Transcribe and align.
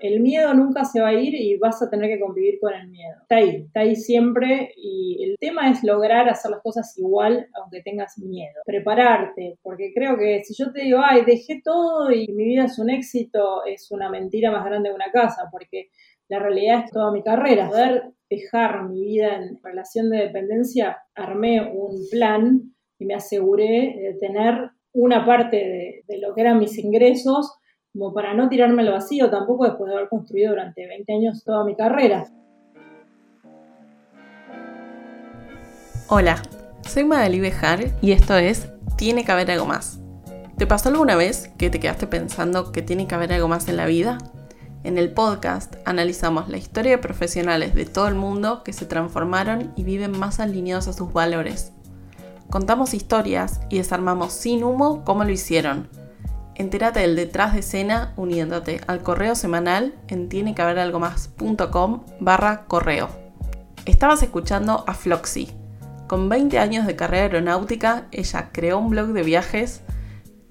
el 0.00 0.20
miedo 0.20 0.54
nunca 0.54 0.84
se 0.84 1.00
va 1.00 1.08
a 1.08 1.14
ir 1.14 1.34
y 1.34 1.56
vas 1.56 1.82
a 1.82 1.90
tener 1.90 2.08
que 2.10 2.20
convivir 2.20 2.58
con 2.60 2.72
el 2.72 2.88
miedo. 2.88 3.16
Está 3.22 3.36
ahí, 3.36 3.64
está 3.66 3.80
ahí 3.80 3.96
siempre 3.96 4.72
y 4.76 5.22
el 5.24 5.36
tema 5.38 5.70
es 5.70 5.82
lograr 5.82 6.28
hacer 6.28 6.50
las 6.50 6.62
cosas 6.62 6.96
igual 6.98 7.48
aunque 7.54 7.82
tengas 7.82 8.18
miedo. 8.18 8.60
Prepararte, 8.64 9.58
porque 9.62 9.92
creo 9.94 10.16
que 10.16 10.42
si 10.44 10.54
yo 10.54 10.72
te 10.72 10.82
digo, 10.82 11.00
ay, 11.02 11.24
dejé 11.24 11.60
todo 11.62 12.10
y 12.10 12.28
mi 12.28 12.44
vida 12.44 12.64
es 12.64 12.78
un 12.78 12.90
éxito, 12.90 13.64
es 13.64 13.90
una 13.90 14.10
mentira 14.10 14.50
más 14.50 14.64
grande 14.64 14.88
que 14.88 14.94
una 14.94 15.10
casa, 15.12 15.48
porque 15.50 15.88
la 16.28 16.38
realidad 16.38 16.84
es 16.84 16.90
toda 16.90 17.12
mi 17.12 17.22
carrera. 17.22 17.68
Poder 17.68 18.12
dejar 18.30 18.88
mi 18.88 19.02
vida 19.02 19.36
en 19.36 19.58
relación 19.62 20.10
de 20.10 20.18
dependencia, 20.18 20.98
armé 21.14 21.62
un 21.62 22.06
plan 22.10 22.74
y 22.98 23.04
me 23.04 23.14
aseguré 23.14 23.96
de 24.00 24.16
tener 24.20 24.70
una 24.92 25.24
parte 25.24 25.56
de, 25.56 26.04
de 26.06 26.18
lo 26.18 26.34
que 26.34 26.40
eran 26.42 26.58
mis 26.58 26.76
ingresos 26.78 27.58
como 27.92 28.12
para 28.12 28.34
no 28.34 28.48
tirarme 28.48 28.82
al 28.82 28.92
vacío 28.92 29.30
tampoco 29.30 29.64
después 29.64 29.88
de 29.88 29.96
haber 29.96 30.08
construido 30.08 30.50
durante 30.50 30.86
20 30.86 31.12
años 31.12 31.44
toda 31.44 31.64
mi 31.64 31.74
carrera. 31.74 32.26
Hola, 36.08 36.42
soy 36.86 37.04
Madalí 37.04 37.40
Bejar 37.40 37.80
y 38.00 38.12
esto 38.12 38.36
es 38.36 38.68
Tiene 38.96 39.24
que 39.24 39.32
haber 39.32 39.50
algo 39.50 39.66
más. 39.66 40.00
¿Te 40.56 40.66
pasó 40.66 40.88
alguna 40.88 41.16
vez 41.16 41.48
que 41.56 41.70
te 41.70 41.80
quedaste 41.80 42.06
pensando 42.06 42.72
que 42.72 42.82
tiene 42.82 43.06
que 43.06 43.14
haber 43.14 43.32
algo 43.32 43.48
más 43.48 43.68
en 43.68 43.76
la 43.76 43.86
vida? 43.86 44.18
En 44.84 44.96
el 44.96 45.12
podcast 45.12 45.76
analizamos 45.84 46.48
la 46.48 46.56
historia 46.56 46.92
de 46.92 46.98
profesionales 46.98 47.74
de 47.74 47.84
todo 47.84 48.08
el 48.08 48.14
mundo 48.14 48.62
que 48.64 48.72
se 48.72 48.86
transformaron 48.86 49.72
y 49.76 49.84
viven 49.84 50.18
más 50.18 50.40
alineados 50.40 50.88
a 50.88 50.92
sus 50.92 51.12
valores. 51.12 51.72
Contamos 52.48 52.94
historias 52.94 53.60
y 53.68 53.78
desarmamos 53.78 54.32
sin 54.32 54.64
humo 54.64 55.04
cómo 55.04 55.24
lo 55.24 55.30
hicieron 55.30 55.88
Entérate 56.58 56.98
del 56.98 57.14
detrás 57.14 57.52
de 57.52 57.60
escena 57.60 58.12
uniéndote 58.16 58.80
al 58.88 59.04
correo 59.04 59.36
semanal 59.36 59.94
en 60.08 60.28
tienequehaberalgomás.com 60.28 62.04
barra 62.18 62.64
correo. 62.66 63.08
Estabas 63.84 64.24
escuchando 64.24 64.82
a 64.88 64.94
Floxy. 64.94 65.52
Con 66.08 66.28
20 66.28 66.58
años 66.58 66.84
de 66.84 66.96
carrera 66.96 67.22
aeronáutica, 67.22 68.08
ella 68.10 68.50
creó 68.50 68.78
un 68.78 68.90
blog 68.90 69.10
de 69.10 69.22
viajes. 69.22 69.82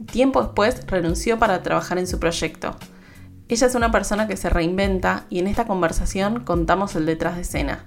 Tiempo 0.10 0.42
después 0.42 0.88
renunció 0.88 1.40
para 1.40 1.62
trabajar 1.62 1.98
en 1.98 2.08
su 2.08 2.20
proyecto. 2.20 2.78
Ella 3.50 3.68
es 3.68 3.76
una 3.76 3.92
persona 3.92 4.30
que 4.30 4.38
se 4.38 4.50
reinventa 4.50 5.26
y 5.30 5.40
en 5.40 5.48
esta 5.48 5.68
conversación 5.68 6.46
contamos 6.46 6.96
el 6.96 7.06
detrás 7.06 7.36
de 7.36 7.42
escena. 7.42 7.86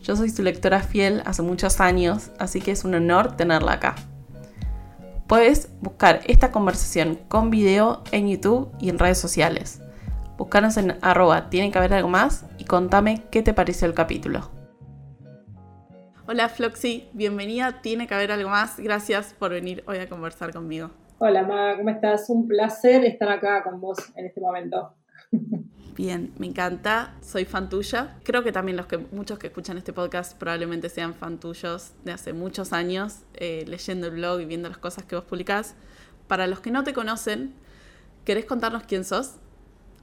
Yo 0.00 0.16
soy 0.16 0.30
su 0.30 0.42
lectora 0.42 0.80
fiel 0.80 1.22
hace 1.26 1.42
muchos 1.42 1.80
años, 1.80 2.30
así 2.38 2.62
que 2.62 2.70
es 2.70 2.84
un 2.84 2.94
honor 2.94 3.36
tenerla 3.36 3.72
acá. 3.72 3.94
Puedes 5.28 5.70
buscar 5.82 6.20
esta 6.26 6.50
conversación 6.50 7.16
con 7.28 7.50
video 7.50 8.02
en 8.12 8.30
YouTube 8.30 8.72
y 8.80 8.88
en 8.88 8.98
redes 8.98 9.18
sociales. 9.18 9.82
Búscanos 10.38 10.78
en 10.78 10.96
arroba 11.02 11.50
tiene 11.50 11.70
que 11.70 11.76
haber 11.76 11.92
algo 11.92 12.08
más 12.08 12.46
y 12.56 12.64
contame 12.64 13.24
qué 13.30 13.42
te 13.42 13.52
pareció 13.52 13.86
el 13.86 13.92
capítulo. 13.92 14.50
Hola 16.26 16.48
Floxy, 16.48 17.10
bienvenida, 17.12 17.82
tiene 17.82 18.06
que 18.06 18.14
haber 18.14 18.32
algo 18.32 18.48
más. 18.48 18.80
Gracias 18.80 19.34
por 19.38 19.50
venir 19.50 19.84
hoy 19.86 19.98
a 19.98 20.08
conversar 20.08 20.50
conmigo. 20.50 20.92
Hola 21.18 21.42
Ma, 21.42 21.76
¿cómo 21.76 21.90
estás? 21.90 22.30
Un 22.30 22.48
placer 22.48 23.04
estar 23.04 23.28
acá 23.28 23.62
con 23.62 23.82
vos 23.82 23.98
en 24.16 24.24
este 24.24 24.40
momento. 24.40 24.94
Bien, 25.98 26.32
me 26.38 26.46
encanta, 26.46 27.16
soy 27.22 27.44
fan 27.44 27.68
tuya. 27.68 28.14
Creo 28.22 28.44
que 28.44 28.52
también 28.52 28.76
los 28.76 28.86
que, 28.86 28.98
muchos 28.98 29.36
que 29.36 29.48
escuchan 29.48 29.78
este 29.78 29.92
podcast 29.92 30.38
probablemente 30.38 30.90
sean 30.90 31.12
fan 31.12 31.40
tuyos 31.40 31.92
de 32.04 32.12
hace 32.12 32.32
muchos 32.32 32.72
años, 32.72 33.24
eh, 33.34 33.64
leyendo 33.66 34.06
el 34.06 34.12
blog 34.12 34.40
y 34.40 34.44
viendo 34.44 34.68
las 34.68 34.78
cosas 34.78 35.02
que 35.02 35.16
vos 35.16 35.24
publicás. 35.24 35.74
Para 36.28 36.46
los 36.46 36.60
que 36.60 36.70
no 36.70 36.84
te 36.84 36.92
conocen, 36.92 37.52
¿querés 38.24 38.44
contarnos 38.44 38.84
quién 38.84 39.02
sos? 39.02 39.40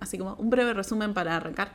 Así 0.02 0.18
como 0.18 0.36
un 0.36 0.50
breve 0.50 0.74
resumen 0.74 1.14
para 1.14 1.38
arrancar. 1.38 1.70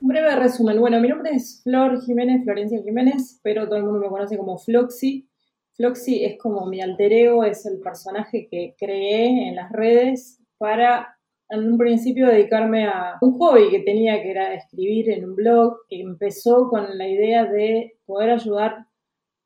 Un 0.00 0.08
breve 0.08 0.36
resumen. 0.36 0.80
Bueno, 0.80 0.98
mi 0.98 1.08
nombre 1.08 1.32
es 1.34 1.60
Flor 1.62 2.00
Jiménez, 2.00 2.42
Florencia 2.44 2.80
Jiménez, 2.82 3.40
pero 3.42 3.66
todo 3.66 3.76
el 3.76 3.84
mundo 3.84 4.00
me 4.00 4.08
conoce 4.08 4.38
como 4.38 4.56
Floxy. 4.56 5.28
Floxy 5.74 6.24
es 6.24 6.38
como 6.38 6.64
mi 6.64 6.80
alter 6.80 7.12
ego, 7.12 7.44
es 7.44 7.66
el 7.66 7.78
personaje 7.80 8.48
que 8.50 8.74
creé 8.78 9.48
en 9.48 9.56
las 9.56 9.70
redes 9.70 10.40
para 10.56 11.19
en 11.50 11.72
un 11.72 11.78
principio 11.78 12.28
dedicarme 12.28 12.86
a 12.86 13.18
un 13.20 13.36
hobby 13.38 13.70
que 13.70 13.80
tenía, 13.80 14.22
que 14.22 14.30
era 14.30 14.54
escribir 14.54 15.10
en 15.10 15.24
un 15.24 15.34
blog, 15.34 15.78
que 15.88 16.00
empezó 16.00 16.68
con 16.68 16.96
la 16.96 17.08
idea 17.08 17.44
de 17.44 17.98
poder 18.06 18.30
ayudar 18.30 18.86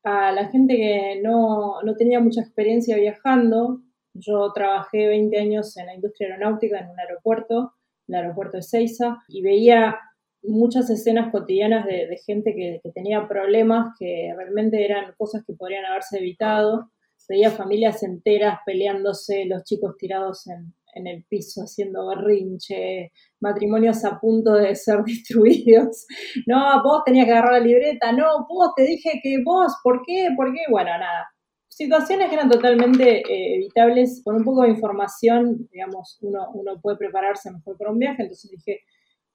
a 0.03 0.31
la 0.31 0.47
gente 0.49 0.75
que 0.75 1.19
no, 1.23 1.81
tenía 1.97 2.19
mucha 2.19 2.41
experiencia 2.41 2.95
viajando. 2.95 3.81
Yo 4.13 4.53
trabajé 4.53 5.07
20 5.07 5.37
años 5.39 5.75
en 5.77 5.87
la 5.87 5.95
industria 5.95 6.29
aeronáutica 6.29 6.79
en 6.79 6.91
un 6.91 6.99
aeropuerto, 6.99 7.73
el 8.07 8.15
aeropuerto 8.15 8.57
de 8.57 8.63
Seiza, 8.63 9.23
y 9.27 9.41
veía 9.41 9.97
muchas 10.43 10.91
escenas 10.91 11.31
cotidianas 11.31 11.87
de, 11.87 12.15
gente 12.23 12.53
que, 12.53 12.81
que, 12.83 12.91
tenía 12.91 13.27
problemas 13.27 13.95
que 13.97 14.31
realmente 14.37 14.85
eran 14.85 15.15
cosas 15.17 15.43
que 15.43 15.53
podrían 15.53 15.85
haberse 15.85 16.19
evitado. 16.19 16.91
Veía 17.27 17.49
familias 17.49 18.03
enteras 18.03 18.59
peleándose, 18.63 19.45
los 19.45 19.63
chicos 19.63 19.97
tirados 19.97 20.45
en, 20.45 20.75
en 20.95 21.07
el 21.07 21.23
piso 21.29 21.61
haciendo 21.61 22.07
berrinche, 22.07 23.11
matrimonios 23.39 24.03
a 24.05 24.19
punto 24.19 24.53
de 24.53 24.75
ser 24.75 24.99
destruidos. 25.05 26.07
No, 26.47 26.81
vos 26.83 27.03
tenías 27.05 27.25
que 27.25 27.33
agarrar 27.33 27.61
la 27.61 27.67
libreta, 27.67 28.11
no, 28.11 28.47
vos 28.49 28.71
te 28.75 28.83
dije 28.83 29.19
que 29.21 29.43
vos, 29.43 29.73
¿por 29.83 30.01
qué? 30.05 30.29
¿Por 30.35 30.51
qué? 30.53 30.61
Bueno, 30.69 30.91
nada. 30.97 31.27
Situaciones 31.67 32.29
que 32.29 32.35
eran 32.35 32.49
totalmente 32.49 33.19
eh, 33.19 33.55
evitables, 33.55 34.21
con 34.23 34.35
un 34.37 34.45
poco 34.45 34.63
de 34.63 34.69
información, 34.69 35.67
digamos, 35.71 36.17
uno, 36.21 36.49
uno 36.53 36.79
puede 36.81 36.97
prepararse 36.97 37.51
mejor 37.51 37.77
para 37.77 37.91
un 37.91 37.99
viaje, 37.99 38.23
entonces 38.23 38.49
dije, 38.49 38.79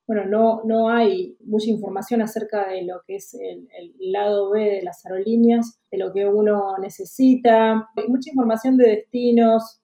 bueno, 0.06 0.24
no, 0.24 0.62
no 0.64 0.88
hay 0.88 1.36
mucha 1.44 1.70
información 1.70 2.22
acerca 2.22 2.66
de 2.66 2.82
lo 2.82 3.02
que 3.06 3.16
es 3.16 3.34
el, 3.34 3.68
el, 3.78 4.10
lado 4.10 4.50
B 4.50 4.58
de 4.58 4.82
las 4.82 5.04
aerolíneas, 5.06 5.78
de 5.90 5.98
lo 5.98 6.12
que 6.12 6.26
uno 6.26 6.78
necesita, 6.80 7.88
hay 7.94 8.08
mucha 8.08 8.30
información 8.30 8.76
de 8.76 8.88
destinos, 8.88 9.79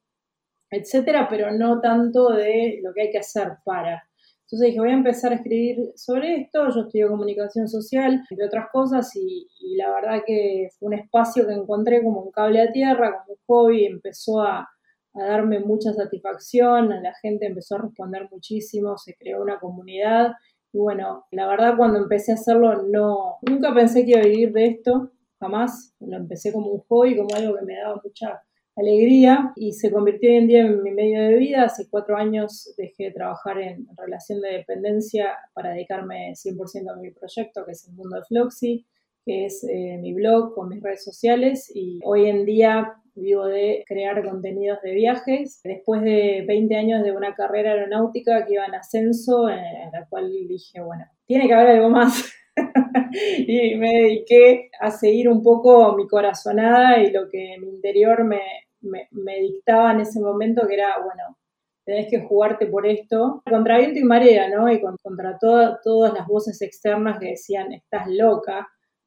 etcétera, 0.70 1.28
pero 1.28 1.50
no 1.52 1.80
tanto 1.80 2.30
de 2.30 2.80
lo 2.82 2.92
que 2.92 3.02
hay 3.02 3.10
que 3.10 3.18
hacer 3.18 3.58
para. 3.64 4.02
Entonces 4.46 4.68
dije, 4.68 4.78
voy 4.78 4.90
a 4.90 4.94
empezar 4.94 5.32
a 5.32 5.36
escribir 5.36 5.90
sobre 5.96 6.36
esto, 6.36 6.68
yo 6.70 6.82
estudio 6.82 7.08
comunicación 7.08 7.66
social, 7.66 8.22
entre 8.30 8.46
otras 8.46 8.66
cosas, 8.72 9.10
y, 9.16 9.48
la 9.76 9.90
verdad 9.90 10.22
que 10.24 10.68
fue 10.78 10.86
un 10.86 10.94
espacio 10.94 11.46
que 11.48 11.52
encontré 11.52 12.02
como 12.02 12.20
un 12.20 12.30
cable 12.30 12.62
a 12.62 12.70
tierra, 12.70 13.24
como 13.24 13.34
un 13.34 13.38
hobby, 13.46 13.86
empezó 13.86 14.40
a, 14.42 14.68
darme 15.14 15.60
mucha 15.60 15.94
satisfacción, 15.94 16.90
la 17.02 17.14
gente 17.22 17.46
empezó 17.46 17.76
a 17.76 17.82
responder 17.82 18.28
muchísimo, 18.30 18.98
se 18.98 19.16
creó 19.16 19.42
una 19.42 19.58
comunidad, 19.58 20.32
y 20.72 20.78
bueno, 20.78 21.24
la 21.30 21.48
verdad 21.48 21.74
cuando 21.76 21.98
empecé 21.98 22.32
a 22.32 22.34
hacerlo, 22.34 22.82
no, 22.82 23.38
nunca 23.40 23.74
pensé 23.74 24.04
que 24.04 24.10
iba 24.10 24.20
a 24.20 24.24
vivir 24.24 24.52
de 24.52 24.66
esto, 24.66 25.10
jamás, 25.40 25.94
lo 26.00 26.18
empecé 26.18 26.52
como 26.52 26.70
un 26.70 26.82
hobby, 26.88 27.16
como 27.16 27.34
algo 27.34 27.56
que 27.56 27.64
me 27.64 27.76
daba 27.78 28.00
mucha 28.04 28.42
alegría 28.76 29.52
y 29.56 29.72
se 29.72 29.90
convirtió 29.90 30.30
hoy 30.30 30.36
en 30.36 30.46
día 30.46 30.60
en 30.60 30.82
mi 30.82 30.90
medio 30.90 31.22
de 31.22 31.36
vida. 31.36 31.64
Hace 31.64 31.88
cuatro 31.88 32.16
años 32.16 32.74
dejé 32.76 33.04
de 33.04 33.12
trabajar 33.12 33.58
en 33.58 33.86
relación 33.96 34.40
de 34.40 34.52
dependencia 34.52 35.34
para 35.54 35.70
dedicarme 35.70 36.32
100% 36.32 36.92
a 36.92 36.96
mi 36.96 37.10
proyecto, 37.10 37.64
que 37.64 37.72
es 37.72 37.88
el 37.88 37.94
mundo 37.94 38.16
de 38.16 38.24
Floxy, 38.24 38.86
que 39.24 39.46
es 39.46 39.64
eh, 39.64 39.98
mi 40.00 40.12
blog 40.12 40.54
con 40.54 40.68
mis 40.68 40.82
redes 40.82 41.02
sociales 41.02 41.70
y 41.74 42.00
hoy 42.04 42.26
en 42.26 42.44
día 42.44 42.94
vivo 43.14 43.46
de 43.46 43.82
crear 43.86 44.22
contenidos 44.22 44.80
de 44.82 44.92
viajes. 44.92 45.60
Después 45.64 46.02
de 46.02 46.44
20 46.46 46.76
años 46.76 47.02
de 47.02 47.12
una 47.12 47.34
carrera 47.34 47.72
aeronáutica 47.72 48.44
que 48.44 48.54
iba 48.54 48.66
en 48.66 48.74
ascenso, 48.74 49.48
en 49.48 49.90
la 49.90 50.06
cual 50.08 50.30
dije, 50.30 50.80
bueno, 50.82 51.04
tiene 51.26 51.48
que 51.48 51.54
haber 51.54 51.76
algo 51.76 51.88
más. 51.88 52.30
y 53.38 53.74
me 53.76 53.88
dediqué 53.88 54.70
a 54.80 54.90
seguir 54.90 55.28
un 55.28 55.42
poco 55.42 55.96
mi 55.96 56.06
corazonada 56.06 57.02
y 57.02 57.10
lo 57.10 57.28
que 57.30 57.56
mi 57.58 57.68
interior 57.68 58.24
me, 58.24 58.40
me, 58.80 59.40
dictaba 59.40 59.92
en 59.92 60.00
ese 60.00 60.20
momento, 60.20 60.66
que 60.66 60.74
era, 60.74 60.98
bueno, 61.02 61.38
tenés 61.84 62.08
que 62.10 62.20
jugarte 62.20 62.66
por 62.66 62.86
esto, 62.86 63.42
contra 63.48 63.78
viento 63.78 63.98
y 63.98 64.04
marea, 64.04 64.48
¿no? 64.48 64.70
Y 64.70 64.80
contra 64.80 65.38
todas 65.38 66.12
las 66.12 66.26
voces 66.26 66.60
externas 66.62 67.18
que 67.18 67.30
decían, 67.30 67.72
estás 67.72 68.06
loca, 68.08 68.66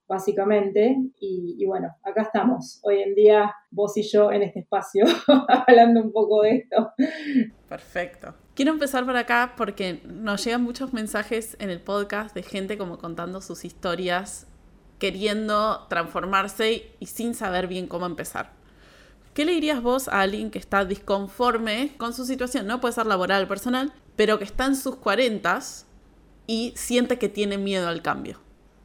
básicamente. 0.10 0.98
Y, 1.22 1.64
bueno, 1.66 1.96
acá 2.04 2.24
estamos, 2.24 2.80
hoy 2.82 3.02
en 3.02 3.16
día, 3.16 3.54
vos 3.70 3.96
y 3.96 4.02
yo 4.02 4.32
en 4.32 4.42
este 4.42 4.62
espacio, 4.62 5.06
hablando 5.68 6.02
un 6.02 6.12
poco 6.12 6.42
de 6.42 6.56
esto. 6.56 6.92
Perfecto. 7.70 8.34
Quiero 8.56 8.74
empezar 8.74 9.06
por 9.06 9.16
acá 9.16 9.54
porque 9.56 10.02
nos 10.06 10.44
llegan 10.44 10.64
muchos 10.64 10.92
mensajes 10.92 11.56
en 11.60 11.70
el 11.70 11.80
podcast 11.80 12.36
de 12.36 12.44
gente 12.44 12.78
como 12.78 12.98
contando 12.98 13.40
sus 13.40 13.64
historias, 13.64 14.48
queriendo 14.98 15.88
transformarse 15.88 16.92
y 17.00 17.06
sin 17.06 17.36
saber 17.36 17.68
bien 17.68 17.88
cómo 17.88 18.06
empezar. 18.06 18.59
¿Qué 19.34 19.46
le 19.46 19.54
dirías 19.54 19.82
vos 19.82 20.08
a 20.08 20.22
alguien 20.22 20.52
que 20.52 20.60
está 20.60 20.86
disconforme 20.86 21.92
con 21.98 22.14
su 22.14 22.26
situación? 22.26 22.68
No 22.68 22.82
puede 22.82 22.94
ser 22.94 23.06
laboral, 23.06 23.48
personal, 23.48 23.94
pero 24.16 24.38
que 24.38 24.44
está 24.44 24.66
en 24.66 24.76
sus 24.76 24.96
cuarentas 24.96 25.88
y 26.48 26.74
siente 26.76 27.20
que 27.20 27.30
tiene 27.30 27.58
miedo 27.58 27.88
al 27.88 28.02
cambio. 28.02 28.40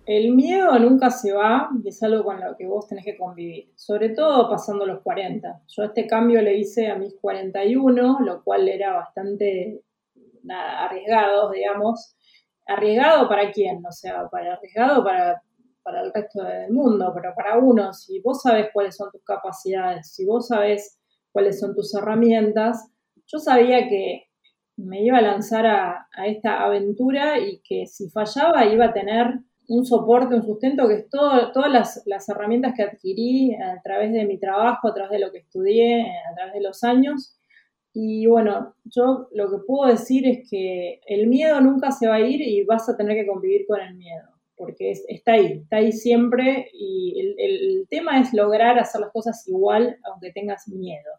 El 0.06 0.32
miedo 0.32 0.78
nunca 0.78 1.10
se 1.10 1.32
va 1.32 1.70
y 1.82 1.88
es 1.88 2.02
algo 2.02 2.24
con 2.24 2.38
lo 2.38 2.54
que 2.58 2.66
vos 2.66 2.86
tenés 2.86 3.06
que 3.06 3.16
convivir, 3.16 3.72
sobre 3.74 4.10
todo 4.10 4.50
pasando 4.50 4.84
los 4.84 5.00
40. 5.00 5.62
Yo 5.66 5.84
este 5.84 6.06
cambio 6.06 6.42
le 6.42 6.58
hice 6.58 6.88
a 6.88 6.96
mis 6.96 7.14
41, 7.14 8.18
lo 8.20 8.44
cual 8.44 8.68
era 8.68 8.92
bastante 8.92 9.80
nada, 10.42 10.84
arriesgados, 10.84 11.52
digamos. 11.52 12.16
¿Arriesgado 12.66 13.28
para 13.28 13.50
quién? 13.50 13.84
O 13.86 13.92
sea, 13.92 14.28
para 14.30 14.54
arriesgado 14.54 15.02
para, 15.02 15.42
para 15.84 16.00
el 16.00 16.12
resto 16.12 16.42
del 16.42 16.72
mundo, 16.72 17.12
pero 17.14 17.34
para 17.36 17.58
uno, 17.58 17.92
si 17.92 18.20
vos 18.20 18.42
sabes 18.42 18.68
cuáles 18.72 18.96
son 18.96 19.10
tus 19.12 19.22
capacidades, 19.22 20.12
si 20.12 20.24
vos 20.24 20.48
sabes 20.48 20.98
cuáles 21.30 21.60
son 21.60 21.74
tus 21.74 21.94
herramientas, 21.94 22.90
yo 23.26 23.38
sabía 23.38 23.86
que 23.88 24.24
me 24.76 25.02
iba 25.02 25.18
a 25.18 25.22
lanzar 25.22 25.66
a, 25.66 26.08
esta 26.26 26.64
aventura 26.64 27.38
y 27.38 27.60
que 27.62 27.86
si 27.86 28.08
fallaba 28.10 28.66
iba 28.66 28.86
a 28.86 28.92
tener 28.92 29.40
un 29.68 29.84
soporte, 29.86 30.34
un 30.34 30.42
sustento, 30.42 30.88
que 30.88 30.94
es 30.94 31.08
todo, 31.08 31.52
todas 31.52 31.70
las, 31.70 32.02
las, 32.06 32.28
herramientas 32.28 32.74
que 32.76 32.82
adquirí 32.82 33.54
a 33.54 33.80
través 33.82 34.12
de 34.12 34.24
mi 34.26 34.38
trabajo, 34.38 34.88
a 34.88 34.94
través 34.94 35.12
de 35.12 35.18
lo 35.20 35.32
que 35.32 35.38
estudié, 35.38 36.02
a 36.02 36.34
través 36.34 36.54
de 36.54 36.60
los 36.60 36.82
años. 36.84 37.38
Y 37.94 38.26
bueno, 38.26 38.74
yo 38.84 39.28
lo 39.32 39.50
que 39.50 39.64
puedo 39.64 39.90
decir 39.90 40.26
es 40.26 40.48
que 40.50 41.00
el 41.06 41.28
miedo 41.28 41.60
nunca 41.60 41.92
se 41.92 42.08
va 42.08 42.16
a 42.16 42.20
ir 42.20 42.42
y 42.42 42.64
vas 42.64 42.88
a 42.88 42.96
tener 42.96 43.16
que 43.16 43.26
convivir 43.26 43.66
con 43.66 43.80
el 43.80 43.94
miedo, 43.94 44.28
porque 44.56 44.92
está 45.08 45.32
ahí, 45.32 45.60
está 45.62 45.76
ahí 45.76 45.92
siempre 45.92 46.68
y 46.72 47.34
el, 47.38 47.86
tema 47.88 48.20
es 48.20 48.32
lograr 48.32 48.78
hacer 48.78 49.00
las 49.00 49.12
cosas 49.12 49.46
igual 49.46 49.98
aunque 50.04 50.32
tengas 50.32 50.66
miedo. 50.68 51.10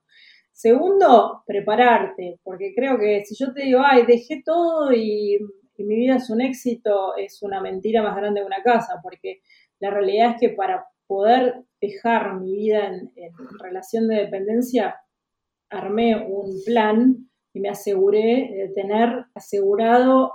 Segundo, 0.52 1.44
prepararte, 1.46 2.40
porque 2.44 2.74
creo 2.76 2.98
que 2.98 3.24
si 3.26 3.36
yo 3.36 3.54
te 3.54 3.64
digo, 3.64 3.82
ay, 3.84 4.06
dejé 4.06 4.42
todo 4.44 4.92
y, 4.94 5.38
mi 5.78 5.96
vida 5.98 6.16
es 6.16 6.30
un 6.30 6.40
éxito, 6.40 7.18
es 7.18 7.42
una 7.44 7.60
mentira 7.60 8.02
más 8.02 8.16
grande 8.16 8.40
que 8.40 8.46
una 8.46 8.64
casa, 8.64 9.02
porque 9.04 9.42
la 9.80 9.90
realidad 9.92 10.32
es 10.32 10.40
que 10.40 10.50
para 10.56 10.88
poder 11.06 11.66
dejar 11.82 12.40
mi 12.40 12.56
vida 12.56 12.88
en, 12.88 13.12
relación 13.60 14.08
de 14.08 14.16
dependencia, 14.16 14.96
armé 15.70 16.16
un 16.16 16.64
plan 16.66 17.30
y 17.54 17.60
me 17.60 17.70
aseguré 17.70 18.50
de 18.56 18.72
tener 18.74 19.26
asegurado 19.36 20.32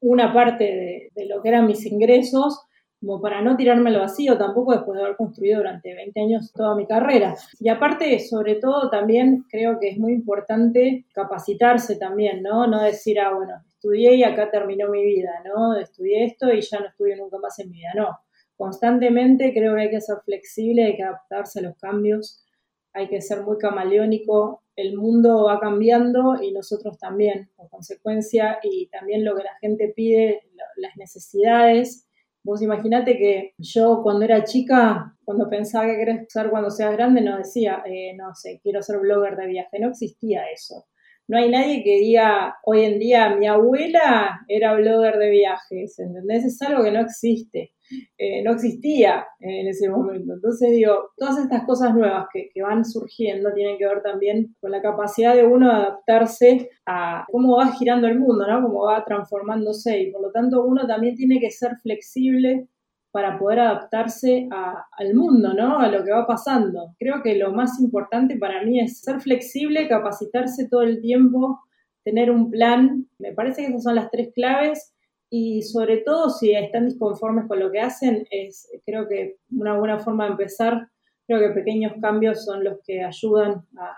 una 0.00 0.32
parte 0.32 1.10
de, 1.14 1.26
lo 1.26 1.42
que 1.42 1.48
eran 1.48 1.66
mis 1.66 1.84
ingresos 1.86 2.64
como 3.00 3.20
para 3.20 3.42
no 3.42 3.56
tirarme 3.56 3.90
al 3.90 4.00
vacío 4.00 4.36
tampoco 4.36 4.72
después 4.72 4.96
de 4.96 5.04
haber 5.04 5.16
construido 5.16 5.58
durante 5.58 5.94
20 5.94 6.20
años 6.20 6.52
toda 6.52 6.74
mi 6.74 6.84
carrera. 6.84 7.36
Y 7.60 7.68
aparte, 7.68 8.18
sobre 8.18 8.56
todo, 8.56 8.90
también 8.90 9.44
creo 9.48 9.78
que 9.78 9.90
es 9.90 9.98
muy 9.98 10.12
importante 10.12 11.06
capacitarse 11.12 11.96
también, 11.96 12.42
¿no? 12.42 12.66
No 12.66 12.82
decir, 12.82 13.20
ah, 13.20 13.32
bueno, 13.32 13.62
estudié 13.72 14.16
y 14.16 14.24
acá 14.24 14.50
terminó 14.50 14.88
mi 14.88 15.04
vida, 15.04 15.30
¿no? 15.44 15.76
Estudié 15.76 16.24
esto 16.24 16.52
y 16.52 16.60
ya 16.60 16.80
no 16.80 16.86
estudio 16.86 17.16
nunca 17.16 17.38
más 17.38 17.56
en 17.60 17.70
mi 17.70 17.78
vida, 17.78 17.92
no. 17.94 18.18
Constantemente 18.56 19.52
creo 19.52 19.76
que 19.76 19.82
hay 19.82 19.90
que 19.90 20.00
ser 20.00 20.16
flexible, 20.24 20.84
hay 20.84 20.96
que 20.96 21.04
adaptarse 21.04 21.60
a 21.60 21.62
los 21.62 21.76
cambios, 21.76 22.44
hay 22.92 23.08
que 23.08 23.20
ser 23.20 23.42
muy 23.42 23.58
camaleónico, 23.58 24.64
el 24.80 24.96
mundo 24.96 25.44
va 25.44 25.60
cambiando 25.60 26.42
y 26.42 26.52
nosotros 26.52 26.98
también, 26.98 27.50
por 27.56 27.68
consecuencia, 27.68 28.58
y 28.62 28.86
también 28.86 29.24
lo 29.24 29.36
que 29.36 29.42
la 29.44 29.56
gente 29.60 29.92
pide, 29.94 30.42
las 30.76 30.96
necesidades, 30.96 32.08
Vos 32.48 32.62
imaginate 32.62 33.18
que 33.18 33.52
yo 33.58 34.00
cuando 34.02 34.24
era 34.24 34.42
chica, 34.44 35.14
cuando 35.24 35.50
pensaba 35.50 35.86
que 35.86 35.98
querés 35.98 36.32
ser 36.32 36.48
cuando 36.48 36.70
seas 36.70 36.92
grande, 36.92 37.20
no 37.20 37.36
decía, 37.36 37.82
eh, 37.84 38.14
no 38.16 38.34
sé, 38.34 38.60
quiero 38.62 38.80
ser 38.80 39.00
blogger 39.00 39.36
de 39.36 39.46
viaje, 39.48 39.78
no 39.78 39.90
existía 39.90 40.44
eso. 40.50 40.86
No 41.28 41.36
hay 41.36 41.50
nadie 41.50 41.84
que 41.84 41.98
diga, 41.98 42.56
hoy 42.64 42.84
en 42.84 42.98
día 42.98 43.36
mi 43.36 43.46
abuela 43.46 44.40
era 44.48 44.74
blogger 44.74 45.18
de 45.18 45.30
viajes, 45.30 45.98
¿entendés? 45.98 46.46
Es 46.46 46.62
algo 46.62 46.82
que 46.82 46.90
no 46.90 47.00
existe. 47.00 47.72
Eh, 48.18 48.42
no 48.42 48.52
existía 48.52 49.26
en 49.40 49.68
ese 49.68 49.88
momento. 49.88 50.34
Entonces 50.34 50.70
digo, 50.70 51.10
todas 51.16 51.38
estas 51.38 51.64
cosas 51.64 51.94
nuevas 51.94 52.26
que, 52.32 52.50
van 52.62 52.84
surgiendo 52.84 53.52
tienen 53.54 53.78
que 53.78 53.86
ver 53.86 54.02
también 54.02 54.54
con 54.60 54.70
la 54.70 54.82
capacidad 54.82 55.34
de 55.34 55.44
uno 55.44 55.70
adaptarse 55.70 56.70
a 56.86 57.24
cómo 57.30 57.56
va 57.56 57.72
girando 57.72 58.08
el 58.08 58.18
mundo, 58.18 58.46
¿no? 58.46 58.62
Cómo 58.62 58.84
va 58.84 59.04
transformándose 59.04 60.00
y 60.00 60.10
por 60.10 60.22
lo 60.22 60.30
tanto 60.32 60.64
uno 60.64 60.86
también 60.86 61.14
tiene 61.14 61.40
que 61.40 61.50
ser 61.50 61.76
flexible 61.82 62.68
para 63.10 63.38
poder 63.38 63.60
adaptarse 63.60 64.48
al 64.50 65.14
mundo, 65.14 65.54
¿no? 65.54 65.78
A 65.78 65.88
lo 65.88 66.04
que 66.04 66.12
va 66.12 66.26
pasando. 66.26 66.94
Creo 66.98 67.22
que 67.22 67.36
lo 67.36 67.52
más 67.52 67.80
importante 67.80 68.36
para 68.36 68.62
mí 68.62 68.80
es 68.80 69.00
ser 69.00 69.20
flexible, 69.20 69.88
capacitarse 69.88 70.68
todo 70.68 70.82
el 70.82 71.00
tiempo, 71.00 71.60
tener 72.04 72.30
un 72.30 72.50
plan. 72.50 73.06
Me 73.18 73.32
parece 73.32 73.62
que 73.62 73.68
esas 73.68 73.84
son 73.84 73.94
las 73.94 74.10
tres 74.10 74.30
claves 74.34 74.94
y 75.30 75.62
sobre 75.62 75.98
todo 75.98 76.30
si 76.30 76.52
están 76.52 76.86
disconformes 76.86 77.46
con 77.46 77.60
lo 77.60 77.70
que 77.70 77.80
hacen, 77.80 78.26
es 78.30 78.70
creo 78.86 79.06
que 79.08 79.36
una 79.50 79.78
buena 79.78 79.98
forma 79.98 80.24
de 80.24 80.30
empezar, 80.32 80.88
creo 81.26 81.40
que 81.40 81.60
pequeños 81.60 81.92
cambios 82.00 82.44
son 82.44 82.64
los 82.64 82.78
que 82.86 83.04
ayudan 83.04 83.66
a, 83.78 83.96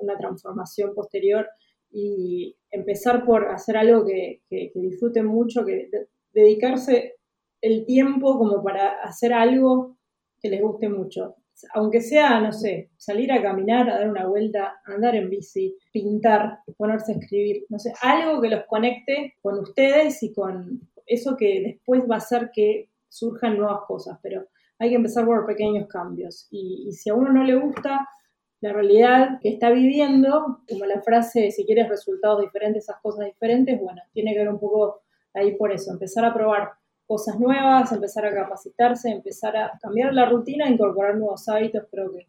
una 0.00 0.16
transformación 0.16 0.94
posterior 0.94 1.48
y 1.90 2.56
empezar 2.70 3.24
por 3.24 3.48
hacer 3.48 3.76
algo 3.76 4.04
que, 4.04 4.40
que, 4.48 4.72
disfruten 4.74 5.26
mucho, 5.26 5.64
que 5.64 5.88
dedicarse 6.32 7.16
el 7.62 7.86
tiempo 7.86 8.36
como 8.36 8.62
para 8.62 9.00
hacer 9.02 9.32
algo 9.32 9.96
que 10.40 10.50
les 10.50 10.60
guste 10.60 10.88
mucho. 10.88 11.36
Aunque 11.74 12.00
sea, 12.00 12.40
no 12.40 12.52
sé, 12.52 12.90
salir 12.96 13.30
a 13.32 13.40
caminar, 13.40 13.88
a 13.88 13.98
dar 13.98 14.10
una 14.10 14.26
vuelta, 14.26 14.80
andar 14.84 15.14
en 15.14 15.30
bici, 15.30 15.76
pintar, 15.92 16.58
ponerse 16.76 17.12
a 17.12 17.16
escribir, 17.16 17.64
no 17.68 17.78
sé, 17.78 17.92
algo 18.02 18.42
que 18.42 18.48
los 18.48 18.64
conecte 18.66 19.34
con 19.40 19.60
ustedes 19.60 20.22
y 20.24 20.34
con 20.34 20.80
eso 21.06 21.36
que 21.36 21.62
después 21.64 22.02
va 22.10 22.16
a 22.16 22.18
hacer 22.18 22.50
que 22.52 22.90
surjan 23.08 23.58
nuevas 23.58 23.82
cosas, 23.86 24.18
pero 24.22 24.46
hay 24.78 24.88
que 24.88 24.96
empezar 24.96 25.24
por 25.24 25.46
pequeños 25.46 25.86
cambios. 25.86 26.48
Y, 26.50 26.90
si 26.92 27.10
a 27.10 27.14
uno 27.14 27.32
no 27.32 27.44
le 27.44 27.54
gusta 27.54 28.08
la 28.60 28.72
realidad 28.72 29.38
que 29.40 29.50
está 29.50 29.70
viviendo, 29.70 30.62
como 30.68 30.84
la 30.86 31.00
frase, 31.02 31.50
si 31.52 31.64
quieres 31.64 31.88
resultados 31.88 32.40
diferentes, 32.40 32.84
esas 32.84 33.00
cosas 33.00 33.26
diferentes, 33.26 33.80
bueno, 33.80 34.02
tiene 34.12 34.32
que 34.32 34.40
ver 34.40 34.48
un 34.48 34.58
poco 34.58 35.02
ahí 35.34 35.54
por 35.56 35.70
eso, 35.70 35.92
empezar 35.92 36.24
a 36.24 36.34
probar 36.34 36.70
cosas 37.06 37.38
nuevas, 37.38 37.92
empezar 37.92 38.26
a 38.26 38.34
capacitarse, 38.34 39.10
empezar 39.10 39.56
a 39.56 39.78
cambiar 39.80 40.14
la 40.14 40.28
rutina, 40.28 40.68
incorporar 40.68 41.16
nuevos 41.16 41.48
hábitos, 41.48 41.84
creo 41.90 42.12
que, 42.12 42.28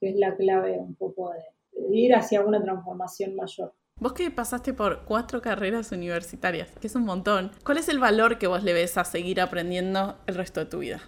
es 0.00 0.16
la 0.16 0.36
clave 0.36 0.78
un 0.78 0.94
poco 0.96 1.30
de, 1.30 1.80
de, 1.88 1.96
ir 1.96 2.14
hacia 2.14 2.42
una 2.42 2.62
transformación 2.62 3.34
mayor. 3.36 3.72
Vos 3.98 4.12
que 4.12 4.30
pasaste 4.30 4.74
por 4.74 5.04
cuatro 5.06 5.40
carreras 5.40 5.92
universitarias, 5.92 6.68
que 6.78 6.88
es 6.88 6.94
un 6.94 7.04
montón, 7.04 7.52
¿cuál 7.64 7.78
es 7.78 7.88
el 7.88 7.98
valor 7.98 8.36
que 8.38 8.46
vos 8.46 8.62
le 8.62 8.74
ves 8.74 8.98
a 8.98 9.04
seguir 9.04 9.40
aprendiendo 9.40 10.16
el 10.26 10.34
resto 10.34 10.60
de 10.60 10.66
tu 10.66 10.80
vida? 10.80 11.00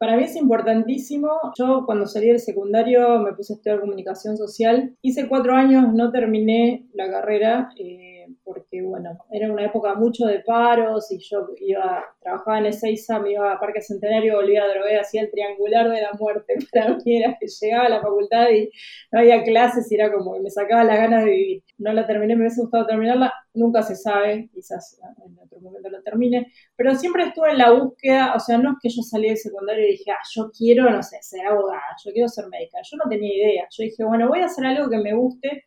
Para 0.00 0.16
mí 0.16 0.24
es 0.24 0.34
importantísimo. 0.34 1.28
Yo 1.58 1.82
cuando 1.84 2.06
salí 2.06 2.28
del 2.28 2.40
secundario 2.40 3.18
me 3.18 3.34
puse 3.34 3.52
a 3.52 3.56
estudiar 3.56 3.80
comunicación 3.80 4.38
social. 4.38 4.96
Hice 5.02 5.28
cuatro 5.28 5.54
años, 5.54 5.92
no 5.92 6.10
terminé 6.10 6.88
la 6.94 7.10
carrera. 7.10 7.70
Eh, 7.76 8.19
porque 8.44 8.82
bueno, 8.82 9.18
era 9.30 9.52
una 9.52 9.64
época 9.64 9.94
mucho 9.94 10.26
de 10.26 10.40
paros 10.40 11.10
y 11.10 11.18
yo 11.18 11.48
iba, 11.60 12.04
trabajaba 12.20 12.58
en 12.58 12.66
Ezeiza, 12.66 13.18
me 13.18 13.32
iba 13.32 13.52
a 13.52 13.60
Parque 13.60 13.80
Centenario, 13.82 14.36
volvía 14.36 14.64
a 14.64 14.68
drogué, 14.68 14.98
hacía 14.98 15.22
el 15.22 15.30
triangular 15.30 15.90
de 15.90 16.02
la 16.02 16.12
muerte. 16.18 16.54
Para 16.72 16.96
mí 16.96 17.16
era 17.16 17.36
que 17.38 17.46
llegaba 17.46 17.86
a 17.86 17.88
la 17.90 18.00
facultad 18.00 18.48
y 18.50 18.70
no 19.12 19.20
había 19.20 19.42
clases 19.42 19.90
y 19.90 19.94
era 19.94 20.12
como 20.12 20.34
que 20.34 20.40
me 20.40 20.50
sacaba 20.50 20.84
las 20.84 20.98
ganas 20.98 21.24
de 21.24 21.30
vivir. 21.30 21.64
No 21.78 21.92
la 21.92 22.06
terminé, 22.06 22.36
me 22.36 22.42
hubiese 22.42 22.60
gustado 22.60 22.86
terminarla, 22.86 23.32
nunca 23.54 23.82
se 23.82 23.96
sabe, 23.96 24.48
quizás 24.52 24.98
en 25.24 25.38
otro 25.38 25.60
momento 25.60 25.88
la 25.88 26.02
termine, 26.02 26.52
pero 26.76 26.94
siempre 26.94 27.24
estuve 27.24 27.50
en 27.50 27.58
la 27.58 27.70
búsqueda, 27.72 28.34
o 28.34 28.40
sea, 28.40 28.58
no 28.58 28.72
es 28.72 28.76
que 28.82 28.88
yo 28.88 29.02
salí 29.02 29.28
del 29.28 29.36
secundario 29.36 29.84
y 29.84 29.92
dije, 29.92 30.10
ah, 30.10 30.22
yo 30.34 30.50
quiero, 30.56 30.90
no 30.90 31.02
sé, 31.02 31.18
ser 31.22 31.46
abogada, 31.46 31.96
yo 32.04 32.12
quiero 32.12 32.28
ser 32.28 32.48
médica, 32.48 32.78
yo 32.82 32.96
no 32.96 33.08
tenía 33.08 33.34
idea, 33.34 33.68
yo 33.70 33.84
dije, 33.84 34.04
bueno, 34.04 34.28
voy 34.28 34.40
a 34.40 34.46
hacer 34.46 34.66
algo 34.66 34.88
que 34.88 34.98
me 34.98 35.14
guste, 35.14 35.64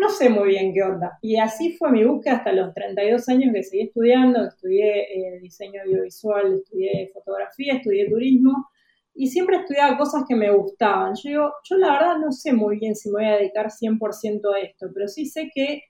no 0.00 0.10
sé 0.10 0.28
muy 0.28 0.48
bien 0.48 0.72
qué 0.72 0.82
onda. 0.82 1.18
Y 1.20 1.36
así 1.36 1.76
fue 1.76 1.90
mi 1.90 2.04
búsqueda 2.04 2.36
hasta 2.36 2.52
los 2.52 2.74
32 2.74 3.28
años 3.28 3.52
que 3.54 3.62
seguí 3.62 3.82
estudiando, 3.84 4.46
estudié 4.46 5.36
eh, 5.36 5.40
diseño 5.40 5.82
audiovisual, 5.82 6.54
estudié 6.58 7.10
fotografía, 7.12 7.74
estudié 7.74 8.08
turismo 8.08 8.68
y 9.14 9.28
siempre 9.28 9.56
estudiaba 9.56 9.98
cosas 9.98 10.24
que 10.28 10.34
me 10.34 10.50
gustaban. 10.50 11.14
Yo 11.22 11.52
yo 11.64 11.76
la 11.76 11.92
verdad 11.92 12.18
no 12.18 12.32
sé 12.32 12.52
muy 12.52 12.78
bien 12.78 12.94
si 12.94 13.08
me 13.10 13.14
voy 13.14 13.24
a 13.26 13.36
dedicar 13.36 13.70
100% 13.70 14.54
a 14.54 14.60
esto, 14.60 14.88
pero 14.94 15.08
sí 15.08 15.26
sé 15.26 15.50
que 15.54 15.82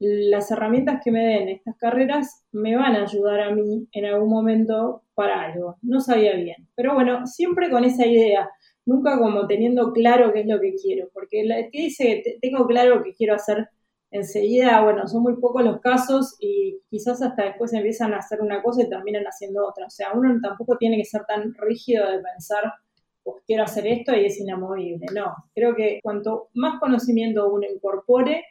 las 0.00 0.50
herramientas 0.50 1.00
que 1.02 1.10
me 1.10 1.24
den 1.24 1.48
estas 1.48 1.76
carreras 1.76 2.44
me 2.52 2.76
van 2.76 2.96
a 2.96 3.04
ayudar 3.04 3.40
a 3.40 3.54
mí 3.54 3.88
en 3.92 4.04
algún 4.04 4.28
momento 4.28 5.02
para 5.14 5.42
algo. 5.42 5.76
No 5.82 6.00
sabía 6.00 6.34
bien, 6.34 6.68
pero 6.74 6.94
bueno, 6.94 7.26
siempre 7.26 7.70
con 7.70 7.84
esa 7.84 8.06
idea 8.06 8.50
nunca 8.86 9.18
como 9.18 9.46
teniendo 9.46 9.92
claro 9.92 10.32
qué 10.32 10.40
es 10.40 10.46
lo 10.46 10.60
que 10.60 10.74
quiero, 10.74 11.08
porque 11.12 11.40
el 11.42 11.70
que 11.70 11.78
dice 11.78 12.22
tengo 12.40 12.66
claro 12.66 13.02
que 13.02 13.14
quiero 13.14 13.34
hacer 13.34 13.68
enseguida, 14.14 14.80
bueno, 14.82 15.08
son 15.08 15.22
muy 15.22 15.36
pocos 15.36 15.64
los 15.64 15.80
casos 15.80 16.36
y 16.38 16.80
quizás 16.88 17.20
hasta 17.20 17.46
después 17.46 17.72
empiezan 17.72 18.14
a 18.14 18.18
hacer 18.18 18.40
una 18.40 18.62
cosa 18.62 18.82
y 18.82 18.88
terminan 18.88 19.24
haciendo 19.24 19.66
otra. 19.66 19.86
O 19.86 19.90
sea, 19.90 20.12
uno 20.14 20.38
tampoco 20.40 20.76
tiene 20.78 20.96
que 20.98 21.04
ser 21.04 21.24
tan 21.26 21.52
rígido 21.54 22.08
de 22.08 22.20
pensar, 22.20 22.72
pues 23.24 23.42
quiero 23.44 23.64
hacer 23.64 23.88
esto 23.88 24.14
y 24.14 24.26
es 24.26 24.38
inamovible. 24.38 25.06
No, 25.12 25.34
creo 25.52 25.74
que 25.74 25.98
cuanto 26.00 26.48
más 26.54 26.78
conocimiento 26.78 27.52
uno 27.52 27.66
incorpore, 27.68 28.44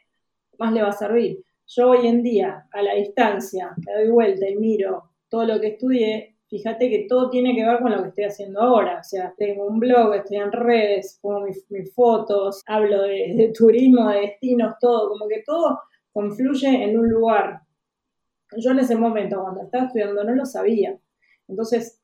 más 0.58 0.72
le 0.72 0.82
va 0.82 0.88
a 0.88 0.92
servir. 0.92 1.42
Yo 1.66 1.90
hoy 1.90 2.08
en 2.08 2.22
día, 2.22 2.66
a 2.70 2.82
la 2.82 2.94
distancia, 2.94 3.74
me 3.86 3.94
doy 3.94 4.10
vuelta 4.10 4.46
y 4.46 4.56
miro 4.56 5.12
todo 5.30 5.46
lo 5.46 5.60
que 5.60 5.68
estudié 5.68 6.33
fíjate 6.48 6.88
que 6.90 7.06
todo 7.08 7.30
tiene 7.30 7.54
que 7.54 7.64
ver 7.64 7.80
con 7.80 7.92
lo 7.92 8.02
que 8.02 8.08
estoy 8.08 8.24
haciendo 8.24 8.60
ahora. 8.60 8.98
O 9.00 9.04
sea, 9.04 9.34
tengo 9.36 9.66
un 9.66 9.78
blog, 9.78 10.14
estoy 10.14 10.38
en 10.38 10.52
redes, 10.52 11.18
pongo 11.20 11.46
mis, 11.46 11.94
fotos, 11.94 12.62
hablo 12.66 13.02
de, 13.02 13.52
turismo, 13.56 14.08
de 14.10 14.20
destinos, 14.20 14.74
todo, 14.80 15.08
como 15.08 15.28
que 15.28 15.42
todo 15.44 15.80
confluye 16.12 16.84
en 16.84 16.98
un 16.98 17.08
lugar 17.08 17.60
yo 18.56 18.70
en 18.70 18.78
ese 18.78 18.94
momento, 18.94 19.42
cuando 19.42 19.62
estaba 19.62 19.86
estudiando, 19.86 20.22
no 20.22 20.32
lo 20.32 20.46
sabía. 20.46 20.96
Entonces, 21.48 22.00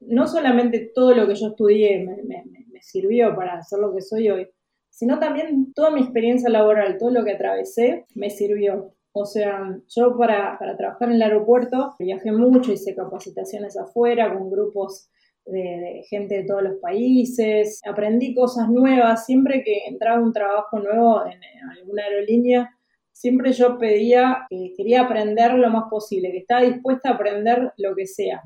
no 0.00 0.26
solamente 0.26 0.90
todo 0.94 1.14
lo 1.14 1.26
que 1.26 1.34
yo 1.34 1.48
estudié 1.48 2.02
me, 2.04 2.22
me 2.22 2.82
sirvió 2.82 3.34
para 3.36 3.58
hacer 3.58 3.78
lo 3.78 3.94
que 3.94 4.00
soy 4.00 4.30
hoy, 4.30 4.48
sino 4.88 5.18
también 5.18 5.72
toda 5.72 5.90
mi 5.90 6.00
experiencia 6.00 6.48
laboral, 6.48 6.98
todo 6.98 7.10
lo 7.10 7.24
que 7.24 7.32
atravesé, 7.32 8.06
me 8.14 8.30
sirvió. 8.30 8.94
O 9.12 9.24
sea, 9.24 9.76
yo 9.88 10.16
para, 10.16 10.56
trabajar 10.76 11.08
en 11.08 11.16
el 11.16 11.22
aeropuerto 11.22 11.94
viajé 11.98 12.30
mucho, 12.30 12.72
hice 12.72 12.94
capacitaciones 12.94 13.76
afuera 13.76 14.32
con 14.32 14.50
grupos 14.50 15.10
de, 15.46 16.02
gente 16.08 16.36
de 16.36 16.44
todos 16.44 16.62
los 16.62 16.76
países, 16.80 17.80
aprendí 17.84 18.34
cosas 18.34 18.68
nuevas, 18.68 19.26
siempre 19.26 19.64
que 19.64 19.86
entraba 19.88 20.22
un 20.22 20.32
trabajo 20.32 20.78
nuevo 20.78 21.24
en, 21.26 21.40
alguna 21.76 22.04
aerolínea, 22.04 22.70
siempre 23.10 23.52
yo 23.52 23.78
pedía 23.78 24.46
que 24.48 24.74
quería 24.76 25.02
aprender 25.02 25.54
lo 25.54 25.70
más 25.70 25.90
posible, 25.90 26.30
que 26.30 26.38
estaba 26.38 26.62
dispuesta 26.62 27.10
a 27.10 27.14
aprender 27.14 27.72
lo 27.78 27.96
que 27.96 28.06
sea. 28.06 28.42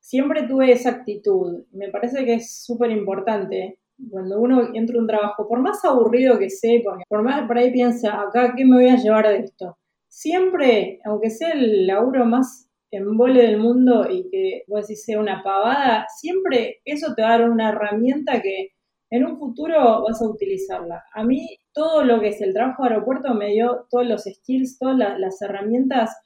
Siempre 0.00 0.44
tuve 0.44 0.72
esa 0.72 0.90
actitud, 0.90 1.64
me 1.72 1.90
parece 1.90 2.24
que 2.24 2.34
es 2.34 2.64
súper 2.64 2.90
importante 2.92 3.78
cuando 4.10 4.40
uno 4.40 4.70
entra 4.74 4.96
a 4.96 5.00
un 5.00 5.06
trabajo, 5.06 5.48
por 5.48 5.60
más 5.60 5.84
aburrido 5.84 6.38
que 6.38 6.48
sea, 6.48 6.80
por 7.08 7.22
más 7.22 7.46
por 7.46 7.58
ahí 7.58 7.70
piensa, 7.72 8.22
acá, 8.22 8.54
¿qué 8.56 8.64
me 8.64 8.76
voy 8.76 8.88
a 8.88 8.96
llevar 8.96 9.28
de 9.28 9.38
esto? 9.40 9.76
Siempre, 10.08 11.00
aunque 11.04 11.30
sea 11.30 11.52
el 11.52 11.86
laburo 11.86 12.24
más 12.24 12.68
embole 12.90 13.42
del 13.42 13.58
mundo 13.58 14.10
y 14.10 14.28
que 14.30 14.62
vos 14.66 14.88
decís 14.88 15.04
sea 15.04 15.20
una 15.20 15.42
pavada, 15.42 16.06
siempre 16.16 16.80
eso 16.84 17.14
te 17.14 17.22
va 17.22 17.28
a 17.34 17.38
dar 17.38 17.50
una 17.50 17.68
herramienta 17.70 18.40
que 18.40 18.70
en 19.10 19.24
un 19.24 19.38
futuro 19.38 20.02
vas 20.02 20.20
a 20.20 20.28
utilizarla. 20.28 21.02
A 21.14 21.24
mí 21.24 21.58
todo 21.72 22.04
lo 22.04 22.20
que 22.20 22.28
es 22.28 22.40
el 22.40 22.52
trabajo 22.52 22.82
de 22.82 22.90
aeropuerto 22.90 23.34
me 23.34 23.52
dio 23.52 23.86
todos 23.90 24.06
los 24.06 24.24
skills, 24.24 24.78
todas 24.78 24.96
las, 25.18 25.40
herramientas 25.42 26.16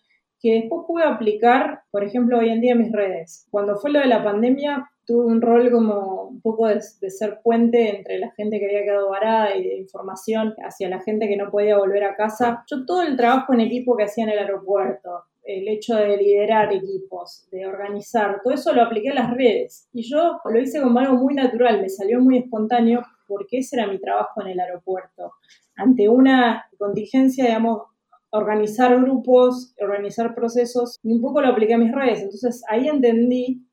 que 0.40 0.54
después 0.54 0.84
pude 0.86 1.04
aplicar, 1.04 1.82
por 1.90 2.02
ejemplo, 2.02 2.38
hoy 2.38 2.48
en 2.48 2.60
día 2.60 2.72
en 2.72 2.78
mis 2.78 2.92
redes. 2.92 3.46
Cuando 3.50 3.76
fue 3.76 3.92
lo 3.92 4.00
de 4.00 4.06
la 4.06 4.24
pandemia, 4.24 4.90
tuve 5.06 5.26
un 5.26 5.42
rol 5.42 5.70
como 5.70 6.24
un 6.24 6.40
poco 6.40 6.68
de, 6.68 6.80
ser 6.80 7.40
puente 7.42 7.96
entre 7.96 8.18
la 8.18 8.30
gente 8.32 8.58
que 8.58 8.66
había 8.66 8.84
quedado 8.84 9.10
varada 9.10 9.56
y 9.56 9.64
de 9.64 9.76
información 9.76 10.54
hacia 10.58 10.88
la 10.88 11.00
gente 11.00 11.28
que 11.28 11.36
no 11.36 11.50
podía 11.50 11.78
volver 11.78 12.04
a 12.04 12.16
casa. 12.16 12.64
Yo 12.70 12.84
todo 12.86 13.02
el 13.02 13.16
trabajo 13.16 13.52
en 13.52 13.60
equipo 13.60 13.96
que 13.96 14.04
hacía 14.04 14.24
en 14.24 14.30
el 14.30 14.38
aeropuerto, 14.38 15.24
el 15.44 15.66
hecho 15.68 15.96
de 15.96 16.16
liderar 16.16 16.72
equipos, 16.72 17.48
de 17.50 17.66
organizar, 17.66 18.40
todo 18.42 18.54
eso 18.54 18.72
lo 18.72 18.82
apliqué 18.82 19.10
a 19.10 19.14
las 19.14 19.30
redes. 19.34 19.88
Y 19.92 20.08
yo 20.08 20.40
lo 20.44 20.60
hice 20.60 20.80
como 20.80 21.00
algo 21.00 21.16
muy 21.16 21.34
natural, 21.34 21.80
me 21.80 21.88
salió 21.88 22.20
muy 22.20 22.38
espontáneo 22.38 23.02
porque 23.26 23.58
ese 23.58 23.76
era 23.76 23.86
mi 23.86 23.98
trabajo 23.98 24.40
en 24.42 24.48
el 24.48 24.60
aeropuerto. 24.60 25.32
Ante 25.76 26.08
una 26.08 26.66
contingencia, 26.78 27.46
digamos, 27.46 27.82
organizar 28.30 28.98
grupos, 29.00 29.74
organizar 29.80 30.34
procesos, 30.34 30.98
y 31.02 31.12
un 31.12 31.20
poco 31.20 31.42
lo 31.42 31.48
apliqué 31.48 31.74
a 31.74 31.78
mis 31.78 31.92
redes. 31.92 32.22
Entonces 32.22 32.62
ahí 32.68 32.88
entendí 32.88 33.66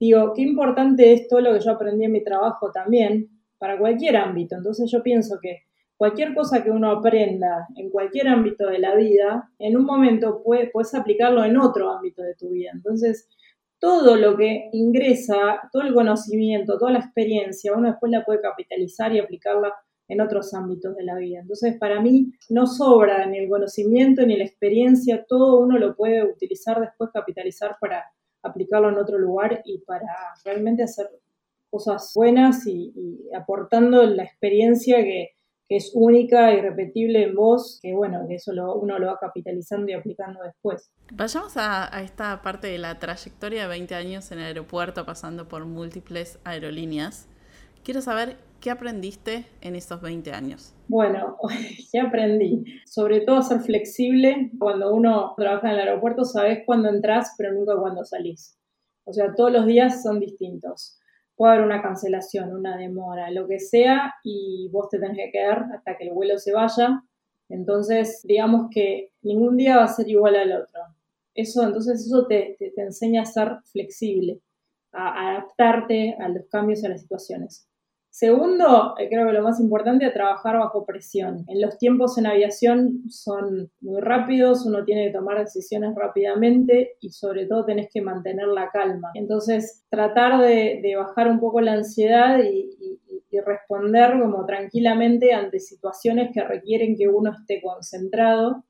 digo, 0.00 0.32
qué 0.34 0.42
importante 0.42 1.12
es 1.12 1.28
todo 1.28 1.40
lo 1.40 1.52
que 1.54 1.60
yo 1.60 1.72
aprendí 1.72 2.04
en 2.04 2.12
mi 2.12 2.22
trabajo 2.22 2.70
también 2.72 3.28
para 3.58 3.78
cualquier 3.78 4.16
ámbito. 4.16 4.56
Entonces 4.56 4.90
yo 4.90 5.02
pienso 5.02 5.38
que 5.40 5.64
cualquier 5.96 6.34
cosa 6.34 6.62
que 6.62 6.70
uno 6.70 6.90
aprenda 6.90 7.66
en 7.76 7.90
cualquier 7.90 8.28
ámbito 8.28 8.66
de 8.68 8.78
la 8.78 8.94
vida, 8.94 9.50
en 9.58 9.76
un 9.76 9.84
momento 9.84 10.42
puedes 10.42 10.94
aplicarlo 10.94 11.44
en 11.44 11.56
otro 11.58 11.90
ámbito 11.90 12.22
de 12.22 12.34
tu 12.34 12.50
vida. 12.50 12.70
Entonces, 12.72 13.28
todo 13.80 14.16
lo 14.16 14.36
que 14.36 14.70
ingresa, 14.72 15.60
todo 15.72 15.82
el 15.82 15.94
conocimiento, 15.94 16.78
toda 16.78 16.92
la 16.92 16.98
experiencia, 17.00 17.72
uno 17.74 17.88
después 17.88 18.10
la 18.10 18.24
puede 18.24 18.40
capitalizar 18.40 19.14
y 19.14 19.18
aplicarla 19.18 19.74
en 20.08 20.20
otros 20.20 20.54
ámbitos 20.54 20.96
de 20.96 21.04
la 21.04 21.16
vida. 21.16 21.40
Entonces, 21.40 21.76
para 21.78 22.00
mí 22.00 22.32
no 22.48 22.66
sobra 22.66 23.26
ni 23.26 23.38
el 23.38 23.48
conocimiento 23.48 24.24
ni 24.24 24.36
la 24.36 24.44
experiencia, 24.44 25.24
todo 25.28 25.60
uno 25.60 25.78
lo 25.78 25.94
puede 25.94 26.24
utilizar 26.24 26.80
después, 26.80 27.10
capitalizar 27.12 27.76
para 27.80 28.04
aplicarlo 28.42 28.88
en 28.88 28.98
otro 28.98 29.18
lugar 29.18 29.62
y 29.64 29.78
para 29.78 30.06
realmente 30.44 30.82
hacer 30.82 31.08
cosas 31.70 32.12
buenas 32.14 32.66
y, 32.66 32.92
aportando 33.36 34.04
la 34.04 34.24
experiencia 34.24 35.02
que, 35.02 35.34
es 35.70 35.90
única 35.92 36.54
y 36.54 36.62
repetible 36.62 37.24
en 37.24 37.34
vos, 37.34 37.78
que 37.82 37.92
bueno, 37.92 38.24
que 38.26 38.36
eso 38.36 38.52
uno 38.52 38.98
lo 38.98 39.08
va 39.08 39.18
capitalizando 39.20 39.92
y 39.92 39.94
aplicando 39.94 40.40
después. 40.42 40.90
Vayamos 41.12 41.58
a, 41.58 41.94
a, 41.94 42.00
esta 42.00 42.40
parte 42.40 42.68
de 42.68 42.78
la 42.78 42.98
trayectoria 42.98 43.64
de 43.64 43.68
20 43.68 43.94
años 43.94 44.32
en 44.32 44.38
el 44.38 44.46
aeropuerto, 44.46 45.04
pasando 45.04 45.46
por 45.46 45.66
múltiples 45.66 46.38
aerolíneas. 46.44 47.28
Quiero 47.84 48.00
saber 48.00 48.38
qué 48.60 48.70
aprendiste 48.70 49.46
en 49.60 49.76
esos 49.76 50.00
20 50.00 50.32
años. 50.32 50.74
Bueno, 50.88 51.36
ya 51.92 52.04
aprendí? 52.04 52.64
Sobre 52.86 53.20
todo 53.20 53.42
ser 53.42 53.60
flexible. 53.60 54.50
Cuando 54.58 54.94
uno 54.94 55.34
trabaja 55.36 55.68
en 55.68 55.74
el 55.74 55.88
aeropuerto, 55.88 56.24
sabes 56.24 56.60
cuándo 56.66 56.88
entras, 56.88 57.34
pero 57.36 57.52
nunca 57.52 57.76
cuándo 57.76 58.04
salís. 58.04 58.58
O 59.04 59.12
sea, 59.12 59.34
todos 59.34 59.52
los 59.52 59.66
días 59.66 60.02
son 60.02 60.20
distintos. 60.20 60.98
Puede 61.36 61.54
haber 61.54 61.66
una 61.66 61.82
cancelación, 61.82 62.54
una 62.54 62.76
demora, 62.76 63.30
lo 63.30 63.46
que 63.46 63.60
sea, 63.60 64.14
y 64.24 64.68
vos 64.72 64.88
te 64.90 64.98
tenés 64.98 65.16
que 65.16 65.30
quedar 65.30 65.66
hasta 65.74 65.96
que 65.96 66.08
el 66.08 66.14
vuelo 66.14 66.36
se 66.38 66.52
vaya. 66.52 67.02
Entonces, 67.48 68.20
digamos 68.24 68.68
que 68.70 69.12
ningún 69.22 69.56
día 69.56 69.76
va 69.76 69.84
a 69.84 69.88
ser 69.88 70.08
igual 70.08 70.36
al 70.36 70.52
otro. 70.52 70.80
Eso, 71.34 71.64
entonces, 71.64 72.04
eso 72.04 72.26
te, 72.26 72.56
te, 72.58 72.70
te 72.70 72.82
enseña 72.82 73.22
a 73.22 73.26
ser 73.26 73.58
flexible, 73.70 74.40
a 74.92 75.30
adaptarte 75.30 76.16
a 76.18 76.28
los 76.28 76.46
cambios 76.48 76.82
y 76.82 76.86
a 76.86 76.88
las 76.90 77.02
situaciones. 77.02 77.67
Segundo, 78.18 78.96
eh, 78.98 79.08
creo 79.08 79.28
que 79.28 79.32
lo 79.32 79.44
más 79.44 79.60
importante 79.60 80.04
es 80.04 80.12
trabajar 80.12 80.58
bajo 80.58 80.84
presión. 80.84 81.44
En 81.46 81.60
los 81.60 81.78
tiempos 81.78 82.18
en 82.18 82.26
aviación 82.26 83.08
son 83.08 83.70
muy 83.80 84.00
rápidos, 84.00 84.66
uno 84.66 84.84
tiene 84.84 85.06
que 85.06 85.12
tomar 85.12 85.38
decisiones 85.38 85.94
rápidamente 85.94 86.96
y 87.00 87.10
sobre 87.10 87.46
todo 87.46 87.64
tenés 87.64 87.88
que 87.94 88.02
mantener 88.02 88.48
la 88.48 88.70
calma. 88.72 89.12
Entonces, 89.14 89.84
tratar 89.88 90.40
de, 90.40 90.82
bajar 90.96 91.30
un 91.30 91.38
poco 91.38 91.60
la 91.60 91.74
ansiedad 91.74 92.40
y, 92.42 92.68
y 93.30 93.38
responder 93.38 94.18
como 94.18 94.44
tranquilamente 94.46 95.32
ante 95.32 95.60
situaciones 95.60 96.30
que 96.34 96.42
requieren 96.42 96.96
que 96.96 97.06
uno 97.06 97.30
esté 97.30 97.62
concentrado 97.62 98.64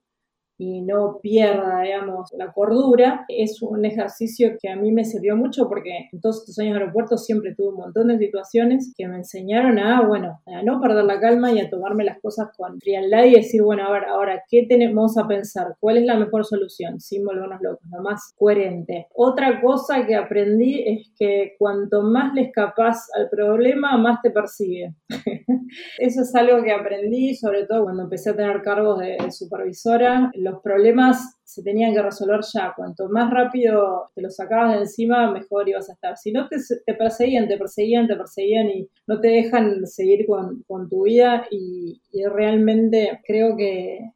y 0.59 0.83
no 0.83 1.21
pierda, 1.23 1.83
digamos, 1.83 2.33
la 2.37 2.53
cordura, 2.53 3.25
es 3.29 3.63
un 3.63 3.85
ejercicio 3.85 4.57
que 4.61 4.69
a 4.69 4.77
mí 4.77 4.91
me 4.91 5.05
sirvió 5.05 5.37
mucho 5.37 5.69
porque 5.69 6.09
en 6.13 6.21
todos 6.21 6.41
estos 6.41 6.59
años 6.59 6.75
de 6.75 6.81
aeropuerto 6.81 7.17
siempre 7.17 7.55
tuve 7.55 7.69
un 7.69 7.77
montón 7.77 8.09
de 8.09 8.19
situaciones 8.19 8.93
que 8.97 9.07
me 9.07 9.17
enseñaron 9.19 9.79
a, 9.79 10.07
bueno, 10.07 10.41
a 10.47 10.63
no 10.63 10.81
perder 10.81 11.05
la 11.05 11.21
calma 11.21 11.53
y 11.53 11.61
a 11.61 11.71
tomarme 11.71 12.05
las 12.05 12.21
cosas 12.21 12.49
con 12.57 12.81
frialdad 12.81 13.25
y 13.25 13.35
decir, 13.35 13.63
bueno, 13.63 13.85
a 13.87 13.93
ver, 13.93 14.05
ahora, 14.07 14.43
¿qué 14.51 14.67
tenemos 14.69 15.17
a 15.17 15.29
pensar? 15.29 15.77
¿Cuál 15.79 15.99
es 15.99 16.07
la 16.07 16.17
mejor 16.17 16.45
solución? 16.45 17.01
Sin 17.01 17.25
volvernos 17.25 17.61
locos, 17.63 17.87
lo 17.91 18.03
más 18.03 18.35
coherente. 18.37 19.07
Otra 19.15 19.61
cosa 19.61 20.07
que 20.07 20.17
aprendí 20.17 20.83
es 20.85 21.13
que 21.17 21.55
cuanto 21.57 22.03
más 22.03 22.35
le 22.35 22.43
escapas 22.43 23.09
al 23.15 23.29
problema, 23.31 23.97
más 23.97 24.21
te 24.23 24.31
persigue. 24.31 24.95
Eso 25.99 26.23
es 26.23 26.35
algo 26.35 26.65
que 26.65 26.73
aprendí, 26.73 27.35
sobre 27.37 27.65
todo 27.67 27.85
cuando 27.85 28.05
empecé 28.05 28.31
a 28.31 28.37
tener 28.37 28.61
cargos 28.63 28.99
de 28.99 29.19
supervisora 29.31 30.33
los 30.51 30.63
problemas 30.63 31.39
se 31.45 31.63
tenían 31.63 31.95
que 31.95 32.03
resolver 32.03 32.41
ya. 32.53 32.73
Cuanto 32.77 33.09
más 33.09 33.31
rápido 33.31 34.11
te 34.15 34.23
los 34.23 34.37
sacabas 34.37 34.75
de 34.75 34.81
encima, 34.81 35.31
mejor 35.31 35.69
ibas 35.69 35.89
a 35.89 35.95
estar. 35.95 36.17
Si 36.17 36.33
no, 36.33 36.49
te, 36.49 36.95
perseguían, 36.95 37.49
te 37.49 37.57
perseguían, 37.57 38.07
te 38.07 38.17
perseguían 38.17 38.69
y 38.71 38.89
no 39.07 39.21
te 39.21 39.29
dejan 39.29 39.87
seguir 39.87 40.27
con, 40.27 40.89
tu 40.89 41.05
vida. 41.05 41.47
Y, 41.51 42.01
realmente 42.33 43.21
creo 43.27 43.57
que, 43.57 44.13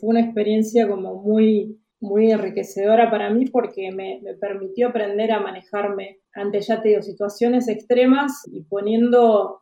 fue 0.00 0.10
una 0.10 0.20
experiencia 0.20 0.88
como 0.88 1.22
muy, 1.22 1.78
muy 2.00 2.32
enriquecedora 2.32 3.08
para 3.08 3.30
mí 3.30 3.46
porque 3.46 3.92
me, 3.92 4.20
me, 4.20 4.34
permitió 4.34 4.88
aprender 4.88 5.30
a 5.30 5.40
manejarme 5.40 6.18
ante, 6.34 6.60
ya 6.60 6.82
te 6.82 6.88
digo, 6.88 7.02
situaciones 7.02 7.68
extremas 7.68 8.42
y 8.50 8.62
poniendo 8.62 9.60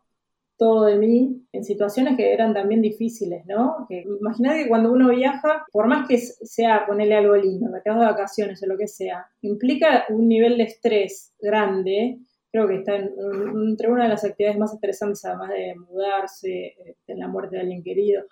todo 0.56 0.84
de 0.84 0.96
mí 0.96 1.42
en 1.52 1.64
situaciones 1.64 2.16
que 2.16 2.32
eran 2.32 2.54
también 2.54 2.80
difíciles, 2.80 3.44
¿no? 3.46 3.86
Que, 3.88 4.04
imagínate 4.20 4.64
que 4.64 4.68
cuando 4.68 4.92
uno 4.92 5.10
viaja, 5.10 5.64
por 5.72 5.86
más 5.88 6.06
que 6.08 6.18
sea 6.18 6.86
ponerle 6.86 7.16
algo 7.16 7.36
lindo, 7.36 7.70
me 7.70 7.82
quedas 7.82 8.00
de 8.00 8.06
vacaciones 8.06 8.62
o 8.62 8.66
lo 8.66 8.78
que 8.78 8.88
sea, 8.88 9.26
implica 9.42 10.04
un 10.10 10.28
nivel 10.28 10.56
de 10.56 10.64
estrés 10.64 11.34
grande. 11.40 12.18
Creo 12.52 12.68
que 12.68 12.76
está 12.76 12.94
entre 12.96 13.88
una 13.88 14.04
de 14.04 14.10
las 14.10 14.24
actividades 14.24 14.58
más 14.58 14.72
estresantes, 14.72 15.24
además 15.24 15.50
de 15.50 15.74
mudarse, 15.74 16.48
de 16.48 16.96
eh, 17.06 17.16
la 17.16 17.26
muerte 17.26 17.56
de 17.56 17.62
alguien 17.62 17.82
querido. 17.82 18.24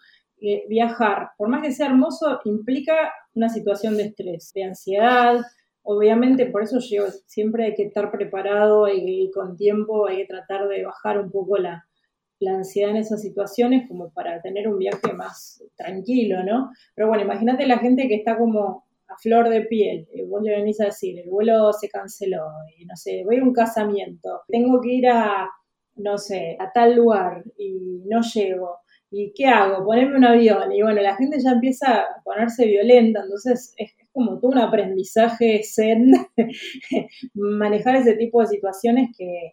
viajar, 0.68 1.30
por 1.36 1.48
más 1.48 1.62
que 1.62 1.72
sea 1.72 1.86
hermoso, 1.86 2.40
implica 2.44 2.94
una 3.34 3.48
situación 3.48 3.96
de 3.96 4.04
estrés, 4.04 4.52
de 4.54 4.64
ansiedad, 4.64 5.40
Obviamente, 5.84 6.46
por 6.46 6.62
eso 6.62 6.78
yo 6.78 7.06
siempre 7.26 7.64
hay 7.64 7.74
que 7.74 7.82
estar 7.82 8.12
preparado, 8.12 8.86
que 8.86 8.94
ir 8.94 9.30
con 9.32 9.56
tiempo, 9.56 10.06
hay 10.06 10.18
que 10.18 10.26
tratar 10.26 10.68
de 10.68 10.84
bajar 10.84 11.18
un 11.18 11.28
poco 11.32 11.58
la, 11.58 11.84
la 12.42 12.56
ansiedad 12.56 12.90
en 12.90 12.96
esas 12.96 13.22
situaciones 13.22 13.88
como 13.88 14.10
para 14.10 14.40
tener 14.42 14.68
un 14.68 14.78
viaje 14.78 15.12
más 15.14 15.62
tranquilo, 15.76 16.42
¿no? 16.44 16.70
Pero 16.94 17.08
bueno, 17.08 17.24
imagínate 17.24 17.66
la 17.66 17.78
gente 17.78 18.08
que 18.08 18.16
está 18.16 18.36
como 18.36 18.84
a 19.08 19.16
flor 19.18 19.48
de 19.48 19.62
piel, 19.62 20.08
y 20.12 20.22
vos 20.24 20.42
le 20.42 20.56
venís 20.56 20.80
a 20.80 20.86
decir, 20.86 21.18
el 21.18 21.28
vuelo 21.28 21.72
se 21.72 21.88
canceló, 21.88 22.46
y 22.78 22.86
no 22.86 22.96
sé, 22.96 23.22
voy 23.24 23.36
a 23.38 23.42
un 23.42 23.52
casamiento, 23.52 24.40
tengo 24.48 24.80
que 24.80 24.92
ir 24.92 25.08
a, 25.08 25.50
no 25.96 26.18
sé, 26.18 26.56
a 26.58 26.72
tal 26.72 26.96
lugar 26.96 27.44
y 27.58 28.02
no 28.06 28.20
llego. 28.22 28.78
¿Y 29.14 29.32
qué 29.34 29.46
hago? 29.46 29.84
Ponerme 29.84 30.16
un 30.16 30.24
avión. 30.24 30.72
Y 30.72 30.80
bueno, 30.80 31.02
la 31.02 31.14
gente 31.16 31.36
ya 31.38 31.50
empieza 31.50 32.00
a 32.00 32.22
ponerse 32.24 32.64
violenta, 32.64 33.20
entonces 33.22 33.74
es 33.76 33.92
como 34.12 34.38
todo 34.38 34.52
un 34.52 34.58
aprendizaje 34.58 35.62
zen 35.64 36.12
manejar 37.34 37.96
ese 37.96 38.14
tipo 38.14 38.40
de 38.40 38.48
situaciones 38.48 39.10
que 39.16 39.52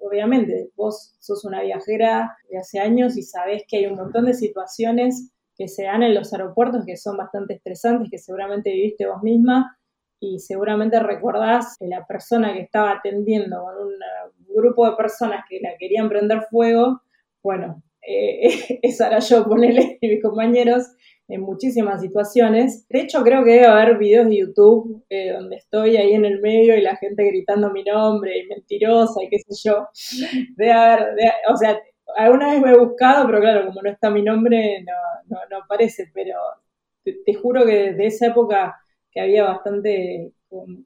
obviamente 0.00 0.70
vos 0.76 1.16
sos 1.18 1.44
una 1.44 1.62
viajera 1.62 2.36
de 2.50 2.58
hace 2.58 2.78
años 2.78 3.16
y 3.16 3.22
sabés 3.22 3.64
que 3.68 3.78
hay 3.78 3.86
un 3.86 3.96
montón 3.96 4.26
de 4.26 4.34
situaciones 4.34 5.32
que 5.56 5.68
se 5.68 5.84
dan 5.84 6.02
en 6.02 6.14
los 6.14 6.32
aeropuertos 6.32 6.84
que 6.84 6.96
son 6.96 7.16
bastante 7.16 7.54
estresantes, 7.54 8.10
que 8.10 8.18
seguramente 8.18 8.70
viviste 8.70 9.06
vos 9.06 9.22
misma 9.22 9.78
y 10.20 10.38
seguramente 10.38 11.00
recordás 11.00 11.76
que 11.78 11.86
la 11.86 12.06
persona 12.06 12.52
que 12.52 12.60
estaba 12.60 12.92
atendiendo 12.92 13.62
con 13.62 13.86
un 13.86 13.94
grupo 14.54 14.88
de 14.88 14.96
personas 14.96 15.44
que 15.48 15.60
la 15.60 15.76
querían 15.78 16.08
prender 16.08 16.42
fuego, 16.50 17.02
bueno, 17.42 17.82
eh, 18.06 18.78
esa 18.82 19.08
era 19.08 19.18
yo, 19.18 19.44
ponele, 19.44 19.98
y 20.00 20.08
mis 20.08 20.22
compañeros, 20.22 20.86
en 21.28 21.40
muchísimas 21.40 22.00
situaciones. 22.00 22.86
De 22.88 23.00
hecho, 23.00 23.22
creo 23.22 23.44
que 23.44 23.52
debe 23.52 23.66
haber 23.66 23.98
videos 23.98 24.28
de 24.28 24.38
YouTube 24.38 25.04
eh, 25.08 25.32
donde 25.32 25.56
estoy 25.56 25.96
ahí 25.96 26.12
en 26.12 26.24
el 26.24 26.40
medio 26.40 26.76
y 26.76 26.82
la 26.82 26.96
gente 26.96 27.24
gritando 27.24 27.70
mi 27.70 27.82
nombre 27.82 28.38
y 28.38 28.46
mentirosa 28.46 29.22
y 29.22 29.28
qué 29.28 29.38
sé 29.38 29.68
yo. 29.68 29.88
Debe 30.56 30.72
haber, 30.72 31.16
o 31.48 31.56
sea, 31.56 31.78
alguna 32.16 32.52
vez 32.52 32.62
me 32.62 32.72
he 32.72 32.78
buscado, 32.78 33.26
pero 33.26 33.40
claro, 33.40 33.66
como 33.66 33.82
no 33.82 33.90
está 33.90 34.10
mi 34.10 34.22
nombre, 34.22 34.84
no, 34.84 35.38
no, 35.50 35.58
aparece, 35.58 36.10
pero 36.14 36.34
te, 37.04 37.34
juro 37.34 37.64
que 37.64 37.92
desde 37.92 38.06
esa 38.06 38.26
época 38.28 38.76
que 39.10 39.20
había 39.20 39.44
bastante 39.44 40.32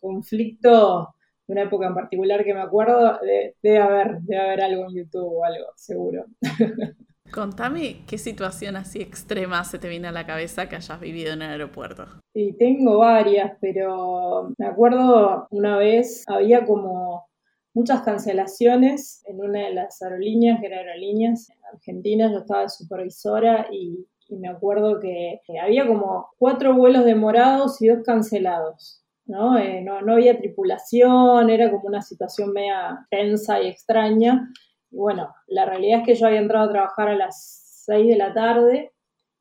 conflicto, 0.00 1.14
de 1.46 1.52
una 1.52 1.62
época 1.62 1.86
en 1.86 1.94
particular 1.94 2.44
que 2.44 2.54
me 2.54 2.60
acuerdo, 2.60 3.18
debe 3.62 3.78
haber, 3.78 4.20
debe 4.22 4.40
haber 4.40 4.60
algo 4.62 4.86
en 4.86 4.94
YouTube 4.94 5.32
o 5.38 5.44
algo, 5.44 5.66
seguro. 5.76 6.26
Contame 7.32 8.04
qué 8.08 8.18
situación 8.18 8.76
así 8.76 9.00
extrema 9.00 9.64
se 9.64 9.78
te 9.78 9.88
viene 9.88 10.08
a 10.08 10.12
la 10.12 10.26
cabeza 10.26 10.68
que 10.68 10.76
hayas 10.76 11.00
vivido 11.00 11.32
en 11.32 11.42
el 11.42 11.50
aeropuerto. 11.50 12.06
Sí, 12.34 12.54
tengo 12.58 12.98
varias, 12.98 13.56
pero 13.60 14.52
me 14.58 14.66
acuerdo 14.66 15.46
una 15.50 15.76
vez 15.78 16.24
había 16.26 16.64
como 16.64 17.26
muchas 17.74 18.02
cancelaciones 18.02 19.22
en 19.26 19.40
una 19.40 19.60
de 19.60 19.74
las 19.74 20.02
aerolíneas, 20.02 20.60
que 20.60 20.66
era 20.66 20.78
aerolíneas 20.78 21.48
argentinas, 21.72 22.32
yo 22.32 22.38
estaba 22.38 22.62
de 22.62 22.68
supervisora 22.68 23.68
y, 23.70 24.06
me 24.30 24.48
acuerdo 24.48 25.00
que, 25.00 25.40
había 25.60 25.86
como 25.88 26.28
cuatro 26.38 26.76
vuelos 26.76 27.04
demorados 27.04 27.82
y 27.82 27.88
dos 27.88 28.04
cancelados. 28.04 29.02
¿no? 29.26 29.58
Eh, 29.58 29.80
no, 29.82 30.02
no 30.02 30.14
había 30.14 30.38
tripulación, 30.38 31.50
era 31.50 31.70
como 31.70 31.86
una 31.86 32.02
situación 32.02 32.52
media 32.52 33.06
tensa 33.10 33.60
y 33.60 33.68
extraña. 33.68 34.48
Y 34.90 34.96
bueno, 34.96 35.34
la 35.46 35.66
realidad 35.66 36.00
es 36.00 36.06
que 36.06 36.14
yo 36.14 36.26
había 36.26 36.40
entrado 36.40 36.68
a 36.68 36.72
trabajar 36.72 37.08
a 37.08 37.16
las 37.16 37.82
6 37.86 38.08
de 38.08 38.16
la 38.16 38.34
tarde, 38.34 38.92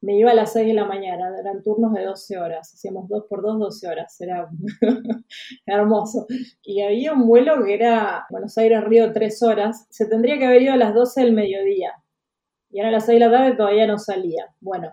me 0.01 0.18
iba 0.18 0.32
a 0.32 0.36
las 0.36 0.53
6 0.53 0.68
de 0.68 0.74
la 0.74 0.86
mañana, 0.86 1.29
eran 1.38 1.62
turnos 1.62 1.94
de 1.94 2.06
12 2.06 2.38
horas, 2.38 2.74
hacíamos 2.74 3.10
2 3.10 3.25
por 3.29 3.41
2, 3.41 3.60
12 3.60 3.88
horas, 3.88 4.22
era 4.22 4.50
hermoso. 5.65 6.25
Y 6.63 6.82
había 6.82 7.13
un 7.13 7.27
vuelo 7.27 7.63
que 7.63 7.74
era 7.74 8.25
Buenos 8.29 8.58
Aires-Río 8.58 9.12
3 9.12 9.44
horas, 9.44 9.88
se 9.89 10.08
tendría 10.08 10.38
que 10.38 10.46
haber 10.46 10.62
ido 10.62 10.74
a 10.74 10.77
las 10.77 10.94
12 10.94 11.22
del 11.22 11.34
mediodía, 11.34 11.94
y 12.70 12.79
ahora 12.79 12.89
a 12.89 12.91
las 12.94 13.06
6 13.08 13.20
de 13.20 13.25
la 13.25 13.32
tarde 13.32 13.58
todavía 13.58 13.88
no 13.88 13.98
salía. 13.98 14.48
Bueno, 14.62 14.89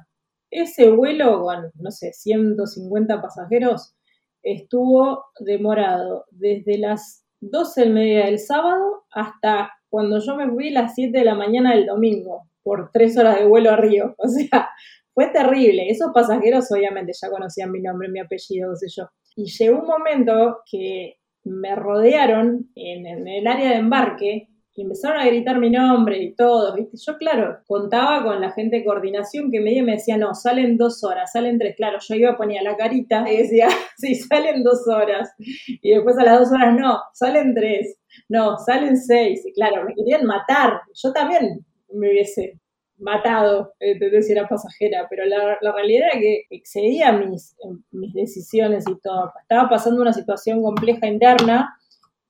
ese 0.51 0.91
vuelo 0.91 1.43
con, 1.43 1.71
no 1.75 1.91
sé, 1.91 2.13
150 2.13 3.21
pasajeros 3.21 3.95
estuvo 4.43 5.25
demorado 5.41 6.25
desde 6.31 6.79
las 6.79 7.25
12 7.41 7.81
del 7.83 7.93
mediodía 7.93 8.27
del 8.27 8.39
sábado 8.39 9.05
hasta 9.11 9.71
cuando 9.97 10.19
yo 10.19 10.37
me 10.37 10.47
fui 10.51 10.69
a 10.69 10.83
las 10.83 10.95
7 10.95 11.17
de 11.17 11.25
la 11.25 11.35
mañana 11.35 11.75
del 11.75 11.87
domingo 11.87 12.51
por 12.63 12.91
tres 12.93 13.17
horas 13.17 13.39
de 13.39 13.47
vuelo 13.47 13.71
a 13.71 13.77
Río. 13.77 14.15
O 14.19 14.29
sea, 14.29 14.69
fue 15.15 15.29
terrible. 15.29 15.89
Esos 15.89 16.13
pasajeros 16.13 16.71
obviamente 16.71 17.13
ya 17.19 17.31
conocían 17.31 17.73
mi 17.73 17.81
nombre, 17.81 18.11
mi 18.11 18.21
apellido, 18.21 18.73
qué 18.73 18.77
sé 18.77 18.95
yo. 18.95 19.09
Y 19.37 19.47
llegó 19.47 19.81
un 19.81 19.87
momento 19.87 20.59
que 20.71 21.15
me 21.45 21.75
rodearon 21.75 22.69
en, 22.75 23.07
en 23.07 23.27
el 23.27 23.47
área 23.47 23.71
de 23.71 23.77
embarque 23.77 24.49
y 24.77 24.83
empezaron 24.83 25.19
a 25.19 25.27
gritar 25.27 25.59
mi 25.59 25.71
nombre 25.71 26.23
y 26.23 26.35
todo, 26.35 26.75
¿viste? 26.75 26.99
Yo, 26.99 27.17
claro, 27.17 27.61
contaba 27.67 28.23
con 28.23 28.43
la 28.43 28.53
gente 28.53 28.77
de 28.77 28.85
coordinación 28.85 29.51
que 29.51 29.59
medio 29.59 29.83
me 29.83 29.93
decía, 29.93 30.19
no, 30.19 30.35
salen 30.35 30.77
dos 30.77 31.03
horas, 31.03 31.33
salen 31.33 31.59
tres. 31.59 31.77
Claro, 31.77 31.99
yo 32.07 32.15
iba 32.15 32.33
a 32.33 32.37
poner 32.37 32.63
la 32.63 32.77
carita 32.77 33.25
y 33.27 33.39
decía, 33.39 33.69
sí, 33.97 34.15
salen 34.15 34.63
dos 34.63 34.87
horas. 34.87 35.33
Y 35.39 35.95
después 35.95 36.19
a 36.19 36.25
las 36.25 36.41
dos 36.41 36.53
horas, 36.53 36.75
no, 36.79 37.01
salen 37.15 37.55
tres. 37.55 37.97
No, 38.29 38.59
salen 38.59 38.99
seis. 38.99 39.47
Y 39.47 39.53
claro, 39.55 39.83
me 39.85 39.95
querían 39.95 40.27
matar. 40.27 40.83
Yo 40.95 41.11
también 41.11 41.65
me 41.91 42.11
hubiese 42.11 42.61
matado, 42.99 43.73
si 43.81 44.33
era 44.33 44.47
pasajera, 44.47 45.07
pero 45.09 45.25
la, 45.25 45.73
realidad 45.73 46.09
era 46.11 46.21
que 46.21 46.43
excedía 46.51 47.13
mis, 47.13 47.57
mis 47.93 48.13
decisiones 48.13 48.85
y 48.87 49.01
todo. 49.01 49.33
Estaba 49.41 49.71
pasando 49.71 50.03
una 50.03 50.13
situación 50.13 50.63
compleja 50.63 51.07
interna 51.07 51.75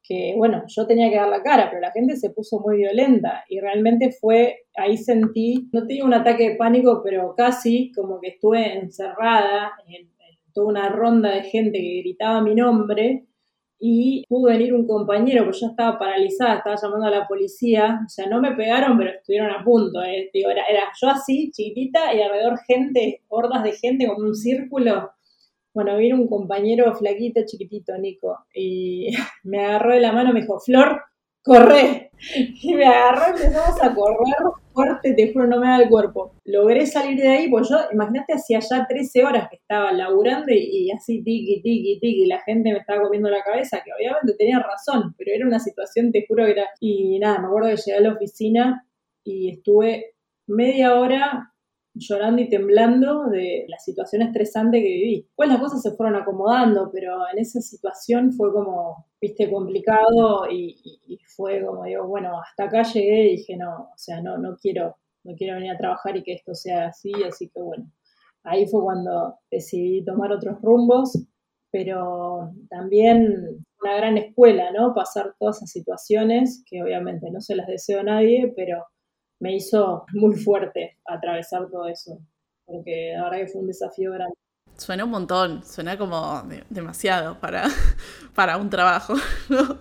que, 0.07 0.35
bueno, 0.37 0.63
yo 0.69 0.87
tenía 0.87 1.11
que 1.11 1.17
dar 1.17 1.29
la 1.29 1.43
cara, 1.43 1.69
pero 1.69 1.81
la 1.81 1.91
gente 1.91 2.17
se 2.17 2.31
puso 2.31 2.61
muy 2.61 2.77
violenta 2.77 3.45
y 3.49 3.61
realmente 3.61 4.13
fue, 4.13 4.67
ahí 4.77 4.97
sentí, 4.97 5.69
no 5.73 5.87
tenía 5.87 6.05
un 6.05 6.15
ataque 6.15 6.51
de 6.51 6.57
pánico, 6.57 7.01
pero 7.05 7.35
casi 7.37 7.93
como 7.93 8.21
que 8.21 8.29
estuve 8.29 8.79
encerrada 8.79 9.73
en, 9.89 10.15
toda 10.55 10.69
una 10.69 10.89
ronda 10.89 11.35
de 11.35 11.43
gente 11.43 11.79
que 11.79 12.01
gritaba 12.01 12.41
mi 12.41 12.55
nombre 12.55 13.27
y 13.79 14.25
pudo 14.27 14.49
venir 14.49 14.73
un 14.73 14.87
compañero, 14.87 15.45
porque 15.45 15.59
yo 15.61 15.67
estaba 15.67 15.99
paralizada, 15.99 16.57
estaba 16.57 16.77
llamando 16.81 17.07
a 17.07 17.11
la 17.11 17.29
policía, 17.29 18.01
o 18.07 18.09
sea, 18.09 18.27
no 18.27 18.41
me 18.41 18.53
pegaron, 18.53 18.97
pero 18.97 19.11
estuvieron 19.11 19.51
a 19.51 19.63
punto, 19.63 20.03
eh. 20.03 20.31
Digo, 20.33 20.49
era, 20.49 20.65
era 20.65 20.85
yo 20.99 21.09
así, 21.09 21.51
chiquitita, 21.51 22.15
y 22.15 22.23
alrededor 22.23 22.59
gente, 22.67 23.21
hordas 23.29 23.65
de 23.65 23.73
gente, 23.73 24.07
como 24.07 24.29
un 24.29 24.35
círculo, 24.35 25.11
bueno, 25.77 25.99
vino 25.99 26.17
un 26.17 26.27
compañero 26.27 26.95
flaquito, 26.95 27.43
chiquitito, 27.45 27.99
Nico, 27.99 28.47
y 28.55 29.11
me 29.45 29.63
agarró 29.63 29.93
de 29.93 30.01
la 30.01 30.11
mano, 30.11 30.33
me 30.33 30.41
dijo, 30.41 30.59
Flor, 30.59 31.03
corre. 31.43 32.11
Y 32.63 32.75
me 32.75 32.87
agarró 32.87 33.27
y 33.27 33.43
empezamos 33.43 33.83
a 33.83 33.95
correr 33.95 34.35
fuerte, 34.73 35.13
te 35.13 35.35
juro, 35.35 35.47
no 35.47 35.61
me 35.61 35.67
da 35.67 35.83
el 35.83 35.91
cuerpo. 35.91 36.33
Logré 36.45 36.87
salir 36.87 37.21
de 37.21 37.29
ahí, 37.29 37.51
pues 37.51 37.69
yo, 37.69 37.77
imagínate, 37.93 38.33
hacía 38.33 38.59
ya 38.61 38.87
13 38.89 39.23
horas 39.23 39.49
que 39.51 39.57
estaba 39.57 39.93
laburando 39.93 40.51
y, 40.51 40.91
así 40.91 41.23
tiki, 41.23 41.61
tiki, 41.61 42.01
tiki, 42.01 42.23
y 42.23 42.27
la 42.27 42.41
gente 42.41 42.73
me 42.73 42.79
estaba 42.79 43.03
comiendo 43.03 43.29
la 43.29 43.43
cabeza, 43.43 43.83
que 43.85 43.93
obviamente 43.93 44.35
tenía 44.39 44.59
razón, 44.61 45.15
pero 45.19 45.31
era 45.35 45.47
una 45.47 45.59
situación, 45.59 46.11
te 46.11 46.25
juro 46.27 46.47
que 46.47 46.53
era... 46.53 46.69
Y 46.81 47.19
nada, 47.19 47.39
me 47.39 47.49
acuerdo 47.49 47.69
que 47.69 47.77
llegué 47.77 47.99
a 47.99 48.01
la 48.01 48.15
oficina 48.15 48.87
y 49.23 49.51
estuve 49.51 50.15
media 50.47 50.99
hora 50.99 51.53
llorando 51.99 52.43
y 52.43 52.49
temblando 52.49 53.25
de 53.25 53.65
la 53.69 53.79
situación 53.79 54.23
estresante 54.23 54.83
que 54.83 54.89
viví. 54.89 55.29
Pues 55.35 55.49
las 55.49 55.61
cosas 55.61 55.83
se 55.83 55.93
fueron 55.93 56.17
acomodando, 56.17 56.91
pero 56.93 57.19
en 57.33 57.39
esa 57.39 57.61
situación 57.61 58.33
fue 58.33 58.53
como, 58.53 59.07
viste, 59.21 59.51
complicado 59.51 60.51
y, 60.51 61.21
fue 61.37 61.65
como, 61.65 61.85
digo, 61.85 62.07
bueno, 62.07 62.41
hasta 62.41 62.65
acá 62.65 62.83
llegué 62.83 63.29
y 63.29 63.37
dije, 63.37 63.57
no, 63.57 63.91
o 63.95 63.99
sea, 63.99 64.23
no, 64.23 64.39
no 64.39 64.57
quiero, 64.57 64.97
no 65.25 65.35
quiero 65.35 65.55
venir 65.55 65.73
a 65.73 65.79
trabajar 65.79 66.17
y 66.17 66.23
que 66.23 66.33
esto 66.33 66.55
sea 66.55 66.87
así, 66.87 67.13
así 67.29 67.51
que 67.51 67.61
bueno, 67.61 67.91
ahí 68.43 68.67
fue 68.67 68.83
cuando 68.83 69.39
decidí 69.51 70.03
tomar 70.05 70.33
otros 70.33 70.61
rumbos, 70.63 71.19
pero 71.71 72.53
también 72.71 73.65
una 73.83 73.97
gran 73.97 74.17
escuela, 74.17 74.71
¿no? 74.73 74.95
Pasar 74.95 75.35
todas 75.39 75.59
esas 75.59 75.71
situaciones 75.71 76.65
que 76.67 76.83
obviamente 76.83 77.31
no 77.31 77.41
se 77.43 77.55
las 77.55 77.67
deseo 77.67 78.01
a 78.01 78.05
nadie, 78.05 78.53
pero 78.57 78.87
me 79.41 79.55
hizo 79.55 80.05
muy 80.13 80.37
fuerte 80.37 80.99
atravesar 81.05 81.69
todo 81.71 81.87
eso, 81.87 82.19
porque 82.65 83.13
la 83.17 83.25
verdad 83.25 83.39
que 83.39 83.49
fue 83.49 83.61
un 83.61 83.67
desafío 83.67 84.13
grande. 84.13 84.35
Suena 84.77 85.05
un 85.05 85.11
montón, 85.11 85.65
suena 85.65 85.97
como 85.97 86.43
demasiado 86.69 87.39
para, 87.41 87.65
para 88.35 88.57
un 88.57 88.69
trabajo, 88.69 89.15
¿no? 89.49 89.79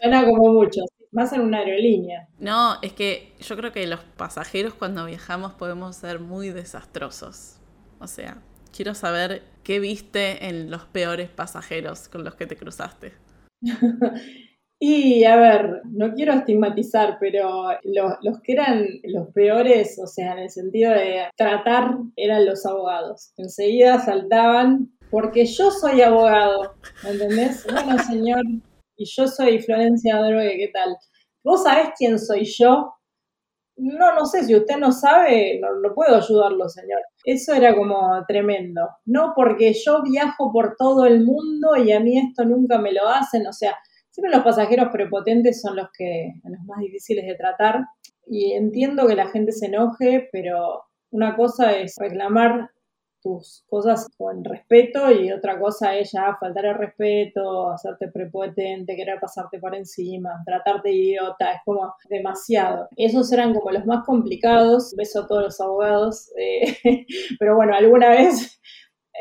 Suena 0.00 0.24
como 0.24 0.52
mucho, 0.52 0.82
más 1.10 1.32
en 1.32 1.40
una 1.40 1.58
aerolínea. 1.58 2.28
No, 2.38 2.76
es 2.82 2.92
que 2.92 3.34
yo 3.40 3.56
creo 3.56 3.72
que 3.72 3.86
los 3.86 4.00
pasajeros 4.00 4.74
cuando 4.74 5.06
viajamos 5.06 5.54
podemos 5.54 5.96
ser 5.96 6.20
muy 6.20 6.50
desastrosos. 6.50 7.58
O 7.98 8.06
sea, 8.06 8.42
quiero 8.74 8.94
saber 8.94 9.42
qué 9.64 9.80
viste 9.80 10.48
en 10.48 10.70
los 10.70 10.84
peores 10.84 11.30
pasajeros 11.30 12.08
con 12.08 12.24
los 12.24 12.34
que 12.34 12.46
te 12.46 12.56
cruzaste. 12.56 13.14
Y 14.78 15.24
a 15.24 15.36
ver, 15.36 15.80
no 15.84 16.12
quiero 16.12 16.34
estigmatizar, 16.34 17.16
pero 17.18 17.68
los, 17.82 18.40
que 18.42 18.52
eran 18.52 18.86
los 19.04 19.28
peores, 19.32 19.98
o 19.98 20.06
sea, 20.06 20.32
en 20.32 20.40
el 20.40 20.50
sentido 20.50 20.92
de 20.92 21.28
tratar, 21.34 21.96
eran 22.14 22.44
los 22.44 22.66
abogados. 22.66 23.32
Enseguida 23.38 23.98
saltaban, 24.00 24.90
porque 25.10 25.46
yo 25.46 25.70
soy 25.70 26.02
abogado, 26.02 26.74
¿me 27.04 27.10
entendés? 27.10 27.66
Bueno, 27.70 27.98
señor, 28.02 28.42
y 28.96 29.06
yo 29.06 29.26
soy 29.26 29.60
Florencia 29.60 30.18
Drogue, 30.18 30.58
¿qué 30.58 30.70
tal? 30.72 30.94
¿Vos 31.42 31.62
sabés 31.62 31.90
quién 31.96 32.18
soy 32.18 32.44
yo? 32.44 32.92
No, 33.78 34.14
no 34.14 34.26
sé, 34.26 34.44
si 34.44 34.54
usted 34.54 34.76
no 34.76 34.92
sabe, 34.92 35.58
no, 35.60 35.80
no 35.80 35.94
puedo 35.94 36.16
ayudarlo, 36.16 36.68
señor. 36.68 37.00
Eso 37.24 37.54
era 37.54 37.74
como 37.74 38.24
tremendo. 38.26 38.88
No 39.06 39.32
porque 39.34 39.72
yo 39.72 40.02
viajo 40.02 40.52
por 40.52 40.76
todo 40.76 41.06
el 41.06 41.24
mundo 41.24 41.76
y 41.76 41.92
a 41.92 42.00
mí 42.00 42.18
esto 42.18 42.44
nunca 42.44 42.78
me 42.78 42.92
lo 42.92 43.08
hacen, 43.08 43.46
o 43.46 43.52
sea, 43.52 43.76
Siempre 44.16 44.34
los 44.34 44.44
pasajeros 44.44 44.88
prepotentes 44.90 45.60
son 45.60 45.76
los 45.76 45.88
que 45.92 46.32
los 46.42 46.64
más 46.64 46.78
difíciles 46.78 47.26
de 47.26 47.34
tratar 47.34 47.84
y 48.26 48.52
entiendo 48.52 49.06
que 49.06 49.14
la 49.14 49.28
gente 49.28 49.52
se 49.52 49.66
enoje, 49.66 50.30
pero 50.32 50.84
una 51.10 51.36
cosa 51.36 51.76
es 51.76 51.96
reclamar 51.98 52.70
tus 53.22 53.62
cosas 53.68 54.08
con 54.16 54.42
respeto 54.42 55.12
y 55.12 55.30
otra 55.30 55.60
cosa 55.60 55.94
es 55.98 56.12
ya 56.12 56.34
faltar 56.40 56.64
el 56.64 56.76
respeto, 56.76 57.70
hacerte 57.70 58.08
prepotente, 58.08 58.96
querer 58.96 59.20
pasarte 59.20 59.58
por 59.58 59.74
encima, 59.74 60.42
tratarte 60.46 60.88
de 60.88 60.94
idiota, 60.94 61.52
es 61.52 61.60
como 61.66 61.94
demasiado. 62.08 62.88
Esos 62.96 63.30
eran 63.32 63.52
como 63.52 63.70
los 63.70 63.84
más 63.84 64.02
complicados, 64.06 64.94
beso 64.96 65.24
a 65.24 65.26
todos 65.26 65.42
los 65.42 65.60
abogados, 65.60 66.32
eh, 66.38 67.04
pero 67.38 67.54
bueno, 67.54 67.74
alguna 67.74 68.08
vez 68.08 68.58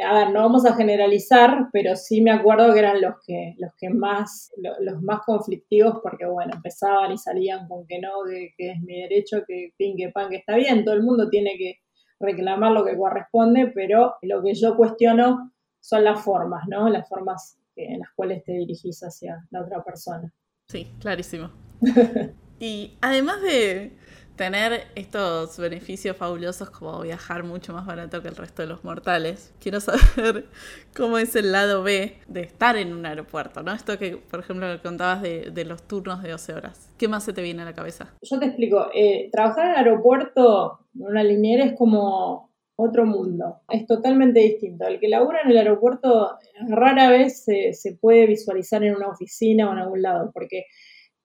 a 0.04 0.14
ver, 0.14 0.32
no 0.32 0.42
vamos 0.42 0.66
a 0.66 0.76
generalizar, 0.76 1.70
pero 1.72 1.96
sí 1.96 2.22
me 2.22 2.32
acuerdo 2.32 2.74
que 2.74 2.80
eran 2.80 3.02
los 3.02 3.16
que, 3.26 3.56
los 3.58 3.72
que 3.78 3.90
más, 3.90 4.52
los 4.58 5.02
más 5.02 5.22
conflictivos, 5.26 6.00
porque 6.04 6.26
bueno, 6.26 6.54
empezaban 6.56 7.12
y 7.12 7.18
salían 7.18 7.68
con 7.68 7.86
que 7.88 8.00
no, 8.00 8.10
que, 8.28 8.54
es 8.58 8.82
mi 8.82 9.02
derecho, 9.02 9.44
que 9.48 9.74
pin, 9.78 9.96
que 9.98 10.10
pan, 10.10 10.30
que 10.30 10.38
está 10.38 10.56
bien, 10.56 10.84
todo 10.84 10.96
el 10.96 11.04
mundo 11.04 11.30
tiene 11.30 11.58
que 11.58 11.80
reclamar 12.20 12.72
lo 12.72 12.84
que 12.84 12.98
corresponde, 12.98 13.72
pero 13.74 14.16
lo 14.22 14.42
que 14.44 14.54
yo 14.54 14.76
cuestiono 14.76 15.52
son 15.80 16.04
las 16.04 16.22
formas, 16.22 16.64
¿no? 16.68 16.90
Las 16.90 17.08
formas 17.08 17.58
en 17.76 18.00
las 18.00 18.10
cuales 18.16 18.44
te 18.44 18.54
dirigís 18.54 19.02
hacia 19.02 19.46
la 19.52 19.62
otra 19.62 19.84
persona. 19.84 20.34
Sí, 20.68 20.92
clarísimo. 21.00 21.52
y 22.60 22.98
además 23.02 23.42
de 23.42 23.96
tener 24.36 24.84
estos 24.96 25.58
beneficios 25.58 26.18
fabulosos 26.18 26.70
como 26.70 27.02
viajar 27.02 27.44
mucho 27.44 27.74
más 27.74 27.86
barato 27.86 28.22
que 28.22 28.28
el 28.28 28.36
resto 28.36 28.62
de 28.62 28.68
los 28.68 28.84
mortales. 28.84 29.54
Quiero 29.60 29.80
saber 29.80 30.46
cómo 30.96 31.18
es 31.18 31.36
el 31.36 31.52
lado 31.52 31.84
B 31.84 32.18
de 32.28 32.42
estar 32.42 32.76
en 32.78 32.94
un 32.94 33.06
aeropuerto, 33.06 33.64
¿no? 33.64 33.74
Esto 33.74 33.98
que, 33.98 34.18
por 34.18 34.42
ejemplo, 34.42 34.68
contabas 34.82 35.22
de, 35.22 35.66
los 35.66 35.84
turnos 35.84 36.22
de 36.22 36.32
12 36.32 36.54
horas. 36.54 36.92
¿Qué 36.98 37.08
más 37.08 37.24
se 37.24 37.34
te 37.34 37.42
viene 37.42 37.62
a 37.62 37.66
la 37.66 37.74
cabeza? 37.74 38.14
Yo 38.22 38.40
te 38.40 38.46
explico. 38.46 38.90
Eh, 38.94 39.30
trabajar 39.32 39.66
en 39.66 39.72
el 39.72 39.78
aeropuerto, 39.78 40.80
en 40.96 41.04
una 41.04 41.24
liniera, 41.24 41.66
es 41.66 41.74
como 41.78 42.52
otro 42.76 43.06
mundo. 43.06 43.62
Es 43.70 43.86
totalmente 43.88 44.42
distinto. 44.42 44.86
El 44.86 45.00
que 45.00 45.08
labura 45.08 45.40
en 45.44 45.52
el 45.52 45.58
aeropuerto 45.58 46.38
rara 46.68 47.10
vez 47.10 47.44
se, 47.44 47.74
se 47.74 47.94
puede 47.94 48.28
visualizar 48.28 48.84
en 48.84 48.96
una 48.96 49.08
oficina 49.08 49.70
o 49.70 49.74
en 49.74 49.80
algún 49.80 50.02
lado, 50.02 50.32
porque 50.34 50.66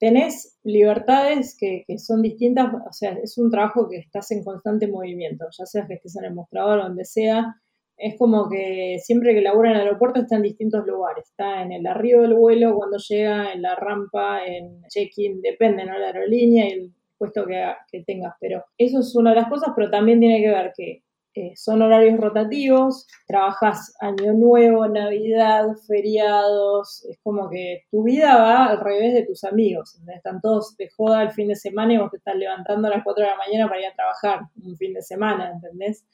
tenés 0.00 0.58
libertades 0.64 1.56
que, 1.60 1.84
son 1.98 2.22
distintas, 2.22 2.72
o 2.74 2.92
sea, 2.92 3.12
es 3.22 3.36
un 3.38 3.50
trabajo 3.50 3.88
que 3.88 3.98
estás 3.98 4.30
en 4.30 4.42
constante 4.42 4.88
movimiento, 4.88 5.44
ya 5.56 5.66
sea 5.66 5.86
que 5.86 5.94
estés 5.94 6.16
en 6.16 6.24
el 6.24 6.34
mostrador 6.34 6.80
o 6.80 6.82
donde 6.84 7.04
sea, 7.04 7.54
es 7.98 8.16
como 8.18 8.48
que 8.48 8.96
siempre 8.98 9.34
que 9.34 9.42
labura 9.42 9.70
en 9.70 9.76
el 9.76 9.82
aeropuerto 9.82 10.20
está 10.20 10.36
en 10.36 10.42
distintos 10.42 10.86
lugares, 10.86 11.28
está 11.28 11.62
en 11.62 11.72
el 11.72 11.86
arribo 11.86 12.22
del 12.22 12.34
vuelo, 12.34 12.74
cuando 12.74 12.96
llega, 12.96 13.52
en 13.52 13.60
la 13.60 13.76
rampa, 13.76 14.46
en 14.46 14.82
check-in, 14.88 15.42
depende, 15.42 15.84
¿no? 15.84 15.98
La 15.98 16.06
aerolínea 16.06 16.66
y 16.66 16.72
el 16.72 16.92
puesto 17.18 17.44
que, 17.44 17.62
que 17.92 18.02
tengas, 18.02 18.34
pero 18.40 18.64
eso 18.78 19.00
es 19.00 19.14
una 19.14 19.30
de 19.30 19.36
las 19.36 19.50
cosas, 19.50 19.74
pero 19.76 19.90
también 19.90 20.18
tiene 20.18 20.40
que 20.40 20.48
ver 20.48 20.72
que 20.74 21.02
eh, 21.40 21.52
son 21.56 21.80
horarios 21.82 22.20
rotativos, 22.20 23.06
trabajas 23.26 23.94
año 24.00 24.32
nuevo, 24.34 24.86
navidad, 24.88 25.68
feriados, 25.86 27.04
es 27.08 27.18
como 27.22 27.48
que 27.48 27.84
tu 27.90 28.02
vida 28.02 28.36
va 28.36 28.66
al 28.66 28.80
revés 28.80 29.14
de 29.14 29.24
tus 29.24 29.44
amigos, 29.44 29.98
están 30.14 30.40
todos 30.40 30.76
de 30.76 30.90
joda 30.90 31.22
el 31.22 31.30
fin 31.30 31.48
de 31.48 31.56
semana 31.56 31.94
y 31.94 31.98
vos 31.98 32.10
te 32.10 32.18
estás 32.18 32.36
levantando 32.36 32.88
a 32.88 32.90
las 32.90 33.04
4 33.04 33.24
de 33.24 33.30
la 33.30 33.36
mañana 33.36 33.68
para 33.68 33.80
ir 33.80 33.86
a 33.86 33.94
trabajar 33.94 34.40
un 34.62 34.76
fin 34.76 34.92
de 34.92 35.02
semana, 35.02 35.50
¿entendés? 35.52 36.04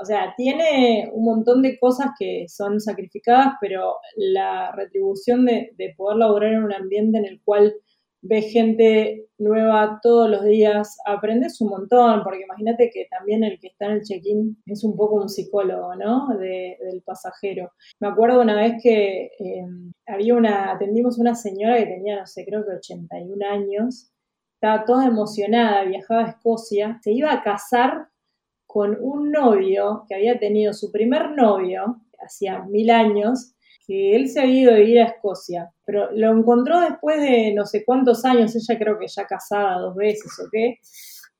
O 0.00 0.04
sea, 0.04 0.34
tiene 0.36 1.10
un 1.12 1.24
montón 1.24 1.62
de 1.62 1.78
cosas 1.78 2.08
que 2.18 2.46
son 2.48 2.80
sacrificadas, 2.80 3.54
pero 3.60 3.96
la 4.16 4.72
retribución 4.72 5.44
de, 5.44 5.74
de 5.76 5.94
poder 5.96 6.18
laborar 6.18 6.54
en 6.54 6.64
un 6.64 6.72
ambiente 6.72 7.18
en 7.18 7.26
el 7.26 7.40
cual 7.44 7.74
ves 8.22 8.52
gente 8.52 9.26
nueva 9.38 9.98
todos 10.02 10.30
los 10.30 10.44
días, 10.44 10.96
aprendes 11.04 11.60
un 11.60 11.70
montón, 11.70 12.22
porque 12.22 12.44
imagínate 12.44 12.90
que 12.90 13.06
también 13.10 13.42
el 13.42 13.58
que 13.58 13.68
está 13.68 13.86
en 13.86 13.92
el 13.92 14.02
check-in 14.02 14.62
es 14.66 14.84
un 14.84 14.96
poco 14.96 15.16
un 15.16 15.28
psicólogo, 15.28 15.96
¿no? 15.96 16.28
del 16.38 17.02
pasajero. 17.04 17.72
Me 18.00 18.08
acuerdo 18.08 18.40
una 18.40 18.54
vez 18.54 18.74
que 18.82 19.32
em, 19.38 19.92
había 20.06 20.34
una, 20.34 20.72
atendimos 20.72 21.18
una 21.18 21.34
señora 21.34 21.78
que 21.78 21.86
tenía, 21.86 22.20
no 22.20 22.26
sé, 22.26 22.44
creo 22.44 22.64
que 22.64 22.76
81 22.76 23.44
años, 23.46 24.12
estaba 24.54 24.84
toda 24.84 25.06
emocionada, 25.06 25.84
viajaba 25.84 26.24
a 26.24 26.30
Escocia, 26.30 27.00
se 27.02 27.10
iba 27.10 27.32
a 27.32 27.42
casar 27.42 28.06
con 28.66 28.96
un 29.00 29.32
novio 29.32 30.04
que 30.08 30.14
había 30.14 30.38
tenido 30.38 30.72
su 30.72 30.92
primer 30.92 31.32
novio, 31.32 32.00
hacía 32.24 32.62
mil 32.62 32.90
años, 32.90 33.56
que 33.86 34.16
él 34.16 34.28
se 34.28 34.40
había 34.40 34.62
ido 34.62 34.72
a 34.72 34.76
vivir 34.78 35.00
a 35.00 35.06
Escocia, 35.06 35.70
pero 35.84 36.10
lo 36.12 36.30
encontró 36.32 36.80
después 36.80 37.20
de 37.20 37.52
no 37.54 37.66
sé 37.66 37.84
cuántos 37.84 38.24
años, 38.24 38.54
ella 38.54 38.78
creo 38.78 38.98
que 38.98 39.08
ya 39.08 39.26
casada 39.26 39.78
dos 39.78 39.94
veces 39.96 40.32
o 40.40 40.48
qué, 40.50 40.78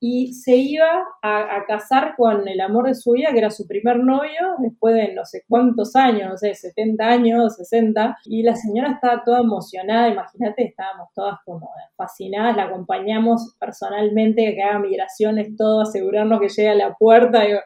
y 0.05 0.33
se 0.33 0.57
iba 0.57 1.05
a, 1.21 1.63
casar 1.65 2.15
con 2.17 2.45
el 2.45 2.59
amor 2.59 2.87
de 2.87 2.93
su 2.93 3.13
vida, 3.13 3.29
que 3.31 3.37
era 3.37 3.49
su 3.49 3.65
primer 3.65 3.99
novio, 3.99 4.57
después 4.57 4.95
de 4.95 5.13
no 5.13 5.23
sé 5.23 5.45
cuántos 5.47 5.95
años, 5.95 6.29
no 6.29 6.37
sé, 6.37 6.53
70 6.53 7.07
años, 7.07 7.55
60, 7.55 8.17
y 8.25 8.43
la 8.43 8.53
señora 8.53 8.91
estaba 8.91 9.23
toda 9.23 9.39
emocionada, 9.39 10.09
imagínate, 10.09 10.65
estábamos 10.65 11.07
todas 11.15 11.37
como 11.45 11.69
fascinadas, 11.95 12.57
la 12.57 12.63
acompañamos 12.63 13.55
personalmente, 13.57 14.53
que 14.53 14.61
haga 14.61 14.79
migraciones, 14.79 15.55
todo, 15.55 15.83
asegurarnos 15.83 16.41
que 16.41 16.49
llegue 16.49 16.69
a 16.69 16.75
la 16.75 16.95
puerta, 16.95 17.43
digo, 17.43 17.59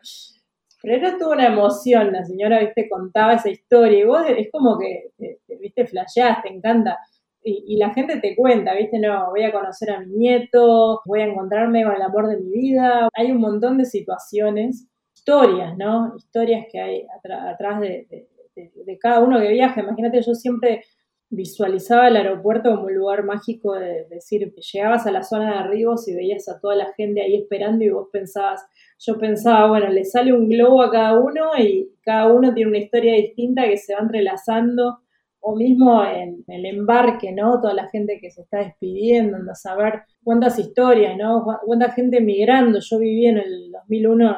pero 0.87 1.05
era 1.05 1.17
toda 1.17 1.35
una 1.35 1.47
emoción, 1.47 2.13
la 2.13 2.23
señora, 2.23 2.61
viste, 2.61 2.87
contaba 2.87 3.33
esa 3.33 3.49
historia 3.49 3.99
y 3.99 4.05
vos 4.05 4.21
es 4.25 4.47
como 4.49 4.79
que, 4.79 5.11
viste, 5.59 5.85
flasheás, 5.85 6.41
te 6.41 6.47
encanta. 6.47 6.97
Y, 7.43 7.75
la 7.75 7.93
gente 7.93 8.21
te 8.21 8.37
cuenta, 8.37 8.73
viste, 8.73 8.97
no, 8.97 9.29
voy 9.31 9.43
a 9.43 9.51
conocer 9.51 9.91
a 9.91 9.99
mi 9.99 10.13
nieto, 10.13 11.01
voy 11.05 11.19
a 11.21 11.25
encontrarme 11.25 11.83
con 11.83 11.93
el 11.93 12.01
amor 12.01 12.27
de 12.27 12.37
mi 12.37 12.51
vida. 12.51 13.09
Hay 13.13 13.31
un 13.31 13.39
montón 13.41 13.77
de 13.77 13.83
situaciones, 13.83 14.87
historias, 15.13 15.77
¿no? 15.77 16.13
Historias 16.15 16.67
que 16.71 16.79
hay 16.79 17.05
atrás 17.53 17.81
de, 17.81 18.29
de 18.55 18.97
cada 18.97 19.19
uno 19.19 19.41
que 19.41 19.49
viaja. 19.49 19.81
Imagínate, 19.81 20.21
yo 20.21 20.33
siempre 20.35 20.83
visualizaba 21.29 22.07
el 22.07 22.15
aeropuerto 22.15 22.69
como 22.69 22.85
un 22.85 22.95
lugar 22.95 23.23
mágico 23.23 23.73
de, 23.73 24.05
decir, 24.09 24.53
llegabas 24.53 25.05
a 25.05 25.11
la 25.11 25.23
zona 25.23 25.51
de 25.51 25.57
arribos 25.59 26.07
y 26.07 26.15
veías 26.15 26.47
a 26.47 26.59
toda 26.59 26.75
la 26.75 26.93
gente 26.93 27.21
ahí 27.21 27.35
esperando 27.35 27.83
y 27.83 27.89
vos 27.89 28.07
pensabas, 28.11 28.65
yo 28.99 29.17
pensaba, 29.17 29.67
bueno, 29.69 29.89
le 29.89 30.03
sale 30.05 30.33
un 30.33 30.49
globo 30.49 30.81
a 30.81 30.91
cada 30.91 31.19
uno 31.19 31.51
y 31.57 31.91
cada 32.01 32.31
uno 32.31 32.53
tiene 32.53 32.69
una 32.69 32.79
historia 32.79 33.13
distinta 33.13 33.63
que 33.63 33.77
se 33.77 33.93
va 33.93 34.01
entrelazando, 34.01 34.99
o 35.39 35.55
mismo 35.55 36.03
en 36.03 36.43
el 36.47 36.65
embarque, 36.65 37.31
¿no? 37.31 37.61
Toda 37.61 37.73
la 37.73 37.87
gente 37.89 38.19
que 38.19 38.31
se 38.31 38.41
está 38.41 38.57
despidiendo, 38.57 39.37
a 39.49 39.55
saber 39.55 40.01
cuántas 40.23 40.59
historias, 40.59 41.15
¿no? 41.17 41.45
Cuánta 41.63 41.91
gente 41.91 42.17
emigrando. 42.17 42.79
Yo 42.81 42.99
viví 42.99 43.27
en 43.27 43.37
el 43.37 43.71
2001 43.71 44.37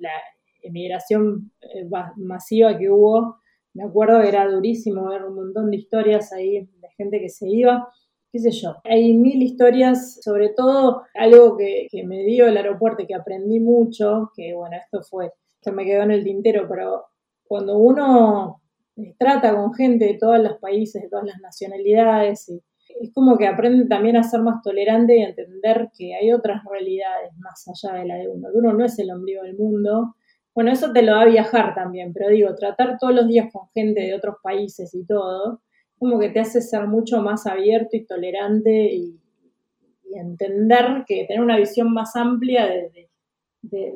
la 0.00 0.10
emigración 0.62 1.52
eh, 1.60 1.88
masiva 2.16 2.76
que 2.76 2.90
hubo 2.90 3.42
me 3.74 3.84
acuerdo 3.84 4.20
que 4.20 4.28
era 4.28 4.46
durísimo 4.48 5.08
ver 5.08 5.24
un 5.24 5.34
montón 5.34 5.70
de 5.70 5.78
historias 5.78 6.32
ahí 6.32 6.68
de 6.80 6.88
gente 6.96 7.20
que 7.20 7.30
se 7.30 7.48
iba. 7.48 7.88
Qué 8.32 8.38
sé 8.38 8.50
yo, 8.50 8.76
hay 8.84 9.12
mil 9.12 9.42
historias, 9.42 10.22
sobre 10.22 10.48
todo 10.48 11.02
algo 11.14 11.58
que, 11.58 11.86
me 12.06 12.24
dio 12.24 12.46
el 12.46 12.56
aeropuerto 12.56 13.02
y 13.02 13.06
que 13.06 13.14
aprendí 13.14 13.60
mucho, 13.60 14.32
que 14.34 14.54
bueno, 14.54 14.74
esto 14.76 15.02
fue, 15.02 15.32
que 15.60 15.70
me 15.70 15.84
quedó 15.84 16.02
en 16.04 16.12
el 16.12 16.24
tintero, 16.24 16.66
pero 16.66 17.04
cuando 17.46 17.76
uno 17.76 18.62
trata 19.18 19.54
con 19.54 19.74
gente 19.74 20.06
de 20.06 20.14
todos 20.14 20.38
los 20.38 20.56
países, 20.60 21.02
de 21.02 21.10
todas 21.10 21.26
las 21.26 21.40
nacionalidades, 21.40 22.50
es 23.00 23.12
como 23.12 23.36
que 23.36 23.46
aprende 23.46 23.84
también 23.84 24.16
a 24.16 24.22
ser 24.22 24.40
más 24.40 24.62
tolerante 24.62 25.18
y 25.18 25.22
a 25.24 25.28
entender 25.28 25.90
que 25.94 26.14
hay 26.14 26.32
otras 26.32 26.64
realidades 26.64 27.32
más 27.36 27.68
allá 27.68 27.98
de 27.98 28.06
la 28.06 28.14
de 28.16 28.28
uno, 28.28 28.48
que 28.50 28.56
uno 28.56 28.72
no 28.72 28.86
es 28.86 28.98
el 28.98 29.10
ombligo 29.10 29.42
del 29.42 29.58
mundo, 29.58 30.14
bueno, 30.54 30.70
eso 30.70 30.90
te 30.92 31.02
lo 31.02 31.12
da 31.12 31.22
a 31.22 31.26
viajar 31.26 31.74
también, 31.74 32.14
pero 32.14 32.30
digo, 32.30 32.54
tratar 32.54 32.96
todos 32.98 33.14
los 33.14 33.26
días 33.26 33.52
con 33.52 33.68
gente 33.74 34.00
de 34.00 34.14
otros 34.14 34.36
países 34.42 34.94
y 34.94 35.04
todo, 35.04 35.60
como 36.02 36.18
que 36.18 36.30
te 36.30 36.40
hace 36.40 36.60
ser 36.60 36.88
mucho 36.88 37.22
más 37.22 37.46
abierto 37.46 37.96
y 37.96 38.04
tolerante 38.04 38.92
y, 38.92 39.18
entender 40.14 41.04
que 41.06 41.24
tener 41.26 41.42
una 41.42 41.56
visión 41.56 41.90
más 41.90 42.16
amplia 42.16 42.66
de, 42.66 43.08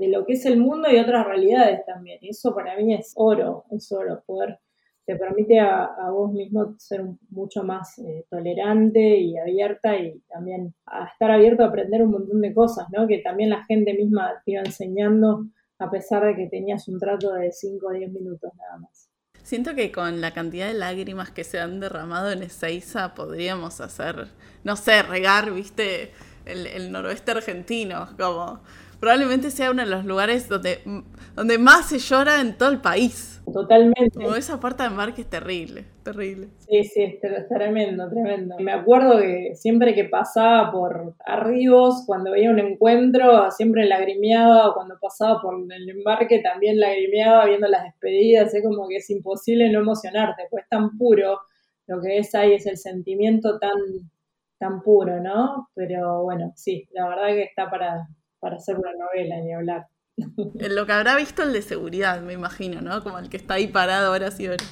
lo 0.09 0.25
que 0.25 0.33
es 0.33 0.47
el 0.47 0.59
mundo 0.59 0.89
y 0.91 0.99
otras 0.99 1.27
realidades 1.27 1.85
también. 1.85 2.19
Y 2.23 2.31
eso 2.31 2.55
para 2.55 2.75
mí 2.77 2.95
es 2.95 3.13
oro, 3.17 3.65
es 3.71 3.93
oro, 3.93 4.23
poder, 4.25 4.59
te 5.05 5.17
permite 5.17 5.59
a, 5.61 6.09
vos 6.11 6.33
mismo 6.33 6.75
ser 6.79 7.05
mucho 7.29 7.65
más 7.65 7.99
eh, 7.99 8.25
tolerante 8.31 9.19
y 9.19 9.37
abierta 9.37 9.99
y 9.99 10.21
también 10.29 10.75
a 10.87 11.07
estar 11.07 11.31
abierto 11.31 11.65
a 11.65 11.67
aprender 11.67 12.03
un 12.05 12.13
montón 12.13 12.41
de 12.41 12.55
cosas, 12.55 12.87
¿no? 12.97 13.07
Que 13.07 13.19
también 13.19 13.51
la 13.51 13.65
gente 13.65 13.93
misma 13.93 14.41
te 14.45 14.53
iba 14.53 14.63
enseñando 14.63 15.49
a 15.79 15.91
pesar 15.91 16.25
de 16.25 16.37
que 16.37 16.47
tenías 16.47 16.89
un 16.89 16.99
trato 16.99 17.35
de 17.35 17.53
5 17.53 17.87
o 17.87 17.91
10 17.91 18.11
minutos 18.13 18.53
nada 18.57 18.79
más. 18.79 19.06
Siento 19.47 19.77
que 19.77 19.93
con 19.93 20.21
la 20.21 20.35
cantidad 20.35 20.67
de 20.67 20.75
lágrimas 20.75 21.31
que 21.31 21.45
se 21.45 21.61
han 21.61 21.79
derramado 21.79 22.33
en 22.33 22.43
Ezeiza 22.43 23.15
podríamos 23.15 23.81
hacer, 23.81 24.27
no 24.65 24.75
sé, 24.75 25.05
regar, 25.05 25.53
viste, 25.53 26.11
el, 26.45 26.91
noroeste 26.91 27.31
argentino, 27.31 28.09
como 28.19 28.61
probablemente 29.01 29.51
sea 29.51 29.71
uno 29.71 29.85
de 29.85 29.91
los 29.91 30.05
lugares 30.05 30.49
donde, 30.49 30.81
donde 31.35 31.59
más 31.59 31.89
se 31.89 31.99
llora 31.99 32.41
en 32.41 32.57
todo 32.57 32.71
el 32.71 32.81
país. 32.81 33.37
Totalmente. 33.53 34.11
Como 34.13 34.35
esa 34.35 34.59
puerta 34.59 34.85
de 34.85 34.91
mar 34.91 35.15
que 35.15 35.23
es 35.23 35.31
terrible, 35.31 35.85
terrible. 36.03 36.49
Sí, 36.69 36.83
sí, 36.83 37.03
es 37.23 37.49
tremendo, 37.49 38.09
tremendo. 38.11 38.57
Me 38.59 38.73
acuerdo 38.73 39.19
que 39.19 39.53
siempre 39.55 39.95
que 39.95 40.05
pasaba 40.05 40.73
por 40.73 41.15
Arribos, 41.25 42.03
cuando 42.07 42.33
veía 42.33 42.51
un 42.51 42.59
encuentro, 42.59 43.51
siempre 43.53 43.87
lagrimeaba, 43.87 44.71
o 44.71 44.75
cuando 44.75 44.99
pasaba 45.01 45.41
por 45.41 45.55
el 45.55 45.89
embarque 45.89 46.41
también 46.41 46.81
lagrimeaba 46.81 47.47
viendo 47.47 47.69
las 47.69 47.85
despedidas, 47.85 48.53
es 48.53 48.65
como 48.65 48.89
que 48.89 48.97
es 48.97 49.11
imposible 49.11 49.71
no 49.71 49.79
emocionarte, 49.79 50.43
pues 50.51 50.65
es 50.65 50.69
tan 50.69 50.99
puro, 50.99 51.39
lo 51.87 52.01
que 52.01 52.19
es 52.19 52.35
ahí 52.35 52.55
es 52.55 52.67
el 52.67 52.79
sentimiento 52.79 53.61
tan, 53.61 53.79
tan 54.59 54.83
puro, 54.83 55.21
¿no? 55.21 55.69
Pero 55.75 56.25
bueno, 56.25 56.53
sí, 56.57 56.89
la 56.91 57.09
verdad 57.09 57.29
que 57.29 57.45
está 57.45 57.71
para, 57.71 58.09
para 58.41 58.57
hacer 58.57 58.77
una 58.77 58.93
novela, 58.93 59.41
ni 59.41 59.53
hablar. 59.53 59.87
Lo 60.71 60.87
que 60.87 60.93
habrá 60.93 61.17
visto 61.17 61.43
el 61.43 61.53
de 61.53 61.63
seguridad, 61.63 62.21
me 62.21 62.33
imagino, 62.33 62.81
¿no? 62.81 63.03
Como 63.03 63.19
el 63.19 63.29
que 63.29 63.37
está 63.37 63.55
ahí 63.55 63.67
parado 63.67 64.09
ahora 64.09 64.31
sí 64.31 64.47
ahora. 64.47 64.65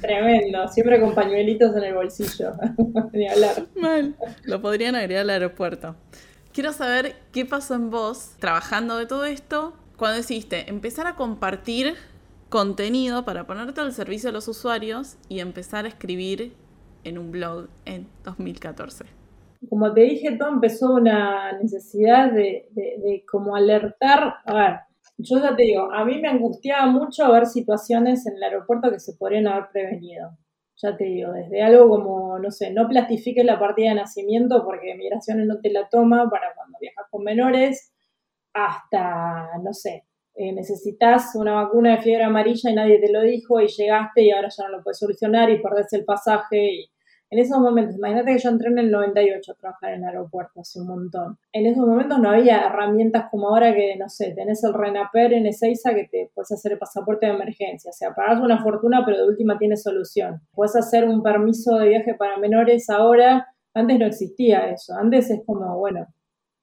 Tremendo, 0.00 0.68
siempre 0.68 1.00
con 1.00 1.14
pañuelitos 1.14 1.74
en 1.76 1.84
el 1.84 1.94
bolsillo. 1.94 2.52
Ni 3.12 3.28
hablar. 3.28 3.66
Mal. 3.74 4.14
Lo 4.44 4.60
podrían 4.60 4.94
agregar 4.94 5.22
al 5.22 5.30
aeropuerto. 5.30 5.96
Quiero 6.52 6.72
saber 6.72 7.16
qué 7.32 7.44
pasó 7.44 7.74
en 7.74 7.90
vos 7.90 8.32
trabajando 8.38 8.96
de 8.96 9.06
todo 9.06 9.24
esto 9.24 9.74
cuando 9.96 10.18
decidiste 10.18 10.70
empezar 10.70 11.06
a 11.06 11.16
compartir 11.16 11.94
contenido 12.48 13.24
para 13.24 13.46
ponerte 13.46 13.80
al 13.80 13.92
servicio 13.92 14.28
de 14.28 14.34
los 14.34 14.48
usuarios 14.48 15.16
y 15.28 15.40
empezar 15.40 15.84
a 15.84 15.88
escribir 15.88 16.54
en 17.04 17.18
un 17.18 17.32
blog 17.32 17.68
en 17.84 18.06
2014 18.24 19.17
como 19.68 19.92
te 19.92 20.02
dije, 20.02 20.36
todo 20.36 20.50
empezó 20.50 20.94
una 20.94 21.52
necesidad 21.52 22.32
de, 22.32 22.68
de, 22.70 23.24
como 23.30 23.56
alertar, 23.56 24.34
a 24.44 24.54
ver, 24.54 24.80
yo 25.18 25.40
ya 25.42 25.56
te 25.56 25.64
digo, 25.64 25.92
a 25.92 26.04
mí 26.04 26.20
me 26.20 26.28
angustiaba 26.28 26.86
mucho 26.86 27.30
ver 27.32 27.46
situaciones 27.46 28.26
en 28.26 28.36
el 28.36 28.42
aeropuerto 28.42 28.90
que 28.90 29.00
se 29.00 29.14
podrían 29.14 29.48
haber 29.48 29.70
prevenido. 29.72 30.30
Ya 30.76 30.96
te 30.96 31.04
digo, 31.04 31.32
desde 31.32 31.60
algo 31.62 31.88
como, 31.88 32.38
no 32.38 32.52
sé, 32.52 32.72
no 32.72 32.86
plastifiques 32.88 33.44
la 33.44 33.58
partida 33.58 33.88
de 33.88 33.96
nacimiento 33.96 34.64
porque 34.64 34.94
migraciones 34.94 35.46
no 35.46 35.58
te 35.60 35.70
la 35.70 35.88
toma 35.88 36.30
para 36.30 36.54
cuando 36.54 36.78
viajas 36.80 37.06
con 37.10 37.24
menores, 37.24 37.92
hasta, 38.52 39.58
no 39.62 39.72
sé, 39.72 40.04
eh, 40.34 40.52
necesitas 40.52 41.34
una 41.34 41.54
vacuna 41.54 41.96
de 41.96 42.02
fiebre 42.02 42.22
amarilla 42.22 42.70
y 42.70 42.74
nadie 42.74 43.00
te 43.00 43.10
lo 43.10 43.22
dijo 43.22 43.60
y 43.60 43.66
llegaste 43.66 44.22
y 44.22 44.30
ahora 44.30 44.48
ya 44.56 44.64
no 44.68 44.76
lo 44.76 44.82
puedes 44.84 44.98
solucionar 44.98 45.50
y 45.50 45.60
perdés 45.60 45.92
el 45.94 46.04
pasaje 46.04 46.74
y 46.74 46.90
en 47.30 47.38
esos 47.38 47.58
momentos, 47.58 47.96
imagínate 47.96 48.32
que 48.32 48.38
yo 48.38 48.48
entré 48.48 48.68
en 48.70 48.78
el 48.78 48.90
98 48.90 49.52
a 49.52 49.54
trabajar 49.54 49.92
en 49.92 50.04
el 50.04 50.16
hace 50.56 50.80
un 50.80 50.86
montón. 50.86 51.38
En 51.52 51.66
esos 51.66 51.86
momentos 51.86 52.18
no 52.18 52.30
había 52.30 52.66
herramientas 52.66 53.26
como 53.30 53.48
ahora 53.48 53.74
que, 53.74 53.96
no 53.96 54.08
sé, 54.08 54.32
tenés 54.34 54.64
el 54.64 54.72
RENAPER 54.72 55.34
en 55.34 55.46
Ezeiza 55.46 55.94
que 55.94 56.08
te 56.08 56.30
puedes 56.34 56.50
hacer 56.52 56.72
el 56.72 56.78
pasaporte 56.78 57.26
de 57.26 57.32
emergencia. 57.32 57.90
O 57.90 57.92
sea, 57.92 58.14
pagas 58.14 58.40
una 58.40 58.62
fortuna, 58.62 59.02
pero 59.04 59.18
de 59.18 59.28
última 59.28 59.58
tiene 59.58 59.76
solución. 59.76 60.40
Puedes 60.52 60.74
hacer 60.74 61.04
un 61.04 61.22
permiso 61.22 61.76
de 61.76 61.88
viaje 61.88 62.14
para 62.14 62.38
menores 62.38 62.88
ahora. 62.88 63.46
Antes 63.74 63.98
no 63.98 64.06
existía 64.06 64.70
eso. 64.70 64.94
Antes 64.94 65.30
es 65.30 65.42
como, 65.44 65.78
bueno, 65.78 66.06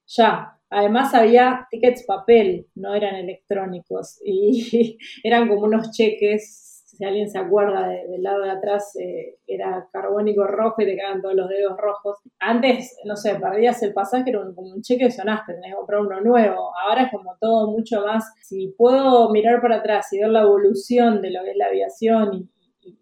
ya. 0.08 0.52
Además 0.72 1.14
había 1.14 1.68
tickets 1.70 2.06
papel, 2.08 2.68
no 2.74 2.96
eran 2.96 3.16
electrónicos. 3.16 4.20
Y 4.26 4.98
eran 5.24 5.48
como 5.48 5.62
unos 5.62 5.92
cheques 5.92 6.65
si 6.96 7.04
alguien 7.04 7.30
se 7.30 7.38
acuerda 7.38 7.88
del 7.88 8.24
lado 8.24 8.44
de 8.44 8.52
atrás, 8.52 8.96
eh, 8.96 9.38
era 9.48 9.88
carbónico 9.92 10.48
rojo 10.48 10.82
y 10.82 10.86
te 10.86 10.96
quedaban 10.96 11.22
todos 11.22 11.36
los 11.36 11.50
dedos 11.50 11.78
rojos. 11.78 12.20
Antes, 12.40 12.98
no 13.04 13.18
sé, 13.18 13.36
perdías 13.36 13.84
el 13.84 13.94
pasaje, 13.94 14.30
era 14.30 14.40
como 14.56 14.74
un 14.74 14.82
cheque 14.82 15.12
sonaste, 15.12 15.54
tenías 15.54 15.72
que 15.72 15.78
comprar 15.78 16.02
uno 16.02 16.22
nuevo. 16.22 16.72
Ahora 16.78 17.04
es 17.04 17.12
como 17.12 17.36
todo 17.40 17.72
mucho 17.72 18.06
más. 18.06 18.34
Si 18.42 18.74
puedo 18.78 19.30
mirar 19.30 19.62
para 19.62 19.78
atrás 19.78 20.12
y 20.14 20.20
ver 20.20 20.30
la 20.30 20.44
evolución 20.44 21.22
de 21.22 21.32
lo 21.32 21.44
que 21.44 21.52
es 21.52 21.58
la 21.58 21.68
aviación 21.68 22.34
y, 22.34 22.50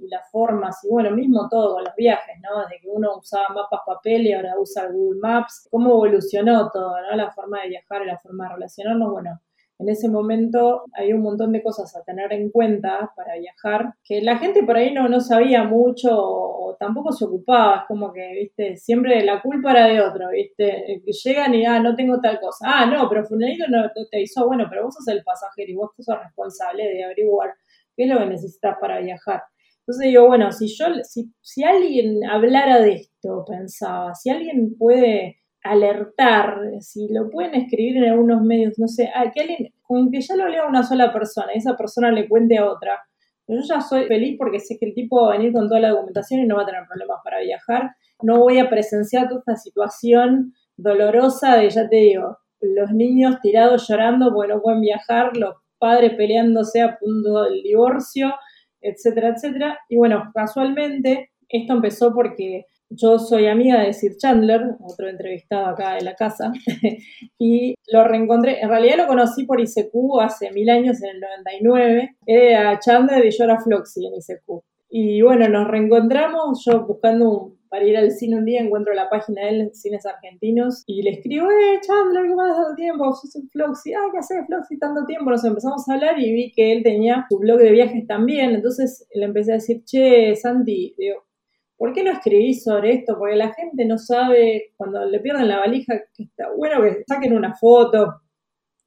las 0.07 0.31
formas, 0.31 0.81
y 0.85 0.89
bueno, 0.89 1.11
mismo 1.11 1.49
todo 1.49 1.75
con 1.75 1.83
los 1.83 1.93
viajes, 1.95 2.37
¿no? 2.41 2.61
Desde 2.61 2.81
que 2.81 2.87
uno 2.87 3.17
usaba 3.17 3.49
mapas 3.49 3.81
papel 3.85 4.25
y 4.25 4.31
ahora 4.31 4.53
usa 4.57 4.87
Google 4.87 5.19
Maps, 5.19 5.67
cómo 5.69 5.91
evolucionó 5.91 6.69
todo, 6.71 7.01
¿no? 7.01 7.15
La 7.17 7.31
forma 7.31 7.61
de 7.61 7.69
viajar 7.69 8.01
y 8.03 8.05
la 8.05 8.17
forma 8.17 8.47
de 8.47 8.53
relacionarnos, 8.53 9.11
bueno, 9.11 9.41
en 9.79 9.89
ese 9.89 10.09
momento 10.09 10.85
había 10.93 11.15
un 11.15 11.23
montón 11.23 11.51
de 11.51 11.63
cosas 11.63 11.95
a 11.95 12.03
tener 12.03 12.31
en 12.33 12.49
cuenta 12.51 13.11
para 13.15 13.35
viajar, 13.37 13.93
que 14.03 14.21
la 14.21 14.37
gente 14.37 14.63
por 14.63 14.77
ahí 14.77 14.93
no, 14.93 15.07
no 15.09 15.19
sabía 15.19 15.63
mucho 15.63 16.09
o, 16.11 16.75
tampoco 16.79 17.11
se 17.11 17.25
ocupaba, 17.25 17.81
es 17.81 17.83
como 17.87 18.11
que, 18.11 18.33
viste, 18.33 18.77
siempre 18.77 19.23
la 19.23 19.41
culpa 19.41 19.71
era 19.71 19.87
de 19.87 20.01
otro, 20.01 20.29
viste, 20.31 21.01
que 21.05 21.11
llegan 21.11 21.53
y, 21.55 21.65
ah, 21.65 21.79
no 21.79 21.95
tengo 21.95 22.19
tal 22.19 22.39
cosa, 22.39 22.65
ah, 22.67 22.85
no, 22.85 23.07
pero 23.09 23.25
Fulanito 23.25 23.65
no 23.67 23.89
te 24.09 24.21
hizo, 24.21 24.45
bueno, 24.47 24.65
pero 24.69 24.83
vos 24.83 24.95
sos 24.95 25.07
el 25.07 25.23
pasajero 25.23 25.71
y 25.71 25.75
vos 25.75 25.91
sos 25.97 26.17
responsable 26.21 26.83
de 26.83 27.03
averiguar 27.03 27.53
qué 27.95 28.03
es 28.03 28.09
lo 28.09 28.19
que 28.19 28.25
necesitas 28.25 28.77
para 28.79 28.99
viajar. 28.99 29.43
Entonces 29.85 30.07
digo, 30.07 30.27
bueno, 30.27 30.51
si 30.51 30.67
yo, 30.67 30.85
si, 31.03 31.33
si 31.41 31.63
alguien 31.63 32.23
hablara 32.25 32.79
de 32.79 32.93
esto, 32.93 33.43
pensaba, 33.45 34.13
si 34.15 34.29
alguien 34.29 34.77
puede 34.77 35.42
alertar, 35.63 36.59
si 36.79 37.07
lo 37.09 37.29
pueden 37.29 37.55
escribir 37.55 37.97
en 37.97 38.11
algunos 38.11 38.41
medios, 38.41 38.77
no 38.77 38.87
sé, 38.87 39.09
que 39.33 39.41
alguien, 39.41 39.73
con 39.81 40.11
que 40.11 40.21
ya 40.21 40.35
lo 40.35 40.47
lea 40.47 40.67
una 40.67 40.83
sola 40.83 41.13
persona 41.13 41.47
y 41.53 41.59
esa 41.59 41.77
persona 41.77 42.11
le 42.11 42.27
cuente 42.27 42.57
a 42.57 42.69
otra. 42.69 42.99
Yo 43.47 43.59
ya 43.67 43.81
soy 43.81 44.05
feliz 44.05 44.35
porque 44.37 44.59
sé 44.59 44.77
que 44.79 44.87
el 44.87 44.93
tipo 44.93 45.21
va 45.21 45.33
a 45.33 45.37
venir 45.37 45.53
con 45.53 45.67
toda 45.67 45.79
la 45.79 45.89
documentación 45.89 46.41
y 46.41 46.45
no 46.45 46.57
va 46.57 46.63
a 46.63 46.65
tener 46.65 46.83
problemas 46.87 47.19
para 47.23 47.39
viajar. 47.41 47.91
No 48.21 48.39
voy 48.39 48.59
a 48.59 48.69
presenciar 48.69 49.27
toda 49.27 49.39
esta 49.39 49.55
situación 49.55 50.53
dolorosa 50.77 51.57
de, 51.57 51.69
ya 51.69 51.89
te 51.89 51.95
digo, 51.97 52.37
los 52.61 52.91
niños 52.91 53.39
tirados 53.41 53.87
llorando 53.87 54.33
porque 54.33 54.53
no 54.53 54.61
pueden 54.61 54.81
viajar, 54.81 55.35
los 55.35 55.55
padres 55.77 56.13
peleándose 56.15 56.81
a 56.81 56.97
punto 56.97 57.43
del 57.43 57.61
divorcio, 57.61 58.33
etcétera, 58.81 59.29
etcétera. 59.29 59.79
Y 59.89 59.97
bueno, 59.97 60.31
casualmente 60.33 61.31
esto 61.49 61.73
empezó 61.73 62.13
porque 62.13 62.65
yo 62.95 63.19
soy 63.19 63.47
amiga 63.47 63.81
de 63.81 63.93
Sir 63.93 64.17
Chandler, 64.17 64.61
otro 64.81 65.09
entrevistado 65.09 65.67
acá 65.67 65.97
en 65.97 66.05
la 66.05 66.15
casa, 66.15 66.51
y 67.39 67.75
lo 67.91 68.03
reencontré, 68.03 68.61
en 68.61 68.69
realidad 68.69 68.97
lo 68.97 69.07
conocí 69.07 69.45
por 69.45 69.59
ICQ 69.59 70.21
hace 70.21 70.51
mil 70.51 70.69
años, 70.69 71.01
en 71.01 71.15
el 71.15 71.19
99, 71.19 72.17
era 72.25 72.79
Chandler 72.79 73.25
y 73.25 73.31
yo 73.31 73.43
era 73.43 73.59
Floxy 73.59 74.05
en 74.05 74.13
ICQ. 74.15 74.63
Y 74.95 75.23
bueno, 75.23 75.49
nos 75.49 75.67
reencontramos, 75.67 76.63
yo 76.65 76.85
buscando 76.85 77.55
para 77.67 77.85
ir 77.85 77.97
al 77.97 78.11
cine 78.11 78.37
un 78.37 78.45
día, 78.45 78.61
encuentro 78.61 78.93
la 78.93 79.09
página 79.09 79.41
de 79.41 79.49
él, 79.49 79.71
Cines 79.73 80.05
Argentinos, 80.05 80.83
y 80.85 81.01
le 81.01 81.09
escribo, 81.09 81.47
eh, 81.49 81.79
Chandler, 81.81 82.27
¿qué 82.27 82.35
más 82.35 82.55
dado 82.55 82.75
tiempo? 82.75 83.11
Sos 83.13 83.35
un 83.35 83.49
Floxy, 83.49 83.93
ah, 83.95 84.09
¿qué 84.11 84.19
haces 84.19 84.45
Floxy 84.45 84.77
tanto 84.77 85.03
tiempo? 85.07 85.31
Nos 85.31 85.43
empezamos 85.43 85.89
a 85.89 85.95
hablar 85.95 86.19
y 86.19 86.31
vi 86.31 86.51
que 86.51 86.71
él 86.71 86.83
tenía 86.83 87.25
su 87.27 87.39
blog 87.39 87.57
de 87.57 87.71
viajes 87.71 88.05
también, 88.05 88.51
entonces 88.51 89.07
le 89.15 89.25
empecé 89.25 89.53
a 89.53 89.55
decir, 89.55 89.83
che, 89.83 90.35
Santi, 90.35 90.93
digo, 90.95 91.23
¿por 91.83 91.91
qué 91.91 92.01
no 92.01 92.11
escribí 92.11 92.53
sobre 92.53 92.93
esto? 92.93 93.19
Porque 93.19 93.35
la 93.35 93.53
gente 93.53 93.83
no 93.83 93.97
sabe, 93.97 94.71
cuando 94.77 95.03
le 95.03 95.19
pierden 95.19 95.49
la 95.49 95.59
valija, 95.59 95.99
que 96.15 96.23
está 96.23 96.49
bueno 96.55 96.81
que 96.81 97.03
saquen 97.05 97.35
una 97.35 97.55
foto, 97.55 98.21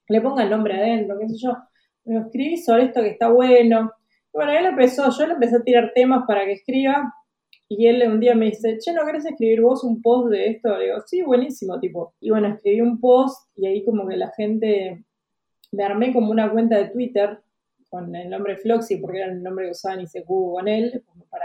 le 0.08 0.22
pongan 0.22 0.46
el 0.46 0.50
nombre 0.50 0.78
adentro, 0.78 1.18
qué 1.18 1.28
sé 1.28 1.36
yo. 1.36 1.54
Pero 2.02 2.20
escribí 2.20 2.56
sobre 2.56 2.84
esto 2.84 3.02
que 3.02 3.10
está 3.10 3.28
bueno. 3.28 3.92
Y 4.32 4.38
bueno, 4.38 4.52
él 4.52 4.64
empezó, 4.64 5.10
yo 5.10 5.26
le 5.26 5.34
empecé 5.34 5.56
a 5.56 5.62
tirar 5.62 5.92
temas 5.94 6.24
para 6.26 6.46
que 6.46 6.52
escriba. 6.52 7.12
Y 7.68 7.86
él 7.86 8.02
un 8.10 8.18
día 8.18 8.34
me 8.34 8.46
dice, 8.46 8.78
che, 8.78 8.94
¿no 8.94 9.04
querés 9.04 9.26
escribir 9.26 9.60
vos 9.60 9.84
un 9.84 10.00
post 10.00 10.30
de 10.30 10.48
esto? 10.52 10.74
Le 10.78 10.86
digo, 10.86 11.00
sí, 11.04 11.20
buenísimo, 11.20 11.78
tipo. 11.78 12.14
Y 12.18 12.30
bueno, 12.30 12.48
escribí 12.48 12.80
un 12.80 12.98
post 12.98 13.50
y 13.56 13.66
ahí 13.66 13.84
como 13.84 14.08
que 14.08 14.16
la 14.16 14.32
gente, 14.34 15.04
me 15.70 15.84
armé 15.84 16.14
como 16.14 16.30
una 16.30 16.50
cuenta 16.50 16.78
de 16.78 16.88
Twitter 16.88 17.40
con 17.90 18.16
el 18.16 18.30
nombre 18.30 18.56
Floxy, 18.56 18.96
porque 18.96 19.18
era 19.18 19.30
el 19.30 19.42
nombre 19.42 19.66
que 19.66 19.72
usaban 19.72 20.00
y 20.00 20.06
se 20.06 20.24
con 20.24 20.66
él, 20.66 21.04
para 21.28 21.44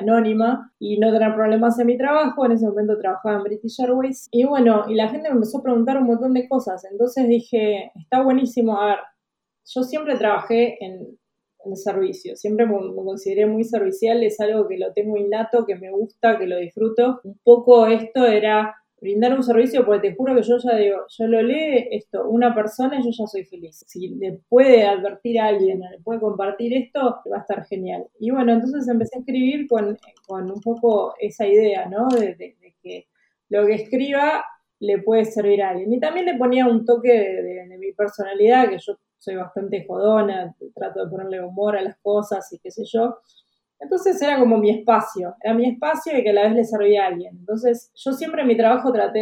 anónima 0.00 0.72
y 0.78 0.98
no 0.98 1.12
tener 1.12 1.34
problemas 1.34 1.78
en 1.78 1.86
mi 1.86 1.96
trabajo. 1.96 2.44
En 2.46 2.52
ese 2.52 2.66
momento 2.66 2.98
trabajaba 2.98 3.36
en 3.36 3.44
British 3.44 3.80
Airways. 3.80 4.28
Y 4.30 4.44
bueno, 4.44 4.84
y 4.88 4.94
la 4.94 5.08
gente 5.08 5.28
me 5.28 5.36
empezó 5.36 5.58
a 5.58 5.62
preguntar 5.62 5.98
un 5.98 6.06
montón 6.06 6.34
de 6.34 6.48
cosas. 6.48 6.84
Entonces 6.90 7.28
dije, 7.28 7.92
está 7.94 8.22
buenísimo. 8.22 8.80
A 8.80 8.86
ver, 8.86 8.98
yo 9.66 9.82
siempre 9.82 10.16
trabajé 10.16 10.76
en, 10.84 11.18
en 11.64 11.76
servicio, 11.76 12.36
siempre 12.36 12.66
me, 12.66 12.74
consideré 12.94 13.46
muy 13.46 13.64
servicial, 13.64 14.22
es 14.22 14.40
algo 14.40 14.66
que 14.66 14.78
lo 14.78 14.92
tengo 14.92 15.16
innato, 15.16 15.64
que 15.66 15.76
me 15.76 15.90
gusta, 15.90 16.38
que 16.38 16.46
lo 16.46 16.58
disfruto. 16.58 17.20
Un 17.24 17.38
poco 17.42 17.86
esto 17.86 18.26
era 18.26 18.74
brindar 19.02 19.34
un 19.34 19.42
servicio, 19.42 19.84
porque 19.84 20.10
te 20.10 20.14
juro 20.14 20.36
que 20.36 20.42
yo 20.42 20.58
ya 20.58 20.76
digo, 20.76 20.98
yo 21.08 21.26
lo 21.26 21.42
leo 21.42 21.86
esto, 21.90 22.28
una 22.28 22.54
persona 22.54 23.00
y 23.00 23.02
yo 23.02 23.10
ya 23.10 23.26
soy 23.26 23.44
feliz. 23.44 23.84
Si 23.88 24.08
le 24.10 24.38
puede 24.48 24.84
advertir 24.84 25.40
a 25.40 25.48
alguien, 25.48 25.80
le 25.80 25.98
puede 25.98 26.20
compartir 26.20 26.72
esto, 26.74 27.20
va 27.30 27.38
a 27.38 27.40
estar 27.40 27.66
genial. 27.66 28.06
Y 28.20 28.30
bueno, 28.30 28.52
entonces 28.52 28.86
empecé 28.86 29.16
a 29.16 29.20
escribir 29.20 29.66
con, 29.66 29.98
un 30.28 30.60
poco 30.60 31.14
esa 31.18 31.46
idea, 31.46 31.86
¿no? 31.86 32.08
De, 32.08 32.56
que 32.80 33.08
lo 33.48 33.66
que 33.66 33.74
escriba 33.74 34.44
le 34.78 34.98
puede 35.02 35.24
servir 35.24 35.62
a 35.62 35.70
alguien. 35.70 35.92
Y 35.92 35.98
también 35.98 36.26
le 36.26 36.38
ponía 36.38 36.66
un 36.66 36.86
toque 36.86 37.12
de, 37.12 37.66
de 37.68 37.78
mi 37.78 37.92
personalidad, 37.92 38.68
que 38.70 38.78
yo 38.78 38.96
soy 39.18 39.34
bastante 39.34 39.84
jodona, 39.84 40.54
trato 40.74 41.04
de 41.04 41.10
ponerle 41.10 41.40
humor 41.40 41.76
a 41.76 41.82
las 41.82 41.96
cosas 41.98 42.52
y 42.52 42.58
qué 42.60 42.70
sé 42.70 42.84
yo. 42.84 43.18
Entonces 43.82 44.22
era 44.22 44.38
como 44.38 44.58
mi 44.58 44.70
espacio, 44.70 45.34
era 45.42 45.54
mi 45.54 45.68
espacio 45.68 46.16
y 46.16 46.22
que 46.22 46.30
a 46.30 46.32
la 46.32 46.42
vez 46.44 46.54
le 46.54 46.64
servía 46.64 47.04
a 47.04 47.08
alguien. 47.08 47.36
Entonces 47.36 47.90
yo 47.96 48.12
siempre 48.12 48.42
en 48.42 48.48
mi 48.48 48.56
trabajo 48.56 48.92
traté 48.92 49.18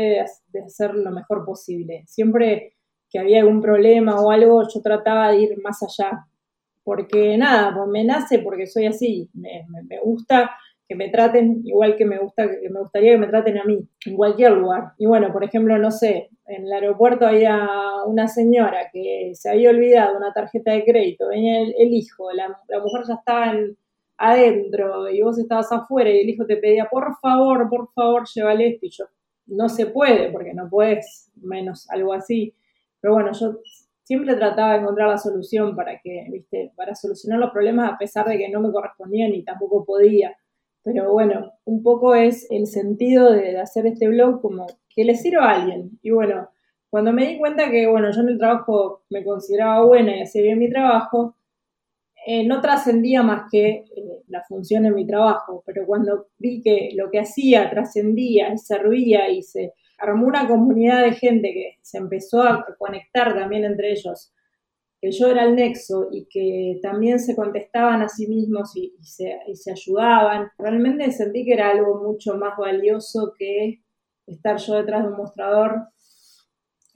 de, 0.52 0.60
hacer 0.60 0.94
lo 0.94 1.10
mejor 1.10 1.46
posible. 1.46 2.04
Siempre 2.06 2.74
que 3.08 3.18
había 3.18 3.40
algún 3.40 3.62
problema 3.62 4.20
o 4.20 4.30
algo, 4.30 4.62
yo 4.68 4.82
trataba 4.82 5.32
de 5.32 5.38
ir 5.38 5.62
más 5.62 5.82
allá. 5.82 6.26
Porque 6.84 7.36
nada, 7.38 7.74
pues 7.74 7.88
me 7.88 8.04
nace 8.04 8.40
porque 8.40 8.66
soy 8.66 8.86
así, 8.86 9.30
me, 9.34 9.64
gusta 10.02 10.50
que 10.88 10.94
me 10.94 11.08
traten 11.08 11.62
igual 11.64 11.96
que 11.96 12.04
me 12.04 12.18
gusta 12.18 12.48
que 12.48 12.68
me 12.68 12.80
gustaría 12.80 13.12
que 13.12 13.18
me 13.18 13.28
traten 13.28 13.58
a 13.58 13.64
mí 13.64 13.88
en 14.06 14.16
cualquier 14.16 14.52
lugar. 14.52 14.92
Y 14.98 15.06
bueno, 15.06 15.32
por 15.32 15.44
ejemplo, 15.44 15.78
no 15.78 15.90
sé, 15.90 16.30
en 16.46 16.64
el 16.64 16.72
aeropuerto 16.72 17.26
había 17.26 17.66
una 18.06 18.28
señora 18.28 18.90
que 18.92 19.32
se 19.34 19.50
había 19.50 19.70
olvidado 19.70 20.16
una 20.16 20.32
tarjeta 20.32 20.72
de 20.72 20.84
crédito, 20.84 21.28
venía 21.28 21.60
el, 21.60 21.94
hijo, 21.94 22.32
la, 22.32 22.48
mujer 22.48 23.02
ya 23.06 23.14
estaba 23.14 23.54
adentro 24.20 25.08
y 25.08 25.22
vos 25.22 25.38
estabas 25.38 25.72
afuera 25.72 26.10
y 26.10 26.20
el 26.20 26.28
hijo 26.28 26.44
te 26.44 26.58
pedía, 26.58 26.88
por 26.90 27.16
favor, 27.20 27.68
por 27.70 27.90
favor, 27.92 28.24
llévale 28.32 28.68
esto 28.68 28.86
y 28.86 28.90
yo, 28.90 29.04
no 29.46 29.68
se 29.68 29.86
puede 29.86 30.30
porque 30.30 30.52
no 30.52 30.68
puedes, 30.68 31.30
menos 31.36 31.88
algo 31.90 32.12
así. 32.12 32.54
Pero 33.00 33.14
bueno, 33.14 33.32
yo 33.32 33.60
siempre 34.04 34.34
trataba 34.34 34.74
de 34.74 34.80
encontrar 34.80 35.08
la 35.08 35.16
solución 35.16 35.74
para 35.74 35.98
que, 36.00 36.26
viste, 36.30 36.70
para 36.76 36.94
solucionar 36.94 37.40
los 37.40 37.50
problemas 37.50 37.92
a 37.92 37.96
pesar 37.98 38.28
de 38.28 38.36
que 38.36 38.50
no 38.50 38.60
me 38.60 38.70
correspondía 38.70 39.26
ni 39.28 39.42
tampoco 39.42 39.84
podía. 39.86 40.36
Pero 40.82 41.12
bueno, 41.12 41.52
un 41.64 41.82
poco 41.82 42.14
es 42.14 42.46
el 42.50 42.66
sentido 42.66 43.32
de, 43.32 43.58
hacer 43.58 43.86
este 43.86 44.08
blog 44.08 44.42
como 44.42 44.66
que 44.94 45.04
le 45.04 45.14
sirva 45.14 45.50
a 45.50 45.62
alguien. 45.62 45.98
Y 46.02 46.10
bueno, 46.10 46.50
cuando 46.90 47.12
me 47.12 47.26
di 47.26 47.38
cuenta 47.38 47.70
que, 47.70 47.86
bueno, 47.86 48.10
yo 48.10 48.20
en 48.20 48.28
el 48.28 48.38
trabajo 48.38 49.02
me 49.08 49.24
consideraba 49.24 49.84
buena 49.84 50.14
y 50.16 50.22
hacía 50.22 50.42
bien 50.42 50.58
mi 50.58 50.68
trabajo, 50.68 51.36
eh, 52.26 52.46
no 52.46 52.60
trascendía 52.60 53.22
más 53.22 53.50
que 53.50 53.68
eh, 53.68 53.84
la 54.28 54.42
función 54.42 54.84
en 54.84 54.94
mi 54.94 55.06
trabajo, 55.06 55.62
pero 55.64 55.86
cuando 55.86 56.28
vi 56.38 56.60
que 56.62 56.90
lo 56.94 57.10
que 57.10 57.20
hacía 57.20 57.70
trascendía 57.70 58.52
y 58.52 58.58
servía 58.58 59.30
y 59.30 59.42
se 59.42 59.72
armó 59.98 60.26
una 60.26 60.46
comunidad 60.46 61.04
de 61.04 61.12
gente 61.12 61.52
que 61.52 61.78
se 61.82 61.98
empezó 61.98 62.42
a 62.42 62.66
conectar 62.78 63.34
también 63.34 63.64
entre 63.64 63.92
ellos, 63.92 64.32
que 65.00 65.12
yo 65.12 65.28
era 65.28 65.44
el 65.44 65.54
nexo 65.56 66.08
y 66.12 66.26
que 66.28 66.78
también 66.82 67.18
se 67.18 67.34
contestaban 67.34 68.02
a 68.02 68.08
sí 68.08 68.26
mismos 68.26 68.76
y, 68.76 68.94
se, 69.02 69.70
ayudaban, 69.70 70.48
realmente 70.58 71.10
sentí 71.12 71.44
que 71.44 71.54
era 71.54 71.70
algo 71.70 72.02
mucho 72.02 72.34
más 72.36 72.56
valioso 72.58 73.32
que 73.38 73.80
estar 74.26 74.58
yo 74.58 74.74
detrás 74.74 75.04
de 75.04 75.08
un 75.08 75.16
mostrador 75.16 75.88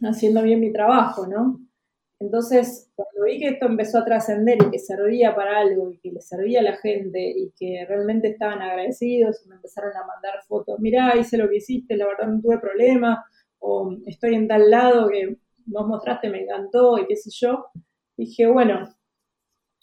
haciendo 0.02 0.42
bien 0.42 0.60
mi 0.60 0.70
trabajo, 0.70 1.26
¿no? 1.26 1.60
Entonces, 2.24 2.90
cuando 2.94 3.24
vi 3.26 3.38
que 3.38 3.48
esto 3.48 3.66
empezó 3.66 3.98
a 3.98 4.04
trascender 4.06 4.56
y 4.62 4.70
que 4.70 4.78
servía 4.78 5.34
para 5.34 5.58
algo 5.58 5.90
y 5.90 5.98
que 5.98 6.10
le 6.10 6.22
servía 6.22 6.60
a 6.60 6.62
la 6.62 6.76
gente 6.76 7.20
y 7.20 7.52
que 7.54 7.84
realmente 7.86 8.28
estaban 8.28 8.62
agradecidos 8.62 9.44
y 9.44 9.48
me 9.50 9.56
empezaron 9.56 9.94
a 9.94 10.06
mandar 10.06 10.42
fotos, 10.48 10.80
mirá, 10.80 11.14
hice 11.18 11.36
lo 11.36 11.50
que 11.50 11.56
hiciste, 11.56 11.98
la 11.98 12.06
verdad 12.06 12.28
no 12.28 12.40
tuve 12.40 12.58
problema, 12.58 13.26
o 13.58 13.94
estoy 14.06 14.36
en 14.36 14.48
tal 14.48 14.70
lado 14.70 15.10
que 15.10 15.36
vos 15.66 15.86
mostraste, 15.86 16.30
me 16.30 16.44
encantó 16.44 16.96
y 16.98 17.06
qué 17.06 17.14
sé 17.14 17.28
yo, 17.30 17.66
dije, 18.16 18.46
bueno, 18.46 18.88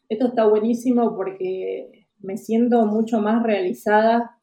esto 0.09 0.27
está 0.27 0.47
buenísimo 0.47 1.15
porque 1.15 2.07
me 2.21 2.37
siento 2.37 2.87
mucho 2.87 3.19
más 3.21 3.43
realizada 3.43 4.35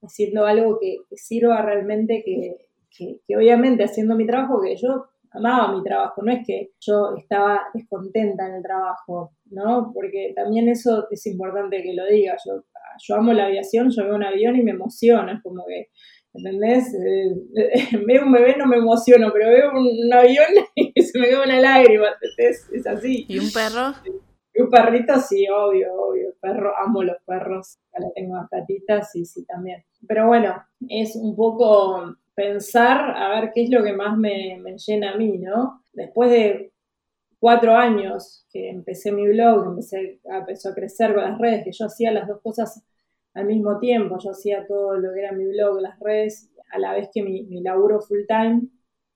haciendo 0.00 0.46
algo 0.46 0.78
que, 0.80 0.96
sirva 1.16 1.60
realmente, 1.60 2.24
que, 2.24 3.36
obviamente 3.36 3.84
haciendo 3.84 4.16
mi 4.16 4.26
trabajo, 4.26 4.62
que 4.62 4.74
yo 4.76 5.11
amaba 5.34 5.74
mi 5.74 5.82
trabajo, 5.82 6.22
no 6.22 6.32
es 6.32 6.46
que 6.46 6.70
yo 6.80 7.14
estaba 7.16 7.62
descontenta 7.74 8.46
en 8.46 8.56
el 8.56 8.62
trabajo, 8.62 9.32
¿no? 9.46 9.90
Porque 9.94 10.32
también 10.34 10.68
eso 10.68 11.06
es 11.10 11.26
importante 11.26 11.82
que 11.82 11.94
lo 11.94 12.06
diga. 12.06 12.36
Yo, 12.44 12.62
yo 13.06 13.14
amo 13.16 13.32
la 13.32 13.46
aviación, 13.46 13.90
yo 13.90 14.04
veo 14.04 14.16
un 14.16 14.24
avión 14.24 14.56
y 14.56 14.62
me 14.62 14.72
emociona, 14.72 15.34
es 15.34 15.42
como 15.42 15.64
que, 15.66 15.88
¿entendés? 16.34 16.94
Eh, 16.94 17.34
veo 18.06 18.26
un 18.26 18.32
bebé, 18.32 18.56
no 18.56 18.66
me 18.66 18.76
emociono, 18.76 19.30
pero 19.32 19.48
veo 19.48 19.70
un, 19.72 20.12
avión 20.12 20.46
y 20.74 21.02
se 21.02 21.18
me 21.18 21.28
queda 21.28 21.44
una 21.44 21.60
lágrima, 21.60 22.08
¿entendés? 22.08 22.68
Es 22.72 22.86
así. 22.86 23.24
¿Y 23.28 23.38
un 23.38 23.50
perro? 23.52 23.94
Y 24.54 24.60
un 24.60 24.68
perrito, 24.68 25.18
sí, 25.18 25.46
obvio, 25.48 25.88
obvio. 25.94 26.34
Perro, 26.40 26.72
amo 26.78 27.02
los 27.02 27.16
perros. 27.24 27.78
Ya 27.98 28.06
tengo 28.14 28.36
las 28.36 28.50
gatitas, 28.50 29.10
sí, 29.10 29.24
sí, 29.24 29.46
también. 29.46 29.82
Pero 30.06 30.26
bueno, 30.26 30.62
es 30.88 31.16
un 31.16 31.34
poco 31.34 32.16
pensar 32.34 33.16
a 33.16 33.40
ver 33.40 33.52
qué 33.54 33.64
es 33.64 33.70
lo 33.70 33.82
que 33.82 33.92
más 33.92 34.16
me, 34.16 34.60
llena 34.86 35.12
a 35.12 35.16
mí, 35.16 35.38
¿no? 35.38 35.82
Después 35.92 36.30
de 36.30 36.72
cuatro 37.38 37.74
años 37.74 38.46
que 38.50 38.70
empecé 38.70 39.12
mi 39.12 39.26
blog, 39.28 39.66
empecé, 39.66 40.20
empezó 40.24 40.70
a 40.70 40.74
crecer 40.74 41.14
con 41.14 41.24
las 41.24 41.38
redes, 41.38 41.64
que 41.64 41.72
yo 41.72 41.86
hacía 41.86 42.12
las 42.12 42.28
dos 42.28 42.40
cosas 42.40 42.84
al 43.34 43.46
mismo 43.46 43.78
tiempo, 43.78 44.18
yo 44.18 44.30
hacía 44.30 44.66
todo 44.66 44.96
lo 44.96 45.12
que 45.12 45.20
era 45.20 45.32
mi 45.32 45.46
blog, 45.46 45.80
las 45.80 45.98
redes, 45.98 46.50
a 46.70 46.78
la 46.78 46.92
vez 46.92 47.08
que 47.12 47.22
mi, 47.22 47.42
mi 47.44 47.62
laburo 47.62 48.00
full 48.00 48.20
time, 48.26 48.62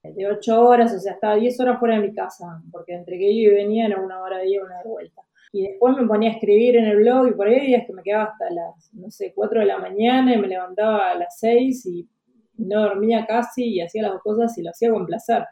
de 0.03 0.27
ocho 0.27 0.61
horas, 0.61 0.93
o 0.93 0.99
sea, 0.99 1.13
estaba 1.13 1.35
diez 1.35 1.59
horas 1.59 1.79
fuera 1.79 1.95
de 1.95 2.07
mi 2.07 2.13
casa, 2.13 2.61
porque 2.71 2.93
entre 2.93 3.17
que 3.17 3.29
iba 3.29 3.53
y 3.53 3.55
venía 3.55 3.87
era 3.87 3.99
una 3.99 4.21
hora 4.21 4.37
de 4.37 4.49
ida, 4.49 4.63
una 4.63 4.81
de 4.81 4.89
vuelta. 4.89 5.21
Y 5.51 5.67
después 5.67 5.95
me 5.95 6.05
ponía 6.05 6.29
a 6.29 6.33
escribir 6.33 6.75
en 6.75 6.85
el 6.85 6.97
blog 6.97 7.29
y 7.29 7.31
por 7.31 7.47
ahí 7.47 7.65
días 7.65 7.85
que 7.87 7.93
me 7.93 8.03
quedaba 8.03 8.25
hasta 8.25 8.49
las, 8.49 8.93
no 8.93 9.09
sé, 9.09 9.33
cuatro 9.33 9.59
de 9.59 9.65
la 9.65 9.77
mañana 9.77 10.35
y 10.35 10.37
me 10.37 10.47
levantaba 10.47 11.11
a 11.11 11.15
las 11.15 11.39
seis 11.39 11.85
y 11.85 12.07
no 12.57 12.81
dormía 12.83 13.25
casi 13.25 13.65
y 13.65 13.81
hacía 13.81 14.03
las 14.03 14.21
cosas 14.21 14.57
y 14.57 14.63
lo 14.63 14.71
hacía 14.71 14.91
con 14.91 15.05
placer. 15.05 15.45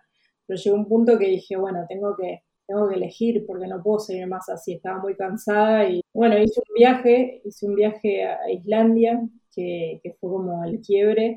Pero 0.46 0.60
llegó 0.60 0.76
un 0.78 0.88
punto 0.88 1.18
que 1.18 1.28
dije, 1.28 1.56
bueno, 1.58 1.86
tengo 1.88 2.16
que, 2.16 2.44
tengo 2.68 2.90
que 2.90 2.96
elegir 2.96 3.46
porque 3.46 3.68
no 3.68 3.82
puedo 3.82 4.00
seguir 4.00 4.28
más 4.28 4.50
así, 4.50 4.74
estaba 4.74 5.00
muy 5.00 5.16
cansada 5.16 5.88
y 5.90 6.02
bueno, 6.14 6.38
hice 6.38 6.62
un 6.68 6.74
viaje, 6.76 7.42
hice 7.46 7.68
un 7.68 7.76
viaje 7.76 8.24
a 8.26 8.52
Islandia 8.52 9.22
que, 9.54 10.00
que 10.04 10.14
fue 10.14 10.30
como 10.30 10.64
el 10.64 10.82
quiebre, 10.82 11.36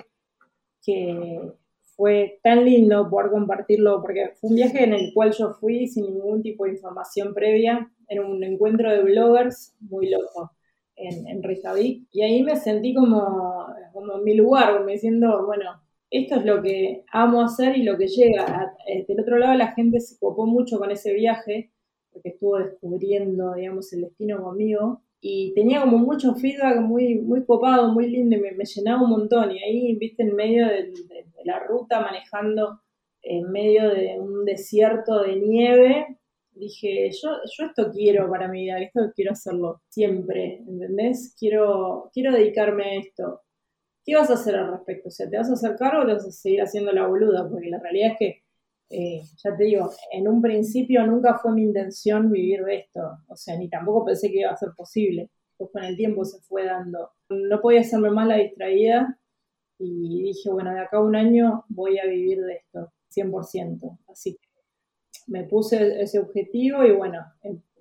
que 0.82 1.40
fue 1.96 2.40
tan 2.42 2.64
lindo 2.64 3.08
poder 3.10 3.30
compartirlo 3.30 4.00
porque 4.00 4.32
fue 4.40 4.50
un 4.50 4.56
viaje 4.56 4.84
en 4.84 4.92
el 4.92 5.12
cual 5.14 5.32
yo 5.32 5.54
fui 5.54 5.86
sin 5.88 6.04
ningún 6.04 6.42
tipo 6.42 6.64
de 6.64 6.72
información 6.72 7.34
previa, 7.34 7.90
en 8.08 8.20
un 8.20 8.42
encuentro 8.44 8.90
de 8.90 9.02
bloggers 9.02 9.74
muy 9.80 10.08
loco 10.08 10.52
en, 10.98 11.26
en 11.28 11.42
y 12.10 12.22
ahí 12.22 12.42
me 12.42 12.56
sentí 12.56 12.94
como, 12.94 13.66
como 13.92 14.18
en 14.18 14.24
mi 14.24 14.34
lugar, 14.34 14.76
como 14.76 14.88
diciendo, 14.88 15.46
bueno, 15.46 15.80
esto 16.10 16.36
es 16.36 16.44
lo 16.44 16.62
que 16.62 17.04
amo 17.12 17.42
hacer 17.42 17.76
y 17.76 17.82
lo 17.82 17.96
que 17.96 18.08
llega. 18.08 18.74
Eh, 18.86 19.04
del 19.06 19.20
otro 19.20 19.38
lado 19.38 19.54
la 19.54 19.72
gente 19.72 20.00
se 20.00 20.18
copó 20.18 20.46
mucho 20.46 20.78
con 20.78 20.90
ese 20.90 21.12
viaje, 21.12 21.70
porque 22.12 22.30
estuvo 22.30 22.58
descubriendo, 22.58 23.54
digamos, 23.54 23.92
el 23.92 24.02
destino 24.02 24.42
conmigo, 24.42 25.02
y 25.20 25.52
tenía 25.54 25.80
como 25.80 25.98
mucho 25.98 26.34
feedback 26.34 26.80
muy, 26.80 27.16
muy 27.16 27.44
copado, 27.44 27.92
muy 27.92 28.08
lindo, 28.10 28.36
y 28.36 28.40
me, 28.40 28.64
llenaba 28.64 29.02
un 29.02 29.10
montón, 29.10 29.52
y 29.52 29.62
ahí, 29.62 29.94
viste, 29.96 30.22
en 30.22 30.34
medio 30.34 30.66
de 30.66 30.92
la 31.44 31.60
ruta, 31.60 32.00
manejando 32.00 32.80
en 33.22 33.50
medio 33.50 33.90
de 33.90 34.18
un 34.18 34.44
desierto 34.44 35.22
de 35.22 35.36
nieve, 35.36 36.18
dije, 36.58 37.10
yo, 37.10 37.30
yo 37.44 37.66
esto 37.66 37.90
quiero 37.92 38.28
para 38.30 38.48
mi 38.48 38.62
vida, 38.62 38.80
esto 38.80 39.12
quiero 39.14 39.32
hacerlo 39.32 39.82
siempre, 39.88 40.62
¿entendés? 40.66 41.34
Quiero, 41.38 42.10
quiero 42.12 42.32
dedicarme 42.32 42.84
a 42.84 42.94
esto. 42.96 43.42
¿Qué 44.04 44.14
vas 44.16 44.30
a 44.30 44.34
hacer 44.34 44.56
al 44.56 44.70
respecto? 44.70 45.08
O 45.08 45.10
sea, 45.10 45.28
¿te 45.28 45.36
vas 45.36 45.50
a 45.50 45.54
hacer 45.54 45.76
cargo 45.76 46.02
o 46.02 46.06
te 46.06 46.14
vas 46.14 46.26
a 46.26 46.30
seguir 46.30 46.62
haciendo 46.62 46.92
la 46.92 47.06
boluda? 47.06 47.48
Porque 47.48 47.68
la 47.68 47.78
realidad 47.80 48.12
es 48.12 48.18
que, 48.18 48.42
eh, 48.90 49.22
ya 49.44 49.56
te 49.56 49.64
digo, 49.64 49.90
en 50.12 50.28
un 50.28 50.40
principio 50.42 51.06
nunca 51.06 51.38
fue 51.38 51.52
mi 51.52 51.62
intención 51.62 52.30
vivir 52.30 52.64
de 52.64 52.76
esto. 52.76 53.00
O 53.28 53.36
sea, 53.36 53.56
ni 53.56 53.68
tampoco 53.68 54.06
pensé 54.06 54.30
que 54.30 54.40
iba 54.40 54.50
a 54.50 54.56
ser 54.56 54.70
posible. 54.76 55.30
Pues 55.56 55.70
con 55.72 55.84
el 55.84 55.96
tiempo 55.96 56.24
se 56.24 56.40
fue 56.40 56.64
dando. 56.64 57.10
No 57.28 57.60
podía 57.60 57.80
hacerme 57.80 58.10
más 58.10 58.26
la 58.28 58.36
distraída 58.36 59.18
y 59.78 60.22
dije, 60.22 60.50
bueno, 60.50 60.72
de 60.72 60.80
acá 60.80 60.98
a 60.98 61.02
un 61.02 61.16
año 61.16 61.64
voy 61.68 61.98
a 61.98 62.06
vivir 62.06 62.40
de 62.42 62.54
esto, 62.54 62.92
100%. 63.10 63.98
Así 64.08 64.36
que 64.36 64.47
me 65.28 65.44
puse 65.44 66.02
ese 66.02 66.18
objetivo 66.18 66.84
y 66.84 66.92
bueno, 66.92 67.24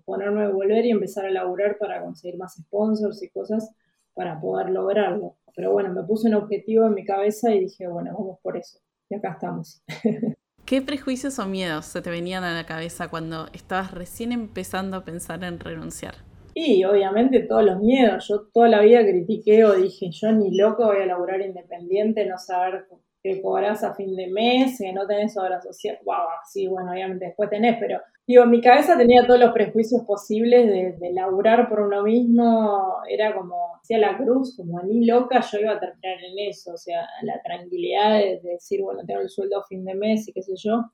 ponerme 0.06 0.44
a 0.44 0.50
volver 0.50 0.86
y 0.86 0.92
empezar 0.92 1.26
a 1.26 1.32
laburar 1.32 1.78
para 1.78 2.02
conseguir 2.02 2.38
más 2.38 2.56
sponsors 2.56 3.22
y 3.24 3.30
cosas 3.30 3.72
para 4.14 4.40
poder 4.40 4.70
lograrlo. 4.70 5.36
Pero 5.56 5.72
bueno, 5.72 5.92
me 5.92 6.04
puse 6.04 6.28
un 6.28 6.36
objetivo 6.36 6.86
en 6.86 6.94
mi 6.94 7.04
cabeza 7.04 7.54
y 7.54 7.62
dije, 7.62 7.88
bueno, 7.88 8.16
vamos 8.18 8.40
por 8.42 8.58
eso. 8.58 8.80
Y 9.10 9.16
acá 9.16 9.32
estamos. 9.32 9.82
¿Qué 10.66 10.82
prejuicios 10.82 11.40
o 11.40 11.46
miedos 11.46 11.86
se 11.86 12.02
te 12.02 12.10
venían 12.10 12.44
a 12.44 12.54
la 12.54 12.66
cabeza 12.66 13.08
cuando 13.08 13.48
estabas 13.54 13.92
recién 13.92 14.34
empezando 14.34 14.98
a 14.98 15.06
pensar 15.06 15.44
en 15.44 15.60
renunciar? 15.60 16.16
Y 16.54 16.84
obviamente 16.84 17.42
todos 17.42 17.64
los 17.64 17.80
miedos. 17.80 18.28
Yo 18.28 18.48
toda 18.54 18.68
la 18.68 18.82
vida 18.82 19.02
critiqué 19.02 19.64
o 19.64 19.74
dije, 19.76 20.10
yo 20.12 20.32
ni 20.32 20.58
loco 20.58 20.86
voy 20.86 20.98
a 20.98 21.06
laburar 21.06 21.40
independiente, 21.42 22.26
no 22.26 22.38
saber 22.38 22.88
que 23.24 23.42
cobras 23.42 23.84
a 23.84 23.94
fin 23.96 24.16
de 24.16 24.28
mes, 24.28 24.78
que 24.80 24.94
no 24.94 25.06
tenés 25.08 25.38
obra 25.38 25.62
social. 25.62 25.98
Wow, 26.06 26.28
sí, 26.46 26.68
bueno, 26.68 26.92
obviamente 26.92 27.26
después 27.26 27.50
tenés, 27.50 27.78
pero 27.80 28.00
digo, 28.26 28.44
en 28.44 28.50
mi 28.50 28.62
cabeza 28.62 28.98
tenía 28.98 29.26
todos 29.26 29.40
los 29.40 29.54
prejuicios 29.54 30.04
posibles 30.04 30.68
de, 30.68 30.94
de 30.94 31.14
laburar 31.14 31.68
por 31.70 31.82
uno 31.82 32.04
mismo, 32.04 32.98
era 33.10 33.34
como, 33.36 33.78
hacía 33.88 33.98
la 34.00 34.18
cruz, 34.18 34.56
como 34.56 34.82
ni 34.84 35.06
loca 35.06 35.42
yo 35.42 35.60
iba 35.60 35.74
a 35.74 35.80
terminar 35.80 36.18
en 36.24 36.50
eso, 36.50 36.74
o 36.74 36.78
sea, 36.78 37.08
la 37.24 37.42
tranquilidad 37.42 38.20
de, 38.20 38.40
decir, 38.44 38.82
bueno, 38.82 39.02
tengo 39.06 39.22
el 39.22 39.30
sueldo 39.30 39.60
a 39.60 39.66
fin 39.66 39.86
de 39.86 39.96
mes 39.96 40.28
y 40.28 40.34
qué 40.34 40.42
sé 40.42 40.54
yo. 40.58 40.92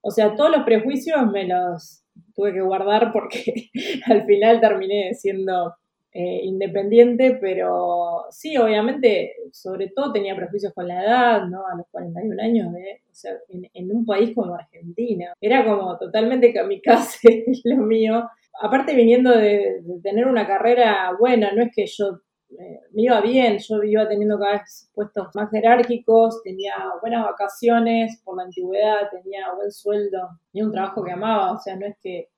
O 0.00 0.10
sea, 0.10 0.34
todos 0.34 0.50
los 0.50 0.64
prejuicios 0.64 1.26
me 1.30 1.46
los 1.46 2.04
tuve 2.34 2.52
que 2.52 2.60
guardar 2.60 3.12
porque 3.12 3.70
al 4.06 4.24
final 4.26 4.60
terminé 4.60 5.14
siendo 5.14 5.74
eh, 6.10 6.40
independiente, 6.42 7.36
pero 7.38 8.24
sí, 8.30 8.56
obviamente, 8.56 9.34
sobre 9.52 9.88
todo 9.88 10.10
tenía 10.10 10.34
prejuicios 10.34 10.72
con 10.72 10.88
la 10.88 11.04
edad, 11.04 11.46
¿no? 11.46 11.66
A 11.66 11.76
los 11.76 11.86
41 11.90 12.42
años, 12.42 12.72
de, 12.72 13.02
o 13.10 13.14
sea, 13.14 13.32
en, 13.48 13.92
un 13.94 14.06
país 14.06 14.34
como 14.34 14.54
Argentina. 14.54 15.34
Era 15.38 15.66
como 15.66 15.98
totalmente 15.98 16.54
kamikaze 16.54 17.44
lo 17.64 17.76
mío. 17.76 18.26
Aparte 18.60 18.94
viniendo 18.94 19.30
de, 19.32 19.82
tener 20.02 20.26
una 20.26 20.46
carrera 20.46 21.12
buena, 21.18 21.52
no 21.52 21.62
es 21.62 21.70
que 21.74 21.84
yo 21.86 22.20
eh, 22.58 22.80
me 22.92 23.02
iba 23.02 23.20
bien, 23.20 23.58
yo 23.58 23.82
iba 23.82 24.08
teniendo 24.08 24.38
cada 24.38 24.52
vez 24.52 24.90
puestos 24.94 25.28
más 25.34 25.50
jerárquicos, 25.50 26.42
tenía 26.42 26.72
buenas 27.02 27.22
vacaciones 27.24 28.22
por 28.24 28.38
la 28.38 28.44
antigüedad, 28.44 29.10
tenía 29.10 29.52
buen 29.54 29.70
sueldo, 29.70 30.30
tenía 30.50 30.66
un 30.66 30.72
trabajo 30.72 31.04
que 31.04 31.12
amaba, 31.12 31.52
o 31.52 31.58
sea, 31.58 31.76
no 31.76 31.86
es 31.86 31.96
que 32.00 32.30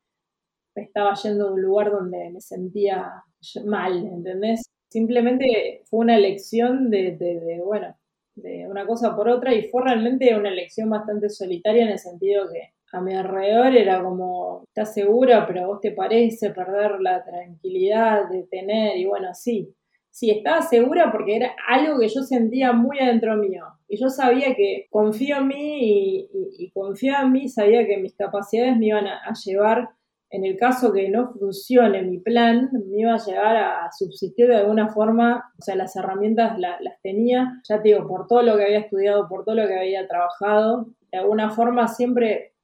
estaba 0.75 1.15
yendo 1.15 1.49
a 1.49 1.53
un 1.53 1.63
lugar 1.63 1.93
donde 1.93 2.31
me 2.31 2.41
sentía 2.41 3.23
mal, 3.65 4.07
¿entendés? 4.07 4.63
Simplemente 4.89 5.83
fue 5.85 6.01
una 6.01 6.17
elección 6.17 6.91
de, 6.91 7.61
bueno, 7.65 7.97
de 8.35 8.67
una 8.69 8.87
cosa 8.87 9.15
por 9.15 9.29
otra 9.29 9.55
y 9.55 9.69
fue 9.69 9.83
realmente 9.83 10.37
una 10.37 10.51
elección 10.51 10.91
bastante 10.91 11.29
solitaria 11.29 11.85
en 11.85 11.91
el 11.91 11.99
sentido 11.99 12.49
que 12.51 12.73
a 12.93 13.01
mi 13.01 13.15
alrededor 13.15 13.77
era 13.77 14.03
como, 14.03 14.65
estás 14.67 14.95
segura, 14.95 15.47
pero 15.47 15.63
a 15.63 15.67
vos 15.67 15.81
te 15.81 15.93
parece 15.93 16.51
perder 16.51 17.01
la 17.01 17.23
tranquilidad 17.25 18.29
de 18.29 18.43
tener, 18.45 18.97
y 18.97 19.05
bueno, 19.05 19.33
sí, 19.33 19.73
sí, 20.11 20.31
estaba 20.31 20.61
segura 20.63 21.13
porque 21.13 21.37
era 21.37 21.55
algo 21.69 22.01
que 22.01 22.09
yo 22.09 22.23
sentía 22.23 22.73
muy 22.73 22.99
adentro 22.99 23.37
mío. 23.37 23.65
Y 23.87 23.97
yo 23.97 24.09
sabía 24.09 24.57
que 24.57 24.87
confío 24.91 25.37
en 25.37 25.47
mí 25.47 26.29
y, 26.59 26.71
confiaba 26.73 27.27
en 27.27 27.33
mí, 27.33 27.49
sabía 27.49 27.87
que 27.87 27.99
mis 27.99 28.17
capacidades 28.17 28.77
me 28.77 28.87
iban 28.87 29.07
a 29.07 29.33
llevar 29.45 29.91
en 30.31 30.45
el 30.45 30.57
caso 30.57 30.93
que 30.93 31.09
no 31.09 31.33
funcione 31.33 32.03
mi 32.03 32.19
plan, 32.19 32.71
me 32.73 33.01
iba 33.01 33.15
a 33.15 33.25
llegar 33.25 33.57
a 33.57 33.91
subsistir 33.93 34.47
de 34.47 34.57
alguna 34.57 34.89
forma, 34.89 35.53
o 35.59 35.63
sea, 35.63 35.75
las 35.75 35.97
herramientas 35.97 36.57
las 36.59 37.01
tenía, 37.03 37.61
ya 37.69 37.83
te 37.83 37.89
digo, 37.89 38.07
por 38.07 38.29
todo 38.29 38.43
lo 38.43 38.57
que 38.57 38.65
había 38.65 38.79
estudiado, 38.79 39.29
por 39.29 39.45
todo 39.45 39.57
lo 39.57 39.67
que 39.67 39.79
había 39.79 40.07
trabajado, 40.07 40.87
de 41.11 41.19
alguna 41.19 41.51
forma 41.51 41.89
siempre 41.89 42.55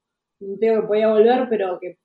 tengo 0.60 0.82
que 0.82 0.86
podía 0.86 1.08
volver, 1.08 1.48
pero 1.48 1.78
que 1.80 1.98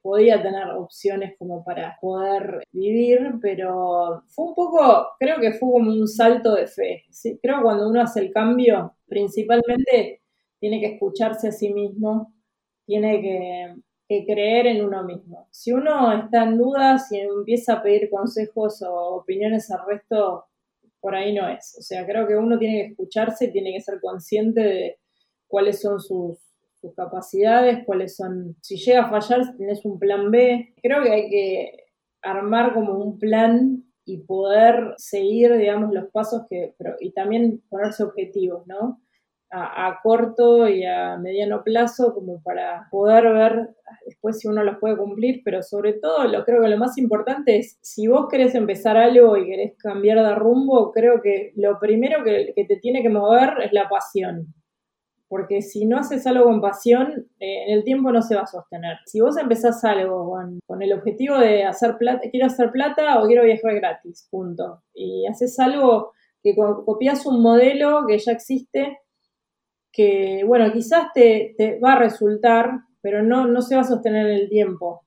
podía 0.00 0.42
tener 0.42 0.68
opciones 0.70 1.34
como 1.38 1.62
para 1.62 1.96
poder 2.00 2.64
vivir, 2.72 3.34
pero 3.40 4.22
fue 4.28 4.46
un 4.46 4.54
poco, 4.54 5.08
creo 5.18 5.38
que 5.40 5.52
fue 5.52 5.72
como 5.72 5.92
un 5.92 6.08
salto 6.08 6.54
de 6.54 6.66
fe. 6.66 7.04
Creo 7.40 7.58
que 7.58 7.62
cuando 7.62 7.88
uno 7.88 8.00
hace 8.00 8.20
el 8.20 8.32
cambio, 8.32 8.96
principalmente 9.06 10.22
tiene 10.58 10.80
que 10.80 10.94
escucharse 10.94 11.48
a 11.48 11.52
sí 11.52 11.72
mismo, 11.72 12.34
tiene 12.84 13.20
que 13.20 13.74
creer 14.26 14.66
en 14.66 14.84
uno 14.84 15.04
mismo. 15.04 15.48
Si 15.50 15.72
uno 15.72 16.12
está 16.12 16.44
en 16.44 16.58
dudas 16.58 17.10
y 17.12 17.20
empieza 17.20 17.74
a 17.74 17.82
pedir 17.82 18.10
consejos 18.10 18.82
o 18.82 19.16
opiniones 19.16 19.70
al 19.70 19.86
resto, 19.86 20.46
por 21.00 21.14
ahí 21.14 21.34
no 21.34 21.48
es. 21.48 21.76
O 21.78 21.82
sea, 21.82 22.06
creo 22.06 22.26
que 22.26 22.36
uno 22.36 22.58
tiene 22.58 22.82
que 22.82 22.90
escucharse, 22.92 23.48
tiene 23.48 23.72
que 23.72 23.80
ser 23.80 24.00
consciente 24.00 24.60
de 24.60 24.98
cuáles 25.48 25.80
son 25.80 26.00
sus, 26.00 26.38
capacidades, 26.96 27.84
cuáles 27.86 28.16
son... 28.16 28.56
Si 28.60 28.76
llega 28.76 29.04
a 29.04 29.10
fallar, 29.10 29.44
si 29.44 29.56
tienes 29.56 29.84
un 29.84 30.00
plan 30.00 30.30
B, 30.32 30.74
creo 30.82 31.02
que 31.02 31.10
hay 31.12 31.30
que 31.30 31.84
armar 32.22 32.74
como 32.74 32.98
un 32.98 33.18
plan 33.18 33.84
y 34.04 34.18
poder 34.24 34.94
seguir, 34.96 35.56
digamos, 35.56 35.92
los 35.94 36.10
pasos 36.10 36.42
que... 36.50 36.74
Pero, 36.76 36.96
y 36.98 37.12
también 37.12 37.62
ponerse 37.68 38.02
objetivos, 38.02 38.66
¿no? 38.66 39.00
A, 39.52 40.00
corto 40.02 40.66
y 40.66 40.84
a 40.84 41.18
mediano 41.18 41.62
plazo 41.62 42.14
como 42.14 42.42
para 42.42 42.88
poder 42.90 43.32
ver 43.32 43.68
después 44.06 44.38
si 44.38 44.48
uno 44.48 44.64
los 44.64 44.78
puede 44.78 44.96
cumplir, 44.96 45.42
pero 45.44 45.62
sobre 45.62 45.92
todo 45.92 46.24
lo 46.24 46.44
creo 46.44 46.62
que 46.62 46.68
lo 46.68 46.78
más 46.78 46.96
importante 46.96 47.58
es 47.58 47.78
si 47.82 48.06
vos 48.06 48.26
querés 48.30 48.54
empezar 48.54 48.96
algo 48.96 49.36
y 49.36 49.46
querés 49.46 49.76
cambiar 49.76 50.22
de 50.26 50.34
rumbo, 50.34 50.90
creo 50.90 51.20
que 51.22 51.52
lo 51.56 51.78
primero 51.78 52.24
que, 52.24 52.54
te 52.56 52.76
tiene 52.76 53.02
que 53.02 53.10
mover 53.10 53.62
es 53.62 53.72
la 53.72 53.88
pasión. 53.88 54.54
Porque 55.28 55.62
si 55.62 55.86
no 55.86 55.98
haces 55.98 56.26
algo 56.26 56.44
con 56.44 56.60
pasión, 56.60 57.26
eh, 57.40 57.64
en 57.66 57.78
el 57.78 57.84
tiempo 57.84 58.12
no 58.12 58.20
se 58.20 58.34
va 58.34 58.42
a 58.42 58.46
sostener. 58.46 58.98
Si 59.06 59.20
vos 59.20 59.38
empezás 59.38 59.82
algo 59.82 60.30
con, 60.30 60.60
con 60.66 60.82
el 60.82 60.92
objetivo 60.92 61.38
de 61.38 61.64
hacer 61.64 61.96
plata, 61.96 62.28
quiero 62.30 62.46
hacer 62.46 62.70
plata 62.70 63.18
o 63.18 63.26
quiero 63.26 63.44
viajar 63.44 63.74
gratis, 63.74 64.28
punto. 64.30 64.82
Y 64.94 65.26
haces 65.26 65.58
algo 65.58 66.12
que 66.42 66.54
copias 66.56 67.24
un 67.24 67.40
modelo 67.40 68.04
que 68.06 68.18
ya 68.18 68.32
existe, 68.32 68.98
que, 69.92 70.42
bueno, 70.46 70.72
quizás 70.72 71.12
te, 71.14 71.54
va 71.84 71.92
a 71.92 71.98
resultar, 71.98 72.70
pero 73.00 73.22
no, 73.22 73.46
no 73.46 73.62
se 73.62 73.74
va 73.74 73.82
a 73.82 73.84
sostener 73.84 74.26
en 74.26 74.36
el 74.36 74.48
tiempo. 74.48 75.04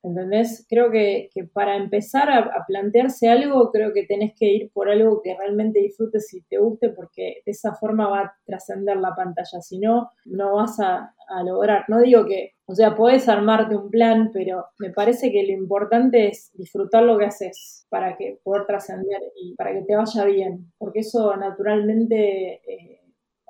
¿Entendés? 0.00 0.64
Creo 0.68 0.92
que, 0.92 1.28
para 1.52 1.76
empezar 1.76 2.30
a, 2.30 2.64
plantearse 2.66 3.28
algo, 3.28 3.70
creo 3.72 3.92
que 3.92 4.04
tenés 4.04 4.32
que 4.38 4.46
ir 4.46 4.70
por 4.72 4.88
algo 4.88 5.20
que 5.22 5.36
realmente 5.36 5.80
disfrutes 5.80 6.32
y 6.34 6.42
te 6.42 6.58
guste, 6.58 6.90
porque 6.90 7.42
de 7.44 7.52
esa 7.52 7.74
forma 7.74 8.08
va 8.08 8.20
a 8.20 8.34
trascender 8.46 8.96
la 8.98 9.14
pantalla. 9.16 9.60
Si 9.60 9.78
no, 9.78 10.10
no 10.24 10.56
vas 10.56 10.78
a, 10.78 11.14
a, 11.28 11.42
lograr. 11.42 11.84
No 11.88 12.00
digo 12.00 12.26
que, 12.26 12.54
o 12.66 12.74
sea, 12.74 12.94
podés 12.94 13.28
armarte 13.28 13.76
un 13.76 13.90
plan, 13.90 14.30
pero 14.32 14.66
me 14.78 14.90
parece 14.90 15.32
que 15.32 15.42
lo 15.42 15.52
importante 15.52 16.28
es 16.28 16.52
disfrutar 16.54 17.02
lo 17.02 17.18
que 17.18 17.26
haces 17.26 17.86
para 17.88 18.16
que 18.16 18.38
poder 18.44 18.66
trascender 18.66 19.20
y 19.40 19.54
para 19.56 19.72
que 19.72 19.82
te 19.82 19.96
vaya 19.96 20.24
bien, 20.24 20.72
porque 20.78 21.00
eso 21.00 21.36
naturalmente 21.36 22.60
eh, 22.66 22.97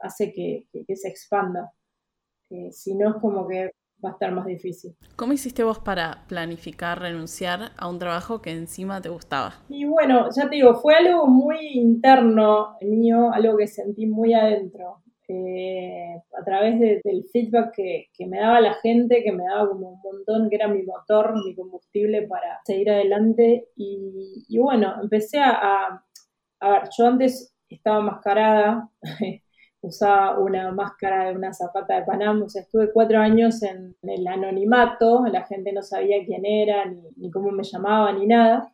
hace 0.03 0.33
que, 0.33 0.67
se 0.95 1.09
expanda. 1.09 1.73
Eh, 2.51 2.73
si 2.73 2.95
no, 2.95 3.11
es 3.11 3.17
como 3.21 3.47
que 3.47 3.73
va 4.05 4.11
a 4.11 4.13
estar 4.13 4.33
más 4.33 4.47
difícil. 4.47 4.95
¿Cómo 5.17 5.33
hiciste 5.33 5.65
vos 5.65 5.79
para 5.79 6.25
planificar 6.29 7.01
renunciar 7.01 7.73
a 7.77 7.89
un 7.89 7.99
trabajo 7.99 8.41
que 8.41 8.53
encima 8.53 9.01
te 9.01 9.09
gustaba? 9.09 9.55
Y 9.69 9.85
bueno, 9.85 10.29
ya 10.35 10.49
te 10.49 10.57
digo, 10.57 10.77
fue 10.77 10.95
algo 10.95 11.27
muy 11.27 11.59
interno 11.75 12.77
mío, 12.81 13.33
algo 13.33 13.57
que 13.57 13.67
sentí 13.67 14.07
muy 14.07 14.35
adentro. 14.35 15.03
Eh, 15.31 16.23
a 16.41 16.43
través 16.43 16.81
del 16.81 17.23
feedback 17.31 17.75
que, 17.75 18.27
me 18.27 18.39
daba 18.41 18.63
la 18.63 18.75
gente, 18.75 19.23
que 19.23 19.33
me 19.33 19.45
daba 19.45 19.69
como 19.69 19.91
un 19.91 20.01
montón, 20.01 20.49
que 20.49 20.57
era 20.57 20.69
mi 20.69 20.83
motor, 20.85 21.35
mi 21.45 21.55
combustible 21.55 22.27
para 22.27 22.61
seguir 22.65 22.91
adelante. 22.91 23.69
Y, 23.77 24.57
bueno, 24.59 24.95
empecé 25.03 25.39
a, 25.39 26.03
a 26.61 26.71
ver, 26.71 26.83
yo 26.97 27.07
antes 27.07 27.55
estaba 27.69 28.01
mascarada, 28.01 28.91
usaba 29.81 30.39
una 30.39 30.73
máscara 30.73 31.29
de 31.29 31.37
una 31.37 31.53
zapata 31.53 31.97
de 31.97 32.07
Panam, 32.07 32.43
o 32.43 32.49
sea, 32.49 32.63
estuve 32.63 32.93
cuatro 32.93 33.19
años 33.19 33.63
en, 33.63 33.97
el 34.03 34.27
anonimato, 34.27 35.25
la 35.27 35.45
gente 35.45 35.73
no 35.73 35.83
sabía 35.83 36.25
quién 36.25 36.45
era, 36.45 36.85
ni, 37.17 37.31
cómo 37.31 37.51
me 37.51 37.63
llamaba, 37.65 38.13
ni 38.13 38.27
nada. 38.27 38.73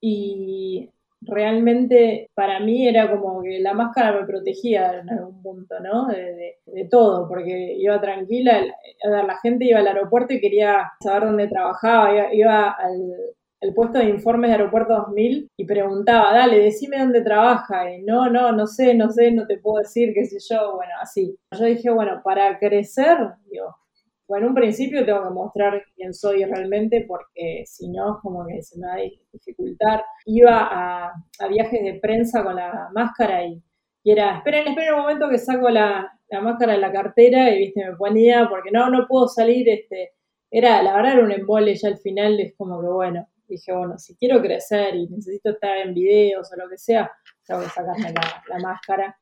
Y 0.00 0.90
realmente 1.22 2.30
para 2.34 2.60
mí 2.60 2.86
era 2.86 3.10
como 3.10 3.42
que 3.42 3.58
la 3.60 3.72
máscara 3.72 4.20
me 4.20 4.26
protegía 4.26 5.00
en 5.00 5.10
algún 5.10 5.42
punto, 5.42 5.80
¿no? 5.80 6.06
De, 6.08 6.58
todo, 6.90 7.28
porque 7.28 7.74
iba 7.78 8.00
tranquila, 8.00 8.62
la 9.04 9.38
gente 9.38 9.64
iba 9.64 9.78
al 9.80 9.86
aeropuerto 9.86 10.34
y 10.34 10.40
quería 10.40 10.92
saber 11.00 11.24
dónde 11.24 11.48
trabajaba, 11.48 12.34
iba 12.34 12.70
al, 12.70 13.34
el 13.64 13.72
puesto 13.72 13.98
de 13.98 14.10
informes 14.10 14.50
de 14.50 14.56
Aeropuerto 14.56 14.94
2000 14.94 15.50
y 15.56 15.64
preguntaba, 15.64 16.34
dale, 16.34 16.58
decime 16.58 16.98
dónde 16.98 17.22
trabaja. 17.22 17.90
Y 17.94 18.02
no, 18.02 18.28
no, 18.28 18.52
no 18.52 18.66
sé, 18.66 18.94
no 18.94 19.10
sé, 19.10 19.32
no 19.32 19.46
te 19.46 19.56
puedo 19.56 19.78
decir, 19.78 20.12
qué 20.14 20.26
sé 20.26 20.36
yo. 20.50 20.76
Bueno, 20.76 20.92
así. 21.00 21.34
Yo 21.58 21.64
dije, 21.64 21.90
bueno, 21.90 22.20
para 22.22 22.58
crecer, 22.58 23.16
digo, 23.50 23.74
bueno, 24.28 24.44
en 24.44 24.50
un 24.50 24.54
principio 24.54 25.06
tengo 25.06 25.22
que 25.24 25.30
mostrar 25.30 25.82
quién 25.96 26.12
soy 26.12 26.44
realmente 26.44 27.06
porque 27.08 27.64
si 27.64 27.88
no, 27.88 28.18
como 28.22 28.46
que 28.46 28.60
se 28.62 28.78
me 28.78 28.86
va 28.86 28.94
a 28.94 29.10
dificultar. 29.32 30.04
Iba 30.26 31.08
a, 31.08 31.48
viajes 31.48 31.82
de 31.82 31.94
prensa 32.00 32.44
con 32.44 32.56
la 32.56 32.90
máscara 32.92 33.46
y, 33.46 33.62
era, 34.04 34.36
esperen, 34.36 34.68
esperen 34.68 34.92
un 34.92 35.00
momento 35.00 35.30
que 35.30 35.38
saco 35.38 35.70
la, 35.70 36.12
la 36.28 36.40
máscara 36.42 36.74
de 36.74 36.80
la 36.80 36.92
cartera 36.92 37.54
y, 37.54 37.60
viste, 37.60 37.82
me 37.82 37.96
ponía 37.96 38.46
porque 38.50 38.70
no, 38.70 38.90
no 38.90 39.06
puedo 39.08 39.26
salir, 39.26 39.66
este, 39.70 40.12
era, 40.50 40.82
la 40.82 40.94
verdad 40.96 41.14
era 41.14 41.24
un 41.24 41.32
embole 41.32 41.74
ya 41.74 41.88
al 41.88 41.96
final, 41.96 42.38
es 42.38 42.54
como 42.56 42.82
que 42.82 42.88
bueno, 42.88 43.26
dije, 43.54 43.72
bueno, 43.72 43.98
si 43.98 44.14
quiero 44.16 44.40
crecer 44.40 44.94
y 44.94 45.08
necesito 45.08 45.50
estar 45.50 45.78
en 45.78 45.94
videos 45.94 46.50
o 46.52 46.56
lo 46.56 46.68
que 46.68 46.78
sea, 46.78 47.10
tengo 47.46 47.62
que 47.62 47.68
sacarme 47.68 48.12
la, 48.48 48.58
máscara. 48.58 49.16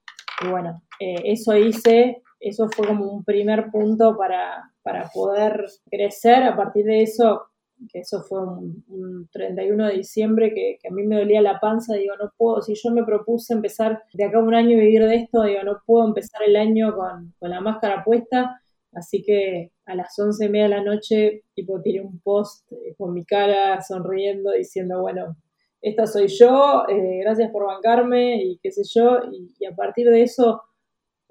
Y 0.45 0.49
bueno, 0.49 0.83
eh, 1.01 1.23
eso 1.25 1.57
hice, 1.57 2.23
eso 2.41 2.69
fue 2.69 2.87
como 2.87 3.11
un 3.11 3.25
primer 3.25 3.71
punto 3.71 4.17
para, 4.17 4.71
poder 5.15 5.67
crecer. 5.91 6.43
A 6.43 6.57
partir 6.57 6.85
de 6.85 7.03
eso, 7.03 7.47
que 7.93 8.01
eso 8.01 8.23
fue 8.23 8.41
un, 8.41 9.29
31 9.33 9.87
de 9.89 9.95
diciembre, 9.95 10.55
que, 10.55 10.79
a 10.89 10.93
mí 10.93 11.05
me 11.05 11.19
dolía 11.19 11.41
la 11.43 11.61
panza, 11.61 11.95
digo, 11.95 12.15
no 12.17 12.33
puedo, 12.37 12.63
si 12.63 12.75
yo 12.75 12.91
me 12.91 13.05
propuse 13.05 13.55
empezar 13.55 14.03
de 14.13 14.25
acá 14.25 14.39
un 14.39 14.55
año 14.55 14.79
vivir 14.79 15.05
de 15.05 15.17
esto, 15.17 15.43
digo, 15.43 15.63
no 15.63 15.81
puedo 15.87 16.07
empezar 16.07 16.43
el 16.47 16.57
año 16.57 16.95
con, 16.95 17.35
con 17.39 17.51
la 17.51 17.61
máscara 17.61 18.05
puesta, 18.05 18.63
Así 18.95 19.23
que 19.23 19.73
a 19.93 19.95
las 19.95 20.19
once 20.19 20.47
y 20.47 20.49
media 20.49 20.65
de 20.65 20.71
la 20.71 20.83
noche, 20.83 21.45
tipo, 21.55 21.81
tiré 21.81 22.01
un 22.01 22.21
post 22.21 22.71
eh, 22.73 22.95
con 22.97 23.13
mi 23.13 23.25
cara 23.25 23.81
sonriendo, 23.83 24.53
diciendo, 24.53 25.01
bueno, 25.01 25.37
esta 25.81 26.07
soy 26.07 26.29
yo, 26.29 26.85
eh, 26.89 27.21
gracias 27.23 27.51
por 27.51 27.67
bancarme 27.67 28.43
y 28.43 28.59
qué 28.63 28.71
sé 28.71 28.83
yo. 28.95 29.19
Y, 29.33 29.65
a 29.67 29.75
partir 29.75 30.09
de 30.09 30.23
eso 30.23 30.63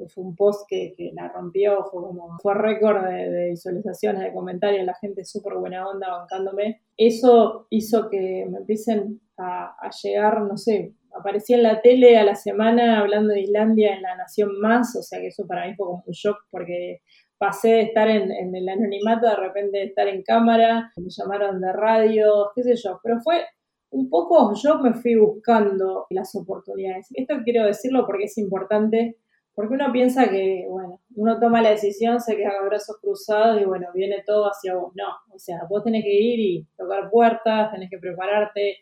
fue 0.08 0.24
un 0.24 0.36
post 0.36 0.66
que, 0.68 0.94
la 1.14 1.30
rompió, 1.30 1.86
fue 1.86 2.02
como, 2.02 2.38
fue 2.42 2.54
récord 2.56 3.04
de, 3.06 3.50
visualizaciones, 3.52 4.24
de 4.24 4.34
comentarios, 4.34 4.86
la 4.86 4.96
gente 4.96 5.24
súper 5.24 5.54
buena 5.56 5.88
onda 5.88 6.10
bancándome. 6.10 6.82
Eso 6.98 7.68
hizo 7.70 8.10
que 8.10 8.46
me 8.50 8.60
empiecen 8.60 9.22
a, 9.38 9.90
llegar, 10.04 10.42
no 10.42 10.58
sé, 10.58 10.94
aparecía 11.18 11.58
en 11.58 11.64
la 11.64 11.82
tele 11.82 12.18
a 12.18 12.24
la 12.24 12.36
semana 12.36 13.00
hablando 13.00 13.34
de 13.34 13.42
Islandia 13.42 13.96
en 13.96 14.02
La 14.02 14.16
Nación 14.16 14.60
Más, 14.60 14.96
o 14.96 15.02
sea 15.02 15.20
que 15.20 15.28
eso 15.28 15.48
para 15.48 15.68
mí 15.68 15.76
fue 15.76 15.86
como 15.88 16.04
un 16.06 16.14
shock 16.14 16.38
porque 16.50 17.02
pasé 17.42 17.70
de 17.70 17.82
estar 17.82 18.08
en, 18.08 18.54
el 18.56 18.70
anonimato 18.70 19.28
de 19.28 19.36
repente 19.36 19.80
de 19.80 19.86
estar 19.86 20.08
en 20.08 20.22
cámara, 20.22 20.92
me 20.96 21.10
llamaron 21.10 21.60
de 21.60 21.74
radio, 21.74 22.52
qué 22.54 22.62
sé 22.62 22.76
yo, 22.76 23.00
pero 23.02 23.20
fue 23.20 23.44
un 23.90 24.12
poco 24.12 24.54
yo 24.54 24.78
me 24.78 24.94
fui 24.94 25.16
buscando 25.16 26.06
las 26.12 26.36
oportunidades. 26.36 27.08
Esto 27.16 27.38
quiero 27.44 27.66
decirlo 27.66 28.06
porque 28.06 28.26
es 28.26 28.38
importante, 28.38 29.18
porque 29.56 29.74
uno 29.74 29.92
piensa 29.92 30.30
que, 30.30 30.68
bueno, 30.70 31.02
uno 31.16 31.40
toma 31.40 31.64
la 31.64 31.72
decisión, 31.72 32.22
se 32.22 32.38
queda 32.38 32.60
con 32.60 32.70
brazos 32.70 32.98
cruzados 33.02 33.60
y 33.60 33.66
bueno, 33.66 33.88
viene 33.92 34.22
todo 34.24 34.46
hacia 34.46 34.76
vos. 34.76 34.94
No, 34.94 35.08
o 35.34 35.40
sea, 35.40 35.62
vos 35.68 35.84
tenés 35.84 36.04
que 36.04 36.14
ir 36.14 36.40
y 36.40 36.68
tocar 36.78 37.10
puertas, 37.10 37.72
tenés 37.72 37.90
que 37.90 37.98
prepararte, 37.98 38.78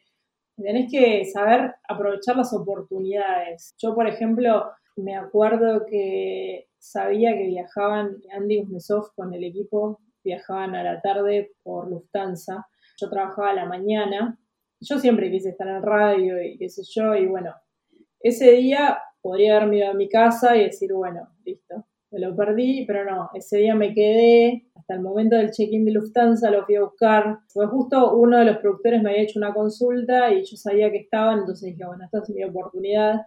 tenés 0.57 0.91
que 0.91 1.24
saber 1.24 1.76
aprovechar 1.88 2.36
las 2.36 2.53
oportunidades. 2.53 3.74
Yo, 3.78 3.95
por 3.95 4.05
ejemplo, 4.05 4.66
me 4.99 5.15
acuerdo 5.15 5.85
que 5.85 6.67
sabía 6.77 7.33
que 7.33 7.47
viajaban 7.47 8.17
Andy 8.31 8.61
Kuznetsov 8.61 9.13
con 9.15 9.33
el 9.33 9.43
equipo, 9.43 9.99
viajaban 10.23 10.75
a 10.75 10.83
la 10.83 11.01
tarde 11.01 11.51
por 11.63 11.89
Lufthansa. 11.89 12.67
Yo 12.97 13.09
trabajaba 13.09 13.51
a 13.51 13.55
la 13.55 13.65
mañana 13.65 14.37
yo 14.81 14.99
siempre 14.99 15.29
quise 15.29 15.49
estar 15.49 15.67
en 15.67 15.83
radio 15.83 16.41
y 16.41 16.57
qué 16.57 16.69
sé 16.69 16.83
yo, 16.89 17.15
y 17.15 17.27
bueno, 17.27 17.53
ese 18.21 18.51
día 18.51 18.97
podría 19.21 19.57
haberme 19.57 19.79
ido 19.79 19.91
a 19.91 19.93
mi 19.93 20.07
casa 20.07 20.55
y 20.55 20.63
decir, 20.63 20.93
bueno, 20.93 21.27
listo, 21.43 21.85
me 22.11 22.19
lo 22.19 22.35
perdí, 22.35 22.85
pero 22.85 23.03
no, 23.03 23.29
ese 23.33 23.57
día 23.57 23.75
me 23.75 23.93
quedé 23.93 24.69
hasta 24.75 24.93
el 24.93 25.01
momento 25.01 25.35
del 25.35 25.51
check-in 25.51 25.85
de 25.85 25.91
Lufthansa, 25.91 26.49
lo 26.49 26.65
fui 26.65 26.75
a 26.75 26.83
buscar. 26.83 27.39
Fue 27.49 27.67
justo 27.67 28.17
uno 28.17 28.39
de 28.39 28.45
los 28.45 28.57
productores 28.57 29.03
me 29.03 29.11
había 29.11 29.23
hecho 29.23 29.37
una 29.37 29.53
consulta 29.53 30.31
y 30.31 30.43
yo 30.43 30.57
sabía 30.57 30.89
que 30.91 30.99
estaban, 30.99 31.39
entonces 31.39 31.73
dije, 31.73 31.85
bueno, 31.85 32.05
esta 32.05 32.19
es 32.19 32.29
mi 32.29 32.43
oportunidad. 32.43 33.21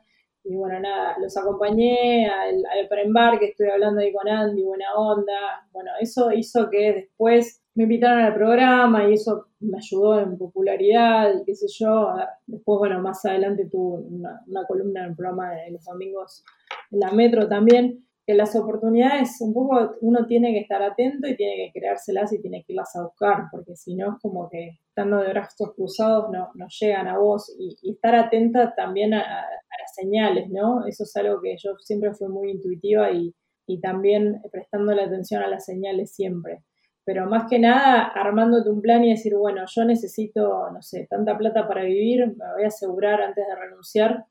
Y 0.44 0.56
bueno, 0.56 0.80
nada, 0.80 1.16
los 1.20 1.36
acompañé 1.36 2.28
al, 2.28 2.64
al 2.66 2.88
preembarque, 2.88 3.46
estoy 3.46 3.68
hablando 3.68 4.00
ahí 4.00 4.12
con 4.12 4.28
Andy, 4.28 4.62
buena 4.62 4.94
onda. 4.96 5.68
Bueno, 5.72 5.90
eso 6.00 6.32
hizo 6.32 6.68
que 6.68 6.92
después 6.92 7.62
me 7.74 7.84
invitaron 7.84 8.20
al 8.22 8.34
programa 8.34 9.08
y 9.08 9.14
eso 9.14 9.46
me 9.60 9.78
ayudó 9.78 10.20
en 10.20 10.36
popularidad 10.36 11.42
qué 11.46 11.54
sé 11.54 11.66
yo. 11.68 12.14
Después, 12.46 12.78
bueno, 12.78 13.00
más 13.00 13.24
adelante 13.24 13.68
tuve 13.70 14.02
una, 14.02 14.66
columna 14.66 15.04
en 15.04 15.10
el 15.10 15.16
programa 15.16 15.52
de 15.54 15.70
los 15.70 15.84
domingos 15.84 16.44
en 16.90 17.00
la 17.00 17.12
Metro 17.12 17.48
también. 17.48 18.04
Que 18.24 18.34
las 18.34 18.54
oportunidades, 18.54 19.40
un 19.40 19.52
poco 19.52 19.96
uno 20.00 20.26
tiene 20.26 20.52
que 20.52 20.60
estar 20.60 20.80
atento 20.80 21.26
y 21.26 21.36
tiene 21.36 21.56
que 21.56 21.80
creárselas 21.80 22.32
y 22.32 22.40
tiene 22.40 22.62
que 22.62 22.72
irlas 22.72 22.94
a 22.94 23.02
buscar, 23.02 23.48
porque 23.50 23.74
si 23.74 23.96
no 23.96 24.12
es 24.12 24.22
como 24.22 24.48
que 24.48 24.78
estando 24.92 25.18
de 25.18 25.30
brazos 25.30 25.74
cruzados 25.74 26.30
no, 26.30 26.50
no 26.54 26.66
llegan 26.68 27.08
a 27.08 27.18
vos 27.18 27.54
y, 27.58 27.90
estar 27.90 28.14
atenta 28.14 28.74
también 28.74 29.14
a, 29.14 29.24
las 29.24 29.94
señales, 29.94 30.50
¿no? 30.50 30.86
Eso 30.86 31.04
es 31.04 31.16
algo 31.16 31.40
que 31.40 31.56
yo 31.58 31.76
siempre 31.78 32.12
fui 32.14 32.28
muy 32.28 32.50
intuitiva 32.50 33.10
y, 33.10 33.34
y 33.66 33.80
también 33.80 34.40
prestando 34.52 34.94
la 34.94 35.04
atención 35.04 35.42
a 35.42 35.48
las 35.48 35.64
señales 35.64 36.14
siempre 36.14 36.62
pero 37.04 37.26
más 37.26 37.48
que 37.50 37.58
nada 37.58 38.04
armándote 38.04 38.70
un 38.70 38.80
plan 38.80 39.04
y 39.04 39.10
decir, 39.10 39.34
bueno, 39.34 39.64
yo 39.66 39.84
necesito, 39.84 40.70
no 40.70 40.82
sé, 40.82 41.06
tanta 41.10 41.36
plata 41.36 41.66
para 41.66 41.84
vivir, 41.84 42.28
me 42.36 42.52
voy 42.54 42.64
a 42.64 42.68
asegurar 42.68 43.20
antes 43.20 43.44
de 43.46 43.56
renunciar, 43.56 44.24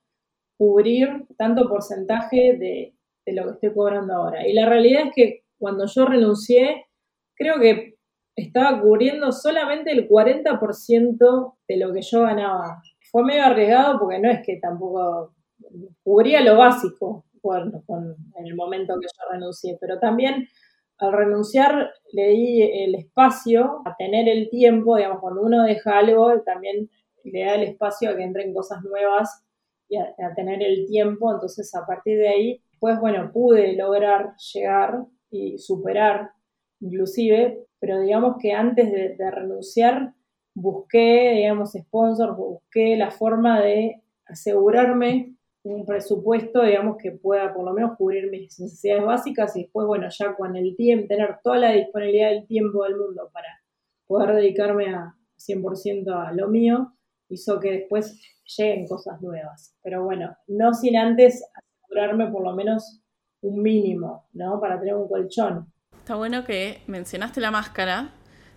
cubrir 0.57 1.25
tanto 1.37 1.67
porcentaje 1.67 2.57
de, 2.57 2.93
lo 3.33 3.45
que 3.45 3.51
estoy 3.51 3.73
cobrando 3.73 4.13
ahora. 4.13 4.47
Y 4.47 4.53
la 4.53 4.67
realidad 4.67 5.07
es 5.07 5.13
que 5.13 5.43
cuando 5.57 5.85
yo 5.85 6.05
renuncié, 6.05 6.85
creo 7.35 7.59
que 7.59 7.95
estaba 8.35 8.81
cubriendo 8.81 9.31
solamente 9.31 9.91
el 9.91 10.07
40% 10.07 11.55
de 11.67 11.77
lo 11.77 11.93
que 11.93 12.01
yo 12.01 12.23
ganaba. 12.23 12.81
Fue 13.11 13.23
medio 13.23 13.43
arriesgado 13.43 13.99
porque 13.99 14.19
no 14.19 14.29
es 14.29 14.45
que 14.45 14.57
tampoco 14.57 15.33
cubría 16.03 16.41
lo 16.41 16.57
básico 16.57 17.25
en 17.43 18.45
el 18.45 18.55
momento 18.55 18.95
que 18.99 19.07
yo 19.07 19.31
renuncié, 19.31 19.77
pero 19.79 19.99
también 19.99 20.47
al 20.99 21.13
renunciar 21.13 21.91
le 22.13 22.27
di 22.27 22.61
el 22.61 22.95
espacio 22.95 23.81
a 23.85 23.95
tener 23.97 24.29
el 24.29 24.49
tiempo, 24.49 24.97
digamos, 24.97 25.19
cuando 25.19 25.41
uno 25.41 25.63
deja 25.63 25.97
algo, 25.97 26.41
también 26.41 26.89
le 27.23 27.43
da 27.43 27.55
el 27.55 27.63
espacio 27.63 28.11
a 28.11 28.15
que 28.15 28.23
entren 28.23 28.53
cosas 28.53 28.83
nuevas 28.83 29.43
y 29.89 29.97
a, 29.97 30.13
tener 30.35 30.61
el 30.63 30.85
tiempo, 30.87 31.31
entonces 31.33 31.73
a 31.75 31.85
partir 31.85 32.17
de 32.17 32.29
ahí, 32.29 32.63
pues 32.79 32.99
bueno, 32.99 33.31
pude 33.33 33.75
lograr 33.75 34.35
llegar 34.53 35.05
y 35.29 35.57
superar 35.57 36.31
inclusive, 36.81 37.65
pero 37.79 37.99
digamos 37.99 38.35
que 38.39 38.53
antes 38.53 38.91
de, 38.91 39.31
renunciar 39.31 40.13
busqué, 40.53 41.33
digamos, 41.35 41.71
sponsors, 41.71 42.35
busqué 42.35 42.97
la 42.97 43.09
forma 43.09 43.61
de 43.61 44.01
asegurarme 44.25 45.35
un 45.63 45.85
presupuesto, 45.85 46.63
digamos, 46.63 46.97
que 46.97 47.11
pueda 47.11 47.53
por 47.53 47.63
lo 47.63 47.73
menos 47.73 47.95
cubrir 47.97 48.29
mis 48.29 48.59
necesidades 48.59 49.05
básicas 49.05 49.55
y 49.55 49.63
después, 49.63 49.87
bueno, 49.87 50.07
ya 50.09 50.35
con 50.35 50.55
el 50.55 50.75
tiempo, 50.75 51.07
tener 51.07 51.37
toda 51.43 51.57
la 51.57 51.71
disponibilidad 51.71 52.31
del 52.31 52.47
tiempo 52.47 52.83
del 52.83 52.97
mundo 52.97 53.29
para 53.31 53.47
poder 54.07 54.35
dedicarme 54.35 54.93
a 54.93 55.15
100% 55.37 56.27
a 56.27 56.33
lo 56.33 56.47
mío, 56.47 56.93
hizo 57.29 57.59
que 57.59 57.71
después 57.71 58.19
lleguen 58.57 58.87
cosas 58.87 59.21
nuevas. 59.21 59.75
Pero 59.83 60.03
bueno, 60.03 60.35
no 60.47 60.73
sin 60.73 60.97
antes 60.97 61.43
asegurarme 61.53 62.31
por 62.31 62.43
lo 62.43 62.55
menos 62.55 63.01
un 63.41 63.61
mínimo, 63.61 64.27
¿no? 64.33 64.59
Para 64.59 64.79
tener 64.79 64.95
un 64.95 65.07
colchón. 65.07 65.71
Está 66.01 66.15
bueno 66.15 66.43
que 66.43 66.81
mencionaste 66.87 67.39
la 67.41 67.51
máscara, 67.51 68.09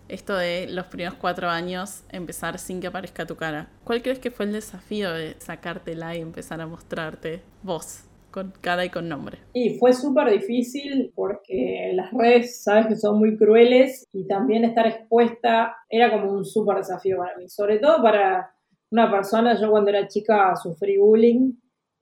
esto 0.09 0.35
de 0.35 0.67
los 0.67 0.87
primeros 0.87 1.15
cuatro 1.15 1.51
años 1.51 2.03
empezar 2.09 2.59
sin 2.59 2.81
que 2.81 2.87
aparezca 2.87 3.27
tu 3.27 3.37
cara. 3.37 3.69
¿Cuál 3.85 4.01
crees 4.01 4.19
que 4.19 4.31
fue 4.31 4.47
el 4.47 4.53
desafío 4.53 5.13
de 5.13 5.37
sacártela 5.41 6.17
y 6.17 6.23
empezar 6.23 6.63
a 6.63 6.67
mostrarte 6.67 7.43
vos? 7.63 8.05
con 8.31 8.53
cara 8.61 8.85
y 8.85 8.91
con 8.91 9.09
nombre. 9.09 9.39
Y 9.53 9.79
fue 9.79 9.93
súper 9.93 10.29
difícil 10.29 11.13
porque 11.15 11.93
las 11.95 12.11
redes, 12.13 12.65
sabes 12.65 12.87
que 12.89 12.97
son 12.97 13.19
muy 13.19 13.37
crueles 13.37 14.09
y 14.13 14.27
también 14.27 14.65
estar 14.65 14.89
expuesta 14.89 15.77
era 15.89 16.11
como 16.11 16.33
un 16.33 16.45
súper 16.45 16.79
desafío 16.79 17.19
para 17.19 17.37
mí, 17.37 17.49
sobre 17.49 17.79
todo 17.79 18.03
para 18.03 18.53
una 18.91 19.09
persona, 19.09 19.55
yo 19.61 19.71
cuando 19.71 19.91
era 19.91 20.09
chica 20.09 20.57
sufrí 20.57 20.97
bullying 20.97 21.53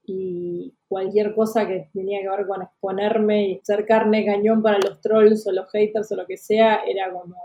y 0.05 0.73
cualquier 0.87 1.33
cosa 1.33 1.67
que 1.67 1.89
tenía 1.93 2.21
que 2.21 2.29
ver 2.29 2.45
con 2.45 2.61
exponerme 2.61 3.47
y 3.47 3.61
ser 3.63 3.85
carne 3.85 4.25
cañón 4.25 4.61
para 4.61 4.79
los 4.79 4.99
trolls 5.01 5.47
o 5.47 5.51
los 5.51 5.69
haters 5.71 6.11
o 6.11 6.15
lo 6.15 6.25
que 6.25 6.37
sea, 6.37 6.81
era 6.85 7.11
como 7.11 7.35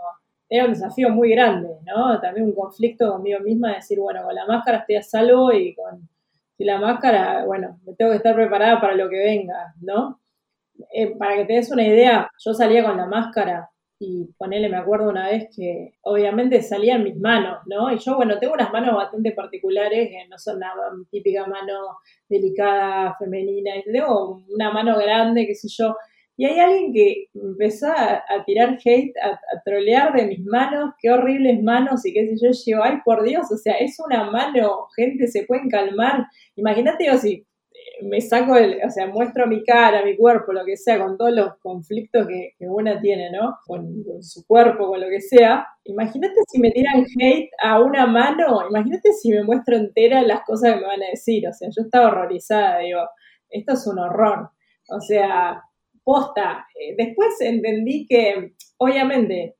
era 0.49 0.65
un 0.65 0.73
desafío 0.73 1.09
muy 1.09 1.29
grande, 1.29 1.77
¿no? 1.85 2.19
También 2.19 2.47
un 2.47 2.53
conflicto 2.53 3.11
conmigo 3.11 3.39
misma, 3.39 3.75
decir, 3.75 3.99
bueno, 3.99 4.23
con 4.23 4.33
la 4.33 4.47
máscara 4.47 4.79
estoy 4.79 4.95
a 4.95 5.03
salvo 5.03 5.53
y 5.53 5.75
con 5.75 6.09
la 6.57 6.79
máscara, 6.79 7.45
bueno, 7.45 7.79
me 7.85 7.93
tengo 7.93 8.11
que 8.11 8.17
estar 8.17 8.35
preparada 8.35 8.81
para 8.81 8.95
lo 8.95 9.09
que 9.09 9.17
venga, 9.17 9.73
¿no? 9.79 10.19
Eh, 10.91 11.15
para 11.17 11.35
que 11.35 11.45
te 11.45 11.53
des 11.53 11.71
una 11.71 11.83
idea, 11.83 12.31
yo 12.43 12.53
salía 12.53 12.83
con 12.83 12.97
la 12.97 13.05
máscara 13.05 13.69
y 13.99 14.29
ponele, 14.37 14.69
me 14.69 14.77
acuerdo 14.77 15.09
una 15.09 15.27
vez 15.27 15.49
que 15.55 15.93
obviamente 16.03 16.61
salía 16.61 16.95
en 16.95 17.03
mis 17.03 17.17
manos, 17.17 17.59
¿no? 17.67 17.91
Y 17.91 17.99
yo, 17.99 18.15
bueno, 18.15 18.39
tengo 18.39 18.53
unas 18.53 18.71
manos 18.71 18.95
bastante 18.95 19.33
particulares, 19.33 20.09
que 20.09 20.27
no 20.29 20.37
son 20.37 20.61
la 20.61 20.73
típica 21.11 21.45
mano 21.45 21.97
delicada, 22.29 23.15
femenina, 23.19 23.73
tengo 23.83 24.41
una 24.53 24.71
mano 24.71 24.97
grande, 24.97 25.45
qué 25.45 25.53
sé 25.53 25.67
yo, 25.69 25.95
y 26.39 26.45
hay 26.45 26.57
alguien 26.57 26.93
que 26.93 27.25
empezó 27.33 27.87
a, 27.87 28.23
tirar 28.45 28.77
hate, 28.85 29.11
a, 29.21 29.61
trolear 29.65 30.13
de 30.13 30.25
mis 30.25 30.45
manos, 30.45 30.93
qué 31.01 31.11
horribles 31.11 31.61
manos 31.61 32.05
y 32.05 32.13
qué 32.13 32.29
sé 32.29 32.35
yo, 32.41 32.51
yo, 32.65 32.81
ay 32.81 32.99
por 33.03 33.23
Dios, 33.23 33.51
o 33.51 33.57
sea, 33.57 33.73
es 33.73 33.99
una 33.99 34.31
mano, 34.31 34.87
gente, 34.95 35.27
se 35.27 35.43
pueden 35.43 35.69
calmar. 35.69 36.27
Imagínate 36.55 37.07
yo 37.07 37.17
si 37.17 37.33
eh, 37.33 37.45
me 38.03 38.21
saco, 38.21 38.55
el, 38.55 38.79
o 38.85 38.89
sea, 38.89 39.07
muestro 39.07 39.47
mi 39.47 39.63
cara, 39.63 40.03
mi 40.03 40.15
cuerpo, 40.17 40.53
lo 40.53 40.65
que 40.65 40.77
sea, 40.77 40.99
con 40.99 41.17
todos 41.17 41.31
los 41.33 41.57
conflictos 41.59 42.27
que, 42.27 42.53
que 42.57 42.67
una 42.67 42.99
tiene, 43.01 43.31
¿no? 43.31 43.57
Con, 43.65 44.03
su 44.21 44.45
cuerpo, 44.45 44.87
con 44.87 45.01
lo 45.01 45.07
que 45.09 45.21
sea. 45.21 45.67
Imagínate 45.83 46.35
si 46.47 46.59
me 46.59 46.71
tiran 46.71 47.05
hate 47.19 47.49
a 47.61 47.79
una 47.79 48.05
mano, 48.07 48.67
imagínate 48.69 49.13
si 49.13 49.31
me 49.31 49.43
muestro 49.43 49.75
entera 49.75 50.21
las 50.21 50.41
cosas 50.45 50.73
que 50.73 50.81
me 50.81 50.87
van 50.87 51.03
a 51.03 51.09
decir, 51.11 51.47
o 51.47 51.53
sea, 51.53 51.69
yo 51.75 51.83
estaba 51.83 52.07
horrorizada, 52.09 52.79
digo, 52.79 53.01
esto 53.49 53.73
es 53.73 53.87
un 53.87 53.99
horror. 53.99 54.49
O 54.89 55.01
sea, 55.01 55.63
posta. 56.03 56.65
Eh, 56.79 56.95
después 56.97 57.39
entendí 57.41 58.07
que, 58.07 58.53
obviamente, 58.77 59.55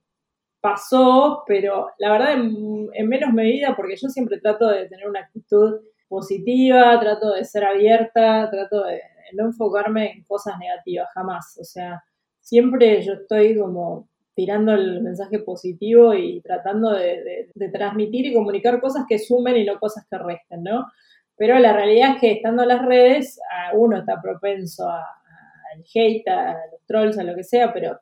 pasó, 0.62 1.44
pero 1.48 1.90
la 2.00 2.12
verdad 2.12 2.34
en, 2.34 3.08
menos 3.08 3.34
medida, 3.34 3.76
porque 3.76 3.96
yo 3.96 4.10
siempre 4.10 4.40
trato 4.40 4.68
de 4.68 4.88
tener 4.88 5.08
una 5.08 5.22
actitud 5.22 5.80
positiva, 6.10 6.99
trato 6.99 7.34
de 7.34 7.45
ser 7.45 7.64
abierta, 7.64 8.49
trato 8.49 8.84
de 8.84 9.01
no 9.34 9.45
enfocarme 9.45 10.12
en 10.12 10.24
cosas 10.24 10.57
negativas, 10.60 11.07
jamás. 11.14 11.57
O 11.62 11.64
sea, 11.64 12.03
siempre 12.41 13.01
yo 13.03 13.14
estoy 13.14 13.57
como 13.57 14.10
tirando 14.34 14.74
el 14.74 15.01
mensaje 15.01 15.39
positivo 15.39 16.14
y 16.14 16.41
tratando 16.41 16.91
de, 16.91 17.49
transmitir 17.72 18.26
y 18.26 18.34
comunicar 18.34 18.80
cosas 18.80 19.05
que 19.07 19.20
sumen 19.20 19.57
y 19.57 19.66
no 19.66 19.80
cosas 19.80 20.05
que 20.10 20.18
resten, 20.18 20.64
¿no? 20.64 20.88
Pero 21.36 21.60
la 21.60 21.74
realidad 21.74 22.16
es 22.16 22.22
que 22.22 22.32
estando 22.32 22.64
en 22.64 22.70
las 22.70 22.86
redes, 22.86 23.39
uno 23.74 23.97
está 23.97 24.22
propenso 24.22 24.89
al 24.89 25.84
hate, 25.93 26.28
a 26.28 26.53
los 26.72 26.82
trolls, 26.86 27.18
a 27.18 27.24
lo 27.24 27.36
que 27.36 27.43
sea, 27.43 27.72
pero 27.74 27.99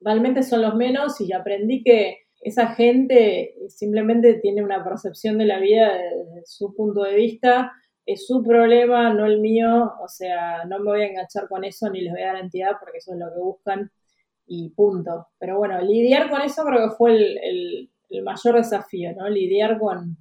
realmente 0.00 0.42
son 0.42 0.62
los 0.62 0.74
menos 0.74 1.20
y 1.20 1.32
aprendí 1.32 1.82
que 1.82 2.23
esa 2.44 2.68
gente 2.74 3.54
simplemente 3.68 4.34
tiene 4.34 4.62
una 4.62 4.84
percepción 4.84 5.38
de 5.38 5.46
la 5.46 5.58
vida 5.58 5.92
desde 5.94 6.46
su 6.46 6.74
punto 6.74 7.02
de 7.02 7.16
vista, 7.16 7.72
es 8.06 8.26
su 8.26 8.42
problema, 8.42 9.12
no 9.12 9.24
el 9.26 9.40
mío, 9.40 9.92
o 10.00 10.08
sea, 10.08 10.64
no 10.66 10.78
me 10.78 10.90
voy 10.90 11.02
a 11.02 11.06
enganchar 11.06 11.48
con 11.48 11.64
eso 11.64 11.88
ni 11.90 12.02
les 12.02 12.12
voy 12.12 12.22
a 12.22 12.34
dar 12.34 12.36
entidad 12.36 12.72
porque 12.78 12.98
eso 12.98 13.14
es 13.14 13.18
lo 13.18 13.32
que 13.32 13.40
buscan 13.40 13.90
y 14.46 14.68
punto. 14.70 15.28
Pero 15.38 15.58
bueno, 15.58 15.80
lidiar 15.80 16.30
con 16.30 16.42
eso 16.42 16.64
creo 16.64 16.88
que 16.88 16.96
fue 16.96 17.12
el, 17.12 17.90
el 18.10 18.22
mayor 18.22 18.56
desafío, 18.56 19.14
¿no? 19.16 19.28
Lidiar 19.28 19.78
con 19.78 20.16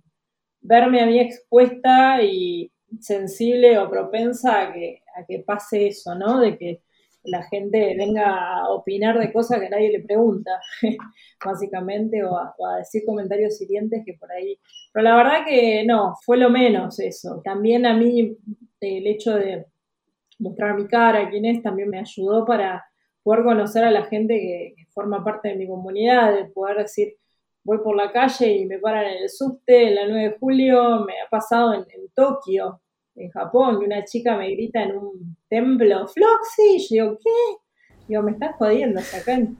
verme 0.62 1.02
a 1.02 1.06
mí 1.06 1.20
expuesta 1.20 2.22
y 2.24 2.72
sensible 3.00 3.78
o 3.78 3.90
propensa 3.90 4.62
a 4.62 4.74
que, 4.74 5.04
a 5.16 5.26
que 5.26 5.40
pase 5.40 5.88
eso, 5.88 6.16
¿no? 6.16 6.40
De 6.40 6.58
que 6.58 6.82
la 7.24 7.44
gente 7.44 7.96
venga 7.98 8.58
a 8.58 8.70
opinar 8.70 9.18
de 9.18 9.32
cosas 9.32 9.60
que 9.60 9.70
nadie 9.70 9.92
le 9.92 10.04
pregunta, 10.04 10.52
básicamente, 11.46 12.24
o 12.24 12.38
a, 12.38 12.78
decir 12.78 13.04
comentarios 13.06 13.62
hirientes 13.62 14.04
que 14.06 14.14
por 14.14 14.32
ahí. 14.32 14.60
Pero 14.92 15.04
la 15.04 15.16
verdad 15.16 15.46
que 15.48 15.86
no, 15.86 16.16
fue 16.26 16.38
lo 16.38 16.50
menos 16.50 17.00
eso. 17.00 17.42
También 17.44 17.86
a 17.86 17.94
mí 17.94 18.38
el 18.82 19.08
hecho 19.08 19.36
de 19.36 19.66
mostrar 20.40 20.76
mi 20.76 20.88
cara, 20.88 21.30
quién 21.30 21.46
es, 21.46 21.62
también 21.62 21.90
me 21.90 22.00
ayudó 22.00 22.46
para 22.46 22.84
poder 23.24 23.44
conocer 23.44 23.86
a 23.86 23.92
la 23.92 24.06
gente 24.06 24.36
que, 24.36 24.76
forma 24.94 25.24
parte 25.24 25.50
de 25.50 25.56
mi 25.56 25.68
comunidad, 25.68 26.36
de 26.36 26.46
poder 26.46 26.78
decir, 26.78 27.16
voy 27.64 27.80
por 27.80 27.96
la 27.96 28.12
calle 28.12 28.58
y 28.58 28.66
me 28.68 28.78
paran 28.78 29.06
en 29.06 29.24
el 29.24 29.30
subte 29.30 29.88
en 29.88 29.96
la 29.96 30.06
9 30.06 30.22
de 30.22 30.38
julio, 30.38 31.00
me 31.00 31.14
ha 31.14 31.28
pasado 31.32 31.74
en, 31.74 31.80
en 31.80 32.10
Tokio, 32.14 32.83
en 33.16 33.30
Japón, 33.30 33.80
y 33.82 33.86
una 33.86 34.04
chica 34.04 34.38
me 34.38 34.52
grita 34.52 34.84
en 34.84 34.98
un 34.98 35.38
templo, 35.50 36.08
Floxy, 36.08 36.80
yo 36.90 37.04
digo, 37.04 37.18
¿qué? 37.24 37.64
Digo, 38.08 38.24
me 38.24 38.32
estás 38.32 38.56
jodiendo, 38.58 39.00
acá 39.00 39.34
en, 39.34 39.58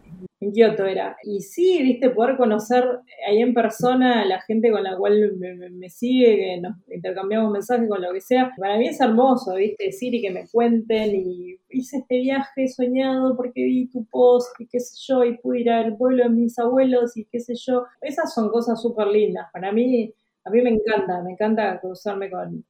Kyoto 0.52 0.86
era. 0.86 1.16
Y 1.24 1.40
sí, 1.40 1.82
viste, 1.82 2.10
poder 2.10 2.36
conocer 2.36 2.84
ahí 3.26 3.42
en 3.42 3.54
persona 3.54 4.22
a 4.22 4.26
la 4.26 4.42
gente 4.42 4.72
con 4.72 4.84
la 4.84 4.98
cual 4.98 5.38
me, 5.38 5.90
sigue, 5.90 6.36
que 6.36 6.62
nos 6.62 6.76
intercambiamos 6.90 7.50
mensajes 7.52 7.88
con 7.88 8.02
lo 8.02 8.12
que 8.12 8.20
sea. 8.20 8.52
Para 8.58 8.78
mí 8.78 8.88
es 8.88 9.00
hermoso, 9.00 9.56
viste, 9.56 9.86
decir 9.86 10.14
y 10.14 10.22
que 10.22 10.32
me 10.32 10.48
cuenten 10.50 11.16
y 11.16 11.56
hice 11.70 12.00
este 12.00 12.18
viaje 12.18 12.68
soñado 12.68 13.38
porque 13.38 13.64
vi 13.64 13.88
tu 13.88 14.06
post 14.06 14.50
y 14.60 14.68
qué 14.68 14.82
sé 14.82 14.96
yo, 15.08 15.24
y 15.24 15.38
pude 15.38 15.62
ir 15.62 15.70
al 15.70 15.96
pueblo 15.96 16.24
de 16.24 16.30
mis 16.30 16.60
abuelos 16.60 17.16
y 17.16 17.24
qué 17.24 17.40
sé 17.40 17.54
yo. 17.56 17.86
Esas 18.02 18.34
son 18.34 18.50
cosas 18.50 18.82
súper 18.82 19.08
lindas. 19.08 19.48
Para 19.54 19.72
mí 19.72 20.14
a 20.46 20.50
mí 20.50 20.62
me 20.62 20.72
encanta, 20.72 21.22
me 21.24 21.32
encanta 21.32 21.80
cruzarme 21.80 22.30
con, 22.30 22.66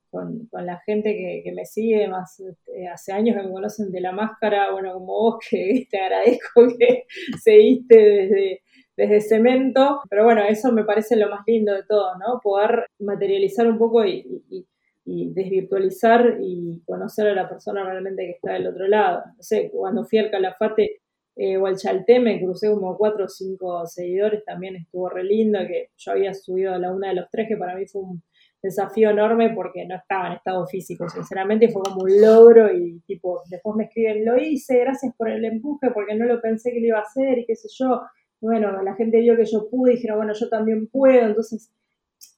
la 0.52 0.80
gente 0.86 1.42
que, 1.44 1.52
me 1.54 1.66
sigue, 1.66 2.08
más 2.08 2.40
este, 2.40 2.88
hace 2.88 3.14
años 3.14 3.36
que 3.36 3.44
me 3.44 3.52
conocen 3.52 3.92
de 3.92 4.02
la 4.02 4.12
máscara, 4.12 4.72
bueno, 4.72 4.94
como 4.94 5.06
vos, 5.06 5.38
que 5.50 5.88
te 5.92 6.00
agradezco 6.00 6.68
que 6.78 7.06
seguiste 7.44 7.98
desde, 7.98 8.62
desde 8.96 9.22
cemento, 9.22 10.02
pero 10.10 10.26
bueno, 10.26 10.44
eso 10.44 10.72
me 10.72 10.84
parece 10.84 11.16
lo 11.16 11.30
más 11.30 11.42
lindo 11.48 11.74
de 11.74 11.84
todo, 11.84 12.16
¿no? 12.18 12.40
Poder 12.44 12.86
materializar 13.00 13.68
un 13.68 13.80
poco 13.80 14.06
y, 14.06 14.68
y 15.06 15.34
desvirtualizar 15.34 16.38
y 16.42 16.82
conocer 16.86 17.28
a 17.28 17.36
la 17.36 17.50
persona 17.50 17.84
realmente 17.84 18.26
que 18.26 18.32
está 18.32 18.54
del 18.54 18.68
otro 18.68 18.88
lado. 18.88 19.24
No 19.36 19.44
sé, 19.44 19.70
cuando 19.72 20.06
fui 20.06 20.20
al 20.20 20.32
Calafate 20.32 21.02
eh, 21.36 21.58
o 21.58 21.68
el 21.68 21.78
Chalté 21.78 22.20
me 22.20 22.40
crucé 22.40 22.70
como 22.70 22.98
cuatro 22.98 23.26
o 23.26 23.30
cinco 23.30 23.86
seguidores, 23.88 24.46
también 24.46 24.76
estuvo 24.76 25.10
re 25.10 25.24
lindo, 25.24 25.60
que 25.68 25.90
yo 25.98 26.12
había 26.12 26.34
subido 26.34 26.74
a 26.74 26.78
la 26.78 26.92
una 26.92 27.10
de 27.10 27.16
los 27.16 27.30
tres, 27.32 27.48
que 27.48 27.58
para 27.58 27.76
mí 27.76 27.86
fue 27.88 28.02
un 28.04 28.24
desafío 28.62 29.10
enorme 29.10 29.52
porque 29.54 29.86
no 29.86 29.96
estaba 29.96 30.28
en 30.28 30.34
estado 30.34 30.66
físico, 30.68 31.10
sinceramente 31.10 31.70
fue 31.70 31.82
como 31.84 32.04
un 32.04 32.22
logro 32.22 32.74
y 32.74 33.02
tipo, 33.02 33.42
después 33.50 33.76
me 33.76 33.86
escriben, 33.86 34.24
lo 34.24 34.38
hice, 34.38 34.80
gracias 34.80 35.14
por 35.18 35.30
el 35.30 35.44
empuje, 35.44 35.92
porque 35.94 36.16
no 36.16 36.26
lo 36.26 36.40
pensé 36.40 36.72
que 36.72 36.80
lo 36.80 36.88
iba 36.88 37.00
a 37.00 37.02
hacer 37.02 37.40
y 37.40 37.46
qué 37.46 37.56
sé 37.56 37.68
yo. 37.78 38.02
Bueno, 38.40 38.82
la 38.84 38.96
gente 38.96 39.20
vio 39.20 39.36
que 39.36 39.46
yo 39.46 39.70
pude 39.70 39.94
y 39.94 39.96
dijeron, 39.96 40.18
bueno, 40.18 40.34
yo 40.34 40.50
también 40.50 40.88
puedo, 40.88 41.28
entonces 41.28 41.72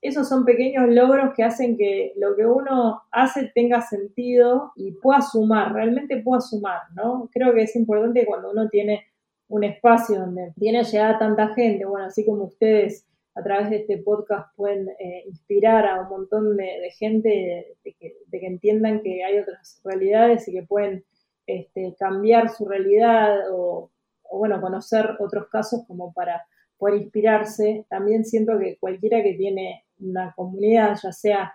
esos 0.01 0.29
son 0.29 0.45
pequeños 0.45 0.87
logros 0.89 1.33
que 1.35 1.43
hacen 1.43 1.77
que 1.77 2.13
lo 2.17 2.35
que 2.35 2.45
uno 2.45 3.01
hace 3.11 3.51
tenga 3.55 3.81
sentido 3.81 4.71
y 4.75 4.91
pueda 4.91 5.21
sumar, 5.21 5.73
realmente 5.73 6.21
pueda 6.21 6.41
sumar, 6.41 6.81
¿no? 6.95 7.29
Creo 7.33 7.53
que 7.53 7.63
es 7.63 7.75
importante 7.75 8.25
cuando 8.25 8.51
uno 8.51 8.69
tiene 8.69 9.05
un 9.47 9.63
espacio 9.63 10.19
donde 10.19 10.53
tiene 10.59 10.83
llegada 10.83 11.19
tanta 11.19 11.53
gente, 11.55 11.85
bueno, 11.85 12.05
así 12.05 12.25
como 12.25 12.45
ustedes 12.45 13.05
a 13.35 13.43
través 13.43 13.69
de 13.69 13.77
este 13.77 13.97
podcast 13.97 14.55
pueden 14.55 14.89
eh, 14.99 15.23
inspirar 15.27 15.85
a 15.85 16.01
un 16.01 16.09
montón 16.09 16.55
de, 16.55 16.89
gente 16.97 17.75
de, 17.83 17.93
que, 17.93 18.15
entiendan 18.31 19.01
que 19.01 19.23
hay 19.23 19.39
otras 19.39 19.81
realidades 19.83 20.47
y 20.47 20.53
que 20.53 20.63
pueden 20.63 21.03
este, 21.45 21.95
cambiar 21.99 22.49
su 22.49 22.65
realidad 22.65 23.51
o, 23.51 23.91
o, 24.23 24.37
bueno, 24.37 24.61
conocer 24.61 25.17
otros 25.19 25.47
casos 25.49 25.83
como 25.85 26.13
para 26.13 26.45
poder 26.77 27.01
inspirarse. 27.01 27.85
También 27.89 28.25
siento 28.25 28.57
que 28.59 28.77
cualquiera 28.79 29.21
que 29.23 29.33
tiene 29.33 29.85
una 29.99 30.33
comunidad, 30.35 30.97
ya 31.01 31.11
sea 31.11 31.53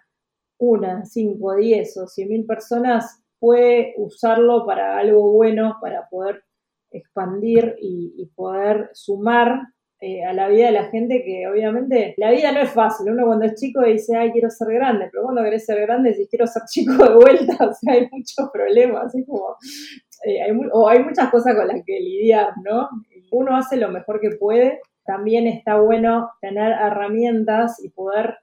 una, 0.59 1.05
cinco, 1.05 1.57
diez 1.57 1.97
o 1.97 2.07
cien 2.07 2.29
mil 2.29 2.45
personas, 2.45 3.23
puede 3.39 3.95
usarlo 3.97 4.66
para 4.66 4.99
algo 4.99 5.33
bueno, 5.33 5.79
para 5.81 6.09
poder 6.09 6.45
expandir 6.93 7.77
y, 7.81 8.31
poder 8.35 8.91
sumar 8.93 9.61
eh, 10.01 10.25
a 10.25 10.33
la 10.33 10.49
vida 10.49 10.66
de 10.66 10.73
la 10.73 10.85
gente 10.85 11.23
que 11.25 11.47
obviamente 11.47 12.14
la 12.16 12.31
vida 12.31 12.53
no 12.53 12.61
es 12.61 12.71
fácil. 12.71 13.12
Uno 13.12 13.27
cuando 13.27 13.47
es 13.47 13.55
chico 13.55 13.83
dice, 13.83 14.16
ay, 14.16 14.33
quiero 14.33 14.51
ser 14.51 14.68
grande, 14.73 15.09
pero 15.11 15.25
cuando 15.25 15.43
querés 15.43 15.64
ser 15.64 15.81
grande 15.81 16.11
dices, 16.11 16.29
quiero 16.29 16.47
ser 16.47 16.62
chico 16.71 16.93
de 16.93 17.14
vuelta, 17.14 17.66
o 17.66 17.73
sea, 17.73 17.95
hay 17.95 18.09
muchos 18.11 18.51
problemas, 18.53 19.12
como, 19.27 19.57
eh, 20.25 20.53
o 20.73 20.89
hay 20.89 21.03
muchas 21.03 21.31
cosas 21.31 21.55
con 21.55 21.68
las 21.68 21.83
que 21.85 21.99
lidiar, 22.01 22.53
¿no? 22.64 22.89
Uno 23.33 23.57
hace 23.57 23.77
lo 23.77 23.91
mejor 23.91 24.21
que 24.21 24.31
puede 24.31 24.81
también 25.11 25.49
está 25.49 25.81
bueno 25.81 26.31
tener 26.41 26.71
herramientas 26.71 27.83
y 27.85 27.89
poder 27.89 28.39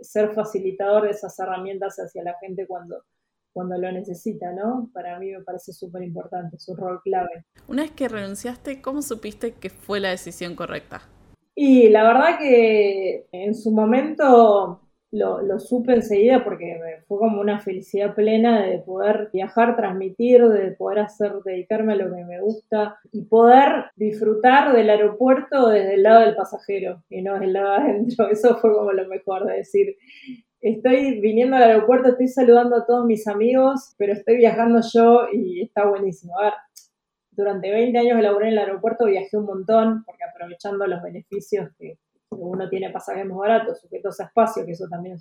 ser 0.00 0.30
facilitador 0.30 1.02
de 1.02 1.10
esas 1.10 1.38
herramientas 1.38 1.96
hacia 1.98 2.22
la 2.22 2.34
gente 2.40 2.66
cuando, 2.66 3.02
cuando 3.52 3.76
lo 3.76 3.92
necesita, 3.92 4.50
¿no? 4.52 4.88
Para 4.94 5.18
mí 5.18 5.30
me 5.30 5.42
parece 5.42 5.74
súper 5.74 6.02
importante, 6.04 6.56
es 6.56 6.66
un 6.70 6.78
rol 6.78 7.02
clave. 7.02 7.44
Una 7.68 7.82
vez 7.82 7.90
que 7.90 8.08
renunciaste, 8.08 8.80
¿cómo 8.80 9.02
supiste 9.02 9.52
que 9.52 9.68
fue 9.68 10.00
la 10.00 10.08
decisión 10.08 10.56
correcta? 10.56 11.02
Y 11.54 11.90
la 11.90 12.04
verdad 12.04 12.38
que 12.38 13.28
en 13.32 13.54
su 13.54 13.70
momento 13.70 14.85
lo, 15.16 15.58
supe 15.58 15.94
enseguida 15.94 16.44
porque 16.44 16.78
fue 17.06 17.18
como 17.18 17.40
una 17.40 17.60
felicidad 17.60 18.14
plena 18.14 18.62
de 18.62 18.78
poder 18.78 19.30
viajar, 19.32 19.76
transmitir, 19.76 20.46
de 20.48 20.72
poder 20.72 21.00
hacer, 21.00 21.32
dedicarme 21.44 21.94
a 21.94 21.96
lo 21.96 22.14
que 22.14 22.24
me 22.24 22.40
gusta 22.40 22.98
y 23.12 23.22
poder 23.22 23.86
disfrutar 23.96 24.74
del 24.74 24.90
aeropuerto 24.90 25.68
desde 25.68 25.94
el 25.94 26.02
lado 26.02 26.20
del 26.20 26.36
pasajero 26.36 27.02
y 27.08 27.22
no 27.22 27.34
desde 27.34 27.46
el 27.46 27.52
lado 27.54 27.72
adentro. 27.72 28.28
Eso 28.30 28.56
fue 28.56 28.72
como 28.74 28.92
lo 28.92 29.08
mejor 29.08 29.46
de 29.46 29.56
decir, 29.58 29.96
estoy 30.60 31.20
viniendo 31.20 31.56
al 31.56 31.62
aeropuerto, 31.62 32.10
estoy 32.10 32.28
saludando 32.28 32.76
a 32.76 32.86
todos 32.86 33.06
mis 33.06 33.26
amigos, 33.26 33.94
pero 33.98 34.12
estoy 34.12 34.36
viajando 34.36 34.80
yo 34.92 35.28
y 35.32 35.62
está 35.62 35.86
buenísimo. 35.86 36.38
A 36.38 36.44
ver, 36.44 36.52
durante 37.30 37.70
20 37.70 37.98
años 37.98 38.22
laburé 38.22 38.46
en 38.46 38.52
el 38.52 38.58
aeropuerto 38.58 39.04
viajé 39.06 39.36
un 39.36 39.44
montón 39.44 40.04
porque 40.04 40.24
aprovechando 40.24 40.86
los 40.86 41.02
beneficios 41.02 41.68
que 41.78 41.98
uno 42.38 42.68
tiene 42.68 42.90
pasajes 42.90 43.26
más 43.26 43.38
baratos, 43.38 43.80
sujetos 43.80 44.20
a 44.20 44.24
espacio, 44.24 44.64
que 44.64 44.72
eso 44.72 44.86
también 44.88 45.16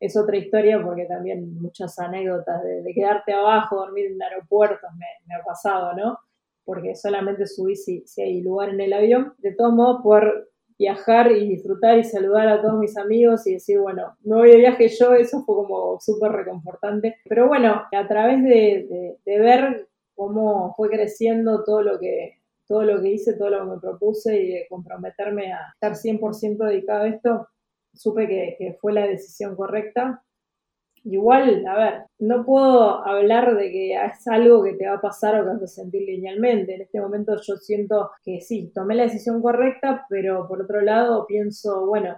es, 0.00 0.16
otra 0.16 0.36
historia, 0.36 0.82
porque 0.82 1.04
también 1.06 1.54
muchas 1.60 1.98
anécdotas 1.98 2.62
de, 2.62 2.92
quedarte 2.94 3.32
abajo, 3.32 3.76
dormir 3.76 4.06
en 4.06 4.22
aeropuertos, 4.22 4.90
me, 4.98 5.06
me, 5.26 5.34
ha 5.34 5.44
pasado, 5.44 5.94
¿no? 5.94 6.18
Porque 6.64 6.94
solamente 6.94 7.46
subí 7.46 7.76
si, 7.76 8.04
hay 8.18 8.40
lugar 8.42 8.70
en 8.70 8.80
el 8.80 8.92
avión. 8.92 9.34
De 9.38 9.54
todos 9.54 9.74
modos, 9.74 10.02
poder 10.02 10.50
viajar 10.80 11.30
y 11.30 11.46
disfrutar 11.46 11.98
y 11.98 12.04
saludar 12.04 12.48
a 12.48 12.62
todos 12.62 12.78
mis 12.78 12.96
amigos 12.96 13.46
y 13.46 13.52
decir, 13.52 13.78
bueno, 13.78 14.16
no 14.22 14.38
voy 14.38 14.50
de 14.50 14.56
viaje 14.56 14.88
yo, 14.88 15.12
eso 15.12 15.42
fue 15.44 15.54
como 15.54 16.00
súper 16.00 16.32
reconfortante. 16.32 17.16
Pero 17.28 17.48
bueno, 17.48 17.82
a 17.92 18.08
través 18.08 18.42
de, 18.42 19.18
ver 19.26 19.88
cómo 20.14 20.72
fue 20.76 20.88
creciendo 20.88 21.64
todo 21.64 21.82
lo 21.82 21.98
que 21.98 22.39
todo 22.70 22.84
lo 22.84 23.02
que 23.02 23.10
hice, 23.10 23.36
todo 23.36 23.50
lo 23.50 23.64
que 23.64 23.70
me 23.72 23.80
propuse 23.80 24.40
y 24.40 24.48
de 24.52 24.66
comprometerme 24.68 25.52
a 25.52 25.72
estar 25.74 25.96
100% 25.96 26.56
dedicado 26.68 27.02
a 27.02 27.08
esto, 27.08 27.48
supe 27.92 28.28
que, 28.28 28.76
fue 28.80 28.92
la 28.92 29.08
decisión 29.08 29.56
correcta. 29.56 30.22
Igual, 31.02 31.66
a 31.66 31.76
ver, 31.76 31.94
no 32.20 32.44
puedo 32.44 33.04
hablar 33.04 33.56
de 33.56 33.72
que 33.72 33.94
es 33.94 34.28
algo 34.28 34.62
que 34.62 34.74
te 34.74 34.86
va 34.86 34.94
a 34.94 35.00
pasar 35.00 35.34
o 35.34 35.44
que 35.44 35.50
vas 35.50 35.62
a 35.64 35.66
sentir 35.66 36.02
linealmente. 36.02 36.76
En 36.76 36.82
este 36.82 37.00
momento 37.00 37.34
yo 37.42 37.56
siento 37.56 38.10
que 38.22 38.40
sí, 38.40 38.70
tomé 38.72 38.94
la 38.94 39.02
decisión 39.02 39.42
correcta, 39.42 40.06
pero 40.08 40.46
por 40.46 40.62
otro 40.62 40.80
lado 40.80 41.26
pienso, 41.26 41.86
bueno, 41.86 42.14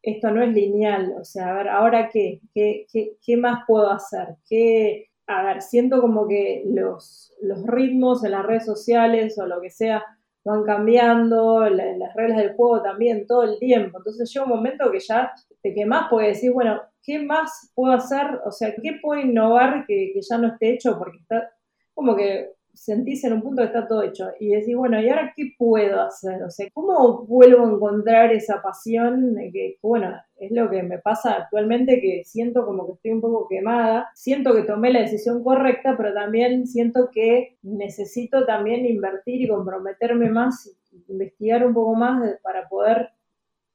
esto 0.00 0.30
no 0.30 0.42
es 0.42 0.50
lineal. 0.54 1.14
O 1.20 1.24
sea, 1.24 1.50
a 1.50 1.58
ver, 1.58 1.68
¿ahora 1.68 2.08
qué? 2.10 2.40
¿Qué, 2.54 2.86
qué, 2.90 3.18
qué 3.20 3.36
más 3.36 3.64
puedo 3.66 3.90
hacer? 3.90 4.36
¿Qué, 4.48 5.08
a 5.26 5.42
ver, 5.42 5.62
siento 5.62 6.00
como 6.00 6.28
que 6.28 6.64
los, 6.66 7.32
los 7.40 7.66
ritmos 7.66 8.24
en 8.24 8.32
las 8.32 8.44
redes 8.44 8.66
sociales 8.66 9.38
o 9.38 9.46
lo 9.46 9.60
que 9.60 9.70
sea 9.70 10.04
van 10.44 10.62
cambiando, 10.64 11.68
las 11.70 12.14
reglas 12.14 12.38
del 12.38 12.54
juego 12.54 12.82
también 12.82 13.26
todo 13.26 13.44
el 13.44 13.58
tiempo. 13.58 13.98
Entonces 13.98 14.30
llega 14.30 14.44
un 14.44 14.50
momento 14.50 14.90
que 14.90 15.00
ya 15.00 15.32
te 15.62 15.72
quemás 15.72 16.06
porque 16.10 16.28
decir, 16.28 16.52
bueno, 16.52 16.82
¿qué 17.02 17.18
más 17.18 17.72
puedo 17.74 17.94
hacer? 17.94 18.26
O 18.44 18.52
sea, 18.52 18.74
¿qué 18.74 18.98
puedo 19.00 19.20
innovar 19.20 19.86
que, 19.86 20.12
ya 20.20 20.38
no 20.38 20.48
esté 20.48 20.74
hecho? 20.74 20.98
Porque 20.98 21.18
está 21.18 21.50
como 21.94 22.14
que 22.14 22.50
sentís 22.74 23.24
en 23.24 23.34
un 23.34 23.42
punto 23.42 23.62
que 23.62 23.66
está 23.66 23.86
todo 23.86 24.02
hecho 24.02 24.30
y 24.38 24.48
decís, 24.48 24.76
bueno, 24.76 25.00
¿y 25.00 25.08
ahora 25.08 25.32
qué 25.34 25.52
puedo 25.56 26.00
hacer? 26.00 26.42
O 26.42 26.50
sea, 26.50 26.68
¿cómo 26.72 27.24
vuelvo 27.24 27.64
a 27.64 27.70
encontrar 27.70 28.32
esa 28.32 28.60
pasión? 28.60 29.36
Que, 29.52 29.78
bueno, 29.80 30.14
es 30.36 30.50
lo 30.50 30.68
que 30.68 30.82
me 30.82 30.98
pasa 30.98 31.34
actualmente, 31.34 32.00
que 32.00 32.22
siento 32.24 32.66
como 32.66 32.86
que 32.86 32.92
estoy 32.94 33.12
un 33.12 33.20
poco 33.20 33.48
quemada, 33.48 34.10
siento 34.14 34.54
que 34.54 34.62
tomé 34.62 34.92
la 34.92 35.00
decisión 35.00 35.42
correcta, 35.42 35.96
pero 35.96 36.12
también 36.12 36.66
siento 36.66 37.10
que 37.12 37.56
necesito 37.62 38.44
también 38.44 38.84
invertir 38.84 39.40
y 39.42 39.48
comprometerme 39.48 40.30
más, 40.30 40.76
investigar 41.08 41.66
un 41.66 41.74
poco 41.74 41.94
más 41.94 42.38
para 42.42 42.68
poder 42.68 43.10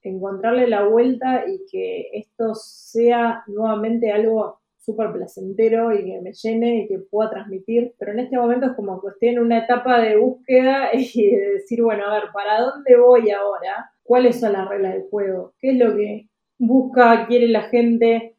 encontrarle 0.01 0.67
la 0.67 0.83
vuelta 0.83 1.43
y 1.47 1.65
que 1.69 2.09
esto 2.13 2.55
sea 2.55 3.43
nuevamente 3.47 4.11
algo 4.11 4.58
súper 4.79 5.11
placentero 5.11 5.93
y 5.93 6.05
que 6.05 6.21
me 6.21 6.33
llene 6.33 6.83
y 6.83 6.87
que 6.87 6.99
pueda 6.99 7.29
transmitir, 7.29 7.93
pero 7.99 8.13
en 8.13 8.19
este 8.19 8.37
momento 8.37 8.67
es 8.67 8.73
como 8.73 9.01
que 9.01 9.09
estoy 9.09 9.29
en 9.29 9.39
una 9.39 9.59
etapa 9.59 9.99
de 9.99 10.17
búsqueda 10.17 10.89
y 10.93 11.27
de 11.27 11.51
decir, 11.51 11.81
bueno, 11.83 12.05
a 12.05 12.13
ver, 12.13 12.23
¿para 12.33 12.61
dónde 12.61 12.97
voy 12.97 13.29
ahora? 13.29 13.91
¿Cuáles 14.03 14.39
son 14.39 14.53
las 14.53 14.67
reglas 14.67 14.93
del 14.93 15.03
juego? 15.09 15.53
¿Qué 15.59 15.71
es 15.71 15.77
lo 15.77 15.95
que 15.95 16.29
busca, 16.57 17.27
quiere 17.27 17.47
la 17.47 17.63
gente? 17.63 18.35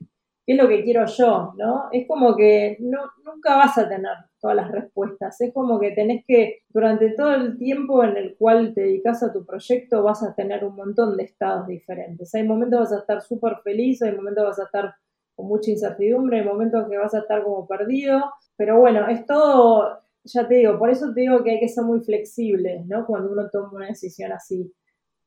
¿Qué 0.47 0.55
es 0.55 0.59
lo 0.59 0.68
que 0.68 0.82
quiero 0.82 1.05
yo? 1.07 1.53
¿no? 1.57 1.84
Es 1.93 2.09
como 2.09 2.34
que 2.34 2.78
no, 2.80 2.99
nunca 3.24 3.57
vas 3.57 3.78
a 3.78 3.88
tener 3.88 4.16
todas 4.41 4.57
las 4.57 4.72
respuestas. 4.72 5.41
Es 5.41 5.53
como 5.53 5.78
que 5.78 5.93
tenés 5.93 6.24
que, 6.26 6.61
durante 6.70 7.11
todo 7.11 7.34
el 7.34 7.59
tiempo 7.59 8.03
en 8.03 8.16
el 8.16 8.36
cual 8.36 8.72
te 8.74 8.80
dedicas 8.80 9.22
a 9.22 9.32
tu 9.32 9.45
proyecto, 9.45 10.03
vas 10.03 10.22
a 10.24 10.34
tener 10.34 10.64
un 10.64 10.74
montón 10.74 11.16
de 11.16 11.24
estados 11.24 11.68
diferentes. 11.68 12.34
Hay 12.34 12.49
momentos 12.49 12.80
vas 12.80 12.93
a 12.93 12.99
estar 12.99 13.22
súper 13.22 13.59
feliz, 13.62 14.03
hay 14.03 14.16
momentos 14.16 14.45
vas 14.45 14.59
a 14.59 14.64
estar 14.64 14.95
mucha 15.43 15.70
incertidumbre, 15.70 16.45
momentos 16.45 16.88
que 16.88 16.97
vas 16.97 17.14
a 17.14 17.20
estar 17.20 17.43
como 17.43 17.66
perdido, 17.66 18.22
pero 18.57 18.78
bueno, 18.78 19.09
es 19.09 19.24
todo, 19.26 20.01
ya 20.24 20.47
te 20.47 20.55
digo, 20.57 20.78
por 20.78 20.91
eso 20.91 21.12
te 21.14 21.22
digo 21.22 21.43
que 21.43 21.53
hay 21.53 21.61
que 21.61 21.68
ser 21.68 21.84
muy 21.84 22.01
flexible, 22.01 22.84
¿no? 22.86 23.07
Cuando 23.07 23.32
uno 23.32 23.49
toma 23.51 23.70
una 23.72 23.86
decisión 23.86 24.32
así, 24.32 24.72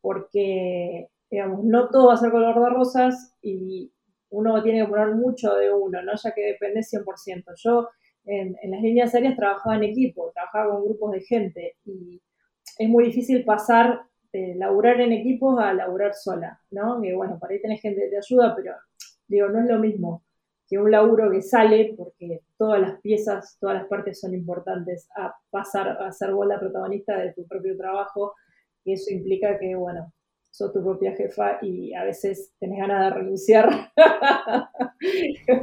porque, 0.01 1.09
digamos, 1.30 1.64
no 1.64 1.89
todo 1.89 2.07
va 2.07 2.14
a 2.16 2.18
ser 2.18 2.32
color 2.32 2.59
de 2.59 2.70
rosas 2.70 3.34
y 3.41 3.91
uno 4.30 4.61
tiene 4.64 4.82
que 4.82 4.89
poner 4.89 5.16
mucho 5.16 5.55
de 5.55 5.74
uno, 5.74 6.01
¿no? 6.01 6.11
Ya 6.16 6.32
que 6.32 6.41
depende 6.41 6.82
100%. 6.82 7.53
Yo 7.55 7.89
en, 8.26 8.55
en 8.61 8.72
las 8.72 8.82
líneas 8.82 9.14
aéreas 9.14 9.36
trabajaba 9.36 9.76
en 9.78 9.84
equipo, 9.84 10.32
trabajaba 10.34 10.74
con 10.74 10.86
grupos 10.86 11.11
de 11.11 11.22
gente 11.22 11.78
y 11.86 12.22
es 12.78 12.89
muy 12.89 13.05
difícil 13.05 13.45
pasar 13.45 14.01
de 14.32 14.55
laburar 14.55 14.99
en 14.99 15.11
equipos 15.11 15.59
a 15.59 15.74
laburar 15.74 16.16
sola, 16.16 16.59
¿no? 16.72 16.99
Que 17.01 17.16
bueno, 17.16 17.38
por 17.39 17.51
ahí 17.51 17.61
tenés 17.61 17.82
gente 17.82 18.01
que 18.01 18.09
te 18.09 18.18
ayuda, 18.18 18.55
pero 18.55 18.74
Digo, 19.34 19.49
no 19.49 19.61
es 19.61 19.65
lo 19.65 19.79
mismo 19.79 20.23
que 20.67 20.77
un 20.77 20.91
laburo 20.91 21.31
que 21.31 21.41
sale, 21.41 21.95
porque 21.97 22.41
todas 22.55 22.79
las 22.79 23.01
piezas, 23.01 23.57
todas 23.59 23.77
las 23.77 23.88
partes 23.88 24.19
son 24.19 24.36
importantes, 24.36 25.09
a 25.15 25.36
pasar 25.49 25.89
a 25.89 26.11
ser 26.11 26.34
vos 26.34 26.45
la 26.45 26.59
protagonista 26.59 27.17
de 27.17 27.34
tu 27.34 27.47
propio 27.47 27.75
trabajo, 27.75 28.36
y 28.86 28.93
eso 28.93 29.11
implica 29.11 29.57
que, 29.57 29.73
bueno, 29.73 30.13
sos 30.51 30.71
tu 30.71 30.84
propia 30.84 31.15
jefa 31.15 31.57
y 31.63 31.95
a 31.95 32.03
veces 32.03 32.53
tenés 32.59 32.77
ganas 32.77 33.05
de 33.05 33.19
renunciar. 33.19 33.91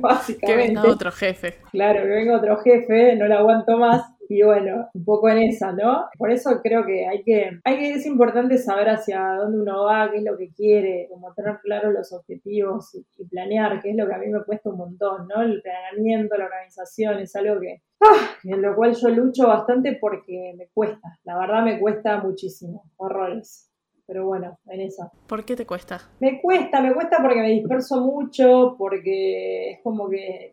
Básicamente. 0.00 0.46
Que 0.46 0.56
venga 0.56 0.90
otro 0.90 1.12
jefe. 1.12 1.54
Claro, 1.70 2.02
que 2.02 2.08
venga 2.08 2.36
otro 2.36 2.56
jefe, 2.56 3.14
no 3.14 3.28
lo 3.28 3.38
aguanto 3.38 3.78
más. 3.78 4.02
Y 4.31 4.43
bueno, 4.43 4.89
un 4.95 5.05
poco 5.05 5.28
en 5.28 5.39
esa, 5.39 5.72
¿no? 5.72 6.05
Por 6.16 6.31
eso 6.31 6.61
creo 6.62 6.87
que 6.87 7.05
hay 7.05 7.24
que, 7.24 7.51
hay 7.64 7.78
que, 7.78 7.95
es 7.95 8.07
importante 8.07 8.59
saber 8.59 8.89
hacia 8.89 9.35
dónde 9.35 9.61
uno 9.61 9.87
va, 9.87 10.09
qué 10.09 10.18
es 10.18 10.22
lo 10.22 10.39
que 10.39 10.53
quiere, 10.53 11.09
como 11.11 11.35
tener 11.35 11.59
claros 11.61 11.93
los 11.93 12.12
objetivos 12.12 12.95
y, 12.95 13.24
planear, 13.24 13.83
que 13.83 13.91
es 13.91 13.97
lo 13.97 14.07
que 14.07 14.14
a 14.14 14.18
mí 14.18 14.28
me 14.28 14.45
cuesta 14.45 14.70
un 14.70 14.76
montón, 14.76 15.26
¿no? 15.26 15.43
El 15.43 15.61
planeamiento, 15.61 16.37
la 16.37 16.45
organización, 16.45 17.18
es 17.18 17.35
algo 17.35 17.61
que, 17.61 17.83
ah, 18.03 18.31
en 18.45 18.62
lo 18.62 18.76
cual 18.76 18.95
yo 18.95 19.09
lucho 19.09 19.49
bastante 19.49 19.99
porque 20.01 20.55
me 20.57 20.68
cuesta, 20.68 21.18
la 21.24 21.37
verdad 21.37 21.64
me 21.64 21.81
cuesta 21.81 22.18
muchísimo, 22.22 22.85
horrores 22.99 23.66
pero 24.07 24.26
bueno, 24.26 24.59
en 24.66 24.81
esa. 24.81 25.09
¿Por 25.28 25.45
qué 25.45 25.55
te 25.55 25.64
cuesta? 25.64 26.01
Me 26.18 26.41
cuesta, 26.43 26.81
me 26.81 26.93
cuesta 26.93 27.18
porque 27.22 27.43
me 27.43 27.51
disperso 27.51 28.01
mucho, 28.01 28.74
porque 28.76 29.70
es 29.70 29.78
como 29.85 30.09
que 30.09 30.51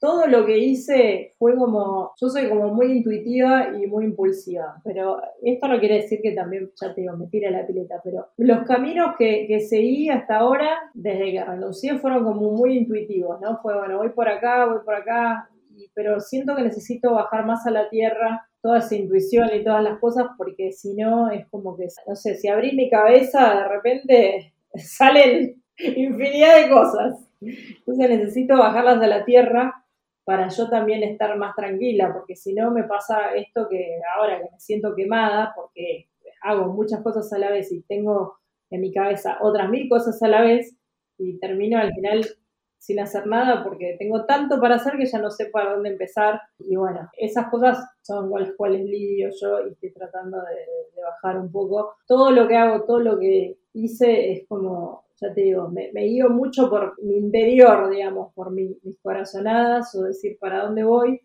todo 0.00 0.26
lo 0.26 0.46
que 0.46 0.58
hice 0.58 1.34
fue 1.38 1.56
como, 1.56 2.12
yo 2.20 2.28
soy 2.28 2.48
como 2.48 2.72
muy 2.72 2.92
intuitiva 2.92 3.70
y 3.76 3.86
muy 3.86 4.04
impulsiva, 4.04 4.80
pero 4.84 5.20
esto 5.42 5.68
no 5.68 5.78
quiere 5.80 5.96
decir 5.96 6.20
que 6.22 6.32
también, 6.32 6.70
ya 6.80 6.94
te 6.94 7.00
digo, 7.00 7.16
me 7.16 7.26
tire 7.26 7.50
la 7.50 7.66
pileta, 7.66 8.00
pero 8.02 8.28
los 8.36 8.64
caminos 8.64 9.16
que, 9.18 9.58
seguí 9.68 10.08
hasta 10.08 10.38
ahora, 10.38 10.90
desde 10.94 11.32
que 11.32 11.44
renuncié, 11.44 11.98
fueron 11.98 12.24
como 12.24 12.52
muy 12.52 12.76
intuitivos, 12.76 13.40
¿no? 13.40 13.58
Fue, 13.60 13.76
bueno, 13.76 13.98
voy 13.98 14.10
por 14.10 14.28
acá, 14.28 14.66
voy 14.66 14.84
por 14.84 14.94
acá, 14.94 15.48
pero 15.94 16.20
siento 16.20 16.54
que 16.54 16.62
necesito 16.62 17.12
bajar 17.12 17.44
más 17.44 17.66
a 17.66 17.70
la 17.70 17.88
tierra 17.88 18.48
toda 18.60 18.78
esa 18.78 18.96
intuición 18.96 19.48
y 19.54 19.64
todas 19.64 19.82
las 19.82 19.98
cosas, 19.98 20.26
porque 20.36 20.72
si 20.72 20.94
no 20.94 21.30
es 21.30 21.46
como 21.48 21.76
que, 21.76 21.86
no 22.06 22.14
sé, 22.14 22.36
si 22.36 22.48
abrí 22.48 22.74
mi 22.74 22.88
cabeza, 22.88 23.54
de 23.54 23.68
repente 23.68 24.52
salen 24.74 25.62
infinidad 25.78 26.62
de 26.62 26.70
cosas. 26.70 27.24
Entonces 27.40 28.10
necesito 28.10 28.58
bajarlas 28.58 29.00
a 29.00 29.06
la 29.06 29.24
tierra 29.24 29.77
para 30.28 30.48
yo 30.48 30.68
también 30.68 31.02
estar 31.02 31.38
más 31.38 31.56
tranquila, 31.56 32.12
porque 32.12 32.36
si 32.36 32.52
no 32.52 32.70
me 32.70 32.84
pasa 32.84 33.34
esto 33.34 33.66
que 33.66 33.98
ahora 34.14 34.36
que 34.36 34.50
me 34.52 34.60
siento 34.60 34.94
quemada, 34.94 35.54
porque 35.56 36.10
hago 36.42 36.66
muchas 36.66 37.00
cosas 37.00 37.32
a 37.32 37.38
la 37.38 37.50
vez 37.50 37.72
y 37.72 37.80
tengo 37.84 38.36
en 38.68 38.82
mi 38.82 38.92
cabeza 38.92 39.38
otras 39.40 39.70
mil 39.70 39.88
cosas 39.88 40.22
a 40.22 40.28
la 40.28 40.42
vez 40.42 40.76
y 41.16 41.38
termino 41.38 41.78
al 41.78 41.94
final 41.94 42.26
sin 42.76 43.00
hacer 43.00 43.26
nada 43.26 43.64
porque 43.64 43.96
tengo 43.98 44.26
tanto 44.26 44.60
para 44.60 44.74
hacer 44.74 44.98
que 44.98 45.06
ya 45.06 45.18
no 45.18 45.30
sé 45.30 45.46
para 45.46 45.72
dónde 45.72 45.88
empezar. 45.88 46.42
Y 46.58 46.76
bueno, 46.76 47.08
esas 47.16 47.48
cosas 47.48 47.78
son 48.02 48.30
las 48.38 48.52
cuales 48.52 48.84
lidio 48.84 49.30
yo 49.40 49.66
y 49.66 49.72
estoy 49.72 49.94
tratando 49.94 50.36
de, 50.36 51.02
bajar 51.02 51.40
un 51.40 51.50
poco. 51.50 51.94
Todo 52.06 52.32
lo 52.32 52.46
que 52.46 52.56
hago, 52.58 52.84
todo 52.84 52.98
lo 52.98 53.18
que 53.18 53.56
hice 53.72 54.32
es 54.32 54.46
como 54.46 55.04
ya 55.20 55.34
te 55.34 55.40
digo, 55.40 55.68
me, 55.68 55.90
me 55.92 56.04
guío 56.04 56.30
mucho 56.30 56.70
por 56.70 57.02
mi 57.02 57.16
interior, 57.16 57.90
digamos, 57.90 58.32
por 58.34 58.52
mis 58.52 58.76
corazonadas 59.02 59.94
o 59.94 60.02
decir 60.04 60.38
para 60.38 60.64
dónde 60.64 60.84
voy, 60.84 61.20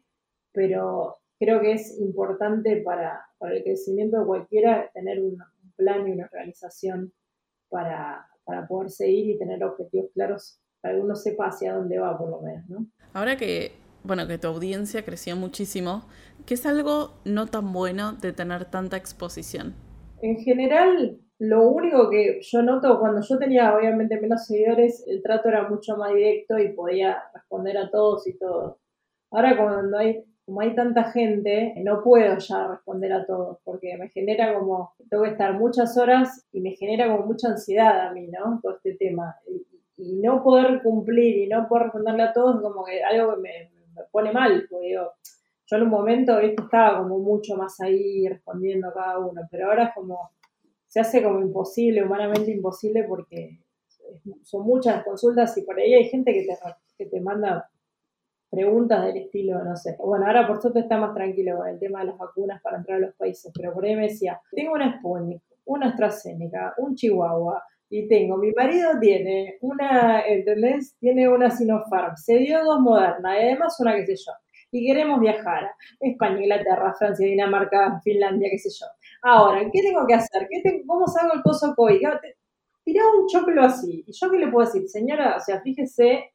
pero 0.52 1.18
creo 1.40 1.62
que 1.62 1.74
es 1.74 2.00
importante 2.00 2.78
para, 2.78 3.26
para 3.38 3.56
el 3.56 3.64
crecimiento 3.64 4.20
de 4.20 4.26
cualquiera 4.26 4.90
tener 4.94 5.20
un, 5.20 5.38
plan 5.76 6.08
y 6.08 6.12
una 6.12 6.26
organización 6.26 7.12
para, 7.68 8.28
para, 8.44 8.68
poder 8.68 8.92
seguir 8.92 9.32
y 9.32 9.40
tener 9.40 9.64
objetivos 9.64 10.12
claros 10.14 10.60
para 10.82 10.94
que 10.94 11.02
uno 11.02 11.16
sepa 11.16 11.48
hacia 11.48 11.74
dónde 11.74 11.98
va, 11.98 12.16
por 12.16 12.30
lo 12.30 12.42
menos, 12.42 12.70
¿no? 12.70 12.86
Ahora 13.12 13.36
que, 13.36 13.72
bueno, 14.04 14.28
que 14.28 14.38
tu 14.38 14.50
audiencia 14.50 15.04
creció 15.04 15.36
muchísimo, 15.36 16.06
¿qué 16.46 16.54
es 16.54 16.68
algo 16.68 17.16
no 17.26 17.48
tan 17.48 17.74
bueno 17.74 18.14
de 18.14 18.34
tener 18.34 18.66
tanta 18.66 18.96
exposición? 18.96 19.74
En 20.22 20.38
general, 20.38 21.18
lo 21.44 21.68
único 21.68 22.10
que 22.10 22.40
yo 22.42 22.62
noto, 22.62 23.00
cuando 23.00 23.22
yo 23.22 23.38
tenía 23.38 23.76
obviamente 23.76 24.20
menos 24.20 24.46
seguidores, 24.46 25.06
el 25.08 25.22
trato 25.22 25.50
era 25.50 25.68
mucho 25.68 25.98
más 25.98 26.14
directo 26.14 26.58
y 26.58 26.72
podía 26.72 27.22
responder 27.34 27.78
a 27.78 27.90
todos 27.90 28.26
y 28.28 28.38
todo. 28.38 28.80
Ahora 29.30 29.58
cuando 29.58 29.98
hay, 29.98 30.24
como 30.46 30.62
hay 30.62 30.74
tanta 30.74 31.12
gente, 31.12 31.74
no 31.84 32.02
puedo 32.02 32.38
ya 32.38 32.68
responder 32.70 33.12
a 33.12 33.26
todos, 33.26 33.58
porque 33.66 33.98
me 33.98 34.08
genera 34.08 34.58
como, 34.58 34.94
tengo 35.10 35.24
que 35.24 35.32
estar 35.32 35.54
muchas 35.60 35.98
horas 35.98 36.48
y 36.54 36.62
me 36.62 36.78
genera 36.78 37.12
como 37.12 37.26
mucha 37.26 37.50
ansiedad 37.50 38.08
a 38.08 38.14
mí, 38.14 38.28
¿no? 38.28 38.62
Todo 38.62 38.78
este 38.78 38.94
tema. 38.96 39.36
Y, 39.48 39.66
no 40.22 40.44
poder 40.44 40.82
cumplir 40.82 41.38
y 41.38 41.48
no 41.48 41.68
poder 41.68 41.86
responderle 41.86 42.24
a 42.24 42.34
todos, 42.34 42.62
como 42.62 42.84
que 42.84 43.04
algo 43.04 43.36
que 43.36 43.42
me, 43.42 43.72
pone 44.12 44.32
mal, 44.32 44.66
porque 44.70 44.88
digo, 44.88 45.12
yo 45.66 45.78
en 45.78 45.84
un 45.84 45.90
momento 45.90 46.40
estaba 46.40 47.00
como 47.00 47.20
mucho 47.20 47.56
más 47.56 47.80
ahí 47.82 48.28
respondiendo 48.28 48.88
a 48.88 48.94
cada 48.94 49.20
uno, 49.20 49.42
pero 49.52 49.70
ahora 49.70 49.86
es 49.86 49.94
como 49.94 50.32
se 50.94 51.00
hace 51.00 51.24
como 51.24 51.42
imposible, 51.42 52.04
humanamente 52.04 52.52
imposible, 52.52 53.04
porque 53.06 53.58
son 54.44 54.64
muchas 54.64 54.98
las 54.98 55.04
consultas 55.04 55.58
y 55.58 55.64
por 55.64 55.80
ahí 55.80 55.92
hay 55.92 56.06
gente 56.08 56.32
que 56.32 56.46
te, 56.46 56.56
que 56.96 57.10
te 57.10 57.20
manda 57.20 57.68
preguntas 58.52 59.04
del 59.04 59.18
estilo, 59.18 59.64
no 59.64 59.76
sé. 59.76 59.96
Bueno, 59.98 60.28
ahora 60.28 60.46
por 60.46 60.62
suerte 60.62 60.82
está 60.82 61.00
más 61.00 61.16
tranquilo 61.16 61.58
con 61.58 61.68
el 61.68 61.80
tema 61.80 62.02
de 62.02 62.06
las 62.06 62.18
vacunas 62.20 62.62
para 62.62 62.78
entrar 62.78 63.00
a 63.00 63.08
los 63.08 63.16
países, 63.16 63.52
pero 63.56 63.74
por 63.74 63.84
ahí 63.84 63.96
me 63.96 64.04
decía, 64.04 64.40
tengo 64.52 64.74
una 64.74 65.00
Sputnik, 65.00 65.42
una 65.66 65.88
AstraZeneca, 65.88 66.76
un 66.78 66.94
Chihuahua, 66.94 67.64
y 67.90 68.08
tengo, 68.08 68.38
mi 68.38 68.52
marido 68.52 68.92
tiene 69.00 69.58
una, 69.62 70.22
¿entendés? 70.28 70.96
Tiene 71.00 71.28
una 71.28 71.50
Sinopharm, 71.50 72.18
se 72.18 72.38
dio 72.38 72.64
dos 72.64 72.80
modernas, 72.82 73.36
y 73.36 73.46
además 73.46 73.80
una, 73.80 73.96
qué 73.96 74.06
sé 74.06 74.16
yo, 74.16 74.32
y 74.70 74.86
queremos 74.86 75.20
viajar 75.20 75.64
a 75.64 75.74
España, 76.00 76.40
Inglaterra, 76.40 76.94
Francia, 77.00 77.26
Dinamarca, 77.26 78.00
Finlandia, 78.04 78.50
qué 78.52 78.60
sé 78.60 78.70
yo. 78.70 78.86
Ahora, 79.24 79.62
¿qué 79.72 79.82
tengo 79.82 80.06
que 80.06 80.16
hacer? 80.16 80.48
¿Qué 80.50 80.84
¿Cómo 80.86 81.08
salgo 81.08 81.34
el 81.34 81.42
coso 81.42 81.74
COVID? 81.76 82.08
Tirá 82.84 83.04
un 83.08 83.28
choclo 83.28 83.64
así. 83.64 84.04
¿Y 84.06 84.12
yo 84.12 84.30
qué 84.30 84.38
le 84.38 84.50
puedo 84.50 84.68
decir? 84.68 84.88
Señora, 84.90 85.38
o 85.38 85.40
sea, 85.40 85.62
fíjese 85.62 86.34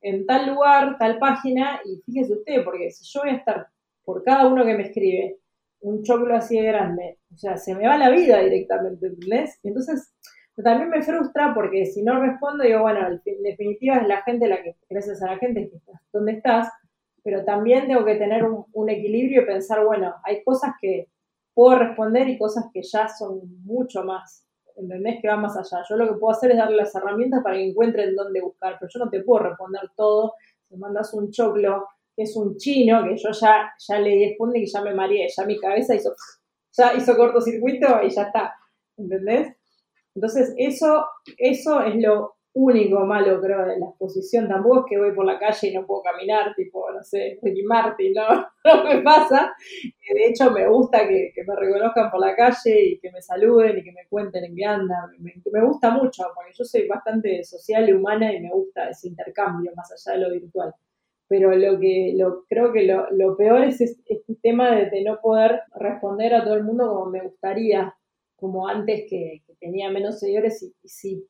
en 0.00 0.24
tal 0.24 0.46
lugar, 0.48 0.96
tal 0.98 1.18
página, 1.18 1.80
y 1.84 2.00
fíjese 2.06 2.32
usted, 2.32 2.64
porque 2.64 2.90
si 2.90 3.04
yo 3.04 3.20
voy 3.20 3.30
a 3.30 3.36
estar 3.36 3.66
por 4.04 4.22
cada 4.24 4.46
uno 4.46 4.64
que 4.64 4.74
me 4.74 4.84
escribe 4.84 5.38
un 5.80 6.02
choclo 6.02 6.34
así 6.34 6.58
de 6.58 6.66
grande, 6.66 7.18
o 7.34 7.36
sea, 7.36 7.58
se 7.58 7.74
me 7.74 7.86
va 7.86 7.98
la 7.98 8.10
vida 8.10 8.38
directamente, 8.40 9.08
¿entendés? 9.08 9.58
Entonces, 9.62 10.14
también 10.62 10.88
me 10.88 11.02
frustra 11.02 11.52
porque 11.54 11.84
si 11.84 12.02
no 12.02 12.20
respondo, 12.20 12.64
digo, 12.64 12.80
bueno, 12.80 13.06
en 13.08 13.42
definitiva 13.42 13.96
es 13.96 14.08
la 14.08 14.22
gente 14.22 14.48
la 14.48 14.62
que, 14.62 14.76
gracias 14.88 15.22
a 15.22 15.32
la 15.32 15.38
gente 15.38 15.68
que 15.68 15.76
estás 15.76 16.00
donde 16.12 16.32
estás, 16.32 16.68
pero 17.22 17.44
también 17.44 17.88
tengo 17.88 18.04
que 18.04 18.14
tener 18.14 18.44
un, 18.44 18.88
equilibrio 18.88 19.42
y 19.42 19.46
pensar, 19.46 19.84
bueno, 19.84 20.14
hay 20.24 20.42
cosas 20.44 20.72
que 20.80 21.08
puedo 21.56 21.78
responder 21.78 22.28
y 22.28 22.36
cosas 22.36 22.66
que 22.70 22.82
ya 22.82 23.08
son 23.08 23.40
mucho 23.64 24.04
más, 24.04 24.44
¿entendés? 24.76 25.20
Que 25.22 25.28
van 25.28 25.40
más 25.40 25.56
allá. 25.56 25.82
Yo 25.88 25.96
lo 25.96 26.06
que 26.06 26.20
puedo 26.20 26.36
hacer 26.36 26.50
es 26.50 26.58
darle 26.58 26.76
las 26.76 26.94
herramientas 26.94 27.42
para 27.42 27.56
que 27.56 27.64
encuentren 27.70 28.14
dónde 28.14 28.42
buscar, 28.42 28.76
pero 28.78 28.90
yo 28.92 29.02
no 29.02 29.10
te 29.10 29.22
puedo 29.22 29.44
responder 29.44 29.80
todo. 29.96 30.34
Si 30.68 30.76
mandas 30.76 31.14
un 31.14 31.30
choclo 31.30 31.88
que 32.14 32.24
es 32.24 32.36
un 32.36 32.58
chino, 32.58 33.04
que 33.04 33.16
yo 33.16 33.30
ya, 33.30 33.72
ya 33.78 33.98
le 33.98 34.10
di 34.10 34.36
y 34.38 34.52
que 34.52 34.66
ya 34.66 34.82
me 34.82 34.92
mareé, 34.92 35.28
ya 35.34 35.46
mi 35.46 35.58
cabeza 35.58 35.94
hizo, 35.94 36.14
ya 36.72 36.92
hizo 36.92 37.16
cortocircuito 37.16 38.02
y 38.02 38.10
ya 38.10 38.24
está, 38.24 38.54
¿entendés? 38.98 39.56
Entonces, 40.14 40.54
eso, 40.58 41.06
eso 41.38 41.80
es 41.80 41.94
lo 41.96 42.35
único 42.56 43.04
malo, 43.04 43.38
creo, 43.40 43.66
de 43.66 43.78
la 43.78 43.86
exposición. 43.86 44.48
Tampoco 44.48 44.80
es 44.80 44.84
que 44.88 44.98
voy 44.98 45.12
por 45.12 45.26
la 45.26 45.38
calle 45.38 45.68
y 45.68 45.74
no 45.74 45.86
puedo 45.86 46.02
caminar, 46.02 46.54
tipo, 46.54 46.90
no 46.90 47.02
sé, 47.02 47.38
Ricky 47.42 47.62
Martin, 47.62 48.14
no, 48.14 48.46
no 48.64 48.84
me 48.84 49.02
pasa. 49.02 49.54
De 50.14 50.26
hecho, 50.26 50.50
me 50.50 50.66
gusta 50.66 51.06
que, 51.06 51.32
me 51.46 51.54
reconozcan 51.54 52.10
por 52.10 52.20
la 52.20 52.34
calle 52.34 52.82
y 52.82 52.98
que 52.98 53.12
me 53.12 53.20
saluden 53.20 53.78
y 53.78 53.84
que 53.84 53.92
me 53.92 54.06
cuenten 54.08 54.44
en 54.44 54.56
qué 54.56 54.64
andan. 54.64 55.10
Me, 55.18 55.62
gusta 55.62 55.90
mucho, 55.90 56.24
porque 56.34 56.52
yo 56.54 56.64
soy 56.64 56.88
bastante 56.88 57.44
social 57.44 57.88
y 57.88 57.92
humana 57.92 58.32
y 58.32 58.40
me 58.40 58.50
gusta 58.50 58.88
ese 58.88 59.08
intercambio 59.08 59.72
más 59.76 59.92
allá 59.92 60.18
de 60.18 60.24
lo 60.24 60.32
virtual. 60.32 60.74
Pero 61.28 61.54
lo 61.54 61.78
que 61.78 62.14
lo, 62.16 62.44
creo 62.48 62.72
que 62.72 62.84
lo, 62.84 63.10
lo 63.10 63.36
peor 63.36 63.64
es 63.64 63.80
este, 63.82 64.22
tema 64.42 64.74
de, 64.76 65.02
no 65.04 65.20
poder 65.20 65.60
responder 65.74 66.34
a 66.34 66.42
todo 66.42 66.54
el 66.54 66.64
mundo 66.64 66.88
como 66.88 67.10
me 67.10 67.20
gustaría, 67.20 67.94
como 68.36 68.66
antes 68.66 69.04
que, 69.10 69.42
tenía 69.60 69.90
menos 69.90 70.20
seguidores 70.20 70.62
y, 70.62 70.74
y 70.82 71.26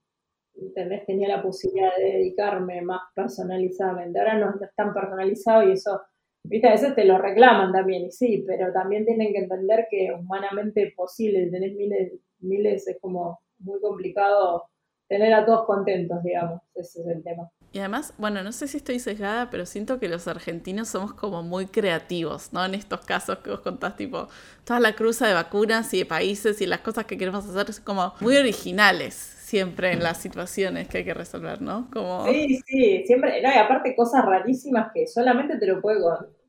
sí 0.56 0.72
Tenía 1.06 1.28
la 1.28 1.42
posibilidad 1.42 1.94
de 1.96 2.04
dedicarme 2.04 2.82
más 2.82 3.02
personalizadamente. 3.14 4.18
Ahora 4.18 4.38
no, 4.38 4.54
es 4.60 4.74
tan 4.74 4.92
personalizado 4.92 5.62
y 5.68 5.72
eso, 5.72 6.00
viste, 6.44 6.68
a 6.68 6.72
veces 6.72 6.94
te 6.94 7.04
lo 7.04 7.18
reclaman 7.18 7.72
también, 7.72 8.06
y 8.06 8.10
sí, 8.10 8.44
pero 8.46 8.72
también 8.72 9.04
tienen 9.04 9.32
que 9.32 9.40
entender 9.40 9.86
que 9.90 10.12
humanamente 10.12 10.92
posible, 10.96 11.50
tenés 11.50 11.74
miles, 11.74 12.12
miles, 12.40 12.88
es 12.88 12.98
como 13.00 13.40
muy 13.58 13.80
complicado 13.80 14.64
tener 15.08 15.32
a 15.34 15.46
todos 15.46 15.66
contentos, 15.66 16.22
digamos, 16.24 16.60
ese 16.74 17.00
es 17.00 17.06
el 17.06 17.22
tema. 17.22 17.48
Y 17.72 17.78
además, 17.78 18.14
bueno, 18.18 18.42
no 18.42 18.50
sé 18.50 18.66
si 18.66 18.78
estoy 18.78 18.98
sesgada, 18.98 19.50
pero 19.50 19.66
siento 19.66 20.00
que 20.00 20.08
los 20.08 20.26
argentinos 20.26 20.88
somos 20.88 21.12
como 21.12 21.42
muy 21.42 21.66
creativos, 21.66 22.52
¿no? 22.52 22.64
En 22.64 22.74
estos 22.74 23.00
casos 23.02 23.38
que 23.38 23.50
vos 23.50 23.60
contás, 23.60 23.96
tipo, 23.96 24.28
toda 24.64 24.80
la 24.80 24.94
cruza 24.94 25.28
de 25.28 25.34
vacunas 25.34 25.92
y 25.94 25.98
de 25.98 26.06
países 26.06 26.60
y 26.60 26.66
las 26.66 26.80
cosas 26.80 27.04
que 27.04 27.18
queremos 27.18 27.46
hacer 27.46 27.66
es 27.68 27.78
como 27.78 28.14
muy 28.20 28.36
originales 28.36 29.35
siempre 29.46 29.92
en 29.92 30.02
las 30.02 30.18
situaciones 30.18 30.88
que 30.88 30.98
hay 30.98 31.04
que 31.04 31.14
resolver, 31.14 31.62
¿no? 31.62 31.88
Como... 31.92 32.26
Sí, 32.26 32.58
sí, 32.66 33.04
siempre, 33.06 33.40
no, 33.40 33.48
y 33.48 33.56
aparte 33.56 33.94
cosas 33.94 34.24
rarísimas 34.24 34.90
que 34.92 35.06
solamente 35.06 35.56
te 35.56 35.68
lo 35.68 35.80
puede 35.80 36.00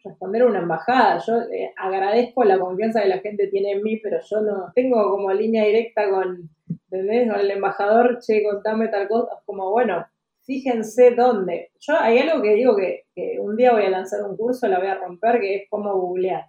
responder 0.04 0.44
una 0.44 0.60
embajada. 0.60 1.22
Yo 1.28 1.42
eh, 1.42 1.72
agradezco 1.78 2.44
la 2.44 2.58
confianza 2.58 3.04
que 3.04 3.10
la 3.10 3.20
gente 3.20 3.50
tiene 3.50 3.74
en 3.74 3.84
mí, 3.84 3.98
pero 3.98 4.18
yo 4.28 4.42
no 4.42 4.72
tengo 4.74 5.12
como 5.12 5.32
línea 5.32 5.64
directa 5.66 6.10
con, 6.10 6.50
¿entendés? 6.68 7.30
Con 7.30 7.40
el 7.40 7.52
embajador, 7.52 8.18
che, 8.20 8.42
contame 8.42 8.88
tal 8.88 9.08
cosa, 9.08 9.28
como, 9.46 9.70
bueno, 9.70 10.04
fíjense 10.42 11.12
dónde. 11.12 11.70
Yo 11.80 11.94
hay 12.00 12.18
algo 12.18 12.42
que 12.42 12.56
digo 12.56 12.76
que, 12.76 13.04
que 13.14 13.38
un 13.40 13.56
día 13.58 13.74
voy 13.74 13.84
a 13.84 13.92
lanzar 13.92 14.24
un 14.24 14.36
curso, 14.36 14.68
la 14.68 14.80
voy 14.80 14.88
a 14.88 14.96
romper, 14.96 15.40
que 15.40 15.56
es 15.56 15.64
cómo 15.70 15.94
googlear 15.94 16.46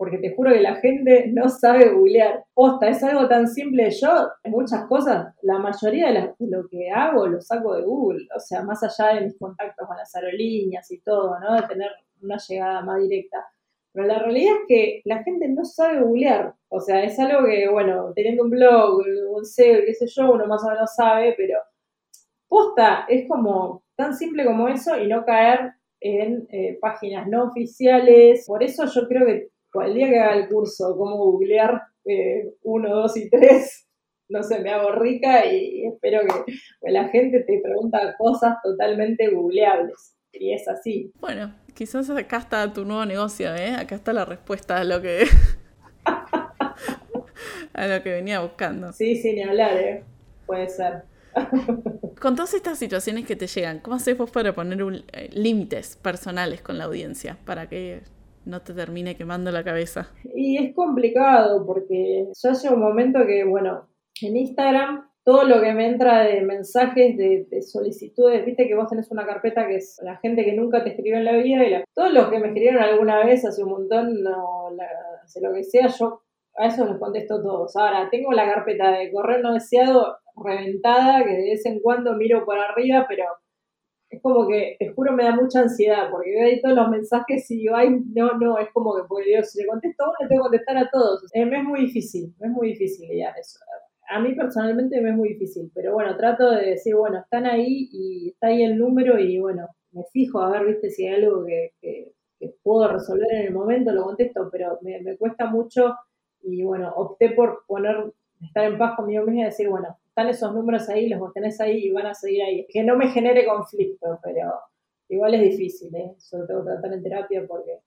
porque 0.00 0.16
te 0.16 0.34
juro 0.34 0.50
que 0.54 0.62
la 0.62 0.76
gente 0.76 1.26
no 1.30 1.50
sabe 1.50 1.90
googlear. 1.90 2.46
Posta, 2.54 2.88
es 2.88 3.02
algo 3.04 3.28
tan 3.28 3.46
simple. 3.46 3.90
Yo, 3.90 4.30
muchas 4.44 4.86
cosas, 4.86 5.34
la 5.42 5.58
mayoría 5.58 6.10
de, 6.10 6.32
lo 6.38 6.66
que 6.70 6.90
hago 6.90 7.26
lo 7.26 7.38
saco 7.42 7.74
de 7.74 7.82
Google, 7.82 8.26
o 8.34 8.40
sea, 8.40 8.62
más 8.62 8.82
allá 8.82 9.16
de 9.16 9.26
mis 9.26 9.38
contactos 9.38 9.86
con 9.86 9.98
las 9.98 10.16
aerolíneas 10.16 10.90
y 10.90 11.02
todo, 11.02 11.38
¿no? 11.38 11.54
De 11.54 11.68
tener 11.68 11.90
una 12.22 12.38
llegada 12.38 12.80
más 12.80 12.98
directa. 13.02 13.44
Pero 13.92 14.06
la 14.06 14.20
realidad 14.20 14.54
es 14.54 14.66
que 14.68 15.02
la 15.04 15.22
gente 15.22 15.46
no 15.48 15.66
sabe 15.66 16.00
googlear. 16.00 16.54
O 16.70 16.80
sea, 16.80 17.04
es 17.04 17.18
algo 17.18 17.46
que, 17.46 17.68
bueno, 17.68 18.10
teniendo 18.14 18.44
un 18.44 18.50
blog, 18.50 19.02
un 19.36 19.44
SEO, 19.44 19.82
qué 19.84 19.92
sé 19.92 20.06
yo, 20.06 20.32
uno 20.32 20.46
más 20.46 20.64
o 20.64 20.70
menos 20.70 20.94
sabe, 20.96 21.34
pero 21.36 21.58
posta, 22.48 23.04
es 23.06 23.28
como 23.28 23.82
tan 23.96 24.14
simple 24.14 24.46
como 24.46 24.66
eso 24.66 24.98
y 24.98 25.08
no 25.08 25.26
caer 25.26 25.74
en 26.00 26.46
eh, 26.48 26.78
páginas 26.80 27.28
no 27.28 27.44
oficiales. 27.44 28.46
Por 28.46 28.62
eso 28.62 28.86
yo 28.86 29.06
creo 29.06 29.26
que 29.26 29.50
el 29.74 29.94
día 29.94 30.08
que 30.08 30.18
haga 30.18 30.34
el 30.34 30.48
curso, 30.48 30.96
cómo 30.96 31.16
googlear 31.16 31.82
1, 32.04 32.88
eh, 32.88 32.90
2 32.90 33.16
y 33.16 33.30
3, 33.30 33.88
no 34.30 34.42
sé, 34.42 34.60
me 34.60 34.70
hago 34.70 34.92
rica 34.92 35.44
y, 35.46 35.86
espero 35.86 36.20
que 36.22 36.52
pues, 36.80 36.92
la 36.92 37.08
gente 37.08 37.40
te 37.40 37.60
pregunta 37.62 38.14
cosas 38.16 38.56
totalmente 38.62 39.28
googleables. 39.28 40.16
Y 40.32 40.52
es 40.52 40.68
así. 40.68 41.12
Bueno, 41.20 41.52
quizás 41.74 42.08
acá 42.10 42.38
está 42.38 42.72
tu 42.72 42.84
nuevo 42.84 43.04
negocio, 43.04 43.52
¿eh? 43.54 43.74
Acá 43.74 43.96
está 43.96 44.12
la 44.12 44.24
respuesta 44.24 44.78
a 44.78 44.84
lo 44.84 45.02
que. 45.02 45.24
a 47.72 47.86
lo 47.88 48.02
que 48.02 48.12
venía 48.12 48.40
buscando. 48.40 48.92
Sí, 48.92 49.16
sin 49.16 49.34
ni 49.34 49.42
hablar, 49.42 49.76
¿eh? 49.76 50.04
Puede 50.46 50.68
ser. 50.68 51.02
Con 52.20 52.36
todas 52.36 52.54
estas 52.54 52.78
situaciones 52.78 53.26
que 53.26 53.34
te 53.34 53.48
llegan, 53.48 53.80
¿cómo 53.80 53.96
haces 53.96 54.16
vos 54.16 54.30
para 54.30 54.54
poner 54.54 54.78
eh, 55.12 55.30
límites 55.32 55.96
personales 55.96 56.60
con 56.60 56.76
la 56.76 56.84
audiencia? 56.84 57.38
Para 57.44 57.68
que 57.68 58.02
no 58.44 58.62
te 58.62 58.74
termine 58.74 59.16
quemando 59.16 59.50
la 59.50 59.64
cabeza. 59.64 60.10
Y 60.34 60.56
es 60.56 60.74
complicado 60.74 61.64
porque 61.66 62.28
ya 62.42 62.52
llega 62.52 62.74
un 62.74 62.80
momento 62.80 63.26
que, 63.26 63.44
bueno, 63.44 63.88
en 64.22 64.36
Instagram 64.36 65.10
todo 65.24 65.44
lo 65.44 65.60
que 65.60 65.72
me 65.72 65.86
entra 65.86 66.24
de 66.24 66.40
mensajes, 66.40 67.16
de, 67.16 67.62
solicitudes, 67.62 68.44
viste 68.44 68.66
que 68.66 68.74
vos 68.74 68.88
tenés 68.88 69.10
una 69.10 69.26
carpeta 69.26 69.66
que 69.66 69.76
es 69.76 70.00
la 70.02 70.16
gente 70.16 70.44
que 70.44 70.54
nunca 70.54 70.82
te 70.82 70.90
escribió 70.90 71.18
en 71.18 71.24
la 71.24 71.36
vida 71.36 71.64
y 71.64 71.84
todos 71.94 72.12
los 72.12 72.28
que 72.28 72.38
me 72.38 72.48
escribieron 72.48 72.82
alguna 72.82 73.24
vez 73.24 73.44
hace 73.44 73.62
un 73.62 73.70
montón, 73.70 74.22
no, 74.22 74.70
la, 74.74 74.86
lo 75.40 75.52
que 75.54 75.62
sea, 75.62 75.88
yo 75.88 76.22
a 76.56 76.66
eso 76.66 76.84
los 76.84 76.98
contesto 76.98 77.42
todos. 77.42 77.76
Ahora, 77.76 78.08
tengo 78.10 78.32
la 78.32 78.52
carpeta 78.52 78.90
de 78.90 79.12
correo 79.12 79.38
no 79.38 79.54
deseado 79.54 80.18
reventada 80.36 81.24
que 81.24 81.30
de 81.30 81.50
vez 81.50 81.66
en 81.66 81.80
cuando 81.80 82.14
miro 82.14 82.44
por 82.44 82.58
arriba, 82.58 83.06
pero 83.08 83.24
es 84.10 84.20
como 84.20 84.48
que, 84.48 84.76
te 84.78 84.92
juro, 84.92 85.12
me 85.12 85.22
da 85.24 85.36
mucha 85.36 85.60
ansiedad, 85.60 86.10
porque 86.10 86.30
veo 86.30 86.44
ahí 86.44 86.60
todos 86.60 86.74
los 86.74 86.88
mensajes 86.90 87.48
y 87.50 87.58
digo, 87.58 87.76
ay, 87.76 87.90
no, 88.12 88.36
no, 88.38 88.58
es 88.58 88.68
como 88.72 88.96
que, 88.96 89.02
porque 89.08 89.30
Dios, 89.30 89.50
si 89.50 89.62
le 89.62 89.68
contesto 89.68 90.04
a 90.04 90.28
tengo 90.28 90.42
que 90.42 90.48
contestar 90.48 90.76
a 90.78 90.90
todos. 90.90 91.24
Eh, 91.32 91.46
me 91.46 91.58
es 91.58 91.64
muy 91.64 91.82
difícil, 91.82 92.34
me 92.40 92.48
es 92.48 92.52
muy 92.52 92.68
difícil 92.70 93.08
ya 93.16 93.28
eso. 93.30 93.60
A 94.08 94.18
mí 94.18 94.34
personalmente 94.34 95.00
me 95.00 95.10
es 95.10 95.16
muy 95.16 95.30
difícil, 95.30 95.70
pero 95.72 95.94
bueno, 95.94 96.16
trato 96.16 96.50
de 96.50 96.70
decir, 96.70 96.96
bueno, 96.96 97.20
están 97.20 97.46
ahí 97.46 97.88
y 97.92 98.30
está 98.30 98.48
ahí 98.48 98.64
el 98.64 98.76
número 98.76 99.16
y 99.20 99.38
bueno, 99.38 99.68
me 99.92 100.02
fijo 100.12 100.40
a 100.40 100.50
ver, 100.50 100.66
viste, 100.66 100.90
si 100.90 101.06
hay 101.06 101.22
algo 101.22 101.44
que, 101.44 101.72
que, 101.80 102.12
puedo 102.62 102.88
resolver 102.88 103.30
en 103.32 103.46
el 103.46 103.52
momento, 103.52 103.92
lo 103.92 104.02
contesto, 104.02 104.48
pero 104.50 104.78
me, 104.82 105.00
me 105.02 105.16
cuesta 105.16 105.46
mucho 105.46 105.94
y 106.42 106.62
bueno, 106.62 106.90
opté 106.96 107.30
por 107.30 107.64
poner, 107.66 108.12
estar 108.42 108.64
en 108.64 108.78
paz 108.78 108.96
conmigo 108.96 109.24
misma 109.24 109.42
y 109.42 109.44
decir, 109.44 109.68
bueno, 109.68 109.99
están 110.10 110.28
esos 110.28 110.52
números 110.54 110.88
ahí, 110.88 111.08
los 111.08 111.32
tenés 111.32 111.60
ahí 111.60 111.86
y 111.86 111.90
van 111.90 112.06
a 112.06 112.14
seguir 112.14 112.42
ahí. 112.42 112.66
Que 112.68 112.82
no 112.82 112.96
me 112.96 113.08
genere 113.08 113.46
conflicto, 113.46 114.18
pero 114.22 114.52
igual 115.08 115.34
es 115.34 115.42
difícil, 115.42 115.94
¿eh? 115.94 116.12
Eso 116.16 116.44
tengo 116.46 116.64
que 116.64 116.70
tratar 116.70 116.92
en 116.92 117.02
terapia 117.02 117.46
porque 117.46 117.78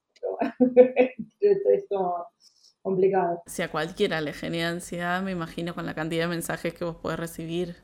es 1.40 1.86
como 1.90 2.26
complicado. 2.82 3.42
Si 3.46 3.62
a 3.62 3.70
cualquiera 3.70 4.22
le 4.22 4.34
genera 4.34 4.70
ansiedad, 4.70 5.22
me 5.22 5.32
imagino 5.32 5.76
con 5.76 5.86
la 5.86 5.94
cantidad 5.94 6.24
de 6.24 6.30
mensajes 6.30 6.74
que 6.74 6.86
vos 6.86 6.96
podés 6.96 7.20
recibir. 7.20 7.76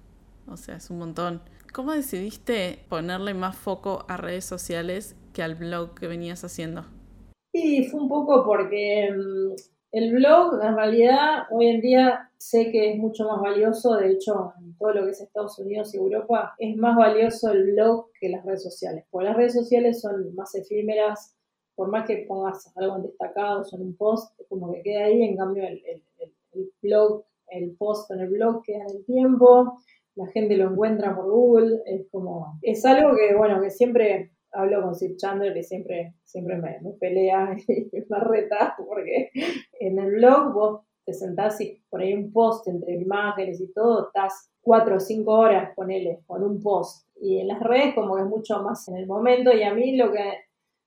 O 0.47 0.57
sea, 0.57 0.77
es 0.77 0.89
un 0.89 0.99
montón. 0.99 1.41
¿Cómo 1.73 1.91
decidiste 1.91 2.79
ponerle 2.89 3.33
más 3.33 3.55
foco 3.55 4.05
a 4.07 4.17
redes 4.17 4.45
sociales 4.45 5.15
que 5.33 5.43
al 5.43 5.55
blog 5.55 5.95
que 5.95 6.07
venías 6.07 6.43
haciendo? 6.43 6.85
Sí, 7.53 7.87
fue 7.89 8.01
un 8.01 8.09
poco 8.09 8.43
porque 8.45 9.11
mm, 9.11 9.55
el 9.91 10.13
blog, 10.13 10.61
en 10.61 10.75
realidad, 10.75 11.43
hoy 11.51 11.67
en 11.67 11.81
día 11.81 12.31
sé 12.37 12.71
que 12.71 12.91
es 12.91 12.97
mucho 12.97 13.27
más 13.27 13.41
valioso, 13.41 13.95
de 13.95 14.11
hecho, 14.11 14.53
en 14.59 14.77
todo 14.77 14.93
lo 14.93 15.05
que 15.05 15.11
es 15.11 15.21
Estados 15.21 15.57
Unidos 15.57 15.93
y 15.93 15.97
Europa, 15.97 16.53
es 16.59 16.75
más 16.77 16.95
valioso 16.95 17.51
el 17.51 17.71
blog 17.71 18.07
que 18.19 18.29
las 18.29 18.45
redes 18.45 18.63
sociales, 18.63 19.05
porque 19.09 19.27
las 19.27 19.37
redes 19.37 19.53
sociales 19.53 19.99
son 19.99 20.35
más 20.35 20.53
efímeras, 20.53 21.35
por 21.75 21.89
más 21.89 22.05
que 22.05 22.25
pongas 22.27 22.71
algo 22.75 22.99
destacado, 22.99 23.63
son 23.63 23.81
un 23.81 23.95
post, 23.95 24.39
como 24.47 24.71
que 24.71 24.83
queda 24.83 25.05
ahí, 25.05 25.23
en 25.23 25.35
cambio 25.37 25.63
el, 25.63 25.81
blog, 26.81 27.23
el 27.47 27.71
post 27.71 28.11
en 28.11 28.19
el 28.19 28.29
blog 28.29 28.61
queda 28.63 28.83
en 28.83 28.97
el 28.97 29.05
tiempo, 29.05 29.79
la 30.15 30.27
gente 30.27 30.55
lo 30.55 30.71
encuentra 30.71 31.15
por 31.15 31.31
Google, 31.31 31.81
es 31.85 32.05
como, 32.11 32.59
es 32.61 32.85
algo 32.85 33.15
que, 33.15 33.33
bueno, 33.35 33.59
que 33.61 33.71
siempre 33.71 34.33
hablo 34.51 34.81
con 34.81 34.95
Sid 34.95 35.17
Chandler 35.17 35.55
y 35.55 35.63
siempre, 35.63 36.13
siempre 36.23 36.57
me, 36.57 36.79
pelea 36.99 37.55
y 37.67 37.89
me 38.09 38.19
reta 38.19 38.75
porque 38.77 39.31
en 39.79 39.99
el 39.99 40.11
blog 40.11 40.53
vos 40.53 40.81
te 41.05 41.13
sentás 41.13 41.59
y 41.61 41.81
por 41.89 42.01
ahí 42.01 42.13
un 42.13 42.31
post 42.31 42.67
entre 42.67 42.95
imágenes 42.95 43.59
y 43.61 43.71
todo, 43.73 44.07
estás 44.07 44.51
cuatro 44.61 44.97
o 44.97 44.99
cinco 44.99 45.33
horas, 45.33 45.73
ponele, 45.75 46.19
con 46.27 46.43
un 46.43 46.61
post. 46.61 47.07
Y 47.19 47.39
en 47.39 47.47
las 47.47 47.59
redes 47.59 47.95
como 47.95 48.15
que 48.15 48.21
es 48.21 48.27
mucho 48.27 48.61
más 48.61 48.87
en 48.87 48.97
el 48.97 49.07
momento 49.07 49.51
y 49.51 49.63
a 49.63 49.73
mí 49.73 49.97
lo 49.97 50.11
que, 50.11 50.33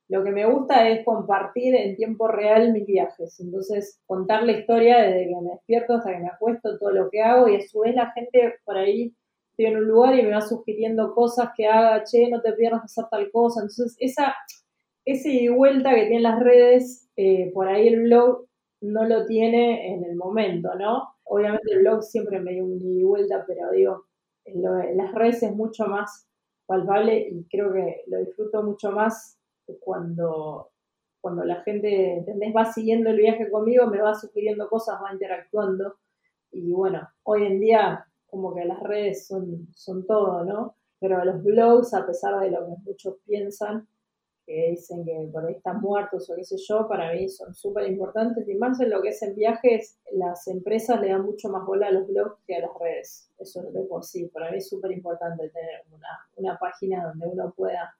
lo 0.08 0.22
que 0.22 0.30
me 0.30 0.46
gusta 0.46 0.88
es 0.88 1.04
compartir 1.04 1.74
en 1.74 1.96
tiempo 1.96 2.28
real 2.28 2.72
mis 2.72 2.86
viajes. 2.86 3.38
Entonces, 3.40 4.00
contar 4.06 4.44
la 4.44 4.52
historia 4.52 5.02
desde 5.02 5.28
que 5.28 5.40
me 5.40 5.50
despierto 5.50 5.94
hasta 5.94 6.12
que 6.12 6.20
me 6.20 6.28
acuesto, 6.28 6.78
todo 6.78 6.92
lo 6.92 7.10
que 7.10 7.20
hago 7.20 7.48
y 7.48 7.56
a 7.56 7.60
su 7.60 7.80
vez 7.80 7.94
la 7.94 8.12
gente 8.12 8.54
por 8.64 8.76
ahí 8.76 9.12
estoy 9.52 9.66
en 9.66 9.76
un 9.76 9.88
lugar 9.88 10.18
y 10.18 10.22
me 10.22 10.30
va 10.30 10.40
sugiriendo 10.40 11.14
cosas 11.14 11.50
que 11.54 11.66
haga, 11.66 12.02
che, 12.04 12.28
no 12.30 12.40
te 12.40 12.52
pierdas 12.54 12.84
hacer 12.84 13.04
tal 13.10 13.30
cosa. 13.30 13.60
Entonces, 13.60 13.96
esa, 14.00 14.34
ese 15.04 15.50
vuelta 15.50 15.94
que 15.94 16.06
tienen 16.06 16.22
las 16.22 16.40
redes, 16.40 17.10
eh, 17.16 17.50
por 17.52 17.68
ahí 17.68 17.88
el 17.88 18.02
blog 18.02 18.46
no 18.80 19.04
lo 19.04 19.26
tiene 19.26 19.94
en 19.94 20.04
el 20.04 20.16
momento, 20.16 20.74
¿no? 20.74 21.14
Obviamente 21.24 21.72
el 21.72 21.80
blog 21.80 22.02
siempre 22.02 22.40
me 22.40 22.52
dio 22.52 22.64
un 22.64 22.80
y 22.80 23.04
vuelta, 23.04 23.44
pero 23.46 23.70
digo, 23.70 24.06
en, 24.44 24.62
las 24.96 25.12
redes 25.14 25.42
es 25.42 25.54
mucho 25.54 25.86
más 25.86 26.26
palpable 26.66 27.28
y 27.30 27.44
creo 27.44 27.72
que 27.72 28.02
lo 28.06 28.18
disfruto 28.18 28.62
mucho 28.62 28.90
más 28.90 29.38
cuando, 29.80 30.70
cuando 31.20 31.44
la 31.44 31.62
gente, 31.62 32.16
¿entendés? 32.16 32.54
Va 32.56 32.72
siguiendo 32.72 33.10
el 33.10 33.18
viaje 33.18 33.50
conmigo, 33.50 33.86
me 33.86 34.00
va 34.00 34.14
sugiriendo 34.14 34.68
cosas, 34.68 34.98
va 35.02 35.12
interactuando. 35.12 35.96
Y 36.50 36.72
bueno, 36.72 37.08
hoy 37.22 37.46
en 37.46 37.60
día 37.60 38.06
como 38.32 38.54
que 38.54 38.64
las 38.64 38.80
redes 38.80 39.26
son, 39.26 39.68
son 39.74 40.06
todo, 40.06 40.42
¿no? 40.42 40.74
Pero 40.98 41.22
los 41.22 41.44
blogs, 41.44 41.92
a 41.92 42.06
pesar 42.06 42.40
de 42.40 42.50
lo 42.50 42.64
que 42.64 42.72
muchos 42.82 43.16
piensan, 43.26 43.86
que 44.46 44.70
dicen 44.70 45.04
que 45.04 45.28
por 45.30 45.44
ahí 45.44 45.56
están 45.56 45.82
muertos 45.82 46.30
o 46.30 46.34
qué 46.34 46.42
sé 46.42 46.56
yo, 46.56 46.88
para 46.88 47.12
mí 47.12 47.28
son 47.28 47.52
súper 47.52 47.90
importantes. 47.90 48.48
Y 48.48 48.54
más 48.54 48.80
en 48.80 48.88
lo 48.88 49.02
que 49.02 49.10
es 49.10 49.22
en 49.22 49.34
viajes, 49.34 49.98
las 50.12 50.48
empresas 50.48 50.98
le 51.02 51.10
dan 51.10 51.26
mucho 51.26 51.50
más 51.50 51.66
bola 51.66 51.88
a 51.88 51.90
los 51.90 52.08
blogs 52.08 52.40
que 52.46 52.56
a 52.56 52.60
las 52.60 52.70
redes. 52.80 53.28
Eso 53.38 53.68
es 53.68 53.74
de 53.74 53.82
por 53.82 54.02
sí. 54.02 54.24
Para 54.28 54.50
mí 54.50 54.56
es 54.56 54.68
súper 54.70 54.92
importante 54.92 55.50
tener 55.50 55.82
una, 55.92 56.26
una, 56.36 56.58
página 56.58 57.04
donde 57.08 57.26
uno 57.26 57.52
pueda 57.54 57.94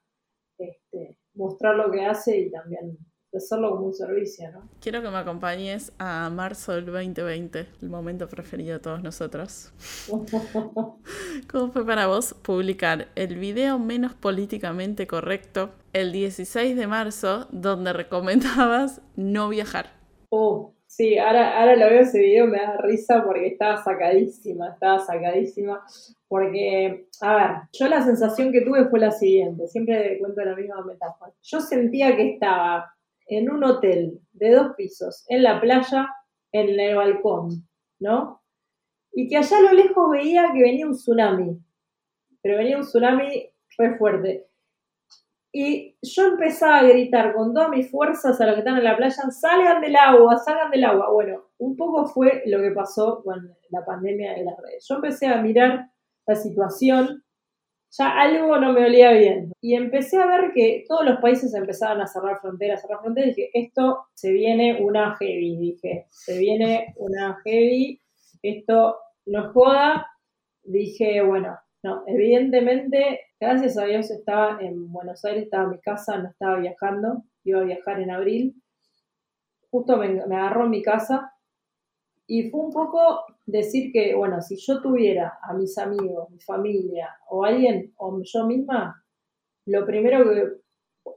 este, 0.57 1.15
mostrar 1.35 1.75
lo 1.75 1.91
que 1.91 2.03
hace 2.03 2.39
y 2.39 2.49
también 2.49 2.97
hacerlo 3.37 3.71
como 3.71 3.87
un 3.87 3.93
servicio, 3.93 4.51
¿no? 4.51 4.69
Quiero 4.79 5.01
que 5.01 5.09
me 5.09 5.17
acompañes 5.17 5.91
a 5.99 6.29
marzo 6.29 6.73
del 6.73 6.85
2020, 6.85 7.67
el 7.81 7.89
momento 7.89 8.27
preferido 8.27 8.73
de 8.73 8.79
todos 8.79 9.03
nosotros. 9.03 9.71
¿Cómo 11.51 11.71
fue 11.71 11.85
para 11.85 12.07
vos 12.07 12.33
publicar 12.33 13.07
el 13.15 13.37
video 13.37 13.79
menos 13.79 14.13
políticamente 14.13 15.07
correcto 15.07 15.71
el 15.93 16.11
16 16.11 16.75
de 16.75 16.87
marzo 16.87 17.47
donde 17.51 17.93
recomendabas 17.93 19.01
no 19.15 19.49
viajar? 19.49 19.91
Oh, 20.29 20.73
sí, 20.87 21.17
ahora, 21.17 21.59
ahora 21.59 21.75
lo 21.75 21.85
veo 21.87 22.01
ese 22.01 22.19
video, 22.19 22.47
me 22.47 22.57
da 22.57 22.77
risa 22.77 23.23
porque 23.23 23.47
estaba 23.47 23.83
sacadísima, 23.83 24.69
estaba 24.69 24.99
sacadísima. 24.99 25.81
Porque, 26.27 27.07
a 27.21 27.35
ver, 27.35 27.49
yo 27.73 27.87
la 27.87 28.03
sensación 28.03 28.51
que 28.51 28.61
tuve 28.61 28.85
fue 28.89 28.99
la 28.99 29.11
siguiente, 29.11 29.67
siempre 29.67 30.17
cuento 30.19 30.41
la 30.41 30.55
misma 30.55 30.83
metáfora. 30.83 31.31
Yo 31.43 31.61
sentía 31.61 32.15
que 32.15 32.33
estaba 32.33 32.92
en 33.27 33.49
un 33.49 33.63
hotel 33.63 34.19
de 34.31 34.51
dos 34.51 34.73
pisos, 34.75 35.25
en 35.29 35.43
la 35.43 35.59
playa, 35.61 36.09
en 36.51 36.79
el 36.79 36.95
balcón, 36.95 37.67
¿no? 37.99 38.41
Y 39.11 39.27
que 39.27 39.37
allá 39.37 39.57
a 39.57 39.61
lo 39.61 39.73
lejos 39.73 40.09
veía 40.11 40.51
que 40.53 40.61
venía 40.61 40.87
un 40.87 40.93
tsunami, 40.93 41.59
pero 42.41 42.57
venía 42.57 42.77
un 42.77 42.83
tsunami 42.83 43.49
re 43.77 43.97
fuerte. 43.97 44.47
Y 45.55 45.97
yo 46.01 46.25
empezaba 46.25 46.79
a 46.79 46.83
gritar 46.83 47.33
con 47.35 47.53
todas 47.53 47.69
mis 47.69 47.89
fuerzas 47.91 48.41
a 48.41 48.45
los 48.45 48.55
que 48.55 48.61
están 48.61 48.77
en 48.77 48.83
la 48.83 48.97
playa, 48.97 49.29
salgan 49.29 49.81
del 49.81 49.95
agua, 49.95 50.37
salgan 50.37 50.71
del 50.71 50.83
agua. 50.83 51.11
Bueno, 51.11 51.43
un 51.59 51.77
poco 51.77 52.07
fue 52.07 52.41
lo 52.47 52.59
que 52.59 52.71
pasó 52.71 53.21
con 53.23 53.55
la 53.69 53.85
pandemia 53.85 54.33
de 54.33 54.45
las 54.45 54.57
redes. 54.57 54.85
Yo 54.89 54.95
empecé 54.95 55.27
a 55.27 55.41
mirar 55.41 55.91
la 56.25 56.35
situación 56.35 57.22
ya 57.97 58.19
algo 58.19 58.57
no 58.57 58.73
me 58.73 58.85
olía 58.85 59.11
bien. 59.11 59.51
Y 59.61 59.75
empecé 59.75 60.17
a 60.17 60.25
ver 60.25 60.51
que 60.53 60.83
todos 60.87 61.05
los 61.05 61.19
países 61.19 61.53
empezaban 61.53 62.01
a 62.01 62.07
cerrar 62.07 62.39
fronteras, 62.41 62.81
cerrar 62.81 63.01
fronteras, 63.01 63.29
y 63.29 63.41
dije, 63.41 63.49
esto 63.53 64.07
se 64.13 64.31
viene 64.31 64.81
una 64.81 65.15
heavy, 65.17 65.57
dije, 65.57 66.07
se 66.09 66.39
viene 66.39 66.93
una 66.97 67.39
heavy, 67.43 68.01
esto 68.41 68.97
no 69.27 69.53
joda. 69.53 70.07
Dije, 70.63 71.21
bueno, 71.21 71.59
no, 71.83 72.03
evidentemente, 72.07 73.19
gracias 73.39 73.77
a 73.77 73.85
Dios 73.85 74.09
estaba 74.09 74.59
en 74.61 74.91
Buenos 74.91 75.23
Aires, 75.25 75.43
estaba 75.43 75.65
en 75.65 75.71
mi 75.71 75.79
casa, 75.79 76.17
no 76.17 76.29
estaba 76.29 76.57
viajando, 76.57 77.23
iba 77.43 77.59
a 77.59 77.65
viajar 77.65 77.99
en 77.99 78.11
abril. 78.11 78.55
Justo 79.69 79.97
me, 79.97 80.07
me 80.25 80.35
agarró 80.35 80.65
en 80.65 80.71
mi 80.71 80.81
casa 80.81 81.32
y 82.27 82.49
fue 82.49 82.61
un 82.61 82.71
poco 82.71 83.25
decir 83.45 83.91
que, 83.91 84.15
bueno, 84.15 84.41
si 84.41 84.55
yo 84.57 84.81
tuviera 84.81 85.39
a 85.41 85.53
mis 85.53 85.77
amigos, 85.77 86.29
mi 86.29 86.39
familia 86.39 87.09
o 87.29 87.43
alguien, 87.43 87.93
o 87.97 88.21
yo 88.23 88.45
misma, 88.45 89.03
lo 89.65 89.85
primero 89.85 90.23
que, 90.29 90.63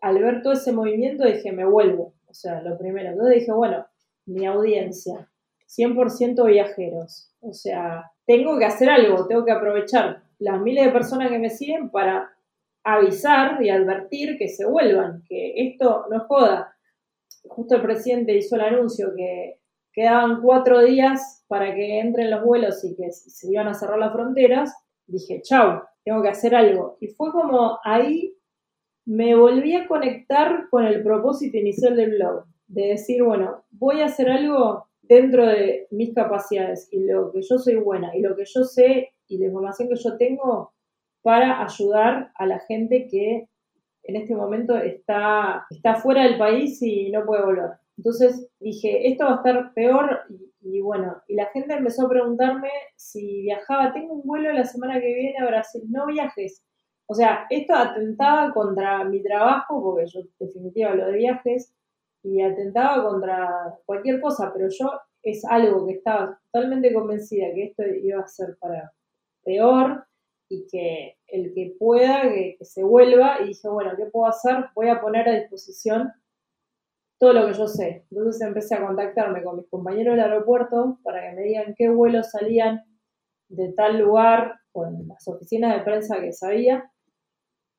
al 0.01 0.19
ver 0.23 0.43
todo 0.43 0.53
ese 0.53 0.73
movimiento, 0.73 1.25
dije, 1.25 1.53
me 1.53 1.65
vuelvo. 1.65 2.15
O 2.27 2.35
sea, 2.35 2.61
lo 2.63 2.77
primero. 2.77 3.11
Entonces 3.11 3.41
dije, 3.41 3.53
bueno, 3.53 3.87
mi 4.27 4.47
audiencia, 4.47 5.31
100% 5.69 6.47
viajeros. 6.47 7.33
O 7.41 7.53
sea, 7.53 8.11
tengo 8.27 8.59
que 8.59 8.65
hacer 8.65 8.91
algo, 8.91 9.27
tengo 9.27 9.45
que 9.45 9.53
aprovechar 9.53 10.23
las 10.39 10.61
miles 10.61 10.85
de 10.85 10.93
personas 10.93 11.31
que 11.31 11.39
me 11.39 11.51
siguen 11.51 11.91
para 11.91 12.31
avisar 12.85 13.63
y 13.63 13.71
advertir 13.71 14.37
que 14.39 14.49
se 14.49 14.67
vuelvan, 14.67 15.23
que 15.29 15.55
esto 15.57 16.07
no 16.11 16.21
joda. 16.21 16.77
Justo 17.49 17.77
el 17.77 17.83
presidente 17.83 18.37
hizo 18.37 18.57
el 18.57 18.63
anuncio 18.63 19.13
que 19.17 19.61
quedaban 19.97 20.43
cuatro 20.43 20.85
días 20.85 21.43
para 21.49 21.75
que 21.75 22.01
entren 22.01 22.31
los 22.31 22.45
vuelos 22.45 22.85
y 22.85 22.95
que 22.95 23.11
se 23.11 23.51
iban 23.51 23.67
a 23.67 23.75
cerrar 23.75 23.99
las 23.99 24.13
fronteras, 24.13 24.73
dije, 25.07 25.41
chau, 25.43 25.81
tengo 26.05 26.23
que 26.23 26.29
hacer 26.29 26.55
algo. 26.55 26.99
Y 27.01 27.09
fue 27.09 27.33
como 27.33 27.79
ahí 27.83 28.37
me 29.07 29.35
volví 29.35 29.75
a 29.75 29.89
conectar 29.89 30.69
con 30.69 30.85
el 30.85 31.03
propósito 31.03 31.57
inicial 31.57 31.97
del 31.97 32.11
blog, 32.11 32.45
de 32.67 32.89
decir, 32.89 33.23
bueno, 33.23 33.65
voy 33.71 34.01
a 34.01 34.07
hacer 34.07 34.29
algo 34.29 34.87
dentro 35.01 35.47
de 35.47 35.87
mis 35.91 36.13
capacidades 36.15 36.89
y 36.93 37.05
lo 37.05 37.33
que 37.33 37.41
yo 37.41 37.59
soy 37.59 37.77
buena 37.77 38.15
y 38.15 38.21
lo 38.21 38.37
que 38.37 38.45
yo 38.45 38.65
sé 38.65 39.13
y 39.29 39.39
la 39.39 39.47
información 39.47 39.89
que 39.89 39.97
yo 39.97 40.17
tengo 40.19 40.73
para 41.23 41.65
ayudar 41.65 42.33
a 42.35 42.47
la 42.47 42.59
gente 42.59 43.07
que 43.09 43.49
en 44.03 44.17
este 44.17 44.35
momento 44.35 44.77
está, 44.77 45.67
está 45.71 45.95
fuera 45.97 46.25
del 46.25 46.37
país 46.37 46.83
y 46.83 47.11
no 47.11 47.25
puede 47.25 47.45
volver. 47.45 47.71
Entonces 47.97 48.49
dije, 48.61 49.09
esto 49.09 49.25
va 49.25 49.33
a 49.33 49.37
estar 49.37 49.73
peor 49.75 50.21
y, 50.61 50.81
bueno, 50.81 51.23
y 51.29 51.35
la 51.35 51.47
gente 51.47 51.75
empezó 51.75 52.07
a 52.07 52.11
preguntarme 52.11 52.71
si 52.97 53.43
viajaba, 53.43 53.93
tengo 53.93 54.15
un 54.15 54.23
vuelo 54.27 54.53
la 54.53 54.65
semana 54.65 55.01
que 55.01 55.15
viene 55.15 55.39
a 55.39 55.47
Brasil, 55.47 55.83
no 55.89 56.07
viajes. 56.07 56.63
O 57.07 57.15
sea, 57.15 57.47
esto 57.51 57.75
atentaba 57.75 58.53
contra 58.53 59.05
mi 59.05 59.23
trabajo, 59.23 59.81
porque 59.81 60.07
yo 60.07 60.21
definitivamente 60.41 60.85
hablo 60.85 61.07
de 61.07 61.19
viajes, 61.19 61.73
y 62.23 62.43
atentaba 62.43 63.09
contra 63.09 63.79
cualquier 63.85 64.21
cosa, 64.21 64.53
pero 64.53 64.69
yo 64.69 64.91
es 65.23 65.45
algo 65.45 65.87
que 65.87 65.95
estaba 65.95 66.41
totalmente 66.51 66.93
convencida 66.93 67.55
que 67.55 67.67
esto 67.67 67.85
iba 67.85 68.21
a 68.21 68.27
ser 68.27 68.57
para 68.61 68.93
peor 69.45 70.05
y 70.49 70.67
que 70.67 71.17
el 71.29 71.55
que 71.55 71.77
pueda, 71.79 72.23
que, 72.23 72.57
que 72.59 72.65
se 72.65 72.83
vuelva, 72.83 73.41
y 73.41 73.49
dije, 73.49 73.69
bueno, 73.69 73.93
¿qué 73.97 74.07
puedo 74.07 74.27
hacer? 74.27 74.67
Voy 74.75 74.89
a 74.89 75.01
poner 75.01 75.29
a 75.29 75.35
disposición 75.37 76.13
todo 77.19 77.33
lo 77.33 77.47
que 77.47 77.55
yo 77.55 77.67
sé. 77.67 78.05
Entonces 78.11 78.43
empecé 78.43 78.75
a 78.75 78.87
contactarme 78.87 79.43
con 79.43 79.57
mis 79.57 79.69
compañeros 79.69 80.17
del 80.17 80.25
aeropuerto 80.25 80.99
para 81.03 81.23
que 81.23 81.37
me 81.37 81.43
digan 81.43 81.75
qué 81.77 81.89
vuelos 81.89 82.31
salían 82.31 82.85
de 83.49 83.73
tal 83.73 83.99
lugar 83.99 84.57
con 84.73 85.09
las 85.09 85.27
oficinas 85.29 85.75
de 85.75 85.85
prensa 85.85 86.21
que 86.21 86.33
sabía. 86.33 86.91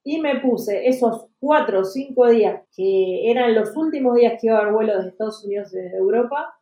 Y 0.03 0.21
me 0.21 0.39
puse 0.39 0.88
esos 0.88 1.27
cuatro 1.39 1.81
o 1.81 1.83
cinco 1.83 2.29
días, 2.29 2.63
que 2.75 3.29
eran 3.29 3.53
los 3.53 3.75
últimos 3.75 4.15
días 4.15 4.39
que 4.39 4.47
iba 4.47 4.57
a 4.57 4.61
haber 4.61 4.73
vuelos 4.73 5.03
de 5.03 5.09
Estados 5.09 5.43
Unidos 5.43 5.73
y 5.73 5.77
de 5.77 5.97
Europa, 5.97 6.57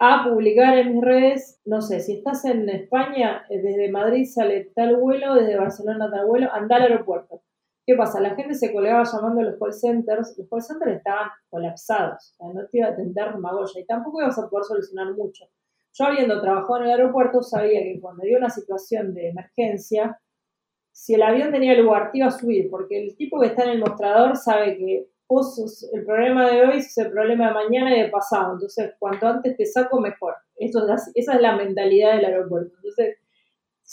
a 0.00 0.24
publicar 0.24 0.76
en 0.76 0.94
mis 0.94 1.04
redes, 1.04 1.60
no 1.64 1.80
sé, 1.80 2.00
si 2.00 2.14
estás 2.14 2.44
en 2.44 2.68
España, 2.68 3.46
desde 3.48 3.92
Madrid 3.92 4.26
sale 4.26 4.72
tal 4.74 4.96
vuelo, 4.96 5.34
desde 5.34 5.56
Barcelona 5.56 6.10
tal 6.10 6.26
vuelo, 6.26 6.52
anda 6.52 6.76
al 6.76 6.82
aeropuerto. 6.82 7.43
¿Qué 7.86 7.94
pasa? 7.96 8.20
La 8.20 8.34
gente 8.34 8.54
se 8.54 8.72
colgaba 8.72 9.04
llamando 9.04 9.42
a 9.42 9.44
los 9.44 9.58
call 9.58 9.72
centers, 9.72 10.34
los 10.38 10.48
call 10.48 10.62
centers 10.62 10.96
estaban 10.96 11.28
colapsados, 11.50 12.34
o 12.38 12.52
sea, 12.52 12.54
no 12.54 12.66
te 12.68 12.78
iba 12.78 12.88
a 12.88 12.90
atender 12.92 13.36
Magoya 13.36 13.80
y 13.80 13.84
tampoco 13.84 14.22
ibas 14.22 14.38
a 14.38 14.48
poder 14.48 14.64
solucionar 14.64 15.12
mucho. 15.12 15.44
Yo 15.92 16.06
habiendo 16.06 16.40
trabajado 16.40 16.78
en 16.78 16.84
el 16.84 16.90
aeropuerto 16.92 17.42
sabía 17.42 17.82
que 17.82 18.00
cuando 18.00 18.22
había 18.22 18.38
una 18.38 18.48
situación 18.48 19.12
de 19.12 19.28
emergencia, 19.28 20.18
si 20.92 21.14
el 21.14 21.22
avión 21.22 21.52
tenía 21.52 21.74
lugar, 21.74 22.10
te 22.10 22.18
iba 22.18 22.28
a 22.28 22.30
subir, 22.30 22.70
porque 22.70 23.04
el 23.04 23.16
tipo 23.16 23.38
que 23.40 23.48
está 23.48 23.64
en 23.64 23.70
el 23.70 23.80
mostrador 23.80 24.36
sabe 24.36 24.76
que 24.78 25.08
el 25.92 26.04
problema 26.04 26.48
de 26.50 26.62
hoy 26.62 26.78
es 26.78 26.96
el 26.98 27.10
problema 27.10 27.48
de 27.48 27.54
mañana 27.54 27.96
y 27.96 28.02
de 28.02 28.08
pasado, 28.08 28.54
entonces 28.54 28.94
cuanto 28.98 29.26
antes 29.26 29.56
te 29.56 29.66
saco, 29.66 30.00
mejor. 30.00 30.34
Esto 30.56 30.86
esa 31.14 31.34
es 31.34 31.40
la 31.40 31.56
mentalidad 31.56 32.16
del 32.16 32.26
aeropuerto. 32.26 32.74
Entonces, 32.76 33.18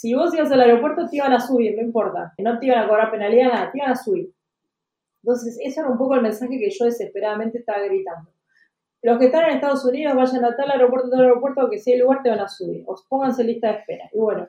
si 0.02 0.14
vos 0.14 0.34
ibas 0.34 0.50
al 0.50 0.60
aeropuerto, 0.60 1.08
te 1.08 1.14
iban 1.14 1.32
a 1.32 1.38
subir, 1.38 1.76
no 1.76 1.80
importa. 1.80 2.34
No 2.38 2.58
te 2.58 2.66
iban 2.66 2.80
a 2.80 2.88
cobrar 2.88 3.12
penalidad, 3.12 3.52
nada, 3.52 3.70
te 3.70 3.78
iban 3.78 3.92
a 3.92 3.94
subir. 3.94 4.34
Entonces, 5.22 5.56
ese 5.62 5.78
era 5.78 5.88
un 5.88 5.96
poco 5.96 6.16
el 6.16 6.22
mensaje 6.22 6.58
que 6.58 6.70
yo 6.70 6.86
desesperadamente 6.86 7.58
estaba 7.58 7.84
gritando. 7.84 8.32
Los 9.00 9.16
que 9.20 9.26
están 9.26 9.44
en 9.44 9.50
Estados 9.50 9.84
Unidos, 9.84 10.16
vayan 10.16 10.44
a 10.44 10.56
tal 10.56 10.72
aeropuerto, 10.72 11.08
tal 11.08 11.20
aeropuerto, 11.20 11.70
que 11.70 11.78
si 11.78 11.92
hay 11.92 12.00
lugar 12.00 12.20
te 12.20 12.30
van 12.30 12.40
a 12.40 12.48
subir. 12.48 12.82
Os 12.84 13.06
pónganse 13.06 13.44
lista 13.44 13.68
de 13.68 13.78
espera. 13.78 14.10
Y 14.12 14.18
bueno, 14.18 14.48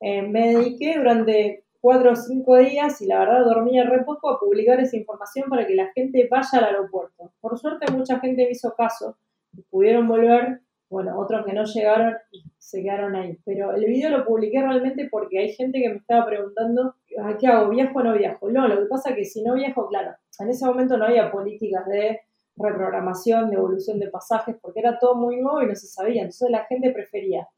eh, 0.00 0.20
me 0.20 0.52
dediqué 0.52 0.98
durante 0.98 1.64
cuatro 1.80 2.12
o 2.12 2.16
cinco 2.16 2.58
días 2.58 3.00
y 3.00 3.06
la 3.06 3.20
verdad 3.20 3.46
dormía 3.46 3.84
re 3.84 4.04
poco 4.04 4.28
a 4.28 4.38
publicar 4.38 4.78
esa 4.78 4.98
información 4.98 5.48
para 5.48 5.66
que 5.66 5.74
la 5.74 5.90
gente 5.94 6.28
vaya 6.30 6.50
al 6.58 6.64
aeropuerto. 6.64 7.32
Por 7.40 7.58
suerte 7.58 7.90
mucha 7.90 8.20
gente 8.20 8.44
me 8.44 8.50
hizo 8.50 8.74
caso 8.74 9.16
y 9.54 9.62
pudieron 9.62 10.06
volver 10.06 10.60
bueno, 10.88 11.18
otros 11.18 11.44
que 11.44 11.52
no 11.52 11.64
llegaron 11.64 12.16
y 12.30 12.44
se 12.58 12.82
quedaron 12.82 13.16
ahí. 13.16 13.38
Pero 13.44 13.74
el 13.74 13.84
video 13.84 14.10
lo 14.10 14.24
publiqué 14.24 14.62
realmente 14.62 15.08
porque 15.10 15.38
hay 15.38 15.52
gente 15.52 15.80
que 15.80 15.88
me 15.88 15.96
estaba 15.96 16.26
preguntando, 16.26 16.94
¿qué 17.38 17.46
hago? 17.46 17.70
¿Viajo 17.70 17.98
o 17.98 18.02
no 18.02 18.14
viajo? 18.14 18.50
No, 18.50 18.68
lo 18.68 18.80
que 18.80 18.86
pasa 18.86 19.10
es 19.10 19.16
que 19.16 19.24
si 19.24 19.42
no 19.42 19.54
viajo, 19.54 19.88
claro, 19.88 20.14
en 20.38 20.50
ese 20.50 20.66
momento 20.66 20.96
no 20.96 21.06
había 21.06 21.30
políticas 21.30 21.86
de 21.86 22.20
reprogramación, 22.56 23.50
de 23.50 23.56
evolución 23.56 23.98
de 23.98 24.08
pasajes, 24.08 24.56
porque 24.60 24.80
era 24.80 24.98
todo 24.98 25.14
muy 25.16 25.36
nuevo 25.36 25.62
y 25.62 25.66
no 25.66 25.74
se 25.74 25.86
sabía. 25.86 26.22
Entonces 26.22 26.50
la 26.50 26.64
gente 26.64 26.90
prefería 26.90 27.48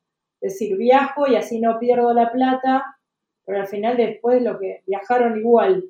decir, 0.40 0.76
viajo 0.76 1.26
y 1.26 1.36
así 1.36 1.60
no 1.60 1.78
pierdo 1.78 2.12
la 2.14 2.32
plata, 2.32 2.84
pero 3.44 3.60
al 3.60 3.66
final 3.66 3.96
después 3.96 4.42
lo 4.42 4.58
que 4.58 4.82
viajaron 4.86 5.38
igual, 5.38 5.84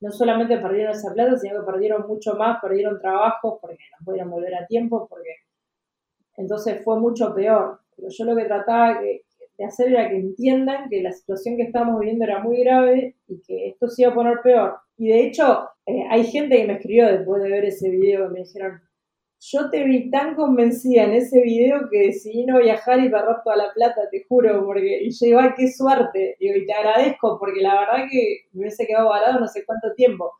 no 0.00 0.10
solamente 0.10 0.58
perdieron 0.58 0.92
esa 0.92 1.12
plata, 1.12 1.36
sino 1.36 1.60
que 1.60 1.72
perdieron 1.72 2.06
mucho 2.06 2.34
más, 2.34 2.60
perdieron 2.60 3.00
trabajos 3.00 3.58
porque 3.60 3.78
no 3.98 4.04
pudieron 4.04 4.30
volver 4.30 4.54
a 4.54 4.66
tiempo, 4.66 5.06
porque 5.08 5.30
entonces 6.36 6.82
fue 6.84 6.98
mucho 7.00 7.34
peor. 7.34 7.80
Pero 7.96 8.08
yo 8.10 8.24
lo 8.24 8.36
que 8.36 8.44
trataba 8.44 9.00
de 9.00 9.24
hacer 9.64 9.88
era 9.88 10.08
que 10.08 10.16
entiendan 10.16 10.88
que 10.88 11.02
la 11.02 11.12
situación 11.12 11.56
que 11.56 11.64
estábamos 11.64 12.00
viviendo 12.00 12.24
era 12.24 12.42
muy 12.42 12.60
grave 12.64 13.16
y 13.28 13.40
que 13.42 13.68
esto 13.68 13.88
se 13.88 14.02
iba 14.02 14.10
a 14.10 14.14
poner 14.14 14.40
peor. 14.42 14.76
Y 14.96 15.08
de 15.08 15.26
hecho, 15.26 15.68
eh, 15.86 16.04
hay 16.10 16.24
gente 16.24 16.56
que 16.56 16.66
me 16.66 16.74
escribió 16.74 17.06
después 17.06 17.42
de 17.42 17.50
ver 17.50 17.64
ese 17.64 17.90
video 17.90 18.26
que 18.28 18.32
me 18.32 18.40
dijeron, 18.40 18.80
yo 19.40 19.68
te 19.70 19.84
vi 19.84 20.10
tan 20.10 20.34
convencida 20.34 21.04
en 21.04 21.12
ese 21.12 21.42
video 21.42 21.88
que 21.90 22.06
decidí 22.06 22.46
no 22.46 22.58
viajar 22.60 23.00
y 23.00 23.10
perder 23.10 23.36
toda 23.44 23.56
la 23.56 23.72
plata, 23.74 24.08
te 24.10 24.24
juro, 24.26 24.64
porque 24.64 25.02
y 25.02 25.10
yo 25.10 25.26
digo, 25.26 25.40
qué 25.54 25.70
suerte, 25.70 26.36
y 26.40 26.66
te 26.66 26.72
agradezco, 26.72 27.38
porque 27.38 27.60
la 27.60 27.80
verdad 27.80 28.06
que 28.10 28.44
me 28.52 28.62
hubiese 28.62 28.86
quedado 28.86 29.10
varado 29.10 29.40
no 29.40 29.46
sé 29.46 29.64
cuánto 29.66 29.92
tiempo. 29.94 30.32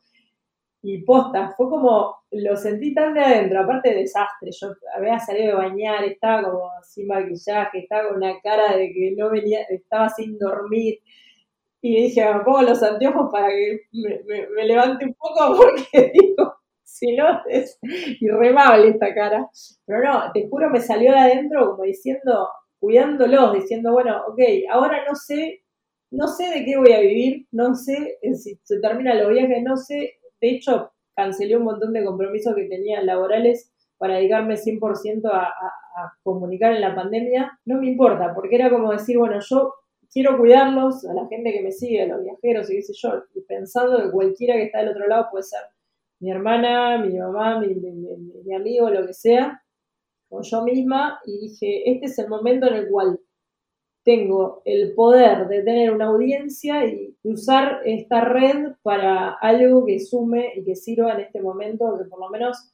Y 0.87 1.03
posta, 1.03 1.55
fue 1.57 1.71
como, 1.71 2.15
lo 2.31 2.57
sentí 2.57 2.93
tan 2.93 3.15
de 3.15 3.21
adentro, 3.21 3.61
aparte 3.61 3.89
de 3.89 4.01
desastre, 4.01 4.51
yo 4.53 4.69
había 4.95 5.19
salido 5.19 5.47
de 5.47 5.55
bañar, 5.55 6.05
estaba 6.05 6.43
como 6.43 6.71
sin 6.83 7.07
maquillaje, 7.07 7.79
estaba 7.79 8.09
con 8.09 8.19
una 8.19 8.39
cara 8.43 8.77
de 8.77 8.93
que 8.93 9.15
no 9.17 9.31
venía, 9.31 9.63
estaba 9.71 10.11
sin 10.11 10.39
dormir, 10.39 10.99
y 11.81 12.03
dije, 12.03 12.23
me 12.35 12.41
pongo 12.41 12.63
los 12.63 12.83
anteojos 12.83 13.31
para 13.33 13.49
que 13.49 13.81
me, 13.93 14.65
levante 14.67 15.07
un 15.07 15.15
poco, 15.15 15.57
porque 15.57 16.13
digo, 16.13 16.55
si 16.83 17.17
no, 17.17 17.41
es 17.49 17.79
irremable 18.21 18.89
esta 18.89 19.15
cara. 19.15 19.49
Pero 19.85 20.03
no, 20.03 20.33
te 20.33 20.49
juro, 20.49 20.71
me 20.71 20.81
salió 20.81 21.13
de 21.13 21.19
adentro 21.19 21.71
como 21.71 21.85
diciendo, 21.85 22.49
cuidándolos, 22.79 23.55
diciendo, 23.55 23.93
bueno, 23.93 24.23
ok, 24.29 24.41
ahora 24.71 25.05
no 25.07 25.15
sé, 25.15 25.63
no 26.11 26.27
sé 26.29 26.51
de 26.51 26.65
qué 26.65 26.77
voy 26.77 26.93
a 26.93 27.01
vivir, 27.01 27.47
no 27.53 27.75
sé 27.75 28.19
si 28.35 28.59
se 28.63 28.81
termina 28.81 29.15
los 29.15 29.31
viajes, 29.31 29.63
no 29.63 29.77
sé 29.77 30.15
de 30.45 30.51
hecho, 30.51 30.93
cancelé 31.17 31.57
un 31.57 31.65
montón 31.65 31.95
de 31.95 32.05
compromisos 32.05 32.55
que 32.55 32.65
tenía 32.65 33.03
laborales 33.03 33.73
para 33.97 34.17
dedicarme 34.17 34.57
100% 34.57 35.31
a, 35.33 35.55
comunicar 36.23 36.75
en 36.75 36.83
la 36.83 36.95
pandemia. 36.95 37.59
No 37.65 37.81
me 37.81 37.87
importa, 37.87 38.35
porque 38.35 38.57
era 38.57 38.69
como 38.69 38.93
decir, 38.93 39.17
bueno, 39.17 39.39
yo 39.41 39.73
quiero 40.13 40.37
cuidarlos, 40.37 41.07
a 41.07 41.15
la 41.15 41.27
gente 41.29 41.51
que 41.51 41.63
me 41.63 41.73
sigue, 41.73 42.03
a 42.03 42.07
los 42.09 42.23
viajeros 42.23 42.71
y 42.71 42.77
qué 42.77 42.83
sé 42.83 42.93
yo, 42.95 43.23
y 43.35 43.41
pensando 43.43 44.03
que 44.03 44.11
cualquiera 44.11 44.57
que 44.57 44.65
está 44.65 44.81
del 44.81 44.91
otro 44.91 45.07
lado 45.07 45.29
puede 45.31 45.45
ser 45.45 45.61
mi 46.21 46.31
hermana, 46.31 46.99
mi 46.99 47.17
mamá, 47.17 47.61
mi, 47.61 47.75
mi 47.75 48.55
amigo, 48.55 48.91
lo 48.91 49.07
que 49.07 49.15
sea, 49.15 49.63
o 50.29 50.43
yo 50.43 50.63
misma, 50.63 51.21
y 51.25 51.39
dije, 51.39 51.91
este 51.91 52.07
es 52.07 52.19
el 52.19 52.29
momento 52.29 52.67
en 52.67 52.75
el 52.75 52.89
cual 52.91 53.19
tengo 54.05 54.61
el 54.65 54.95
poder 54.95 55.49
de 55.49 55.63
tener 55.63 55.91
una 55.91 56.07
audiencia 56.07 56.87
y 56.87 57.17
usar 57.23 57.81
esta 57.85 58.21
red 58.21 58.75
para 58.83 59.31
algo 59.31 59.87
que 59.87 59.99
sume 59.99 60.53
y 60.57 60.65
que 60.65 60.77
sirva 60.77 61.15
en 61.15 61.21
este 61.21 61.41
momento, 61.41 61.99
que 61.99 62.05
por 62.05 62.21
lo 62.21 62.29
menos 62.29 62.73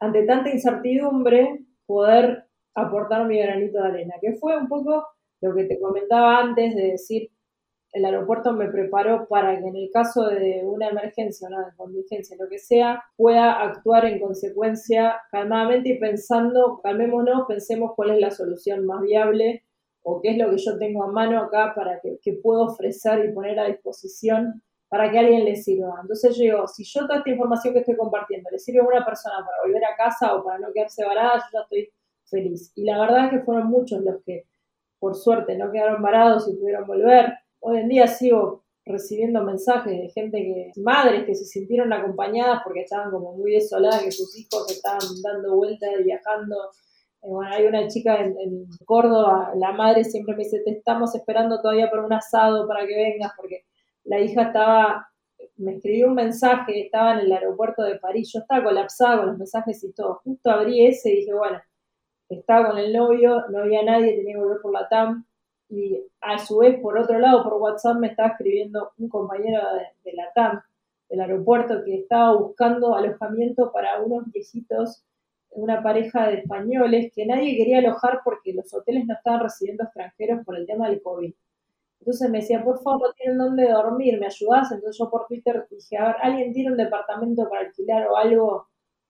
ante 0.00 0.24
tanta 0.24 0.50
incertidumbre 0.50 1.64
poder 1.86 2.46
aportar 2.74 3.26
mi 3.26 3.38
granito 3.38 3.78
de 3.78 3.88
arena, 3.88 4.14
que 4.20 4.34
fue 4.34 4.56
un 4.56 4.68
poco 4.68 5.06
lo 5.40 5.54
que 5.54 5.64
te 5.64 5.78
comentaba 5.80 6.38
antes 6.38 6.74
de 6.74 6.82
decir, 6.82 7.30
el 7.92 8.04
aeropuerto 8.06 8.52
me 8.52 8.68
preparó 8.68 9.28
para 9.28 9.60
que 9.60 9.66
en 9.66 9.76
el 9.76 9.90
caso 9.92 10.26
de 10.28 10.62
una 10.64 10.88
emergencia, 10.88 11.46
una 11.46 11.74
contingencia, 11.76 12.36
lo 12.40 12.48
que 12.48 12.58
sea, 12.58 13.04
pueda 13.16 13.60
actuar 13.60 14.06
en 14.06 14.18
consecuencia 14.18 15.20
calmadamente 15.30 15.90
y 15.90 15.98
pensando, 15.98 16.80
calmémonos, 16.82 17.44
pensemos 17.46 17.92
cuál 17.94 18.12
es 18.12 18.20
la 18.20 18.30
solución 18.30 18.86
más 18.86 19.02
viable 19.02 19.62
o 20.02 20.20
qué 20.20 20.30
es 20.30 20.38
lo 20.38 20.50
que 20.50 20.58
yo 20.58 20.78
tengo 20.78 21.04
a 21.04 21.12
mano 21.12 21.40
acá 21.40 21.72
para 21.74 22.00
que, 22.00 22.32
puedo 22.42 22.64
ofrecer 22.64 23.24
y 23.24 23.32
poner 23.32 23.58
a 23.58 23.66
disposición 23.66 24.62
para 24.88 25.10
que 25.10 25.18
alguien 25.18 25.44
le 25.44 25.56
sirva. 25.56 25.94
Entonces 26.02 26.36
yo 26.36 26.42
digo, 26.42 26.66
si 26.68 26.84
yo 26.84 27.06
toda 27.06 27.18
esta 27.18 27.30
información 27.30 27.72
que 27.72 27.80
estoy 27.80 27.96
compartiendo 27.96 28.50
le 28.50 28.58
sirve 28.58 28.80
a 28.80 28.84
una 28.84 29.04
persona 29.04 29.36
para 29.36 29.62
volver 29.64 29.84
a 29.84 29.96
casa 29.96 30.34
o 30.34 30.44
para 30.44 30.58
no 30.58 30.72
quedarse 30.72 31.04
varada, 31.04 31.38
yo 31.38 31.44
ya 31.52 31.60
estoy 31.62 31.88
feliz. 32.24 32.72
Y 32.74 32.84
la 32.84 32.98
verdad 32.98 33.26
es 33.26 33.30
que 33.30 33.40
fueron 33.40 33.68
muchos 33.68 34.02
los 34.02 34.22
que, 34.24 34.44
por 34.98 35.14
suerte, 35.14 35.56
no 35.56 35.70
quedaron 35.70 36.02
varados 36.02 36.48
y 36.48 36.56
pudieron 36.56 36.86
volver. 36.86 37.32
Hoy 37.60 37.78
en 37.78 37.88
día 37.88 38.06
sigo 38.06 38.62
recibiendo 38.84 39.42
mensajes 39.44 39.92
de 39.92 40.08
gente 40.10 40.38
que, 40.38 40.80
madres 40.80 41.24
que 41.24 41.34
se 41.34 41.44
sintieron 41.44 41.92
acompañadas 41.92 42.62
porque 42.64 42.80
estaban 42.80 43.10
como 43.10 43.34
muy 43.34 43.52
desoladas, 43.52 44.02
que 44.02 44.10
sus 44.10 44.36
hijos 44.38 44.70
estaban 44.70 45.00
dando 45.22 45.54
vueltas, 45.56 45.90
viajando, 46.04 46.56
bueno, 47.22 47.54
hay 47.54 47.66
una 47.66 47.86
chica 47.88 48.16
en, 48.20 48.66
Córdoba, 48.84 49.52
la 49.56 49.72
madre 49.72 50.04
siempre 50.04 50.34
me 50.34 50.44
dice, 50.44 50.60
te 50.64 50.72
estamos 50.72 51.14
esperando 51.14 51.60
todavía 51.60 51.88
por 51.88 52.00
un 52.00 52.12
asado 52.12 52.66
para 52.66 52.86
que 52.86 52.96
vengas, 52.96 53.32
porque 53.36 53.64
la 54.04 54.20
hija 54.20 54.42
estaba, 54.42 55.08
me 55.56 55.76
escribió 55.76 56.08
un 56.08 56.14
mensaje, 56.14 56.80
estaba 56.86 57.14
en 57.14 57.20
el 57.20 57.32
aeropuerto 57.32 57.84
de 57.84 57.98
París, 57.98 58.30
yo 58.32 58.40
estaba 58.40 58.64
colapsada 58.64 59.18
con 59.18 59.26
los 59.28 59.38
mensajes 59.38 59.82
y 59.84 59.92
todo. 59.92 60.20
Justo 60.24 60.50
abrí 60.50 60.86
ese 60.86 61.10
y 61.12 61.16
dije, 61.18 61.34
bueno, 61.34 61.60
estaba 62.28 62.70
con 62.70 62.78
el 62.78 62.92
novio, 62.92 63.44
no 63.50 63.60
había 63.60 63.84
nadie, 63.84 64.16
tenía 64.16 64.34
que 64.34 64.40
volver 64.40 64.60
por 64.60 64.72
la 64.72 64.88
TAM. 64.88 65.24
Y 65.68 66.04
a 66.20 66.38
su 66.38 66.58
vez, 66.58 66.80
por 66.80 66.98
otro 66.98 67.18
lado, 67.18 67.44
por 67.44 67.54
WhatsApp 67.54 67.98
me 67.98 68.08
estaba 68.08 68.30
escribiendo 68.30 68.92
un 68.98 69.08
compañero 69.08 69.60
de, 69.74 70.10
de 70.10 70.16
la 70.16 70.32
TAM, 70.34 70.60
del 71.08 71.20
aeropuerto, 71.20 71.84
que 71.84 71.96
estaba 71.96 72.36
buscando 72.36 72.94
alojamiento 72.94 73.70
para 73.72 74.02
unos 74.02 74.30
viejitos 74.32 75.04
una 75.54 75.82
pareja 75.82 76.28
de 76.28 76.38
españoles 76.38 77.12
que 77.14 77.26
nadie 77.26 77.56
quería 77.56 77.78
alojar 77.78 78.20
porque 78.24 78.54
los 78.54 78.72
hoteles 78.72 79.06
no 79.06 79.14
estaban 79.14 79.40
recibiendo 79.40 79.84
extranjeros 79.84 80.44
por 80.44 80.56
el 80.56 80.66
tema 80.66 80.88
del 80.88 81.02
COVID. 81.02 81.32
Entonces 82.00 82.30
me 82.30 82.38
decía, 82.38 82.64
por 82.64 82.82
favor, 82.82 83.14
tienen 83.16 83.38
dónde 83.38 83.70
dormir, 83.70 84.18
¿me 84.18 84.26
ayudás? 84.26 84.72
Entonces 84.72 84.98
yo 84.98 85.08
por 85.08 85.26
Twitter 85.26 85.66
dije, 85.70 85.96
a 85.96 86.08
ver, 86.08 86.16
¿alguien 86.20 86.52
tiene 86.52 86.72
un 86.72 86.76
departamento 86.76 87.48
para 87.48 87.66
alquilar 87.66 88.08
o 88.08 88.16
algo 88.16 88.66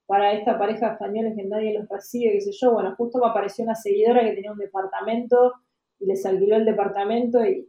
para 0.07 0.33
esta 0.33 0.59
pareja 0.59 0.89
de 0.89 0.93
españoles 0.93 1.35
que 1.35 1.45
nadie 1.45 1.79
los 1.79 1.89
recibe, 1.89 2.33
qué 2.33 2.41
sé 2.43 2.51
yo? 2.53 2.73
Bueno, 2.73 2.95
justo 2.97 3.19
me 3.19 3.29
apareció 3.29 3.65
una 3.65 3.75
seguidora 3.75 4.23
que 4.23 4.33
tenía 4.33 4.53
un 4.53 4.59
departamento 4.59 5.55
y 6.01 6.07
les 6.07 6.27
alquiló 6.27 6.57
el 6.57 6.67
departamento 6.67 7.45
y, 7.45 7.69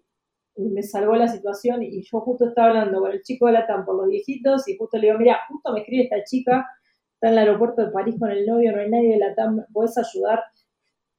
me 0.55 0.83
salvó 0.83 1.15
la 1.15 1.27
situación 1.27 1.81
y 1.81 2.03
yo 2.03 2.19
justo 2.19 2.45
estaba 2.45 2.67
hablando 2.67 2.99
con 2.99 3.11
el 3.11 3.23
chico 3.23 3.47
de 3.47 3.53
la 3.53 3.65
TAM 3.65 3.85
por 3.85 3.95
los 3.95 4.07
viejitos 4.07 4.67
y 4.67 4.77
justo 4.77 4.97
le 4.97 5.07
digo, 5.07 5.17
mira, 5.17 5.39
justo 5.49 5.73
me 5.73 5.79
escribe 5.79 6.03
esta 6.03 6.23
chica 6.23 6.67
está 7.23 7.29
en 7.29 7.39
el 7.39 7.47
aeropuerto 7.47 7.85
de 7.85 7.91
París 7.91 8.15
con 8.19 8.31
el 8.31 8.45
novio, 8.45 8.73
no 8.73 8.81
hay 8.81 8.89
nadie 8.89 9.13
de 9.13 9.17
la 9.17 9.33
TAM, 9.33 9.65
¿puedes 9.71 9.97
ayudar? 9.97 10.43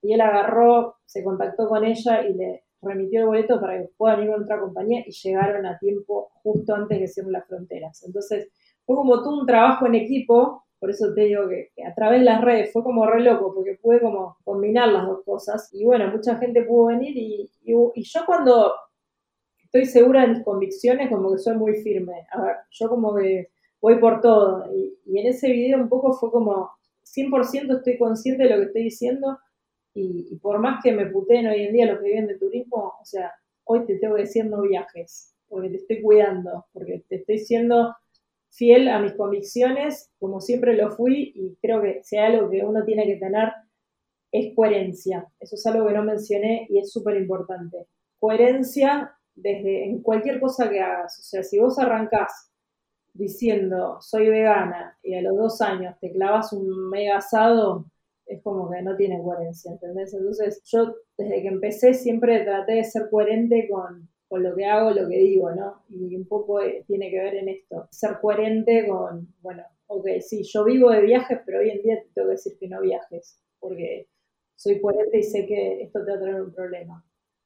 Y 0.03 0.13
él 0.13 0.21
agarró, 0.21 0.97
se 1.07 1.25
contactó 1.25 1.67
con 1.67 1.83
ella 1.83 2.29
y 2.29 2.35
le 2.35 2.65
remitió 2.83 3.21
el 3.21 3.27
boleto 3.27 3.59
para 3.59 3.79
que 3.79 3.89
puedan 3.97 4.23
ir 4.23 4.31
a 4.31 4.37
otra 4.37 4.61
compañía 4.61 5.03
y 5.07 5.13
llegaron 5.13 5.65
a 5.65 5.79
tiempo 5.79 6.31
justo 6.43 6.75
antes 6.75 7.01
de 7.01 7.09
cierren 7.09 7.33
las 7.33 7.47
fronteras. 7.49 8.05
Entonces, 8.05 8.51
fue 8.85 8.97
como 8.97 9.23
todo 9.23 9.41
un 9.41 9.47
trabajo 9.47 9.87
en 9.87 9.95
equipo, 9.95 10.67
por 10.79 10.91
eso 10.91 11.15
te 11.15 11.23
digo 11.23 11.49
que, 11.49 11.71
a 11.83 11.95
través 11.95 12.19
de 12.19 12.27
las 12.27 12.43
redes 12.43 12.71
fue 12.71 12.83
como 12.83 13.07
re 13.07 13.23
loco, 13.23 13.55
porque 13.55 13.79
pude 13.81 14.01
como 14.01 14.37
combinar 14.45 14.89
las 14.89 15.07
dos 15.07 15.25
cosas. 15.25 15.71
Y 15.73 15.87
bueno, 15.87 16.11
mucha 16.11 16.37
gente 16.37 16.65
pudo 16.65 16.89
venir 16.89 17.17
y, 17.17 17.51
y 17.65 18.03
yo 18.03 18.27
cuando 18.27 18.75
estoy 19.63 19.87
segura 19.87 20.21
de 20.21 20.35
mis 20.35 20.45
convicciones, 20.45 21.09
como 21.09 21.33
que 21.33 21.39
soy 21.39 21.57
muy 21.57 21.77
firme. 21.77 22.27
A 22.31 22.43
ver, 22.43 22.57
yo 22.73 22.91
como 22.91 23.15
que 23.15 23.54
voy 23.85 23.99
por 23.99 24.22
todo. 24.22 24.64
Y, 24.74 25.18
en 25.18 25.26
ese 25.26 25.53
video 25.53 25.78
un 25.78 25.91
poco 25.91 26.14
fue 26.14 26.30
como 26.30 26.70
100% 27.05 27.76
estoy 27.76 27.99
consciente 27.99 28.45
de 28.45 28.51
lo 28.51 28.57
que 28.57 28.65
estoy 28.65 28.85
diciendo 28.85 29.39
y, 29.94 30.36
por 30.36 30.59
más 30.59 30.82
que 30.82 30.93
me 30.93 31.06
puteen 31.06 31.47
hoy 31.47 31.65
en 31.65 31.74
día 31.74 31.86
los 31.86 32.01
que 32.01 32.09
viven 32.09 32.27
de 32.27 32.39
turismo, 32.39 32.94
o 32.98 33.05
sea, 33.05 33.31
hoy 33.65 33.85
te 33.85 33.98
tengo 33.98 34.16
que 34.16 34.23
decir 34.23 34.47
no 34.47 34.62
viajes, 34.62 35.35
porque 35.47 35.69
te 35.69 35.77
estoy 35.77 36.02
cuidando, 36.02 36.65
porque 36.73 37.05
te 37.09 37.16
estoy 37.16 37.39
siendo 37.39 37.94
fiel 38.51 38.89
a 38.89 39.01
mis 39.01 39.12
convicciones, 39.12 40.11
como 40.19 40.40
siempre 40.40 40.74
lo 40.74 40.90
fui, 40.90 41.32
y 41.36 41.56
creo 41.61 41.82
que 41.82 42.02
sea 42.02 42.27
algo 42.27 42.48
que 42.51 42.65
uno 42.65 42.85
tiene 42.85 43.05
que 43.05 43.16
tener 43.16 43.52
es 44.32 44.55
coherencia. 44.56 45.28
Eso 45.39 45.56
es 45.56 45.66
algo 45.66 45.86
que 45.86 45.93
no 45.93 46.02
mencioné 46.02 46.66
y 46.70 46.78
es 46.78 46.90
súper 46.90 47.16
importante. 47.19 47.86
Coherencia 48.19 49.12
desde 49.35 49.85
en 49.85 50.01
cualquier 50.02 50.40
cosa 50.40 50.70
que 50.70 50.81
hagas. 50.81 51.20
O 51.20 51.23
sea, 51.23 51.43
si 51.44 51.59
vos 51.59 51.78
arrancás 51.78 52.53
diciendo 53.15 53.99
soy 54.01 54.28
vegana 54.28 54.99
y 55.03 55.15
a 55.15 55.23
los 55.23 55.36
dos 55.36 55.61
años 55.61 55.95
te 56.01 56.12
clavas 56.12 56.53
un 56.53 56.91
mega 56.91 57.19
asado, 57.19 57.86
es 58.27 58.43
como 58.43 58.70
que 58.70 58.82
no 58.82 58.97
tiene 58.97 59.23
coherencia, 59.23 59.73
¿entendés? 59.73 60.12
Entonces 60.15 60.62
yo 60.65 60.95
desde 61.16 61.43
que 61.43 61.49
empecé 61.49 61.95
siempre 61.95 62.45
traté 62.45 62.74
de 62.74 62.85
ser 62.85 63.09
coherente 63.11 63.69
con, 63.70 64.09
lo 64.31 64.57
que 64.57 64.65
hago, 64.66 64.91
lo 64.91 65.09
que 65.09 65.16
digo, 65.16 65.53
¿no? 65.53 65.85
Y 65.89 66.16
un 66.16 66.27
poco 66.27 66.61
eh, 66.61 66.82
tiene 66.89 67.09
que 67.09 67.20
ver 67.20 67.36
en 67.36 67.49
esto, 67.49 67.86
ser 67.93 68.19
coherente 68.20 68.89
con, 68.89 69.32
bueno, 69.41 69.62
ok, 69.86 70.09
sí, 70.20 70.43
yo 70.43 70.65
vivo 70.65 70.91
de 70.91 71.03
viajes, 71.03 71.39
pero 71.47 71.61
hoy 71.61 71.70
en 71.70 71.82
día 71.82 72.03
te 72.03 72.09
tengo 72.12 72.28
que 72.28 72.32
decir 72.32 72.59
que 72.59 72.66
no 72.66 72.81
viajes, 72.81 73.39
porque 73.61 74.09
soy 74.57 74.81
coherente 74.81 75.19
y 75.19 75.23
sé 75.23 75.47
que 75.47 75.82
esto 75.82 76.05
te 76.05 76.11
va 76.11 76.16
a 76.16 76.20
traer 76.20 76.43
un 76.43 76.53
problema 76.53 77.05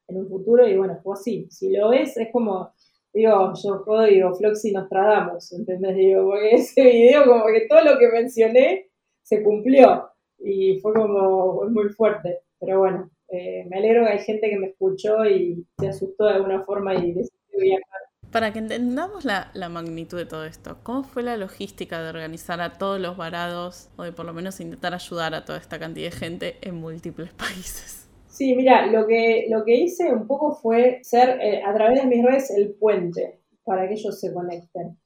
en 0.08 0.16
un 0.16 0.28
futuro 0.28 0.66
y 0.66 0.76
bueno, 0.76 0.98
fue 1.02 1.14
así. 1.14 1.46
Si 1.50 1.70
lo 1.70 1.90
ves, 1.90 2.16
es 2.16 2.30
como, 2.32 2.72
digo, 3.12 3.52
yo 3.62 3.84
puedo, 3.84 4.04
digo, 4.04 4.34
Floxy 4.34 4.72
Nostradamus, 4.72 5.52
¿entendés? 5.52 5.96
Digo, 5.96 6.26
porque 6.26 6.50
ese 6.54 6.82
video 6.82 7.24
como 7.24 7.46
que 7.46 7.66
todo 7.68 7.82
lo 7.82 7.98
que 7.98 8.08
mencioné 8.08 8.90
se 9.22 9.42
cumplió 9.42 10.10
y 10.38 10.78
fue 10.80 10.92
como 10.92 11.64
muy 11.70 11.88
fuerte, 11.90 12.40
pero 12.58 12.78
bueno, 12.78 13.10
eh, 13.28 13.66
me 13.68 13.78
alegro 13.78 14.04
que 14.04 14.12
hay 14.12 14.18
gente 14.20 14.48
que 14.48 14.58
me 14.58 14.68
escuchó 14.68 15.24
y 15.26 15.66
se 15.78 15.88
asustó 15.88 16.26
de 16.26 16.34
alguna 16.34 16.62
forma 16.64 16.94
y 16.94 17.12
decidió 17.12 17.60
viajar. 17.60 18.00
Para 18.32 18.52
que 18.52 18.58
entendamos 18.58 19.24
la, 19.24 19.50
la, 19.54 19.68
magnitud 19.68 20.18
de 20.18 20.26
todo 20.26 20.44
esto, 20.44 20.78
¿cómo 20.82 21.02
fue 21.02 21.22
la 21.22 21.36
logística 21.36 22.02
de 22.02 22.10
organizar 22.10 22.60
a 22.60 22.74
todos 22.74 23.00
los 23.00 23.16
varados 23.16 23.88
o 23.96 24.02
de 24.02 24.12
por 24.12 24.26
lo 24.26 24.34
menos 24.34 24.60
intentar 24.60 24.92
ayudar 24.94 25.34
a 25.34 25.46
toda 25.46 25.58
esta 25.58 25.78
cantidad 25.78 26.10
de 26.10 26.16
gente 26.16 26.56
en 26.60 26.74
múltiples 26.74 27.32
países? 27.34 28.07
Sí, 28.38 28.54
mira, 28.54 28.86
lo 28.86 29.04
que, 29.04 29.46
lo 29.50 29.64
que 29.64 29.74
hice 29.74 30.12
un 30.12 30.28
poco 30.28 30.52
fue 30.54 31.00
ser 31.02 31.40
eh, 31.42 31.60
a 31.64 31.74
través 31.74 32.00
de 32.00 32.06
mis 32.06 32.24
redes 32.24 32.52
el 32.52 32.72
puente 32.74 33.40
para 33.64 33.88
que 33.88 33.94
ellos 33.94 34.20
se 34.20 34.32
conecten. 34.32 34.96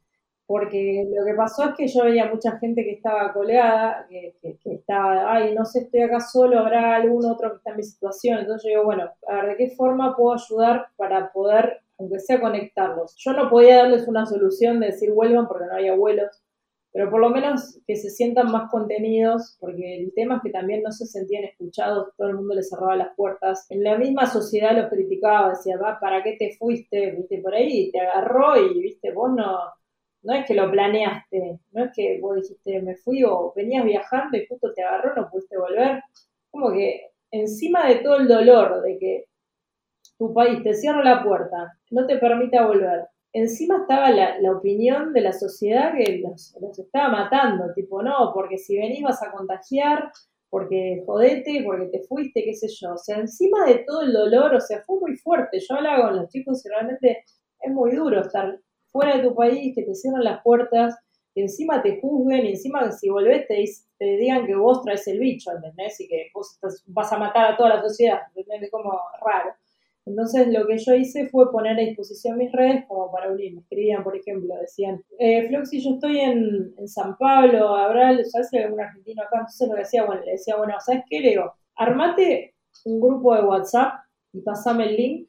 Porque 0.47 1.07
lo 1.11 1.25
que 1.25 1.33
pasó 1.35 1.65
es 1.71 1.75
que 1.75 1.89
yo 1.89 2.05
veía 2.05 2.27
mucha 2.27 2.59
gente 2.59 2.85
que 2.85 2.93
estaba 2.93 3.33
coleada, 3.33 4.07
que, 4.11 4.37
estaba, 4.67 5.33
ay, 5.35 5.55
no 5.55 5.65
sé, 5.65 5.81
estoy 5.81 6.03
acá 6.03 6.21
solo, 6.21 6.59
habrá 6.59 6.97
algún 6.97 7.25
otro 7.25 7.53
que 7.53 7.57
está 7.57 7.71
en 7.71 7.77
mi 7.79 7.85
situación. 7.85 8.41
Entonces 8.41 8.65
yo 8.65 8.71
digo, 8.71 8.85
bueno, 8.85 9.11
a 9.27 9.37
ver, 9.37 9.47
¿de 9.47 9.57
qué 9.57 9.71
forma 9.71 10.15
puedo 10.15 10.35
ayudar 10.35 10.89
para 10.99 11.33
poder 11.33 11.81
aunque 11.99 12.19
sea 12.19 12.41
conectarlos. 12.41 13.15
Yo 13.17 13.33
no 13.33 13.49
podía 13.49 13.77
darles 13.77 14.09
una 14.09 14.27
solución 14.27 14.81
de 14.81 14.87
decir 14.87 15.13
vuelvan 15.13 15.47
porque 15.47 15.67
no 15.67 15.75
había 15.75 15.95
vuelos, 15.95 16.42
pero 16.93 17.11
por 17.11 17.21
lo 17.21 17.31
menos 17.31 17.81
que 17.87 17.97
se 17.97 18.11
sientan 18.11 18.53
más 18.53 18.71
contenidos, 18.71 19.57
porque 19.59 19.97
el 19.97 20.13
tema 20.15 20.37
es 20.37 20.43
que 20.43 20.51
también 20.51 20.83
no 20.83 20.93
se 20.93 21.07
sentían 21.07 21.45
escuchados, 21.45 22.09
todo 22.17 22.29
el 22.29 22.37
mundo 22.37 22.55
les 22.55 22.69
cerraba 22.69 22.97
las 22.97 23.17
puertas. 23.17 23.67
En 23.71 23.83
la 23.83 23.97
misma 23.97 24.27
sociedad 24.27 24.77
los 24.77 24.91
criticaba, 24.91 25.51
decía, 25.51 25.79
va, 25.79 25.99
¿para 25.99 26.23
qué 26.23 26.37
te 26.39 26.55
fuiste? 26.59 27.13
Viste, 27.13 27.39
por 27.39 27.55
ahí 27.55 27.91
te 27.91 28.01
agarró 28.01 28.57
y, 28.59 28.83
viste, 28.83 29.11
vos 29.13 29.31
no, 29.35 29.59
no 30.23 30.35
es 30.35 30.47
que 30.47 30.55
lo 30.55 30.71
planeaste, 30.71 31.61
no 31.73 31.85
es 31.85 31.91
que 31.95 32.21
vos 32.21 32.37
dijiste, 32.37 32.83
me 32.83 32.97
fui 32.97 33.25
o 33.25 33.53
venías 33.57 33.85
viajando 33.85 34.37
y 34.37 34.47
justo 34.47 34.73
te 34.75 34.83
agarró, 34.83 35.15
no 35.15 35.31
pudiste 35.31 35.57
volver. 35.57 36.03
Como 36.51 36.73
que 36.73 37.11
encima 37.31 37.89
de 37.89 37.97
todo 37.97 38.17
el 38.17 38.29
dolor 38.29 38.83
de 38.83 38.99
que 38.99 39.25
tu 40.19 40.33
país 40.35 40.63
te 40.63 40.75
cierra 40.75 41.03
la 41.03 41.25
puerta, 41.25 41.79
no 41.91 42.07
te 42.07 42.19
permite 42.19 42.63
volver. 42.63 43.07
Encima 43.35 43.79
estaba 43.83 44.11
la, 44.11 44.53
opinión 44.53 45.13
de 45.13 45.23
la 45.23 45.33
sociedad 45.33 45.95
que 45.97 46.23
los, 46.23 46.55
estaba 46.79 47.09
matando, 47.09 47.73
tipo, 47.75 48.03
no, 48.03 48.33
porque 48.35 48.59
si 48.59 48.77
venís 48.77 49.03
vas 49.03 49.23
a 49.23 49.33
contagiar, 49.33 50.13
porque 50.51 51.03
jodete, 51.07 51.63
porque 51.65 51.87
te 51.87 52.03
fuiste, 52.03 52.45
qué 52.45 52.53
sé 52.53 52.69
yo. 52.69 52.93
O 52.93 52.99
sea, 52.99 53.17
encima 53.17 53.65
de 53.65 53.85
todo 53.87 54.03
el 54.03 54.13
dolor, 54.13 54.55
o 54.55 54.61
sea, 54.61 54.83
fue 54.83 55.01
muy 55.01 55.17
fuerte. 55.17 55.59
Yo 55.61 55.77
hablaba 55.77 56.09
con 56.09 56.17
los 56.17 56.29
chicos 56.29 56.65
y 56.67 56.69
realmente 56.69 57.25
es 57.61 57.73
muy 57.73 57.95
duro 57.95 58.21
estar 58.21 58.61
fuera 58.91 59.17
de 59.17 59.23
tu 59.23 59.35
país, 59.35 59.75
que 59.75 59.83
te 59.83 59.95
cierran 59.95 60.25
las 60.25 60.43
puertas, 60.43 60.95
que 61.35 61.41
encima 61.41 61.83
te 61.83 62.01
juzguen 62.01 62.45
y 62.45 62.51
encima 62.51 62.85
que 62.85 62.93
si 62.93 63.09
volvés 63.09 63.49
te, 63.49 63.65
te, 63.99 64.05
digan 64.19 64.47
que 64.47 64.55
vos 64.55 64.83
traes 64.83 65.07
el 65.09 65.19
bicho, 65.19 65.51
¿entendés? 65.53 65.99
Y 66.01 66.09
que 66.09 66.31
vos 66.35 66.59
vas 66.89 67.13
a 67.13 67.19
matar 67.19 67.53
a 67.53 67.57
toda 67.57 67.77
la 67.77 67.83
sociedad, 67.83 68.21
¿entendés? 68.35 68.71
Como 68.71 68.93
raro. 69.25 69.55
Entonces 70.05 70.49
lo 70.49 70.67
que 70.67 70.79
yo 70.79 70.95
hice 70.95 71.29
fue 71.29 71.53
poner 71.53 71.79
a 71.79 71.83
disposición 71.83 72.39
mis 72.39 72.51
redes 72.53 72.85
como 72.89 73.11
para 73.13 73.31
unirme. 73.31 73.61
Escribían, 73.61 74.03
por 74.03 74.17
ejemplo, 74.17 74.55
decían, 74.61 75.03
eh, 75.19 75.49
Floxy, 75.49 75.81
yo 75.81 75.91
estoy 75.95 76.19
en, 76.19 76.75
San 76.89 77.17
Pablo, 77.17 77.77
habrá, 77.77 78.13
¿sabes 78.25 78.49
si 78.49 78.59
algún 78.59 78.81
argentino 78.81 79.23
acá? 79.23 79.39
Entonces 79.39 79.69
lo 79.69 79.75
que 79.75 79.81
decía, 79.83 80.05
bueno, 80.05 80.23
le 80.25 80.33
decía, 80.33 80.57
bueno, 80.57 80.75
¿sabes 80.81 81.03
qué? 81.09 81.21
Le 81.21 81.31
digo, 81.31 81.55
armate 81.77 82.55
un 82.85 83.01
grupo 83.01 83.35
de 83.35 83.43
WhatsApp 83.43 84.05
y 84.33 84.41
pasame 84.41 84.87
el 84.87 84.97
link. 84.97 85.29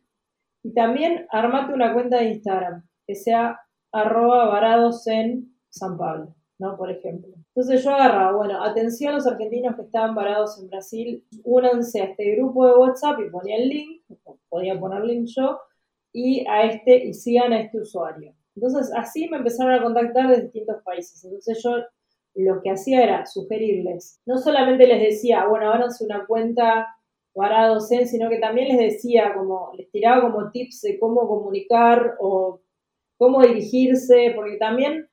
Y 0.63 0.73
también 0.73 1.27
armate 1.29 1.73
una 1.73 1.93
cuenta 1.93 2.17
de 2.17 2.29
Instagram 2.29 2.87
que 3.05 3.15
sea 3.15 3.59
arroba 3.91 4.45
varados 4.45 5.05
en 5.07 5.55
San 5.69 5.97
Pablo. 5.97 6.33
¿no? 6.57 6.77
Por 6.77 6.89
ejemplo. 6.89 7.33
Entonces 7.55 7.83
yo 7.83 7.91
agarraba, 7.91 8.35
bueno, 8.35 8.63
atención 8.63 9.11
a 9.11 9.17
los 9.17 9.27
argentinos 9.27 9.75
que 9.75 9.83
estaban 9.83 10.15
parados 10.15 10.59
en 10.59 10.69
Brasil, 10.69 11.23
únanse 11.43 12.01
a 12.01 12.05
este 12.05 12.35
grupo 12.35 12.65
de 12.65 12.73
WhatsApp 12.73 13.19
y 13.19 13.29
ponía 13.29 13.57
el 13.57 13.69
link, 13.69 14.01
podía 14.49 14.79
poner 14.79 15.03
link 15.03 15.27
yo, 15.35 15.59
y 16.11 16.45
a 16.47 16.63
este, 16.63 17.05
y 17.05 17.13
sigan 17.13 17.53
a 17.53 17.61
este 17.61 17.79
usuario. 17.79 18.33
Entonces 18.55 18.91
así 18.95 19.29
me 19.29 19.37
empezaron 19.37 19.73
a 19.73 19.83
contactar 19.83 20.29
de 20.29 20.41
distintos 20.41 20.81
países. 20.83 21.23
Entonces 21.23 21.61
yo 21.63 21.77
lo 22.35 22.61
que 22.61 22.71
hacía 22.71 23.03
era 23.03 23.25
sugerirles, 23.27 24.19
no 24.25 24.39
solamente 24.39 24.87
les 24.87 25.01
decía, 25.01 25.45
bueno, 25.45 25.71
ábranse 25.71 26.03
una 26.03 26.25
cuenta 26.25 26.87
parados 27.33 27.91
en, 27.91 28.07
sino 28.07 28.29
que 28.29 28.39
también 28.39 28.69
les 28.69 28.93
decía, 28.93 29.33
como, 29.35 29.71
les 29.75 29.91
tiraba 29.91 30.21
como 30.21 30.49
tips 30.51 30.81
de 30.81 30.99
cómo 30.99 31.27
comunicar 31.27 32.15
o 32.19 32.61
cómo 33.17 33.41
dirigirse, 33.41 34.33
porque 34.35 34.57
también 34.57 35.07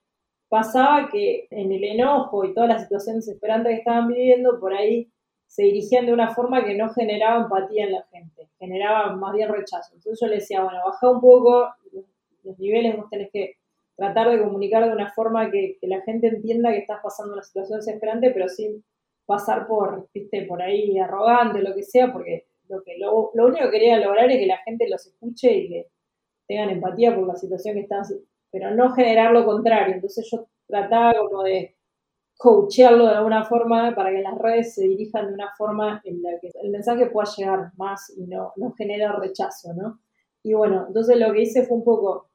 pasaba 0.50 1.08
que 1.08 1.46
en 1.50 1.72
el 1.72 1.84
enojo 1.84 2.44
y 2.44 2.52
toda 2.52 2.66
la 2.66 2.78
situación 2.80 3.16
desesperante 3.16 3.70
que 3.70 3.76
estaban 3.76 4.08
viviendo, 4.08 4.58
por 4.58 4.74
ahí 4.74 5.08
se 5.46 5.62
dirigían 5.62 6.06
de 6.06 6.12
una 6.12 6.34
forma 6.34 6.64
que 6.64 6.74
no 6.74 6.90
generaba 6.90 7.44
empatía 7.44 7.84
en 7.84 7.92
la 7.92 8.02
gente, 8.10 8.50
generaba 8.58 9.14
más 9.14 9.32
bien 9.32 9.48
rechazo. 9.48 9.94
Entonces 9.94 10.18
yo 10.20 10.26
le 10.26 10.36
decía, 10.36 10.62
bueno, 10.62 10.80
baja 10.84 11.08
un 11.08 11.20
poco 11.20 11.68
los 12.42 12.58
niveles, 12.58 12.96
vos 12.96 13.08
tenés 13.08 13.30
que 13.32 13.58
tratar 13.94 14.30
de 14.30 14.40
comunicar 14.42 14.84
de 14.84 14.92
una 14.92 15.12
forma 15.12 15.50
que, 15.50 15.78
la 15.82 16.00
gente 16.02 16.26
entienda 16.26 16.72
que 16.72 16.78
estás 16.78 16.98
pasando 17.02 17.34
una 17.34 17.42
situación 17.42 17.78
desesperante, 17.78 18.32
pero 18.32 18.48
sin 18.48 18.84
pasar 19.26 19.68
por, 19.68 20.08
viste, 20.12 20.42
por 20.46 20.62
ahí 20.62 20.98
arrogante, 20.98 21.62
lo 21.62 21.74
que 21.76 21.84
sea, 21.84 22.12
porque 22.12 22.46
lo, 22.68 22.82
que, 22.82 22.98
lo, 22.98 23.30
lo 23.34 23.46
único 23.46 23.66
que 23.66 23.78
quería 23.78 23.98
lograr 23.98 24.30
es 24.30 24.38
que 24.38 24.46
la 24.46 24.58
gente 24.58 24.88
los 24.88 25.06
escuche 25.06 25.52
y 25.52 25.68
que 25.68 25.86
tengan 26.48 26.70
empatía 26.70 27.14
por 27.14 27.28
la 27.28 27.36
situación 27.36 27.74
que 27.74 27.82
están 27.82 28.04
pero 28.50 28.74
no 28.74 28.92
generar 28.92 29.32
lo 29.32 29.44
contrario. 29.44 29.94
Entonces 29.94 30.28
yo 30.30 30.46
trataba 30.66 31.12
como 31.14 31.42
de 31.42 31.76
coachearlo 32.36 33.06
de 33.06 33.16
alguna 33.16 33.44
forma 33.44 33.94
para 33.94 34.10
que 34.10 34.22
las 34.22 34.38
redes 34.38 34.74
se 34.74 34.84
dirijan 34.84 35.28
de 35.28 35.34
una 35.34 35.52
forma 35.58 36.00
en 36.04 36.22
la 36.22 36.38
que 36.40 36.50
el 36.62 36.70
mensaje 36.70 37.06
pueda 37.06 37.28
llegar 37.36 37.72
más 37.76 38.12
y 38.16 38.26
no, 38.26 38.52
no 38.56 38.72
genera 38.72 39.12
rechazo, 39.12 39.74
¿no? 39.74 40.00
Y 40.42 40.54
bueno, 40.54 40.86
entonces 40.88 41.18
lo 41.18 41.32
que 41.32 41.42
hice 41.42 41.64
fue 41.66 41.76
un 41.76 41.84
poco 41.84 42.30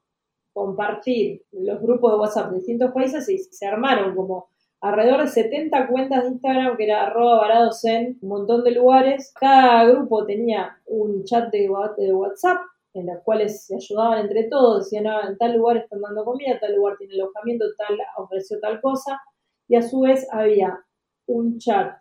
compartir 0.52 1.42
los 1.50 1.82
grupos 1.82 2.12
de 2.12 2.18
WhatsApp 2.18 2.50
de 2.50 2.58
distintos 2.58 2.92
países 2.92 3.28
y 3.28 3.38
se 3.38 3.66
armaron 3.66 4.14
como 4.14 4.48
alrededor 4.80 5.22
de 5.22 5.28
70 5.28 5.88
cuentas 5.88 6.22
de 6.22 6.30
Instagram 6.30 6.76
que 6.76 6.84
era 6.84 7.06
arroba 7.06 7.38
varados 7.38 7.84
en 7.84 8.16
un 8.22 8.28
montón 8.28 8.62
de 8.62 8.70
lugares. 8.70 9.34
Cada 9.38 9.84
grupo 9.84 10.24
tenía 10.24 10.78
un 10.86 11.24
chat 11.24 11.50
de 11.50 11.68
WhatsApp 11.68 12.58
en 12.96 13.06
las 13.06 13.22
cuales 13.22 13.66
se 13.66 13.76
ayudaban 13.76 14.20
entre 14.20 14.44
todos, 14.44 14.84
decían, 14.84 15.06
ah, 15.06 15.26
en 15.28 15.36
tal 15.38 15.56
lugar 15.56 15.76
están 15.76 16.00
dando 16.00 16.24
comida, 16.24 16.58
tal 16.58 16.74
lugar 16.74 16.96
tiene 16.98 17.14
alojamiento, 17.14 17.66
tal 17.76 17.98
ofreció 18.16 18.58
tal 18.60 18.80
cosa, 18.80 19.20
y 19.68 19.76
a 19.76 19.82
su 19.82 20.00
vez 20.00 20.26
había 20.32 20.78
un 21.26 21.58
chat 21.58 21.96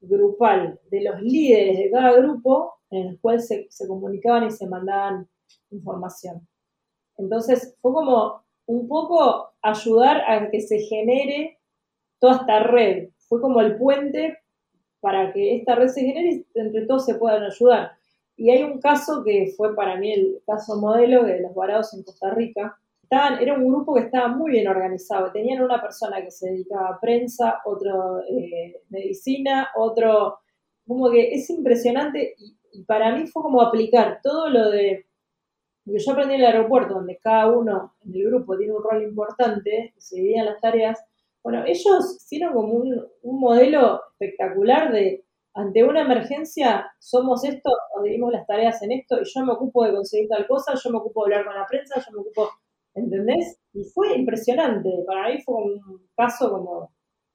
grupal 0.00 0.80
de 0.90 1.02
los 1.02 1.20
líderes 1.20 1.78
de 1.78 1.90
cada 1.90 2.12
grupo 2.12 2.74
en 2.90 3.08
el 3.08 3.20
cual 3.20 3.40
se, 3.40 3.66
se 3.70 3.86
comunicaban 3.86 4.46
y 4.46 4.50
se 4.50 4.66
mandaban 4.66 5.28
información. 5.70 6.46
Entonces 7.16 7.76
fue 7.80 7.92
como 7.92 8.42
un 8.66 8.88
poco 8.88 9.52
ayudar 9.62 10.22
a 10.26 10.50
que 10.50 10.60
se 10.60 10.78
genere 10.78 11.58
toda 12.18 12.36
esta 12.36 12.60
red. 12.60 13.10
Fue 13.28 13.40
como 13.40 13.60
el 13.60 13.76
puente 13.76 14.38
para 15.00 15.32
que 15.32 15.56
esta 15.56 15.74
red 15.74 15.88
se 15.88 16.02
genere 16.02 16.30
y 16.32 16.46
entre 16.54 16.86
todos 16.86 17.04
se 17.04 17.16
puedan 17.16 17.42
ayudar. 17.42 17.92
Y 18.40 18.50
hay 18.50 18.62
un 18.62 18.80
caso 18.80 19.22
que 19.22 19.52
fue 19.54 19.76
para 19.76 19.96
mí 19.96 20.14
el 20.14 20.40
caso 20.46 20.80
modelo 20.80 21.24
de 21.24 21.42
los 21.42 21.54
varados 21.54 21.92
en 21.92 22.02
Costa 22.02 22.30
Rica. 22.30 22.74
Estaban, 23.02 23.38
era 23.38 23.52
un 23.52 23.68
grupo 23.68 23.92
que 23.92 24.00
estaba 24.00 24.28
muy 24.28 24.52
bien 24.52 24.66
organizado. 24.66 25.30
Tenían 25.30 25.62
una 25.62 25.78
persona 25.78 26.22
que 26.22 26.30
se 26.30 26.48
dedicaba 26.48 26.88
a 26.88 27.00
prensa, 27.00 27.60
otro 27.66 28.20
eh, 28.20 28.80
medicina, 28.88 29.68
otro... 29.76 30.38
Como 30.86 31.10
que 31.10 31.34
es 31.34 31.50
impresionante 31.50 32.34
y, 32.72 32.82
para 32.84 33.14
mí 33.14 33.26
fue 33.26 33.42
como 33.42 33.60
aplicar 33.60 34.20
todo 34.22 34.48
lo 34.48 34.70
de 34.70 35.04
lo 35.84 35.92
que 35.92 35.98
yo 35.98 36.12
aprendí 36.12 36.34
en 36.36 36.40
el 36.40 36.46
aeropuerto, 36.46 36.94
donde 36.94 37.18
cada 37.18 37.46
uno 37.50 37.94
en 38.06 38.14
el 38.14 38.24
grupo 38.24 38.56
tiene 38.56 38.72
un 38.72 38.82
rol 38.82 39.02
importante, 39.02 39.92
se 39.98 40.16
dividían 40.16 40.46
las 40.46 40.60
tareas. 40.62 40.98
Bueno, 41.42 41.62
ellos 41.66 42.16
hicieron 42.16 42.54
como 42.54 42.72
un, 42.72 43.06
un 43.22 43.38
modelo 43.38 44.00
espectacular 44.12 44.90
de 44.92 45.26
ante 45.54 45.82
una 45.84 46.02
emergencia 46.02 46.90
somos 46.98 47.44
esto, 47.44 47.70
o 47.94 48.02
dividimos 48.02 48.32
las 48.32 48.46
tareas 48.46 48.80
en 48.82 48.92
esto, 48.92 49.20
y 49.20 49.24
yo 49.24 49.44
me 49.44 49.52
ocupo 49.52 49.84
de 49.84 49.92
conseguir 49.92 50.28
tal 50.28 50.46
cosa, 50.46 50.74
yo 50.74 50.90
me 50.90 50.98
ocupo 50.98 51.26
de 51.26 51.34
hablar 51.34 51.46
con 51.46 51.54
la 51.60 51.66
prensa, 51.66 52.00
yo 52.00 52.12
me 52.12 52.20
ocupo, 52.20 52.50
¿entendés? 52.94 53.58
Y 53.72 53.84
fue 53.84 54.16
impresionante, 54.16 54.90
para 55.06 55.28
mí 55.28 55.42
fue 55.42 55.56
un 55.56 56.08
caso 56.16 56.50
como, 56.50 56.92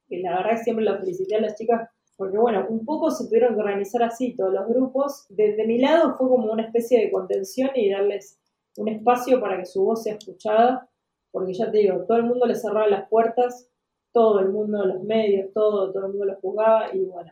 que 0.07 0.19
la 0.19 0.37
verdad 0.37 0.61
siempre 0.63 0.85
lo 0.85 0.97
felicité 0.97 1.35
a 1.35 1.41
las 1.41 1.55
chicas, 1.55 1.89
porque 2.17 2.37
bueno, 2.37 2.65
un 2.69 2.85
poco 2.85 3.11
se 3.11 3.27
tuvieron 3.27 3.55
que 3.55 3.61
organizar 3.61 4.03
así 4.03 4.35
todos 4.35 4.53
los 4.53 4.67
grupos, 4.67 5.25
desde 5.29 5.67
mi 5.67 5.79
lado 5.79 6.15
fue 6.17 6.29
como 6.29 6.51
una 6.51 6.63
especie 6.63 6.99
de 6.99 7.11
contención 7.11 7.71
y 7.75 7.89
darles 7.89 8.39
un 8.77 8.87
espacio 8.87 9.39
para 9.41 9.57
que 9.57 9.65
su 9.65 9.83
voz 9.83 10.03
sea 10.03 10.15
escuchada, 10.15 10.89
porque 11.31 11.53
ya 11.53 11.69
te 11.69 11.79
digo, 11.79 12.05
todo 12.05 12.17
el 12.17 12.23
mundo 12.23 12.45
le 12.45 12.55
cerraba 12.55 12.87
las 12.87 13.09
puertas, 13.09 13.69
todo 14.13 14.39
el 14.39 14.49
mundo, 14.49 14.85
los 14.85 15.03
medios, 15.03 15.51
todo, 15.53 15.91
todo 15.91 16.05
el 16.05 16.11
mundo 16.11 16.25
los 16.25 16.39
juzgaba, 16.39 16.95
y 16.95 17.03
bueno, 17.03 17.31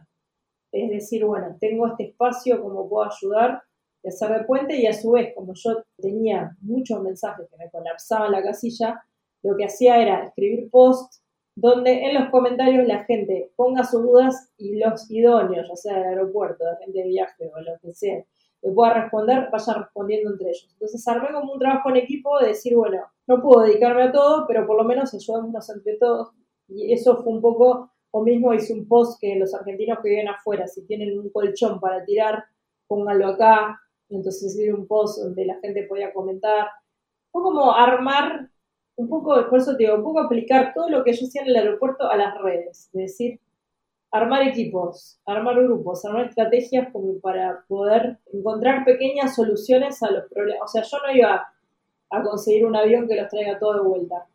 es 0.73 0.89
decir, 0.89 1.23
bueno, 1.23 1.55
tengo 1.59 1.87
este 1.87 2.09
espacio, 2.09 2.61
¿cómo 2.61 2.89
puedo 2.89 3.09
ayudar? 3.09 3.61
De 4.01 4.09
hacer 4.09 4.37
de 4.37 4.43
puente 4.43 4.75
y 4.75 4.87
a 4.87 4.93
su 4.93 5.11
vez, 5.11 5.33
como 5.33 5.53
yo 5.55 5.83
tenía 5.97 6.57
muchos 6.61 7.01
mensajes 7.01 7.47
que 7.49 7.57
me 7.57 7.69
colapsaban 7.69 8.31
la 8.31 8.43
casilla, 8.43 9.01
lo 9.43 9.55
que 9.55 9.65
hacía 9.65 10.01
era 10.01 10.25
escribir 10.25 10.69
posts 10.69 11.23
donde 11.55 12.05
en 12.05 12.15
los 12.15 12.29
comentarios 12.29 12.87
la 12.87 13.03
gente 13.03 13.51
ponga 13.55 13.83
sus 13.83 14.01
dudas 14.01 14.51
y 14.57 14.79
los 14.79 15.09
idóneos, 15.11 15.67
ya 15.69 15.75
sea 15.75 15.97
del 15.99 16.07
aeropuerto, 16.07 16.65
de 16.65 16.77
gente 16.83 16.99
de 16.99 17.07
viaje 17.07 17.51
o 17.53 17.61
lo 17.61 17.77
que 17.79 17.93
sea, 17.93 18.23
que 18.61 18.71
pueda 18.71 18.93
responder, 18.93 19.49
vaya 19.51 19.73
respondiendo 19.73 20.31
entre 20.31 20.49
ellos. 20.49 20.69
Entonces 20.73 21.07
armé 21.07 21.27
como 21.31 21.53
un 21.53 21.59
trabajo 21.59 21.89
en 21.89 21.97
equipo 21.97 22.39
de 22.39 22.47
decir, 22.47 22.75
bueno, 22.75 23.03
no 23.27 23.41
puedo 23.41 23.65
dedicarme 23.65 24.03
a 24.03 24.11
todo, 24.11 24.45
pero 24.47 24.65
por 24.65 24.77
lo 24.77 24.83
menos 24.83 25.13
ayudémonos 25.13 25.69
entre 25.69 25.97
todos. 25.97 26.31
Y 26.67 26.91
eso 26.91 27.21
fue 27.21 27.33
un 27.33 27.41
poco, 27.41 27.91
o 28.15 28.21
mismo 28.21 28.53
hice 28.53 28.73
un 28.73 28.87
post 28.87 29.19
que 29.19 29.35
los 29.35 29.55
argentinos 29.55 29.97
que 30.03 30.09
viven 30.09 30.27
afuera, 30.27 30.67
si 30.67 30.85
tienen 30.85 31.17
un 31.17 31.31
colchón 31.31 31.79
para 31.79 32.05
tirar, 32.05 32.43
pónganlo 32.87 33.27
acá. 33.27 33.81
Entonces 34.07 34.55
hice 34.55 34.71
un 34.71 34.85
post 34.85 35.17
donde 35.19 35.45
la 35.45 35.59
gente 35.59 35.87
podía 35.87 36.13
comentar. 36.13 36.67
Fue 37.31 37.41
como 37.41 37.73
armar 37.73 38.49
un 38.97 39.09
poco, 39.09 39.49
por 39.49 39.57
eso 39.57 39.71
te 39.75 39.85
digo, 39.85 39.95
un 39.95 40.03
poco 40.03 40.19
aplicar 40.19 40.73
todo 40.75 40.89
lo 40.89 41.03
que 41.03 41.13
yo 41.13 41.25
hacía 41.25 41.41
en 41.41 41.47
el 41.47 41.55
aeropuerto 41.55 42.07
a 42.07 42.15
las 42.15 42.39
redes, 42.39 42.91
es 42.93 43.01
decir, 43.01 43.39
armar 44.11 44.47
equipos, 44.47 45.19
armar 45.25 45.55
grupos, 45.63 46.05
armar 46.05 46.27
estrategias 46.27 46.93
como 46.93 47.19
para 47.19 47.65
poder 47.67 48.19
encontrar 48.31 48.85
pequeñas 48.85 49.33
soluciones 49.33 50.03
a 50.03 50.11
los 50.11 50.25
problemas. 50.29 50.65
O 50.65 50.67
sea, 50.67 50.83
yo 50.83 50.97
no 51.03 51.15
iba 51.15 51.47
a 52.11 52.21
conseguir 52.21 52.63
un 52.63 52.75
avión 52.75 53.07
que 53.07 53.15
los 53.15 53.27
traiga 53.27 53.57
todo 53.57 53.73
de 53.73 53.89
vuelta. 53.89 54.27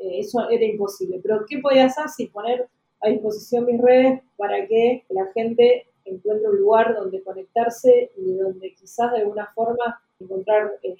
Eh, 0.00 0.20
eso 0.20 0.48
era 0.48 0.64
imposible. 0.64 1.18
Pero 1.20 1.44
¿qué 1.48 1.58
podía 1.58 1.86
hacer 1.86 2.08
si 2.08 2.28
poner 2.28 2.68
a 3.02 3.08
disposición 3.08 3.66
mis 3.66 3.80
redes 3.80 4.22
para 4.36 4.66
que 4.66 5.04
la 5.08 5.26
gente 5.32 5.86
encuentre 6.04 6.48
un 6.48 6.56
lugar 6.56 6.94
donde 6.94 7.22
conectarse 7.22 8.10
y 8.16 8.34
donde 8.34 8.74
quizás 8.74 9.12
de 9.12 9.18
alguna 9.18 9.50
forma 9.54 10.00
encontrar 10.18 10.78
eh, 10.82 10.96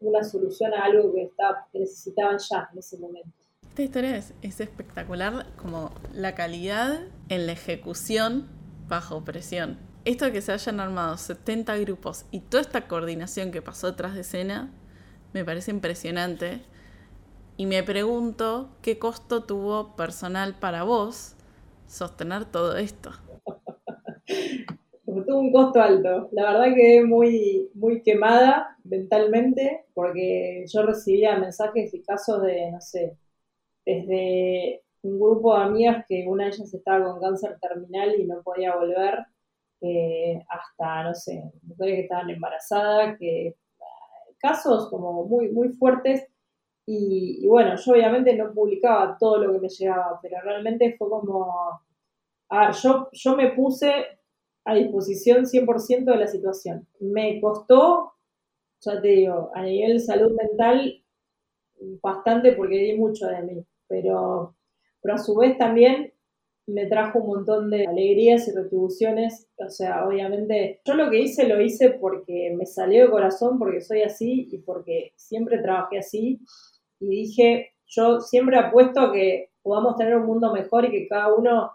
una 0.00 0.22
solución 0.24 0.72
a 0.74 0.84
algo 0.84 1.12
que, 1.12 1.24
está, 1.24 1.66
que 1.72 1.80
necesitaban 1.80 2.38
ya 2.38 2.68
en 2.72 2.78
ese 2.78 2.98
momento. 2.98 3.28
Esta 3.68 3.82
historia 3.82 4.16
es, 4.16 4.34
es 4.42 4.60
espectacular, 4.60 5.46
como 5.56 5.92
la 6.12 6.34
calidad 6.34 7.06
en 7.28 7.46
la 7.46 7.52
ejecución 7.52 8.48
bajo 8.88 9.24
presión. 9.24 9.78
Esto 10.04 10.24
de 10.24 10.32
que 10.32 10.40
se 10.40 10.52
hayan 10.52 10.80
armado 10.80 11.16
70 11.16 11.76
grupos 11.78 12.24
y 12.30 12.40
toda 12.40 12.62
esta 12.62 12.88
coordinación 12.88 13.52
que 13.52 13.62
pasó 13.62 13.94
tras 13.94 14.14
de 14.14 14.22
escena 14.22 14.72
me 15.32 15.44
parece 15.44 15.70
impresionante. 15.70 16.62
Y 17.60 17.66
me 17.66 17.82
pregunto 17.82 18.70
qué 18.80 18.98
costo 18.98 19.44
tuvo 19.44 19.94
personal 19.94 20.54
para 20.58 20.82
vos 20.82 21.36
sostener 21.86 22.46
todo 22.46 22.78
esto. 22.78 23.10
tuvo 25.04 25.40
un 25.40 25.52
costo 25.52 25.82
alto. 25.82 26.30
La 26.32 26.52
verdad 26.52 26.74
que 26.74 27.04
muy, 27.04 27.68
muy 27.74 28.00
quemada 28.00 28.78
mentalmente 28.84 29.84
porque 29.92 30.64
yo 30.72 30.86
recibía 30.86 31.38
mensajes 31.38 31.92
y 31.92 32.00
casos 32.00 32.40
de, 32.40 32.72
no 32.72 32.80
sé, 32.80 33.18
desde 33.84 34.82
un 35.02 35.20
grupo 35.20 35.54
de 35.54 35.64
amigas 35.64 36.06
que 36.08 36.24
una 36.26 36.44
de 36.44 36.52
ellas 36.52 36.72
estaba 36.72 37.12
con 37.12 37.20
cáncer 37.20 37.58
terminal 37.60 38.18
y 38.18 38.24
no 38.24 38.40
podía 38.42 38.74
volver, 38.74 39.26
eh, 39.82 40.42
hasta, 40.48 41.04
no 41.04 41.14
sé, 41.14 41.44
mujeres 41.60 41.96
que 41.96 42.02
estaban 42.04 42.30
embarazadas, 42.30 43.18
que 43.18 43.54
casos 44.40 44.88
como 44.88 45.24
muy, 45.26 45.50
muy 45.50 45.68
fuertes. 45.68 46.26
Y, 46.92 47.46
bueno, 47.46 47.76
yo 47.76 47.92
obviamente 47.92 48.34
no 48.34 48.52
publicaba 48.52 49.16
todo 49.16 49.38
lo 49.38 49.52
que 49.52 49.60
me 49.60 49.68
llegaba, 49.68 50.18
pero 50.20 50.38
realmente 50.42 50.96
fue 50.98 51.08
como, 51.08 51.80
a 52.48 52.66
ver, 52.66 52.74
yo, 52.82 53.08
yo 53.12 53.36
me 53.36 53.52
puse 53.52 53.92
a 54.64 54.74
disposición 54.74 55.46
100% 55.46 56.10
de 56.10 56.16
la 56.16 56.26
situación. 56.26 56.88
Me 56.98 57.40
costó, 57.40 58.14
ya 58.80 59.00
te 59.00 59.06
digo, 59.06 59.52
a 59.54 59.62
nivel 59.62 60.00
salud 60.00 60.32
mental, 60.32 61.04
bastante 62.02 62.54
porque 62.54 62.78
di 62.78 62.96
mucho 62.96 63.28
de 63.28 63.42
mí, 63.42 63.64
pero, 63.86 64.56
pero 65.00 65.14
a 65.14 65.18
su 65.18 65.36
vez 65.36 65.56
también 65.56 66.12
me 66.66 66.86
trajo 66.86 67.20
un 67.20 67.28
montón 67.28 67.70
de 67.70 67.86
alegrías 67.86 68.48
y 68.48 68.52
retribuciones. 68.52 69.48
O 69.64 69.70
sea, 69.70 70.06
obviamente, 70.08 70.80
yo 70.84 70.94
lo 70.94 71.08
que 71.08 71.20
hice 71.20 71.46
lo 71.46 71.60
hice 71.60 71.90
porque 71.90 72.52
me 72.56 72.66
salió 72.66 73.04
de 73.04 73.10
corazón, 73.10 73.60
porque 73.60 73.80
soy 73.80 74.02
así 74.02 74.48
y 74.50 74.58
porque 74.58 75.12
siempre 75.14 75.58
trabajé 75.58 75.98
así. 75.98 76.40
Y 77.00 77.08
dije, 77.08 77.72
yo 77.86 78.20
siempre 78.20 78.58
apuesto 78.58 79.00
a 79.00 79.12
que 79.12 79.50
podamos 79.62 79.96
tener 79.96 80.16
un 80.16 80.26
mundo 80.26 80.52
mejor 80.52 80.84
y 80.84 80.90
que 80.90 81.08
cada 81.08 81.34
uno 81.34 81.72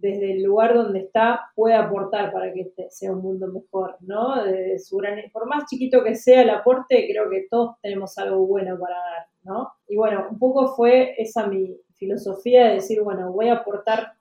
desde 0.00 0.32
el 0.32 0.44
lugar 0.44 0.74
donde 0.74 1.00
está 1.00 1.50
puede 1.54 1.74
aportar 1.74 2.32
para 2.32 2.52
que 2.52 2.60
este 2.60 2.88
sea 2.90 3.12
un 3.12 3.20
mundo 3.20 3.48
mejor, 3.48 3.96
¿no? 4.00 4.42
De 4.44 4.78
su 4.78 4.96
gran, 4.96 5.18
por 5.32 5.46
más 5.46 5.64
chiquito 5.68 6.04
que 6.04 6.14
sea 6.14 6.42
el 6.42 6.50
aporte, 6.50 7.08
creo 7.10 7.28
que 7.28 7.46
todos 7.50 7.76
tenemos 7.82 8.16
algo 8.18 8.46
bueno 8.46 8.78
para 8.78 8.94
dar, 8.94 9.26
¿no? 9.42 9.72
Y 9.88 9.96
bueno, 9.96 10.26
un 10.30 10.38
poco 10.38 10.68
fue 10.68 11.14
esa 11.20 11.46
mi 11.46 11.76
filosofía 11.96 12.68
de 12.68 12.74
decir, 12.74 13.02
bueno, 13.02 13.32
voy 13.32 13.48
a 13.48 13.54
aportar 13.54 14.12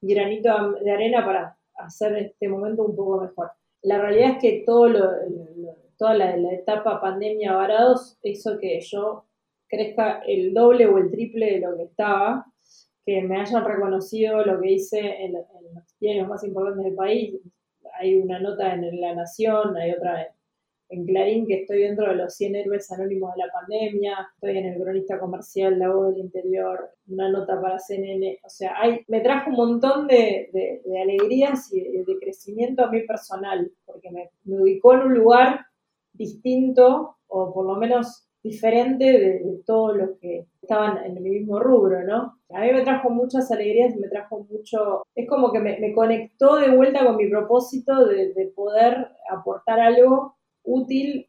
granito 0.00 0.72
de 0.82 0.90
arena 0.90 1.24
para 1.24 1.58
hacer 1.76 2.16
este 2.16 2.48
momento 2.48 2.84
un 2.84 2.94
poco 2.94 3.20
mejor. 3.20 3.50
La 3.82 3.98
realidad 3.98 4.32
es 4.32 4.38
que 4.38 4.62
todo 4.64 4.88
lo, 4.88 5.10
toda 5.98 6.14
la, 6.14 6.36
la 6.36 6.52
etapa 6.52 7.00
pandemia 7.00 7.54
varados 7.54 8.18
hizo 8.22 8.58
que 8.58 8.80
yo 8.80 9.24
crezca 9.68 10.22
el 10.26 10.54
doble 10.54 10.86
o 10.86 10.98
el 10.98 11.10
triple 11.10 11.52
de 11.52 11.60
lo 11.60 11.76
que 11.76 11.84
estaba 11.84 12.46
que 13.04 13.22
me 13.22 13.38
hayan 13.40 13.64
reconocido 13.64 14.44
lo 14.44 14.60
que 14.60 14.72
hice 14.72 15.24
en, 15.24 15.34
los 15.34 15.44
diarios 16.00 16.28
más 16.28 16.42
importantes 16.44 16.84
del 16.84 16.94
país. 16.94 17.34
Hay 17.98 18.16
una 18.16 18.38
nota 18.38 18.74
en 18.74 19.00
La 19.00 19.14
Nación, 19.14 19.76
hay 19.76 19.92
otra 19.92 20.22
en, 20.88 21.06
Clarín 21.06 21.46
que 21.46 21.62
estoy 21.62 21.82
dentro 21.82 22.08
de 22.08 22.14
los 22.14 22.34
100 22.36 22.54
héroes 22.54 22.90
anónimos 22.92 23.34
de 23.34 23.44
la 23.44 23.52
pandemia, 23.52 24.28
estoy 24.34 24.58
en 24.58 24.66
el 24.66 24.80
cronista 24.80 25.18
comercial 25.18 25.76
La 25.78 25.90
Voz 25.90 26.14
del 26.14 26.24
Interior, 26.24 26.88
una 27.08 27.30
nota 27.30 27.60
para 27.60 27.80
CNN, 27.80 28.38
o 28.44 28.48
sea, 28.48 28.74
hay, 28.80 29.00
me 29.08 29.20
trajo 29.20 29.50
un 29.50 29.56
montón 29.56 30.06
de, 30.06 30.50
alegrías 31.02 31.72
y 31.72 31.80
de, 31.80 32.18
crecimiento 32.20 32.84
a 32.84 32.90
mí 32.90 33.00
personal, 33.00 33.72
porque 33.84 34.10
me 34.10 34.60
ubicó 34.60 34.94
en 34.94 35.00
un 35.00 35.14
lugar 35.14 35.66
distinto, 36.12 37.16
o 37.26 37.52
por 37.52 37.66
lo 37.66 37.74
menos 37.74 38.23
diferente 38.44 39.04
de, 39.04 39.62
todos 39.64 39.96
los 39.96 40.10
que 40.20 40.46
estaban 40.60 41.02
en 41.02 41.16
el 41.16 41.22
mismo 41.22 41.58
rubro, 41.58 42.04
¿no? 42.04 42.38
A 42.50 42.60
mí 42.60 42.72
me 42.72 42.82
trajo 42.82 43.08
muchas 43.08 43.50
alegrías, 43.50 43.96
me 43.96 44.08
trajo 44.08 44.46
mucho, 44.50 45.02
es 45.14 45.26
como 45.26 45.50
que 45.50 45.60
me, 45.60 45.94
conectó 45.94 46.56
de 46.56 46.76
vuelta 46.76 47.04
con 47.06 47.16
mi 47.16 47.28
propósito 47.30 48.06
de, 48.06 48.52
poder 48.54 49.08
aportar 49.30 49.80
algo 49.80 50.36
útil 50.62 51.26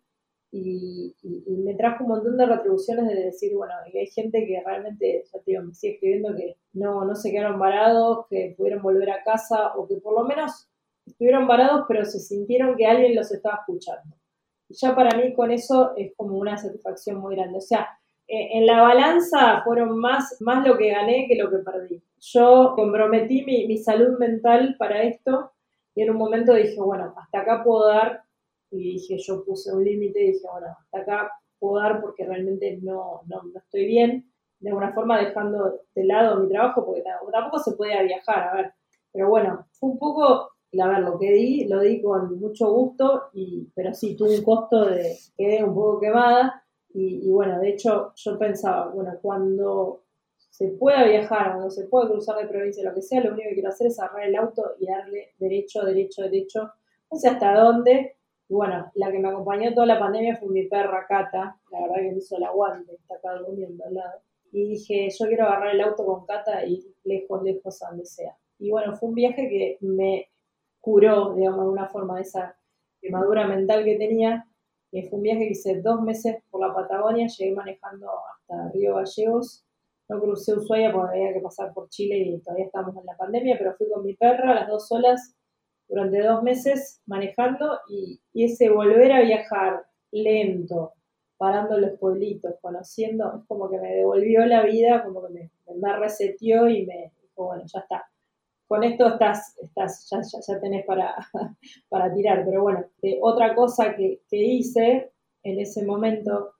y, 0.51 1.15
me 1.47 1.73
trajo 1.75 2.03
un 2.03 2.09
montón 2.09 2.37
de 2.37 2.45
retribuciones 2.45 3.07
de 3.07 3.15
decir, 3.15 3.55
bueno, 3.55 3.73
hay 3.85 4.07
gente 4.07 4.45
que 4.45 4.61
realmente, 4.63 5.23
ya 5.33 5.39
te 5.39 5.51
digo, 5.51 5.63
me 5.63 5.73
sigue 5.73 5.93
escribiendo 5.93 6.35
que 6.35 6.57
no, 6.73 7.05
no 7.05 7.15
se 7.15 7.31
quedaron 7.31 7.57
varados, 7.57 8.25
que 8.29 8.53
pudieron 8.57 8.83
volver 8.83 9.09
a 9.09 9.23
casa 9.23 9.73
o 9.77 9.87
que 9.87 9.95
por 9.95 10.13
lo 10.13 10.25
menos 10.25 10.69
estuvieron 11.05 11.47
varados 11.47 11.85
pero 11.87 12.03
se 12.03 12.19
sintieron 12.19 12.75
que 12.75 12.85
alguien 12.85 13.15
los 13.15 13.31
estaba 13.31 13.59
escuchando 13.59 14.15
ya 14.69 14.95
para 14.95 15.17
mí 15.17 15.33
con 15.33 15.51
eso 15.51 15.93
es 15.95 16.13
como 16.15 16.37
una 16.37 16.57
satisfacción 16.57 17.17
muy 17.17 17.35
grande. 17.35 17.57
O 17.57 17.61
sea, 17.61 17.89
eh, 18.27 18.49
en 18.53 18.65
la 18.65 18.81
balanza 18.81 19.61
fueron 19.63 19.97
más, 19.97 20.37
más 20.41 20.67
lo 20.67 20.77
que 20.77 20.91
gané 20.91 21.27
que 21.27 21.35
lo 21.35 21.49
que 21.49 21.57
perdí. 21.57 22.01
Yo 22.19 22.73
comprometí 22.75 23.43
mi, 23.43 23.67
mi 23.67 23.77
salud 23.77 24.17
mental 24.17 24.75
para 24.79 25.03
esto 25.03 25.51
y 25.93 26.01
en 26.01 26.11
un 26.11 26.17
momento 26.17 26.53
dije, 26.53 26.75
bueno, 26.77 27.13
hasta 27.17 27.39
acá 27.39 27.63
puedo 27.63 27.87
dar, 27.87 28.23
y 28.71 28.93
dije, 28.93 29.17
yo 29.17 29.45
puse 29.45 29.73
un 29.73 29.83
límite 29.83 30.21
y 30.21 30.31
dije, 30.33 30.47
bueno, 30.51 30.67
hasta 30.79 30.99
acá 30.99 31.31
puedo 31.59 31.81
dar 31.81 32.01
porque 32.01 32.25
realmente 32.25 32.77
no, 32.81 33.21
no, 33.27 33.43
no 33.43 33.59
estoy 33.59 33.85
bien, 33.85 34.29
de 34.59 34.69
alguna 34.69 34.93
forma 34.93 35.19
dejando 35.19 35.79
de 35.93 36.03
lado 36.03 36.41
mi 36.41 36.49
trabajo, 36.49 36.85
porque 36.85 37.03
tampoco 37.31 37.59
se 37.59 37.75
podía 37.75 38.01
viajar, 38.03 38.49
a 38.49 38.55
ver, 38.55 38.73
pero 39.11 39.29
bueno, 39.29 39.65
fue 39.71 39.91
un 39.91 39.99
poco 39.99 40.54
a 40.79 40.87
ver, 40.87 40.99
lo 40.99 41.17
que 41.17 41.31
di, 41.31 41.67
lo 41.67 41.79
di 41.81 42.01
con 42.01 42.39
mucho 42.39 42.71
gusto, 42.71 43.29
y, 43.33 43.67
pero 43.73 43.93
sí, 43.93 44.15
tuvo 44.15 44.31
un 44.31 44.43
costo 44.43 44.85
de 44.85 45.15
quedé 45.37 45.63
un 45.63 45.73
poco 45.73 45.99
quemada. 45.99 46.63
Y, 46.93 47.29
bueno, 47.29 47.59
de 47.59 47.71
hecho, 47.71 48.13
yo 48.15 48.39
pensaba, 48.39 48.87
bueno, 48.87 49.17
cuando 49.21 50.03
se 50.49 50.69
pueda 50.69 51.03
viajar, 51.03 51.51
cuando 51.51 51.69
se 51.69 51.87
pueda 51.87 52.07
cruzar 52.07 52.37
de 52.37 52.47
provincia, 52.47 52.85
lo 52.85 52.95
que 52.95 53.01
sea, 53.01 53.21
lo 53.21 53.33
único 53.33 53.49
que 53.49 53.55
quiero 53.55 53.69
hacer 53.69 53.87
es 53.87 53.99
agarrar 53.99 54.29
el 54.29 54.35
auto 54.37 54.63
y 54.79 54.87
darle 54.87 55.33
derecho, 55.37 55.83
derecho, 55.83 56.21
derecho, 56.21 56.71
no 57.11 57.17
sé 57.17 57.27
hasta 57.27 57.53
dónde. 57.53 58.15
Y 58.47 58.53
bueno, 58.53 58.89
la 58.95 59.11
que 59.11 59.19
me 59.19 59.27
acompañó 59.27 59.73
toda 59.73 59.87
la 59.87 59.99
pandemia 59.99 60.37
fue 60.37 60.47
mi 60.49 60.67
perra 60.67 61.05
Cata, 61.05 61.59
la 61.69 61.81
verdad 61.81 61.95
que 61.95 62.11
me 62.11 62.17
hizo 62.19 62.37
el 62.37 62.43
aguante, 62.43 62.93
está 62.95 63.15
acá 63.15 63.35
durmiendo 63.39 63.83
al 63.83 63.95
lado. 63.95 64.21
Y 64.53 64.69
dije, 64.69 65.09
yo 65.09 65.27
quiero 65.27 65.47
agarrar 65.47 65.75
el 65.75 65.81
auto 65.81 66.05
con 66.05 66.25
Cata 66.25 66.65
y 66.65 66.81
lejos, 67.03 67.43
lejos, 67.43 67.83
a 67.83 67.89
donde 67.89 68.05
sea. 68.05 68.37
Y 68.57 68.71
bueno, 68.71 68.95
fue 68.95 69.09
un 69.09 69.15
viaje 69.15 69.49
que 69.49 69.77
me 69.81 70.29
curó, 70.85 71.33
digamos, 71.33 71.57
de 71.57 71.63
alguna 71.63 71.87
forma 71.87 72.21
esa 72.21 72.55
quemadura 73.01 73.47
mental 73.47 73.83
que 73.83 73.97
tenía. 73.97 74.45
fue 74.91 75.17
un 75.17 75.23
viaje 75.23 75.47
que 75.47 75.51
hice 75.53 75.81
dos 75.81 75.99
meses 76.03 76.37
por 76.51 76.61
la 76.61 76.75
Patagonia, 76.75 77.25
llegué 77.27 77.55
manejando 77.55 78.07
hasta 78.31 78.69
Río 78.71 78.95
Gallegos. 78.95 79.65
No 80.07 80.21
crucé 80.21 80.53
Ushuaia 80.53 80.93
porque 80.93 81.17
había 81.17 81.33
que 81.33 81.41
pasar 81.41 81.73
por 81.73 81.89
Chile 81.89 82.19
y 82.19 82.39
todavía 82.39 82.65
estamos 82.65 82.95
en 82.95 83.05
la 83.07 83.17
pandemia, 83.17 83.55
pero 83.57 83.73
fui 83.75 83.89
con 83.89 84.05
mi 84.05 84.13
perra, 84.13 84.53
las 84.53 84.67
dos 84.67 84.87
solas, 84.87 85.35
durante 85.87 86.21
dos 86.21 86.43
meses 86.43 87.01
manejando 87.07 87.79
y, 87.89 88.21
ese 88.35 88.69
volver 88.69 89.11
a 89.11 89.21
viajar 89.21 89.87
lento, 90.11 90.93
parando 91.37 91.79
los 91.79 91.97
pueblitos, 91.97 92.53
conociendo, 92.61 93.39
es 93.39 93.47
como 93.47 93.71
que 93.71 93.79
me 93.79 93.95
devolvió 93.95 94.45
la 94.45 94.63
vida, 94.63 95.03
como 95.03 95.25
que 95.25 95.33
me, 95.33 95.51
me 95.75 95.97
reseteó 95.97 96.69
y 96.69 96.85
me 96.85 97.11
dijo, 97.23 97.45
bueno, 97.47 97.63
ya 97.65 97.79
está. 97.79 98.05
Con 98.67 98.83
esto 98.83 99.07
estás, 99.07 99.57
estás 99.61 100.09
ya, 100.09 100.21
ya, 100.47 100.59
tenés 100.59 100.85
para, 100.85 101.15
para 101.89 102.13
tirar. 102.13 102.43
Pero 102.45 102.63
bueno, 102.63 102.85
otra 103.21 103.53
cosa 103.55 103.95
que, 103.95 104.21
que 104.29 104.37
hice 104.37 105.11
en 105.43 105.59
ese 105.59 105.85
momento 105.85 106.55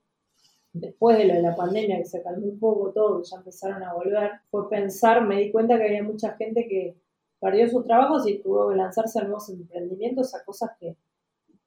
después 0.76 1.18
de 1.18 1.26
lo 1.26 1.34
de 1.36 1.42
la 1.42 1.56
pandemia, 1.56 1.98
que 1.98 2.06
se 2.06 2.22
calmó 2.22 2.48
un 2.48 2.60
poco 2.60 2.92
todo, 2.92 3.24
ya 3.24 3.38
empezaron 3.38 3.82
a 3.84 3.94
volver, 3.94 4.32
fue 4.52 4.70
pensar, 4.70 5.26
me 5.26 5.38
di 5.38 5.52
cuenta 5.52 5.78
que 5.78 5.86
había 5.86 6.04
mucha 6.04 6.34
gente 6.34 6.68
que 6.68 6.98
perdió 7.40 7.68
sus 7.70 7.86
trabajos 7.86 8.28
y 8.28 8.40
tuvo 8.40 8.70
que 8.70 8.76
lanzarse 8.76 9.20
a 9.20 9.24
nuevos 9.24 9.50
emprendimientos, 9.50 10.36
a 10.36 10.44
cosas 10.44 10.72
que, 10.80 10.98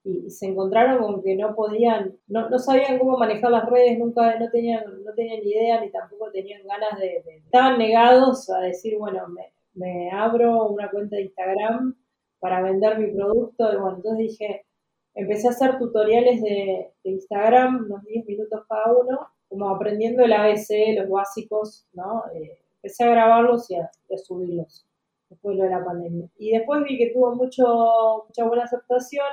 y, 0.05 0.31
se 0.31 0.47
encontraron 0.47 1.02
con 1.02 1.23
que 1.23 1.36
no 1.36 1.55
podían, 1.55 2.19
no, 2.27 2.51
no, 2.51 2.59
sabían 2.59 2.98
cómo 2.98 3.16
manejar 3.16 3.51
las 3.51 3.69
redes, 3.69 3.98
nunca, 3.98 4.39
no 4.39 4.51
tenían, 4.51 4.85
no 5.02 5.15
tenían 5.15 5.40
ni 5.40 5.52
idea 5.52 5.81
ni 5.81 5.90
tampoco 5.90 6.31
tenían 6.31 6.62
ganas 6.66 6.98
de, 7.01 7.23
estaban 7.44 7.78
negados 7.78 8.51
a 8.51 8.60
decir, 8.60 8.98
bueno, 8.98 9.27
me, 9.28 9.52
me 9.74 10.10
abro 10.10 10.66
una 10.68 10.90
cuenta 10.90 11.16
de 11.16 11.22
Instagram 11.22 11.96
para 12.40 12.62
vender 12.62 12.98
mi 12.98 13.12
producto, 13.12 13.72
y 13.72 13.76
bueno, 13.76 13.96
entonces 13.96 14.18
dije, 14.18 14.66
empecé 15.14 15.48
a 15.48 15.50
hacer 15.50 15.78
tutoriales 15.78 16.40
de, 16.42 16.92
Instagram, 17.04 17.86
unos 17.86 18.04
10 18.04 18.26
minutos 18.26 18.64
cada 18.68 18.92
uno, 18.92 19.28
como 19.48 19.68
aprendiendo 19.70 20.22
el 20.22 20.32
ABC, 20.32 20.94
los 20.96 21.08
básicos, 21.08 21.86
¿no? 21.92 22.24
Eh, 22.34 22.58
empecé 22.76 23.04
a 23.04 23.10
grabarlos 23.10 23.70
y 23.70 23.76
a, 23.76 23.90
subirlos 24.16 24.86
después 25.30 25.58
de 25.58 25.70
la 25.70 25.84
pandemia. 25.84 26.28
Y 26.38 26.52
después 26.52 26.84
vi 26.84 26.98
que 26.98 27.10
tuvo 27.12 27.34
mucho, 27.34 28.24
mucha 28.26 28.44
buena 28.46 28.64
aceptación 28.64 29.26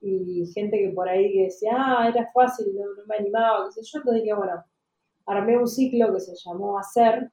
y 0.00 0.46
gente 0.52 0.78
que 0.78 0.88
por 0.90 1.08
ahí 1.08 1.32
que 1.32 1.44
decía, 1.44 1.72
ah, 1.74 2.08
era 2.08 2.30
fácil, 2.32 2.74
no, 2.74 2.82
me 3.06 3.16
animaba, 3.16 3.66
qué 3.66 3.72
sé 3.72 3.82
yo. 3.84 3.98
Entonces 3.98 4.22
dije, 4.22 4.34
bueno, 4.34 4.64
armé 5.26 5.56
un 5.58 5.68
ciclo 5.68 6.12
que 6.12 6.20
se 6.20 6.34
llamó 6.34 6.78
Hacer, 6.78 7.30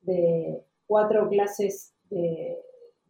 de 0.00 0.64
cuatro 0.90 1.28
clases 1.28 1.94
de 2.10 2.58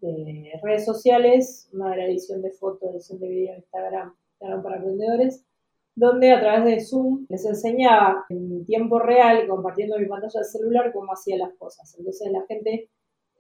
de 0.00 0.58
redes 0.62 0.84
sociales, 0.84 1.68
una 1.72 1.90
de 1.90 1.96
la 1.98 2.06
edición 2.06 2.42
de 2.42 2.50
fotos, 2.50 2.90
edición 2.94 3.20
de 3.20 3.28
video, 3.28 3.56
Instagram, 3.56 4.14
Instagram 4.32 4.62
para 4.62 4.76
emprendedores, 4.76 5.44
donde 5.94 6.32
a 6.32 6.40
través 6.40 6.64
de 6.64 6.84
Zoom 6.84 7.26
les 7.28 7.44
enseñaba 7.44 8.24
en 8.30 8.64
tiempo 8.64 8.98
real, 8.98 9.46
compartiendo 9.46 9.98
mi 9.98 10.06
pantalla 10.06 10.40
de 10.40 10.44
celular, 10.44 10.92
cómo 10.92 11.12
hacía 11.12 11.36
las 11.36 11.52
cosas. 11.54 11.94
Entonces 11.98 12.32
la 12.32 12.44
gente 12.46 12.88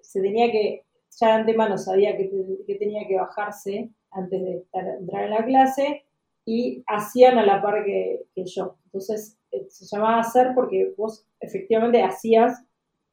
se 0.00 0.20
tenía 0.20 0.50
que, 0.50 0.84
ya 1.18 1.28
de 1.28 1.32
antemano 1.34 1.78
sabía 1.78 2.16
que, 2.16 2.76
tenía 2.78 3.06
que 3.08 3.16
bajarse 3.16 3.90
antes 4.10 4.42
de 4.42 4.64
entrar 4.98 5.24
en 5.24 5.30
la 5.30 5.44
clase 5.44 6.04
y 6.44 6.82
hacían 6.86 7.38
a 7.38 7.46
la 7.46 7.62
par 7.62 7.84
que, 7.84 8.26
que 8.34 8.44
yo. 8.44 8.76
Entonces 8.86 9.38
eh, 9.52 9.66
se 9.68 9.86
llamaba 9.86 10.20
hacer 10.20 10.48
porque 10.54 10.92
vos 10.96 11.24
efectivamente 11.40 12.02
hacías 12.02 12.64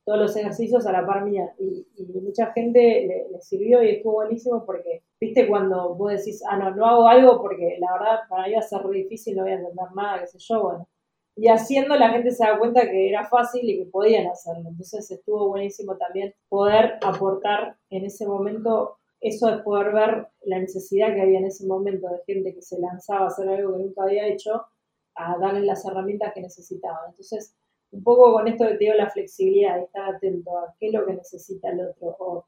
todos 0.08 0.20
los 0.20 0.36
ejercicios 0.38 0.88
a 0.88 0.94
la 0.94 1.06
par 1.06 1.26
mía 1.26 1.54
y, 1.60 1.86
mucha 2.24 2.54
gente 2.54 3.28
le, 3.30 3.42
sirvió 3.42 3.84
y 3.84 3.90
estuvo 3.90 4.14
buenísimo 4.14 4.66
porque, 4.66 5.04
viste, 5.20 5.50
cuando 5.50 5.96
vos 5.96 6.14
decís, 6.14 6.42
ah, 6.50 6.56
no, 6.56 6.74
no 6.74 6.86
hago 6.86 7.08
algo 7.10 7.42
porque 7.42 7.76
la 7.78 7.92
verdad 7.92 8.20
para 8.30 8.48
mí 8.48 8.54
va 8.54 8.60
a 8.60 8.62
ser 8.62 8.86
muy 8.86 9.04
difícil, 9.04 9.36
no 9.36 9.44
voy 9.44 9.52
a 9.52 9.56
entender 9.56 9.86
nada, 9.94 10.22
qué 10.22 10.28
sé 10.28 10.38
yo, 10.40 10.64
bueno. 10.64 10.88
Y 11.36 11.50
haciendo 11.50 11.94
la 11.96 12.10
gente 12.12 12.32
se 12.32 12.46
da 12.46 12.58
cuenta 12.58 12.90
que 12.90 13.10
era 13.10 13.28
fácil 13.28 13.70
y 13.70 13.80
que 13.80 13.92
podían 13.92 14.28
hacerlo. 14.28 14.70
Entonces 14.70 15.12
estuvo 15.12 15.50
buenísimo 15.50 15.98
también 15.98 16.34
poder 16.48 17.00
aportar 17.04 17.76
en 17.90 18.06
ese 18.06 18.26
momento 18.26 18.96
eso 19.20 19.48
de 19.52 19.58
poder 19.62 19.92
ver 19.92 20.28
la 20.46 20.60
necesidad 20.60 21.14
que 21.14 21.22
había 21.22 21.40
en 21.40 21.48
ese 21.48 21.68
momento 21.68 22.08
de 22.08 22.34
gente 22.34 22.54
que 22.54 22.62
se 22.62 22.80
lanzaba 22.80 23.26
a 23.26 23.28
hacer 23.28 23.50
algo 23.50 23.76
que 23.76 23.84
nunca 23.84 24.04
había 24.04 24.26
hecho, 24.26 24.68
a 25.16 25.38
darles 25.38 25.66
las 25.66 25.86
herramientas 25.86 26.32
que 26.34 26.42
necesitaban. 26.42 27.10
Entonces, 27.10 27.58
un 27.92 28.04
poco 28.04 28.34
con 28.34 28.48
esto 28.48 28.66
que 28.66 28.74
te 28.74 28.86
digo 28.86 28.96
la 28.96 29.10
flexibilidad, 29.10 29.80
estar 29.80 30.16
atento 30.16 30.58
a 30.58 30.76
qué 30.80 30.88
es 30.88 30.94
lo 30.94 31.06
que 31.06 31.14
necesita 31.14 31.70
el 31.70 31.82
otro 31.82 32.16
o 32.20 32.46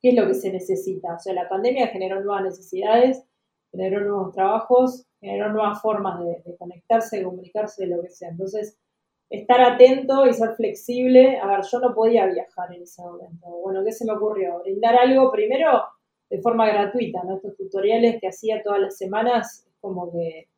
qué 0.00 0.10
es 0.10 0.14
lo 0.14 0.26
que 0.26 0.34
se 0.34 0.52
necesita. 0.52 1.14
O 1.14 1.18
sea, 1.18 1.34
la 1.34 1.48
pandemia 1.48 1.88
generó 1.88 2.20
nuevas 2.22 2.44
necesidades, 2.44 3.24
generó 3.70 4.00
nuevos 4.00 4.32
trabajos, 4.32 5.06
generó 5.20 5.52
nuevas 5.52 5.80
formas 5.80 6.20
de, 6.20 6.56
conectarse, 6.56 7.18
de 7.18 7.24
comunicarse, 7.24 7.84
de 7.84 7.94
lo 7.94 8.02
que 8.02 8.10
sea. 8.10 8.28
Entonces, 8.30 8.78
estar 9.30 9.60
atento 9.60 10.26
y 10.26 10.32
ser 10.32 10.54
flexible. 10.54 11.38
A 11.38 11.46
ver, 11.46 11.60
yo 11.70 11.80
no 11.80 11.94
podía 11.94 12.26
viajar 12.26 12.72
en 12.72 12.82
ese 12.82 13.02
momento. 13.02 13.48
Bueno, 13.48 13.84
¿qué 13.84 13.92
se 13.92 14.04
me 14.04 14.12
ocurrió? 14.12 14.60
Brindar 14.60 14.96
algo 14.96 15.30
primero 15.30 15.82
de 16.30 16.40
forma 16.40 16.66
gratuita, 16.66 17.22
¿no? 17.24 17.36
Estos 17.36 17.56
tutoriales 17.56 18.20
que 18.20 18.28
hacía 18.28 18.62
todas 18.62 18.80
las 18.80 18.96
semanas, 18.96 19.66
como 19.80 20.10
que 20.12 20.48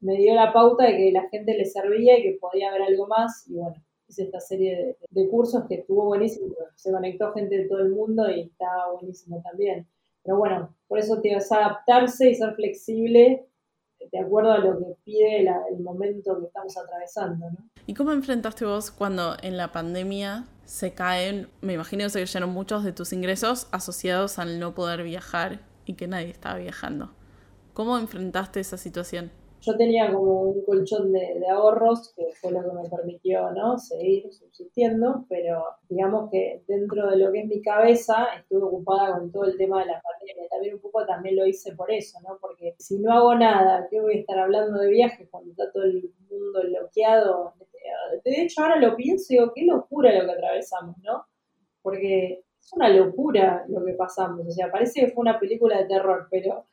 me 0.00 0.16
dio 0.16 0.34
la 0.34 0.52
pauta 0.52 0.84
de 0.84 0.96
que 0.96 1.12
la 1.12 1.28
gente 1.28 1.54
le 1.56 1.64
servía 1.64 2.18
y 2.18 2.22
que 2.22 2.38
podía 2.40 2.70
haber 2.70 2.82
algo 2.82 3.06
más. 3.06 3.46
Y 3.48 3.54
bueno, 3.54 3.74
hice 4.08 4.24
esta 4.24 4.40
serie 4.40 4.96
de, 5.10 5.28
cursos 5.28 5.64
que 5.68 5.76
estuvo 5.76 6.04
buenísimo. 6.06 6.54
Se 6.76 6.92
conectó 6.92 7.32
gente 7.32 7.56
de 7.56 7.68
todo 7.68 7.80
el 7.80 7.90
mundo 7.90 8.28
y 8.30 8.42
estaba 8.42 8.92
buenísimo 8.92 9.42
también. 9.42 9.86
Pero 10.22 10.38
bueno, 10.38 10.74
por 10.86 10.98
eso 10.98 11.20
te 11.20 11.34
vas 11.34 11.50
a 11.52 11.56
adaptarse 11.56 12.30
y 12.30 12.34
ser 12.34 12.54
flexible 12.54 13.46
de 14.12 14.18
acuerdo 14.18 14.52
a 14.52 14.58
lo 14.58 14.78
que 14.78 14.96
pide 15.04 15.40
el 15.40 15.80
momento 15.80 16.38
que 16.38 16.46
estamos 16.46 16.76
atravesando. 16.76 17.50
¿no? 17.50 17.58
¿Y 17.86 17.94
cómo 17.94 18.12
enfrentaste 18.12 18.64
vos 18.64 18.90
cuando 18.90 19.36
en 19.42 19.56
la 19.56 19.72
pandemia 19.72 20.46
se 20.64 20.92
caen, 20.92 21.48
me 21.60 21.72
imagino 21.74 22.04
que 22.04 22.10
se 22.10 22.20
cayeron 22.20 22.50
muchos 22.50 22.84
de 22.84 22.92
tus 22.92 23.12
ingresos 23.12 23.68
asociados 23.72 24.38
al 24.38 24.60
no 24.60 24.74
poder 24.74 25.02
viajar 25.02 25.60
y 25.84 25.94
que 25.94 26.06
nadie 26.06 26.30
estaba 26.30 26.58
viajando? 26.58 27.12
¿Cómo 27.74 27.98
enfrentaste 27.98 28.60
esa 28.60 28.76
situación? 28.76 29.30
Yo 29.60 29.76
tenía 29.76 30.12
como 30.12 30.42
un 30.42 30.64
colchón 30.64 31.12
de, 31.12 31.46
ahorros 31.50 32.12
que 32.14 32.26
fue 32.40 32.52
lo 32.52 32.62
que 32.62 32.72
me 32.74 32.88
permitió 32.88 33.50
¿no? 33.50 33.78
seguir 33.78 34.32
subsistiendo, 34.32 35.24
pero 35.28 35.64
digamos 35.88 36.30
que 36.30 36.62
dentro 36.66 37.10
de 37.10 37.16
lo 37.16 37.32
que 37.32 37.40
es 37.40 37.46
mi 37.46 37.60
cabeza 37.60 38.28
estuve 38.38 38.64
ocupada 38.64 39.18
con 39.18 39.32
todo 39.32 39.44
el 39.44 39.56
tema 39.56 39.80
de 39.80 39.86
la 39.86 40.00
pandemia. 40.00 40.48
También 40.48 40.74
un 40.74 40.80
poco 40.80 41.04
también 41.06 41.36
lo 41.36 41.46
hice 41.46 41.74
por 41.74 41.90
eso, 41.90 42.18
¿no? 42.20 42.38
Porque 42.40 42.74
si 42.78 42.98
no 42.98 43.12
hago 43.12 43.34
nada, 43.34 43.86
¿qué 43.90 44.00
voy 44.00 44.16
a 44.16 44.20
estar 44.20 44.38
hablando 44.38 44.78
de 44.78 44.90
viajes 44.90 45.28
cuando 45.30 45.50
está 45.50 45.70
todo 45.72 45.84
el 45.84 46.10
mundo 46.30 46.60
bloqueado? 46.62 47.54
De 48.24 48.42
hecho, 48.42 48.62
ahora 48.62 48.76
lo 48.76 48.96
pienso 48.96 49.26
y 49.32 49.36
digo, 49.36 49.52
qué 49.54 49.64
locura 49.64 50.12
lo 50.12 50.26
que 50.26 50.32
atravesamos, 50.32 50.96
¿no? 51.02 51.24
Porque 51.82 52.42
es 52.60 52.72
una 52.72 52.88
locura 52.90 53.64
lo 53.68 53.84
que 53.84 53.94
pasamos. 53.94 54.46
O 54.46 54.50
sea, 54.50 54.70
parece 54.70 55.00
que 55.00 55.08
fue 55.08 55.22
una 55.22 55.38
película 55.38 55.78
de 55.78 55.86
terror, 55.86 56.28
pero 56.30 56.66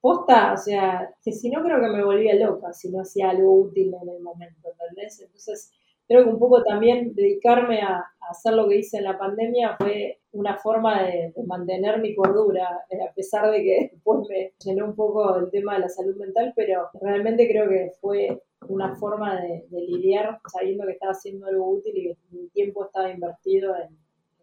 posta, 0.00 0.52
o 0.52 0.56
sea, 0.56 1.14
que 1.22 1.32
si 1.32 1.50
no 1.50 1.62
creo 1.62 1.80
que 1.80 1.88
me 1.88 2.04
volvía 2.04 2.34
loca 2.34 2.72
si 2.72 2.90
no 2.90 3.00
hacía 3.02 3.30
algo 3.30 3.60
útil 3.60 3.92
en 4.00 4.08
el 4.08 4.20
momento, 4.20 4.68
¿entendés? 4.70 5.20
Entonces, 5.20 5.70
creo 6.06 6.24
que 6.24 6.30
un 6.30 6.38
poco 6.38 6.62
también 6.62 7.14
dedicarme 7.14 7.82
a, 7.82 8.04
hacer 8.28 8.54
lo 8.54 8.68
que 8.68 8.78
hice 8.78 8.98
en 8.98 9.04
la 9.04 9.16
pandemia 9.16 9.76
fue 9.78 10.18
una 10.32 10.56
forma 10.56 11.04
de, 11.04 11.32
mantener 11.46 12.00
mi 12.00 12.12
cordura, 12.14 12.84
eh, 12.90 12.98
a 13.08 13.12
pesar 13.14 13.50
de 13.52 13.62
que 13.62 13.88
después 13.92 14.28
me 14.28 14.52
llenó 14.64 14.86
un 14.86 14.96
poco 14.96 15.36
el 15.36 15.50
tema 15.50 15.74
de 15.74 15.80
la 15.80 15.88
salud 15.88 16.16
mental, 16.16 16.52
pero 16.56 16.90
realmente 17.00 17.48
creo 17.48 17.68
que 17.68 17.92
fue 18.00 18.42
una 18.68 18.96
forma 18.96 19.40
de, 19.40 19.64
lidiar 19.70 20.40
sabiendo 20.50 20.86
que 20.86 20.92
estaba 20.92 21.12
haciendo 21.12 21.46
algo 21.46 21.70
útil 21.70 21.96
y 21.96 22.02
que 22.02 22.16
mi 22.30 22.48
tiempo 22.48 22.86
estaba 22.86 23.10
invertido 23.10 23.76
en, 23.76 23.96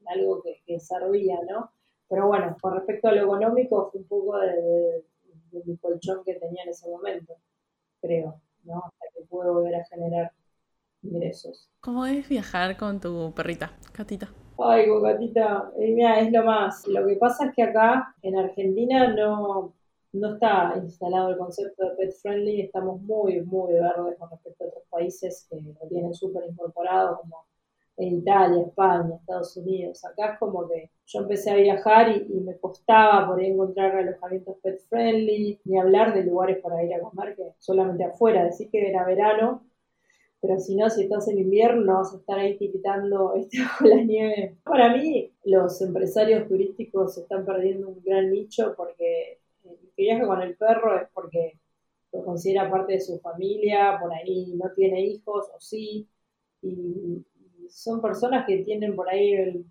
algo 0.05 0.41
que, 0.41 0.61
que, 0.65 0.79
servía, 0.79 1.39
¿no? 1.49 1.71
Pero 2.09 2.27
bueno, 2.27 2.57
con 2.61 2.75
respecto 2.75 3.07
a 3.07 3.13
lo 3.13 3.23
económico, 3.23 3.89
fue 3.89 4.01
un 4.01 4.07
poco 4.07 4.37
de 4.37 4.47
de 4.47 5.03
mi 5.65 5.77
colchón 5.77 6.23
que 6.23 6.35
tenía 6.35 6.63
en 6.63 6.69
ese 6.69 6.89
momento, 6.89 7.35
creo, 8.01 8.41
¿no? 8.63 8.83
Hasta 8.85 9.05
que 9.15 9.25
puedo 9.25 9.53
volver 9.53 9.75
a 9.75 9.85
generar 9.85 10.31
ingresos. 11.01 11.69
¿Cómo 11.81 12.05
es 12.05 12.27
viajar 12.29 12.77
con 12.77 12.99
tu 12.99 13.33
perrita, 13.33 13.71
Catita? 13.91 14.29
Ay, 14.57 14.87
con 14.87 15.03
Catita, 15.03 15.71
eh, 15.77 15.91
mira, 15.91 16.19
es 16.19 16.31
lo 16.31 16.43
más. 16.43 16.87
Lo 16.87 17.05
que 17.05 17.15
pasa 17.15 17.47
es 17.47 17.55
que 17.55 17.63
acá 17.63 18.15
en 18.21 18.37
Argentina 18.37 19.13
no, 19.13 19.73
no 20.13 20.33
está 20.33 20.73
instalado 20.77 21.29
el 21.29 21.37
concepto 21.37 21.89
de 21.89 21.95
pet 21.95 22.13
friendly, 22.21 22.61
estamos 22.61 23.01
muy, 23.01 23.41
muy 23.41 23.73
verdes 23.73 24.17
con 24.17 24.29
respecto 24.29 24.63
a 24.63 24.67
otros 24.67 24.83
países 24.89 25.47
que 25.49 25.59
lo 25.59 25.87
tienen 25.89 26.13
súper 26.13 26.45
incorporado, 26.49 27.19
como 27.21 27.45
en 27.97 28.17
Italia, 28.19 28.63
España, 28.63 29.15
Estados 29.15 29.55
Unidos. 29.57 30.03
Acá 30.05 30.33
es 30.33 30.39
como 30.39 30.67
que 30.67 30.89
yo 31.05 31.19
empecé 31.19 31.51
a 31.51 31.55
viajar 31.55 32.09
y, 32.09 32.39
me 32.39 32.57
costaba 32.57 33.27
por 33.27 33.39
ahí 33.39 33.47
encontrar 33.47 33.95
alojamientos 33.95 34.57
pet 34.61 34.79
friendly, 34.89 35.59
ni 35.65 35.77
hablar 35.77 36.13
de 36.13 36.23
lugares 36.23 36.57
para 36.61 36.83
ir 36.83 36.93
a 36.93 37.01
comer 37.01 37.35
que 37.35 37.43
solamente 37.59 38.03
afuera, 38.03 38.45
decir 38.45 38.69
que 38.69 38.89
era 38.89 39.05
verano, 39.05 39.63
pero 40.41 40.59
si 40.59 40.75
no, 40.75 40.89
si 40.89 41.03
estás 41.03 41.27
en 41.29 41.39
invierno 41.39 41.99
vas 41.99 42.13
a 42.13 42.17
estar 42.17 42.37
ahí 42.39 42.57
tiritando 42.57 43.33
este, 43.35 43.59
la 43.87 44.03
nieve. 44.03 44.57
Para 44.63 44.93
mí, 44.95 45.31
los 45.45 45.81
empresarios 45.81 46.47
turísticos 46.47 47.17
están 47.17 47.45
perdiendo 47.45 47.89
un 47.89 48.01
gran 48.03 48.31
nicho 48.31 48.73
porque 48.75 49.39
el 49.63 49.77
que 49.95 50.03
viaja 50.03 50.27
con 50.27 50.41
el 50.41 50.55
perro 50.57 50.99
es 50.99 51.07
porque 51.13 51.59
lo 52.11 52.25
considera 52.25 52.69
parte 52.69 52.93
de 52.93 53.01
su 53.01 53.19
familia, 53.19 53.97
por 54.01 54.13
ahí 54.13 54.53
no 54.55 54.69
tiene 54.75 55.01
hijos 55.05 55.47
o 55.55 55.59
sí, 55.59 56.07
y 56.61 57.23
son 57.73 58.01
personas 58.01 58.45
que 58.45 58.59
tienen 58.59 58.95
por 58.95 59.09
ahí 59.09 59.33
el 59.33 59.65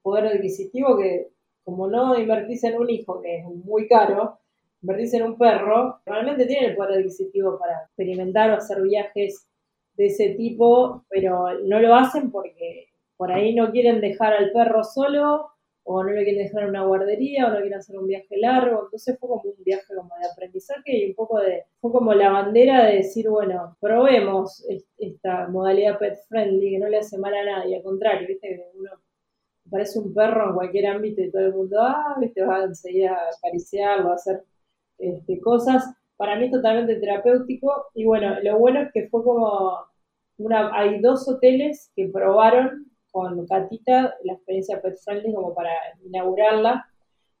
poder 0.00 0.26
adquisitivo 0.28 0.96
que 0.96 1.28
como 1.64 1.88
no 1.88 2.18
invertís 2.18 2.64
en 2.64 2.78
un 2.78 2.88
hijo, 2.88 3.20
que 3.20 3.38
es 3.38 3.44
muy 3.44 3.86
caro, 3.88 4.38
invertís 4.80 5.12
en 5.14 5.24
un 5.24 5.36
perro, 5.36 6.00
realmente 6.06 6.46
tienen 6.46 6.70
el 6.70 6.76
poder 6.76 6.98
adquisitivo 6.98 7.58
para 7.58 7.82
experimentar 7.82 8.50
o 8.50 8.54
hacer 8.54 8.80
viajes 8.80 9.46
de 9.94 10.06
ese 10.06 10.30
tipo, 10.30 11.04
pero 11.10 11.58
no 11.64 11.80
lo 11.80 11.94
hacen 11.94 12.30
porque 12.30 12.86
por 13.16 13.32
ahí 13.32 13.54
no 13.54 13.70
quieren 13.70 14.00
dejar 14.00 14.32
al 14.32 14.52
perro 14.52 14.82
solo 14.84 15.50
o 15.90 16.04
no 16.04 16.10
le 16.10 16.22
quieren 16.22 16.44
dejar 16.44 16.68
una 16.68 16.84
guardería, 16.84 17.46
o 17.46 17.50
no 17.50 17.60
quieren 17.60 17.78
hacer 17.78 17.98
un 17.98 18.06
viaje 18.06 18.36
largo. 18.36 18.84
Entonces 18.84 19.18
fue 19.18 19.28
como 19.28 19.42
un 19.42 19.64
viaje 19.64 19.94
como 19.94 20.14
de 20.20 20.26
aprendizaje 20.30 20.98
y 20.98 21.08
un 21.08 21.14
poco 21.14 21.40
de, 21.40 21.64
fue 21.80 21.90
como 21.90 22.12
la 22.12 22.30
bandera 22.30 22.84
de 22.84 22.96
decir, 22.96 23.30
bueno, 23.30 23.74
probemos 23.80 24.66
esta 24.98 25.48
modalidad 25.48 25.98
pet 25.98 26.18
friendly 26.28 26.72
que 26.72 26.78
no 26.78 26.88
le 26.88 26.98
hace 26.98 27.16
mal 27.16 27.34
a 27.34 27.44
nadie, 27.44 27.76
al 27.76 27.82
contrario, 27.82 28.28
viste 28.28 28.48
que 28.48 28.78
uno 28.78 28.90
parece 29.70 29.98
un 29.98 30.12
perro 30.12 30.50
en 30.50 30.54
cualquier 30.56 30.86
ámbito 30.88 31.22
y 31.22 31.30
todo 31.30 31.42
el 31.46 31.54
mundo, 31.54 31.80
ah, 31.80 32.16
viste, 32.20 32.44
va 32.44 32.64
enseguida 32.64 33.12
a 33.14 33.30
acariciarlo, 33.38 34.10
a 34.10 34.14
hacer 34.14 34.44
este, 34.98 35.40
cosas. 35.40 35.84
Para 36.18 36.36
mí 36.36 36.46
es 36.46 36.52
totalmente 36.52 36.96
terapéutico 36.96 37.86
y 37.94 38.04
bueno, 38.04 38.38
lo 38.42 38.58
bueno 38.58 38.82
es 38.82 38.92
que 38.92 39.08
fue 39.08 39.24
como 39.24 39.72
una, 40.36 40.70
hay 40.74 41.00
dos 41.00 41.26
hoteles 41.28 41.90
que 41.96 42.08
probaron 42.08 42.87
con 43.10 43.46
Catita 43.46 44.16
la 44.24 44.34
experiencia 44.34 44.80
Pet 44.80 44.96
Friendly 44.96 45.34
como 45.34 45.54
para 45.54 45.70
inaugurarla. 46.04 46.86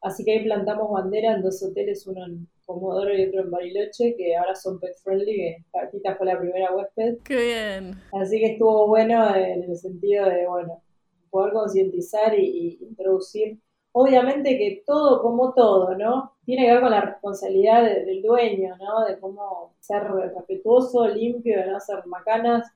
Así 0.00 0.24
que 0.24 0.32
ahí 0.32 0.44
plantamos 0.44 0.90
bandera 0.92 1.34
en 1.34 1.42
dos 1.42 1.62
hoteles, 1.62 2.06
uno 2.06 2.24
en 2.24 2.48
Comodoro 2.64 3.14
y 3.14 3.24
otro 3.24 3.40
en 3.40 3.50
Bariloche, 3.50 4.14
que 4.16 4.36
ahora 4.36 4.54
son 4.54 4.78
Pet 4.78 4.96
Friendly, 5.02 5.36
que 5.36 5.64
Catita 5.72 6.16
fue 6.16 6.26
la 6.26 6.38
primera 6.38 6.74
huésped. 6.74 7.18
¡Qué 7.24 7.36
bien! 7.36 7.94
Así 8.12 8.38
que 8.38 8.52
estuvo 8.52 8.86
bueno 8.86 9.34
en 9.34 9.64
el 9.64 9.76
sentido 9.76 10.26
de, 10.26 10.46
bueno, 10.46 10.82
poder 11.30 11.52
concientizar 11.52 12.38
y, 12.38 12.78
introducir. 12.80 13.58
Obviamente 13.92 14.56
que 14.58 14.82
todo, 14.86 15.22
como 15.22 15.54
todo, 15.54 15.96
¿no? 15.96 16.34
Tiene 16.44 16.66
que 16.66 16.72
ver 16.72 16.80
con 16.82 16.90
la 16.90 17.00
responsabilidad 17.00 17.82
del 17.82 18.22
dueño, 18.22 18.76
¿no? 18.76 19.04
De 19.06 19.18
cómo 19.18 19.74
ser 19.80 20.04
respetuoso, 20.04 21.08
limpio, 21.08 21.58
de 21.58 21.66
no 21.66 21.76
hacer 21.76 22.06
macanas 22.06 22.70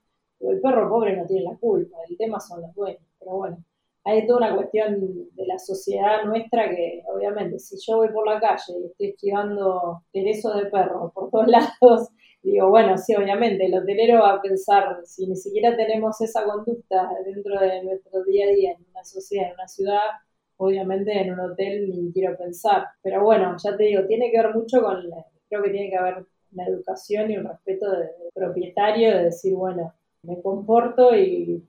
el 0.51 0.61
perro 0.61 0.89
pobre 0.89 1.17
no 1.17 1.27
tiene 1.27 1.45
la 1.45 1.57
culpa, 1.57 1.97
el 2.09 2.17
tema 2.17 2.41
son 2.41 2.63
los 2.63 2.75
dueños, 2.75 3.03
pero 3.19 3.37
bueno, 3.37 3.65
hay 4.05 4.27
toda 4.27 4.39
una 4.39 4.57
cuestión 4.57 4.99
de 5.01 5.47
la 5.47 5.59
sociedad 5.59 6.25
nuestra 6.25 6.69
que 6.71 7.05
obviamente 7.15 7.59
si 7.59 7.77
yo 7.87 7.99
voy 7.99 8.09
por 8.09 8.27
la 8.27 8.41
calle 8.41 8.81
y 8.81 8.87
estoy 8.87 9.07
esquivando 9.09 10.03
teresos 10.13 10.57
de 10.57 10.67
perro 10.67 11.13
por 11.15 11.31
todos 11.31 11.47
lados, 11.81 12.09
digo, 12.43 12.69
bueno, 12.69 12.99
sí, 12.99 13.15
obviamente, 13.15 13.67
el 13.67 13.75
hotelero 13.75 14.21
va 14.23 14.35
a 14.35 14.43
pensar, 14.43 15.01
si 15.05 15.27
ni 15.27 15.37
siquiera 15.37 15.77
tenemos 15.77 16.21
esa 16.21 16.45
conducta 16.45 17.11
dentro 17.25 17.59
de 17.61 17.85
nuestro 17.85 18.25
día 18.25 18.47
a 18.47 18.51
día 18.51 18.73
en 18.73 18.85
una 18.91 19.05
sociedad, 19.05 19.49
en 19.49 19.55
una 19.55 19.69
ciudad, 19.69 20.11
obviamente 20.57 21.13
en 21.21 21.33
un 21.33 21.41
hotel 21.41 21.89
ni 21.89 22.13
quiero 22.13 22.37
pensar. 22.37 22.87
Pero 23.03 23.23
bueno, 23.23 23.57
ya 23.63 23.77
te 23.77 23.85
digo, 23.85 24.07
tiene 24.07 24.31
que 24.31 24.39
ver 24.39 24.55
mucho 24.55 24.83
con, 24.83 25.03
creo 25.49 25.63
que 25.63 25.71
tiene 25.71 25.91
que 25.91 25.97
haber 25.97 26.27
una 26.53 26.67
educación 26.67 27.31
y 27.31 27.37
un 27.37 27.47
respeto 27.47 27.91
del 27.91 28.11
propietario 28.35 29.17
de 29.17 29.25
decir, 29.25 29.55
bueno, 29.55 29.93
me 30.23 30.41
comporto 30.41 31.15
y, 31.15 31.63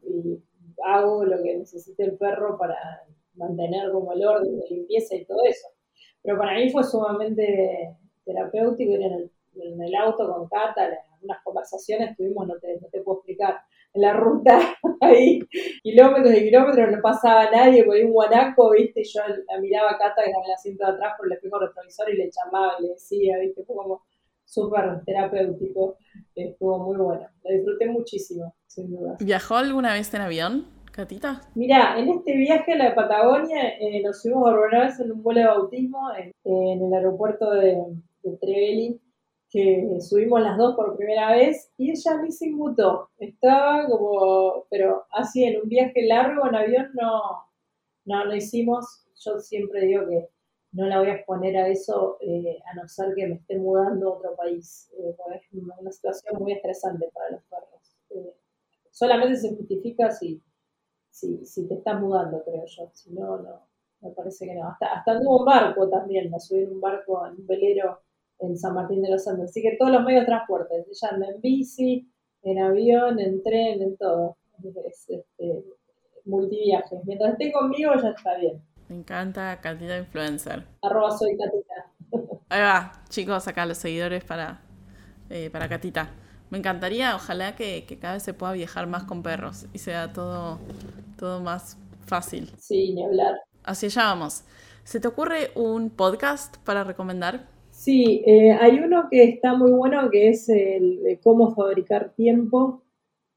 hago 0.86 1.24
lo 1.24 1.42
que 1.42 1.58
necesite 1.58 2.04
el 2.04 2.18
perro 2.18 2.58
para 2.58 2.76
mantener 3.36 3.92
como 3.92 4.12
el 4.12 4.26
orden 4.26 4.60
de 4.60 4.66
limpieza 4.70 5.16
y 5.16 5.24
todo 5.24 5.40
eso. 5.46 5.68
Pero 6.22 6.38
para 6.38 6.56
mí 6.56 6.70
fue 6.72 6.84
sumamente 6.84 7.96
terapéutico 8.26 8.92
ir 8.92 9.02
en 9.02 9.82
el, 9.82 9.96
auto 9.96 10.30
con 10.30 10.50
Cata, 10.50 10.90
unas 11.22 11.42
conversaciones 11.44 12.18
tuvimos, 12.18 12.48
no 12.48 12.56
te, 12.60 12.80
no 12.82 12.88
te 12.90 13.02
puedo 13.02 13.20
explicar, 13.20 13.58
en 13.94 14.02
la 14.02 14.14
ruta, 14.14 14.60
ahí, 15.02 15.40
kilómetros 15.84 16.34
y 16.34 16.46
kilómetros, 16.46 16.92
no 16.92 17.02
pasaba 17.02 17.50
nadie, 17.52 17.84
porque 17.84 18.04
un 18.04 18.12
guanaco, 18.12 18.72
viste, 18.72 19.02
y 19.02 19.04
yo 19.06 19.22
la 19.48 19.60
miraba 19.60 19.92
a 19.92 19.98
Cata 19.98 20.24
que 20.24 20.32
en 20.32 20.44
el 20.44 20.52
asiento 20.52 20.86
de 20.86 20.92
atrás 20.94 21.14
por 21.18 21.28
el 21.28 21.34
espejo 21.34 21.60
retrovisor 21.60 22.10
y 22.10 22.18
le 22.18 22.30
llamaba 22.32 22.74
y 22.80 22.84
le 22.84 22.90
decía, 22.90 23.38
viste, 23.38 23.64
fue 23.64 23.76
como 23.76 24.04
súper 24.54 25.04
terapéutico, 25.06 25.98
estuvo 26.36 26.80
muy 26.80 26.98
bueno, 26.98 27.28
lo 27.44 27.52
disfruté 27.52 27.88
muchísimo, 27.88 28.56
sin 28.68 28.92
duda. 28.92 29.18
¿Viajó 29.20 29.56
alguna 29.56 29.94
vez 29.94 30.14
en 30.14 30.22
avión, 30.22 30.68
Catita? 30.92 31.42
Mira, 31.56 31.98
en 31.98 32.10
este 32.10 32.38
viaje 32.38 32.74
a 32.74 32.78
la 32.78 32.96
Patagonia 32.96 33.70
eh, 33.80 34.02
nos 34.04 34.22
fuimos 34.22 34.44
por 34.44 34.62
primera 34.62 34.86
vez 34.86 35.00
en 35.00 35.12
un 35.12 35.24
vuelo 35.24 35.42
de 35.42 35.48
bautismo 35.48 36.10
en, 36.44 36.84
el 36.84 36.94
aeropuerto 36.94 37.52
de, 37.52 37.78
de 38.24 39.00
que 39.50 39.88
subimos 40.00 40.42
las 40.42 40.58
dos 40.58 40.76
por 40.76 40.98
primera 40.98 41.32
vez 41.32 41.72
y 41.78 41.92
ella 41.92 42.22
ni 42.24 42.32
se 42.32 42.48
inmutó. 42.48 43.10
Estaba 43.20 43.86
como, 43.88 44.66
pero 44.72 45.04
así 45.12 45.44
en 45.44 45.62
un 45.62 45.70
viaje 45.70 46.08
largo 46.08 46.48
en 46.48 46.56
avión 46.56 46.90
no, 46.94 47.22
no, 48.06 48.26
no 48.26 48.36
hicimos. 48.36 49.06
Yo 49.24 49.40
siempre 49.40 49.86
digo 49.86 50.08
que 50.08 50.28
no 50.74 50.88
la 50.88 51.00
voy 51.00 51.10
a 51.10 51.16
exponer 51.16 51.56
a 51.58 51.68
eso 51.68 52.18
eh, 52.20 52.60
a 52.66 52.76
no 52.76 52.88
ser 52.88 53.14
que 53.16 53.28
me 53.28 53.36
esté 53.36 53.58
mudando 53.58 54.10
a 54.10 54.18
otro 54.18 54.36
país, 54.36 54.92
eh, 54.98 55.16
es 55.36 55.54
una 55.54 55.92
situación 55.92 56.36
muy 56.40 56.54
estresante 56.54 57.10
para 57.14 57.32
los 57.32 57.44
perros. 57.44 57.96
Eh, 58.10 58.36
solamente 58.90 59.38
se 59.38 59.56
justifica 59.56 60.12
si, 60.12 60.42
si, 61.10 61.46
si, 61.46 61.68
te 61.68 61.76
estás 61.76 62.02
mudando, 62.02 62.44
creo 62.44 62.66
yo, 62.66 62.90
si 62.94 63.14
no, 63.14 63.38
no, 63.38 63.68
me 64.02 64.10
parece 64.12 64.48
que 64.48 64.56
no. 64.56 64.68
Hasta, 64.68 64.88
hasta 64.88 65.12
anduvo 65.12 65.40
un 65.40 65.46
barco 65.46 65.88
también, 65.90 66.32
me 66.32 66.40
subí 66.40 66.64
en 66.64 66.74
un 66.74 66.82
barco, 66.82 67.26
en 67.28 67.34
un 67.34 67.48
velero 67.48 68.02
en 68.40 68.58
San 68.58 68.74
Martín 68.74 69.02
de 69.02 69.12
los 69.12 69.28
Andes, 69.28 69.52
así 69.52 69.62
que 69.62 69.78
todos 69.78 69.92
los 69.92 70.04
medios 70.04 70.24
de 70.24 70.28
transporte, 70.28 70.76
ella 70.76 71.10
anda 71.12 71.28
en 71.30 71.40
bici, 71.40 72.12
en 72.42 72.60
avión, 72.60 73.20
en 73.20 73.42
tren, 73.44 73.82
en 73.82 73.96
todo, 73.96 74.38
es, 74.88 75.06
este, 75.08 75.64
multiviajes. 76.26 77.06
Mientras 77.06 77.34
esté 77.34 77.52
conmigo 77.52 77.94
ya 78.02 78.10
está 78.10 78.38
bien. 78.38 78.62
Me 78.94 79.00
encanta 79.00 79.60
Catita 79.60 79.98
Influencer. 79.98 80.64
Arroba 80.84 81.18
soy 81.18 81.36
Catita. 81.36 82.38
Ahí 82.48 82.62
va, 82.62 82.92
chicos, 83.10 83.48
acá 83.48 83.66
los 83.66 83.80
seguidores 83.80 84.24
para, 84.24 84.62
eh, 85.32 85.50
para 85.50 85.68
Catita. 85.68 86.12
Me 86.52 86.60
encantaría, 86.60 87.16
ojalá 87.16 87.56
que, 87.56 87.88
cada 88.00 88.14
vez 88.14 88.24
se 88.24 88.36
pueda 88.36 88.54
viajar 88.54 88.86
más 88.86 89.06
con 89.06 89.24
perros 89.24 89.66
y 89.74 89.80
sea 89.80 90.14
todo, 90.14 90.60
todo 91.18 91.42
más 91.42 91.76
fácil. 92.06 92.52
Sí, 92.60 92.94
ni 92.94 93.04
hablar. 93.04 93.40
Así 93.64 93.88
allá 93.88 94.04
vamos. 94.04 94.44
¿Se 94.84 95.00
te 95.00 95.08
ocurre 95.08 95.50
un 95.56 95.90
podcast 95.90 96.58
para 96.58 96.84
recomendar? 96.84 97.48
Sí, 97.72 98.24
eh, 98.28 98.52
hay 98.52 98.78
uno 98.78 99.08
que 99.10 99.24
está 99.24 99.56
muy 99.56 99.72
bueno 99.72 100.12
que 100.12 100.30
es 100.30 100.48
el 100.50 101.02
de 101.02 101.20
cómo 101.20 101.56
fabricar 101.56 102.14
tiempo 102.14 102.84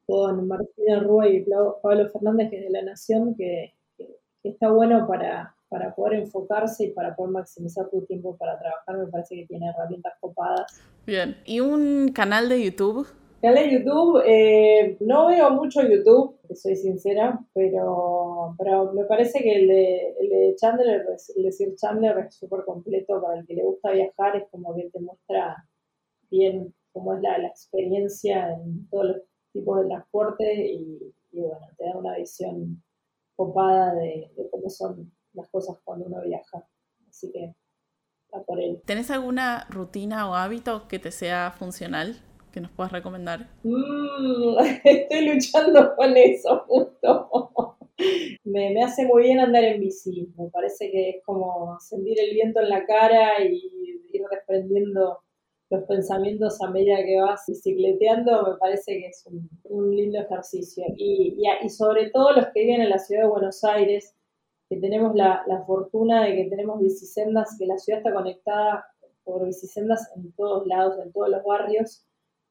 con 0.05 0.47
Martina 0.47 0.99
Rúa 0.99 1.27
y 1.27 1.43
Pablo 1.81 2.09
Fernández, 2.09 2.51
que 2.51 2.57
es 2.57 2.63
de 2.65 2.69
La 2.69 2.83
Nación, 2.83 3.33
que 3.35 3.76
está 4.49 4.71
bueno 4.71 5.07
para, 5.07 5.55
para 5.69 5.93
poder 5.95 6.19
enfocarse 6.19 6.85
y 6.85 6.91
para 6.91 7.15
poder 7.15 7.31
maximizar 7.31 7.89
tu 7.89 8.05
tiempo 8.05 8.37
para 8.37 8.59
trabajar. 8.59 8.97
Me 8.97 9.11
parece 9.11 9.35
que 9.35 9.45
tiene 9.47 9.69
herramientas 9.69 10.13
copadas. 10.19 10.81
Bien, 11.05 11.37
¿y 11.45 11.59
un 11.59 12.11
canal 12.13 12.49
de 12.49 12.63
YouTube? 12.63 13.07
Canal 13.41 13.63
de 13.63 13.71
YouTube, 13.71 14.23
eh, 14.25 14.97
no 14.99 15.27
veo 15.27 15.51
mucho 15.51 15.83
YouTube, 15.83 16.39
soy 16.55 16.75
sincera, 16.75 17.39
pero, 17.53 18.55
pero 18.57 18.91
me 18.93 19.05
parece 19.05 19.43
que 19.43 19.55
el 19.55 19.67
de, 19.67 20.15
el 20.19 20.29
de 20.29 20.55
Chandler, 20.55 21.05
el 21.35 21.43
de 21.43 21.51
Sir 21.51 21.75
Chandler 21.75 22.17
es 22.17 22.35
súper 22.35 22.65
completo 22.65 23.21
para 23.21 23.39
el 23.39 23.45
que 23.45 23.53
le 23.53 23.63
gusta 23.63 23.91
viajar, 23.91 24.37
es 24.37 24.49
como 24.49 24.75
que 24.75 24.89
te 24.89 24.99
muestra 24.99 25.55
bien 26.31 26.73
cómo 26.91 27.13
es 27.13 27.21
la, 27.21 27.37
la 27.37 27.49
experiencia 27.49 28.53
en 28.53 28.89
todos 28.89 29.05
los 29.05 29.17
tipos 29.53 29.81
de 29.81 29.87
transporte 29.87 30.65
y, 30.65 31.13
y 31.31 31.41
bueno, 31.41 31.67
te 31.77 31.85
da 31.85 31.95
una 31.95 32.17
visión 32.17 32.81
copada 33.37 33.93
de, 33.95 34.29
cómo 34.51 34.69
son 34.69 35.13
las 35.33 35.47
cosas 35.49 35.77
cuando 35.85 36.07
uno 36.07 36.21
viaja. 36.23 36.67
Así 37.07 37.31
que 37.31 37.55
está 38.25 38.43
por 38.43 38.59
él. 38.59 38.81
¿Tenés 38.85 39.09
alguna 39.11 39.65
rutina 39.69 40.29
o 40.29 40.35
hábito 40.35 40.89
que 40.89 40.99
te 40.99 41.11
sea 41.11 41.51
funcional? 41.51 42.17
que 42.51 42.61
nos 42.61 42.71
puedas 42.71 42.91
recomendar? 42.91 43.47
Mm, 43.61 44.57
estoy 44.83 45.27
luchando 45.27 45.95
con 45.95 46.17
eso 46.17 46.63
justo. 46.67 47.77
me, 48.45 48.71
me, 48.73 48.83
hace 48.83 49.05
muy 49.05 49.23
bien 49.23 49.39
andar 49.39 49.63
en 49.63 49.79
bici. 49.79 50.33
Me 50.35 50.49
parece 50.49 50.89
que 50.89 51.09
es 51.09 51.23
como 51.23 51.77
sentir 51.79 52.19
el 52.19 52.33
viento 52.33 52.59
en 52.61 52.69
la 52.69 52.83
cara 52.85 53.43
y 53.43 54.01
ir 54.11 54.23
desprendiendo 54.31 55.19
los 55.69 55.83
pensamientos 55.83 56.61
a 56.61 56.69
medida 56.69 57.03
que 57.03 57.19
vas 57.19 57.43
bicicleteando, 57.47 58.51
me 58.51 58.57
parece 58.57 58.93
que 58.99 59.07
es 59.07 59.25
un, 59.65 59.95
lindo 59.95 60.19
ejercicio. 60.19 60.85
Y, 60.95 61.37
y, 61.61 61.69
sobre 61.69 62.09
todo 62.09 62.31
los 62.31 62.45
que 62.47 62.61
viven 62.61 62.81
en 62.81 62.89
la 62.89 62.99
ciudad 62.99 63.23
de 63.23 63.29
Buenos 63.29 63.63
Aires, 63.63 64.15
que 64.69 64.77
tenemos 64.77 65.15
la, 65.15 65.43
fortuna 65.65 66.25
de 66.25 66.35
que 66.35 66.49
tenemos 66.49 66.79
bicisendas, 66.79 67.57
que 67.57 67.65
la 67.65 67.77
ciudad 67.77 67.99
está 67.99 68.13
conectada 68.13 68.85
por 69.23 69.45
bicisendas 69.45 70.09
en 70.15 70.31
todos 70.33 70.65
lados, 70.67 70.95
en 71.03 71.11
todos 71.11 71.29
los 71.29 71.43
barrios, 71.43 72.05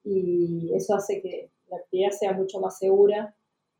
y 0.05 0.72
eso 0.74 0.94
hace 0.94 1.22
que 1.22 1.51
la 1.68 1.78
actividad 1.78 2.10
sea 2.10 2.32
mucho 2.32 2.60
más 2.60 2.78
segura. 2.78 3.34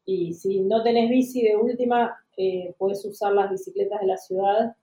Y 0.07 0.35
si 0.35 0.61
no 0.61 0.83
tenés 0.83 1.11
bici 1.11 1.43
de 1.43 1.57
última, 1.57 2.17
eh, 2.37 2.75
puedes 2.79 3.05
usar 3.05 3.33
las 3.33 3.51
bicicletas 3.51 4.01
de 4.01 4.07
la 4.07 4.17
ciudad, 4.17 4.77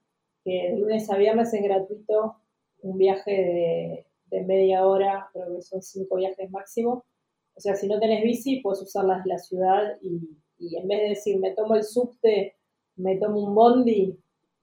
que 0.43 0.69
de 0.69 0.77
lunes 0.77 1.09
a 1.09 1.17
viernes 1.17 1.53
es 1.53 1.63
gratuito 1.63 2.35
un 2.81 2.97
viaje 2.97 3.31
de 3.31 4.05
de 4.33 4.43
media 4.43 4.85
hora, 4.85 5.29
creo 5.31 5.55
que 5.55 5.61
son 5.61 5.81
cinco 5.81 6.15
viajes 6.15 6.49
máximo. 6.49 7.05
O 7.55 7.59
sea, 7.59 7.75
si 7.75 7.87
no 7.87 7.99
tenés 7.99 8.23
bici, 8.23 8.61
puedes 8.61 8.81
usarlas 8.81 9.23
de 9.23 9.29
la 9.29 9.37
ciudad 9.37 9.97
y, 10.01 10.75
en 10.75 10.87
vez 10.87 11.01
de 11.01 11.09
decir, 11.09 11.39
me 11.39 11.51
tomo 11.51 11.75
el 11.75 11.83
subte, 11.83 12.55
me 12.95 13.17
tomo 13.17 13.43
un 13.43 13.53
bondi, 13.53 14.17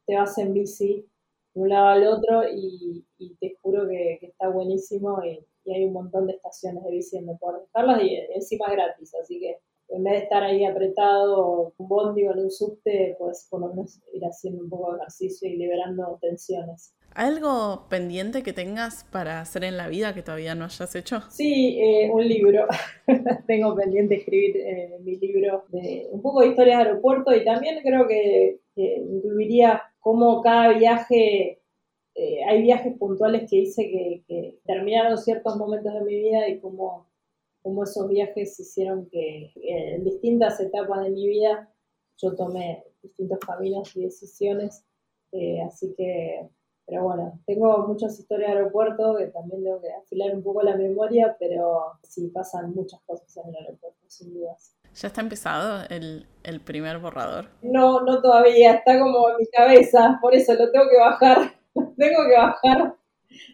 te 0.06 0.16
vas 0.16 0.36
en 0.38 0.52
bici 0.52 1.06
de 1.54 1.60
un 1.60 1.68
lado 1.68 1.88
al 1.88 2.06
otro 2.06 2.42
y, 2.52 3.04
te 3.38 3.56
juro 3.62 3.86
que, 3.88 4.18
está 4.22 4.48
buenísimo 4.48 5.24
y, 5.24 5.46
hay 5.72 5.84
un 5.84 5.92
montón 5.92 6.26
de 6.26 6.32
estaciones 6.32 6.82
de 6.82 6.90
bici 6.90 7.16
donde 7.16 7.36
poder 7.36 7.60
dejarlas 7.60 8.02
y 8.02 8.16
encima 8.34 8.66
gratis, 8.72 9.14
así 9.14 9.38
que 9.38 9.58
en 9.90 10.02
vez 10.02 10.14
de 10.14 10.18
estar 10.24 10.42
ahí 10.42 10.64
apretado 10.64 11.74
un 11.76 11.88
bondi 11.88 12.26
o 12.26 12.32
en 12.32 12.40
un 12.40 12.50
subte, 12.50 13.14
pues 13.20 13.46
por 13.48 13.60
lo 13.60 13.68
menos 13.68 14.00
ir 14.12 14.24
haciendo 14.24 14.64
un 14.64 14.70
poco 14.70 14.92
de 14.92 14.98
ejercicio 14.98 15.48
y 15.48 15.56
liberando 15.56 16.18
tensiones. 16.20 16.94
¿Algo 17.14 17.86
pendiente 17.88 18.44
que 18.44 18.52
tengas 18.52 19.04
para 19.10 19.40
hacer 19.40 19.64
en 19.64 19.76
la 19.76 19.88
vida 19.88 20.14
que 20.14 20.22
todavía 20.22 20.54
no 20.54 20.64
hayas 20.66 20.94
hecho? 20.94 21.22
Sí, 21.28 21.80
eh, 21.80 22.08
un 22.10 22.26
libro. 22.26 22.66
Tengo 23.48 23.74
pendiente 23.74 24.16
escribir 24.16 24.56
eh, 24.56 24.96
mi 25.02 25.16
libro 25.16 25.64
de 25.68 26.06
un 26.12 26.22
poco 26.22 26.40
de 26.40 26.48
historia 26.48 26.78
de 26.78 26.84
aeropuerto 26.84 27.34
y 27.34 27.44
también 27.44 27.80
creo 27.82 28.06
que, 28.06 28.60
incluiría 28.76 29.82
cómo 29.98 30.40
cada 30.40 30.72
viaje, 30.78 31.60
eh, 32.14 32.44
hay 32.48 32.62
viajes 32.62 32.96
puntuales 32.96 33.50
que 33.50 33.56
hice 33.56 33.90
que, 33.90 34.22
que, 34.26 34.58
terminaron 34.64 35.18
ciertos 35.18 35.56
momentos 35.56 35.92
de 35.92 36.00
mi 36.02 36.14
vida 36.14 36.48
y 36.48 36.60
cómo, 36.60 37.08
cómo 37.60 37.84
esos 37.84 38.08
viajes 38.08 38.58
hicieron 38.58 39.06
que 39.10 39.52
en 39.56 40.04
distintas 40.04 40.60
etapas 40.60 41.04
de 41.04 41.10
mi 41.10 41.26
vida 41.26 41.70
yo 42.16 42.34
tomé 42.36 42.84
distintos 43.02 43.40
caminos 43.40 43.94
y 43.96 44.04
decisiones. 44.04 44.84
así 45.66 45.92
que 45.94 46.48
pero 46.90 47.04
bueno, 47.04 47.40
tengo 47.46 47.86
muchas 47.86 48.18
historias 48.18 48.50
de 48.50 48.58
aeropuerto 48.58 49.14
que 49.16 49.26
también 49.26 49.62
tengo 49.62 49.80
que 49.80 49.92
afilar 49.92 50.34
un 50.34 50.42
poco 50.42 50.60
la 50.62 50.76
memoria, 50.76 51.36
pero 51.38 51.92
sí 52.02 52.26
pasan 52.34 52.74
muchas 52.74 53.00
cosas 53.06 53.36
en 53.36 53.50
el 53.50 53.64
aeropuerto, 53.64 54.00
sin 54.08 54.34
dudas. 54.34 54.74
¿Ya 54.96 55.06
está 55.06 55.20
empezado 55.20 55.84
el, 55.88 56.26
primer 56.64 56.98
borrador? 56.98 57.46
No, 57.62 58.00
no 58.00 58.20
todavía, 58.20 58.72
está 58.72 58.98
como 58.98 59.30
en 59.30 59.36
mi 59.38 59.46
cabeza, 59.46 60.18
por 60.20 60.34
eso 60.34 60.54
lo 60.54 60.68
tengo 60.72 60.86
que 60.90 60.98
bajar, 60.98 61.54
tengo 61.74 62.26
que 62.28 62.36
bajar 62.36 62.96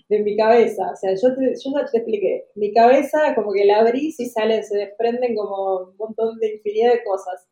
de 0.08 0.22
mi 0.22 0.34
cabeza. 0.34 0.90
O 0.90 0.96
sea, 0.96 1.10
yo, 1.14 1.28
yo 1.28 1.78
ya 1.78 1.84
te 1.90 1.98
expliqué, 1.98 2.46
mi 2.54 2.72
cabeza 2.72 3.34
como 3.34 3.52
que 3.52 3.66
la 3.66 3.80
abrís 3.80 4.18
y 4.18 4.24
salen, 4.30 4.64
se 4.64 4.78
desprenden 4.78 5.36
como 5.36 5.90
un 5.90 5.96
montón 5.98 6.38
de 6.38 6.54
infinidad 6.54 6.94
de 6.94 7.04
cosas. 7.04 7.46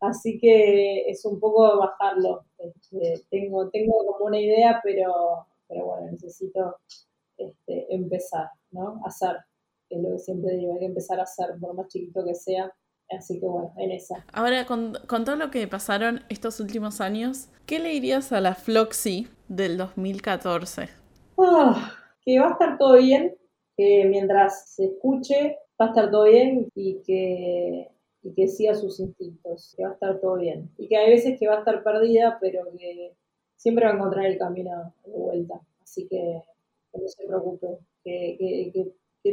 Así 0.00 0.36
que 0.40 1.08
es 1.08 1.24
un 1.24 1.38
poco 1.38 1.78
bajarlo. 1.78 2.47
Este, 2.58 3.24
tengo, 3.30 3.68
tengo 3.70 3.94
como 4.06 4.26
una 4.26 4.40
idea, 4.40 4.80
pero, 4.82 5.46
pero 5.68 5.86
bueno, 5.86 6.10
necesito 6.10 6.76
este, 7.36 7.94
empezar, 7.94 8.50
¿no? 8.70 9.00
Hacer, 9.04 9.36
es 9.88 10.02
lo 10.02 10.10
que 10.12 10.18
siempre 10.18 10.56
digo, 10.56 10.74
hay 10.74 10.80
que 10.80 10.86
empezar 10.86 11.20
a 11.20 11.22
hacer, 11.22 11.56
por 11.60 11.74
más 11.74 11.88
chiquito 11.88 12.24
que 12.24 12.34
sea. 12.34 12.72
Así 13.10 13.40
que 13.40 13.46
bueno, 13.46 13.72
en 13.78 13.92
esa. 13.92 14.22
Ahora, 14.32 14.66
con, 14.66 14.92
todo 14.92 15.36
lo 15.36 15.50
que 15.50 15.66
pasaron 15.66 16.24
estos 16.28 16.60
últimos 16.60 17.00
años, 17.00 17.48
¿qué 17.64 17.78
le 17.78 17.88
dirías 17.88 18.32
a 18.32 18.40
la 18.42 18.54
Floxy 18.54 19.28
del 19.48 19.78
2014? 19.78 20.90
Ah, 21.38 21.92
que 22.22 22.38
va 22.38 22.48
a 22.48 22.52
estar 22.52 22.76
todo 22.76 22.98
bien, 22.98 23.34
que 23.76 24.04
mientras 24.04 24.74
se 24.74 24.86
escuche 24.86 25.56
va 25.80 25.86
a 25.86 25.88
estar 25.88 26.10
todo 26.10 26.24
bien 26.24 26.68
y 26.74 27.00
que 27.02 27.90
y 28.28 28.34
que 28.34 28.48
siga 28.48 28.74
sus 28.74 29.00
instintos, 29.00 29.74
que 29.76 29.84
va 29.84 29.90
a 29.90 29.92
estar 29.94 30.20
todo 30.20 30.36
bien. 30.36 30.70
Y 30.76 30.86
que 30.86 30.96
hay 30.96 31.10
veces 31.10 31.38
que 31.38 31.48
va 31.48 31.56
a 31.56 31.58
estar 31.60 31.82
perdida, 31.82 32.38
pero 32.40 32.70
que 32.76 33.14
siempre 33.56 33.86
va 33.86 33.92
a 33.92 33.94
encontrar 33.94 34.26
el 34.26 34.38
camino 34.38 34.92
de 35.06 35.12
vuelta. 35.18 35.60
Así 35.82 36.06
que, 36.06 36.42
no 36.92 37.08
se 37.08 37.26
preocupe, 37.26 37.78
que, 38.04 38.92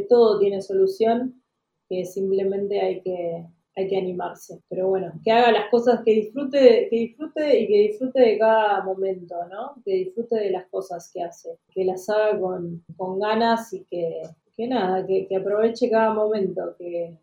todo 0.10 0.40
tiene 0.40 0.62
solución, 0.62 1.42
que 1.90 2.06
simplemente 2.06 2.80
hay 2.80 3.02
que, 3.02 3.46
hay 3.76 3.88
que 3.88 3.98
animarse. 3.98 4.62
Pero 4.70 4.88
bueno, 4.88 5.12
que 5.24 5.32
haga 5.32 5.52
las 5.52 5.70
cosas, 5.70 6.02
que 6.04 6.14
disfrute, 6.14 6.88
que 6.90 6.96
disfrute 6.96 7.60
y 7.60 7.68
que 7.68 7.78
disfrute 7.90 8.20
de 8.22 8.38
cada 8.38 8.84
momento, 8.84 9.36
¿no? 9.50 9.76
Que 9.84 9.94
disfrute 9.94 10.36
de 10.36 10.52
las 10.52 10.68
cosas 10.68 11.10
que 11.14 11.22
hace, 11.22 11.58
que 11.70 11.84
las 11.84 12.10
haga 12.10 12.40
con, 12.40 12.84
ganas 13.20 13.74
y 13.74 13.84
que, 13.86 14.22
que 14.56 14.68
nada, 14.68 15.06
que, 15.06 15.28
que 15.28 15.36
aproveche 15.38 15.90
cada 15.90 16.14
momento, 16.14 16.76
que, 16.78 17.18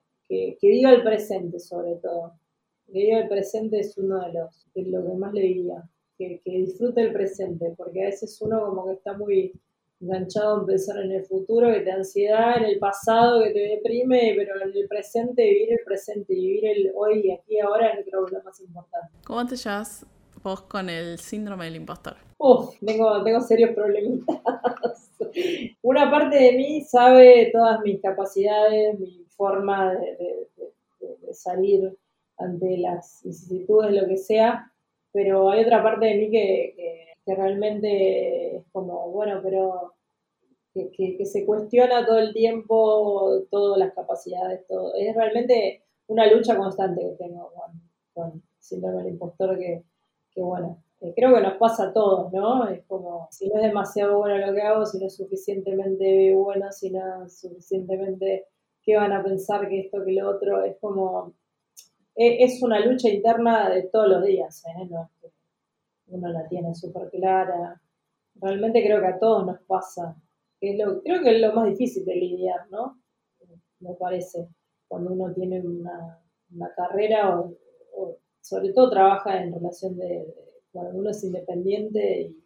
que, 0.61 0.69
viva 0.69 0.91
el 0.91 1.03
presente 1.03 1.59
sobre 1.59 1.97
todo. 1.97 2.33
Que 2.87 3.05
viva 3.05 3.19
el 3.19 3.29
presente 3.29 3.81
es 3.81 3.97
uno 3.99 4.21
de 4.21 4.33
los, 4.33 4.67
de 4.75 4.83
lo 4.83 5.05
que 5.05 5.15
más 5.15 5.33
le 5.33 5.43
diría, 5.43 5.83
que, 6.19 6.41
disfrute 6.45 7.03
el 7.03 7.13
presente, 7.13 7.75
porque 7.77 8.03
a 8.03 8.07
veces 8.07 8.41
uno 8.41 8.65
como 8.65 8.87
que 8.87 8.93
está 8.95 9.17
muy 9.17 9.53
enganchado 10.01 10.61
en 10.61 10.67
pensar 10.67 10.99
en 10.99 11.13
el 11.13 11.25
futuro, 11.25 11.73
que 11.73 11.81
te 11.81 11.91
da 11.91 11.97
ansiedad, 11.97 12.57
en 12.57 12.65
el 12.65 12.79
pasado, 12.79 13.43
que 13.43 13.51
te 13.51 13.61
deprime, 13.61 14.35
pero 14.37 14.61
en 14.61 14.77
el 14.77 14.89
presente, 14.89 15.45
vivir 15.45 15.73
el 15.73 15.85
presente, 15.85 16.35
vivir 16.35 16.67
el 16.67 16.93
hoy 16.95 17.21
y 17.25 17.31
aquí 17.31 17.61
ahora 17.61 17.91
es 17.91 18.05
creo 18.05 18.27
que 18.27 18.35
lo 18.35 18.43
más 18.43 18.61
importante. 18.61 19.09
¿Cómo 19.25 19.47
te 19.47 19.57
llevas 19.57 20.05
vos 20.43 20.63
con 20.63 20.89
el 20.89 21.19
síndrome 21.19 21.67
del 21.67 21.77
impostor? 21.77 22.17
Uf, 22.39 22.75
tengo, 22.85 23.23
tengo 23.23 23.41
serios 23.41 23.71
problemitas. 23.71 24.37
Una 25.83 26.11
parte 26.11 26.37
de 26.37 26.53
mí 26.53 26.81
sabe 26.81 27.51
todas 27.53 27.81
mis 27.85 28.01
capacidades, 28.01 28.99
mi 28.99 29.23
forma 29.43 29.93
de, 29.95 30.49
salir 31.33 31.99
ante 32.39 32.79
las 32.79 33.23
vicisitudes, 33.25 33.91
lo 33.91 34.07
que 34.07 34.17
sea, 34.17 34.71
pero 35.13 35.51
hay 35.51 35.65
otra 35.65 35.83
parte 35.83 36.07
de 36.07 36.15
mí 36.15 36.31
que, 36.31 37.09
realmente 37.27 38.57
es 38.57 38.65
como, 38.73 39.11
bueno, 39.11 39.41
pero 39.43 39.95
que, 40.75 41.25
se 41.25 41.45
cuestiona 41.45 42.07
todo 42.07 42.19
el 42.19 42.33
tiempo 42.33 43.43
todas 43.51 43.79
las 43.79 43.93
capacidades. 43.95 44.61
Es 44.97 45.17
realmente 45.17 45.83
una 46.07 46.33
lucha 46.33 46.57
constante 46.57 47.01
que 47.03 47.25
tengo 47.25 47.51
con, 47.55 47.81
con 48.15 48.43
síndrome 48.61 48.99
del 48.99 49.15
impostor 49.15 49.59
que, 49.59 49.83
bueno, 50.37 50.83
eh, 51.01 51.13
creo 51.17 51.35
que 51.35 51.41
nos 51.41 51.55
pasa 51.55 51.89
a 51.89 51.93
todos, 51.93 52.33
¿no? 52.33 52.69
Es 52.69 52.85
como, 52.85 53.27
si 53.33 53.49
no 53.49 53.57
es 53.57 53.63
demasiado 53.63 54.19
bueno 54.19 54.47
lo 54.47 54.55
que 54.55 54.63
hago, 54.63 54.87
si 54.87 54.99
no 54.99 55.07
es 55.07 55.17
suficientemente 55.17 56.33
bueno, 56.37 56.71
si 56.71 56.91
no 56.91 57.25
es 57.25 57.41
suficientemente 57.41 58.47
qué 58.83 58.97
van 58.97 59.13
a 59.13 59.23
pensar 59.23 59.69
que 59.69 59.81
esto, 59.81 60.05
que 60.05 60.13
lo 60.13 60.31
otro, 60.31 60.63
es 60.65 60.77
como, 60.81 61.35
e, 62.15 62.45
es 62.45 62.63
una 62.63 62.81
lucha 62.81 63.09
interna 63.09 63.71
de 63.71 63.85
todos 63.85 64.09
los 64.09 64.25
días, 64.25 64.65
¿eh? 64.67 64.87
no 64.91 65.11
uno 66.13 66.29
la 66.29 66.47
tiene 66.47 66.75
súper 66.75 67.11
clara. 67.11 67.81
Realmente 68.37 68.85
creo 68.85 69.01
que 69.01 69.07
a 69.07 69.19
todos 69.19 69.47
nos 69.47 69.61
pasa. 69.63 70.17
creo 70.61 71.03
que 71.03 71.35
es 71.35 71.41
lo 71.41 71.53
más 71.55 71.69
difícil 71.69 72.05
de 72.05 72.15
lidiar, 72.15 72.71
¿no? 72.71 73.01
Me 73.81 73.95
parece, 73.95 74.49
cuando 74.87 75.13
uno 75.13 75.33
tiene 75.33 75.61
una, 75.61 76.19
carrera 76.77 77.41
o, 77.41 77.57
sobre 78.41 78.73
todo 78.73 78.91
trabaja 78.91 79.43
en 79.43 79.53
relación 79.55 79.97
de, 79.97 80.27
cuando 80.71 80.99
uno 80.99 81.11
es 81.11 81.25
independiente 81.25 82.23
y 82.23 82.45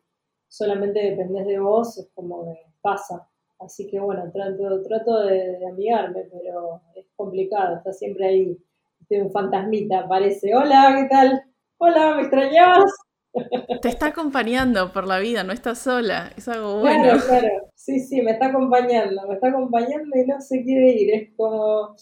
solamente 0.49 1.01
dependes 1.01 1.47
de 1.47 1.59
vos, 1.59 1.99
es 1.99 2.09
como 2.15 2.45
que 2.45 2.73
pasa. 2.81 3.29
Así 3.59 3.87
que 3.89 3.99
bueno, 3.99 4.31
trato, 4.33 4.83
trato 4.83 5.21
de, 5.21 5.59
amigarme, 5.67 6.29
pero 6.31 6.83
es 6.95 7.07
complicado, 7.17 7.77
está 7.77 7.93
siempre 7.93 8.27
ahí. 8.27 8.59
un 9.11 9.31
fantasmita, 9.31 10.07
parece. 10.07 10.55
Hola, 10.55 10.95
¿qué 10.97 11.09
tal? 11.09 11.43
Hola, 11.79 12.17
¿me 12.17 12.23
extrañabas? 12.23 12.93
Te 13.83 13.89
está 13.89 14.07
acompañando 14.07 14.93
por 14.93 15.07
la 15.07 15.19
vida, 15.19 15.43
no 15.43 15.53
estás 15.53 15.79
sola, 15.79 16.33
es 16.37 16.49
algo 16.49 16.81
bueno. 16.81 17.03
Claro, 17.03 17.21
claro, 17.27 17.49
sí, 17.75 18.01
sí, 18.01 18.23
me 18.23 18.33
está 18.33 18.47
acompañando, 18.47 19.27
me 19.29 19.35
está 19.35 19.49
acompañando 19.49 20.17
y 20.17 20.27
no 20.27 20.41
se 20.41 20.63
quiere 20.63 20.93
ir, 20.93 21.15
es 21.15 21.37
como, 21.37 21.95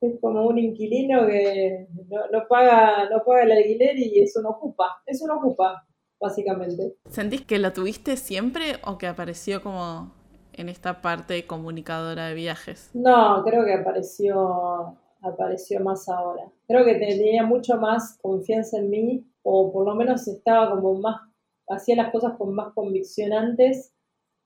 es 0.00 0.20
como 0.20 0.46
un 0.46 0.58
inquilino 0.58 1.26
que 1.26 1.88
no, 2.08 2.28
no, 2.32 2.48
paga, 2.48 3.08
no 3.10 3.22
paga 3.24 3.42
el 3.42 3.52
alquiler 3.52 3.98
y 3.98 4.20
eso 4.22 4.40
no 4.40 4.50
ocupa, 4.50 5.02
eso 5.04 5.26
no 5.26 5.36
ocupa, 5.36 5.86
básicamente. 6.18 6.96
¿Sentís 7.10 7.44
que 7.44 7.58
lo 7.58 7.72
tuviste 7.72 8.16
siempre 8.16 8.76
o 8.84 8.96
que 8.96 9.06
apareció 9.08 9.62
como 9.62 10.17
en 10.58 10.68
esta 10.68 11.00
parte 11.00 11.46
comunicadora 11.46 12.26
de 12.26 12.34
viajes? 12.34 12.90
No, 12.92 13.42
creo 13.44 13.64
que 13.64 13.74
apareció, 13.74 14.98
apareció 15.22 15.80
más 15.80 16.08
ahora. 16.08 16.50
Creo 16.66 16.84
que 16.84 16.96
tenía 16.96 17.44
mucho 17.44 17.76
más 17.76 18.18
confianza 18.20 18.78
en 18.78 18.90
mí, 18.90 19.24
o 19.42 19.72
por 19.72 19.86
lo 19.86 19.94
menos 19.94 20.26
estaba 20.26 20.70
como 20.70 20.94
más, 20.94 21.20
hacía 21.68 21.96
las 21.96 22.10
cosas 22.10 22.36
con 22.36 22.54
más 22.54 22.74
convicción 22.74 23.32
antes, 23.32 23.94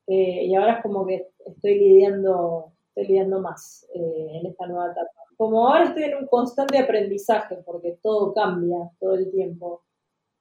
eh, 0.06 0.44
y 0.44 0.54
ahora 0.54 0.74
es 0.74 0.82
como 0.82 1.06
que 1.06 1.30
estoy 1.46 1.78
lidiando, 1.78 2.72
estoy 2.88 3.06
lidiando 3.06 3.40
más 3.40 3.86
eh, 3.94 4.40
en 4.40 4.46
esta 4.46 4.66
nueva 4.66 4.92
etapa. 4.92 5.10
Como 5.36 5.66
ahora 5.66 5.84
estoy 5.84 6.04
en 6.04 6.16
un 6.18 6.26
constante 6.26 6.78
aprendizaje, 6.78 7.56
porque 7.64 7.98
todo 8.02 8.34
cambia 8.34 8.90
todo 9.00 9.14
el 9.14 9.30
tiempo. 9.30 9.82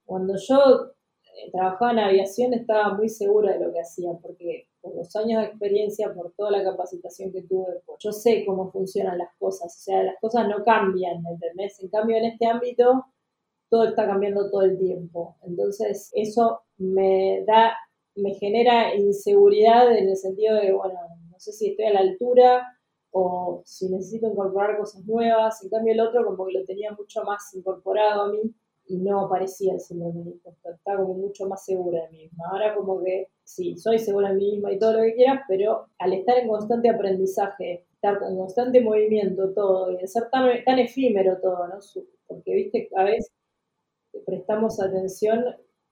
Cuando 0.06 0.36
yo 0.36 0.92
eh, 1.24 1.52
trabajaba 1.52 1.92
en 1.92 2.00
aviación 2.00 2.54
estaba 2.54 2.94
muy 2.94 3.08
segura 3.08 3.54
de 3.54 3.66
lo 3.66 3.72
que 3.72 3.80
hacía, 3.80 4.12
porque 4.22 4.68
por 4.82 4.96
los 4.96 5.16
años 5.16 5.42
de 5.42 5.48
experiencia, 5.48 6.14
por 6.14 6.32
toda 6.34 6.52
la 6.52 6.64
capacitación 6.64 7.32
que 7.32 7.44
tuve, 7.44 7.82
yo 8.00 8.12
sé 8.12 8.44
cómo 8.46 8.72
funcionan 8.72 9.18
las 9.18 9.30
cosas, 9.38 9.76
o 9.76 9.84
sea, 9.84 10.04
las 10.04 10.16
cosas 10.20 10.48
no 10.48 10.64
cambian, 10.64 11.24
¿entendés? 11.26 11.80
En 11.82 11.90
cambio, 11.90 12.18
en 12.18 12.26
este 12.26 12.48
ámbito, 12.48 13.06
todo 13.70 13.86
está 13.86 14.06
cambiando 14.06 14.50
todo 14.50 14.64
el 14.64 14.78
tiempo. 14.78 15.38
Entonces, 15.44 16.12
eso 16.14 16.62
me 16.78 17.44
da, 17.46 17.74
me 18.16 18.34
genera 18.34 18.96
inseguridad 18.96 19.96
en 19.96 20.10
el 20.10 20.18
sentido 20.18 20.56
de, 20.56 20.74
bueno, 20.74 21.00
no 21.30 21.40
sé 21.40 21.54
si 21.54 21.70
estoy 21.70 21.86
a 21.86 21.94
la 21.94 22.02
altura 22.02 22.68
o 23.12 23.62
si 23.66 23.90
necesito 23.90 24.28
incorporar 24.28 24.78
cosas 24.78 25.06
nuevas. 25.06 25.64
En 25.64 25.70
cambio, 25.70 25.94
el 25.94 26.02
otro 26.02 26.26
como 26.26 26.46
que 26.46 26.54
lo 26.54 26.66
tenía 26.66 26.92
mucho 26.92 27.24
más 27.24 27.54
incorporado 27.54 28.24
a 28.24 28.30
mí 28.30 28.54
y 28.88 28.98
no 28.98 29.30
parecía 29.30 29.74
el 29.74 29.80
síndrome 29.80 30.22
impostor, 30.22 30.74
estaba 30.74 31.02
como 31.02 31.14
mucho 31.14 31.48
más 31.48 31.64
segura 31.64 32.04
de 32.04 32.10
mí 32.10 32.24
misma. 32.24 32.50
Ahora 32.52 32.76
como 32.76 33.02
que 33.02 33.30
sí, 33.56 33.78
soy 33.78 34.00
segura 34.00 34.30
de 34.30 34.36
mí 34.36 34.52
misma 34.52 34.72
y 34.72 34.80
todo 34.80 34.94
lo 34.94 35.04
que 35.04 35.16
quieras, 35.16 35.42
pero 35.48 35.88
al 36.00 36.14
estar 36.14 36.38
en 36.38 36.48
constante 36.48 36.90
aprendizaje, 36.90 37.86
estar 37.94 38.18
en 38.30 38.38
constante 38.38 38.82
movimiento 38.82 39.54
todo 39.54 39.92
y 39.92 40.08
ser 40.08 40.30
tan, 40.30 40.64
tan 40.64 40.80
efímero 40.80 41.38
todo, 41.42 41.68
¿no? 41.68 41.80
Porque, 42.28 42.54
viste, 42.54 42.90
a 42.96 43.04
veces 43.04 43.32
prestamos 44.26 44.82
atención, 44.82 45.44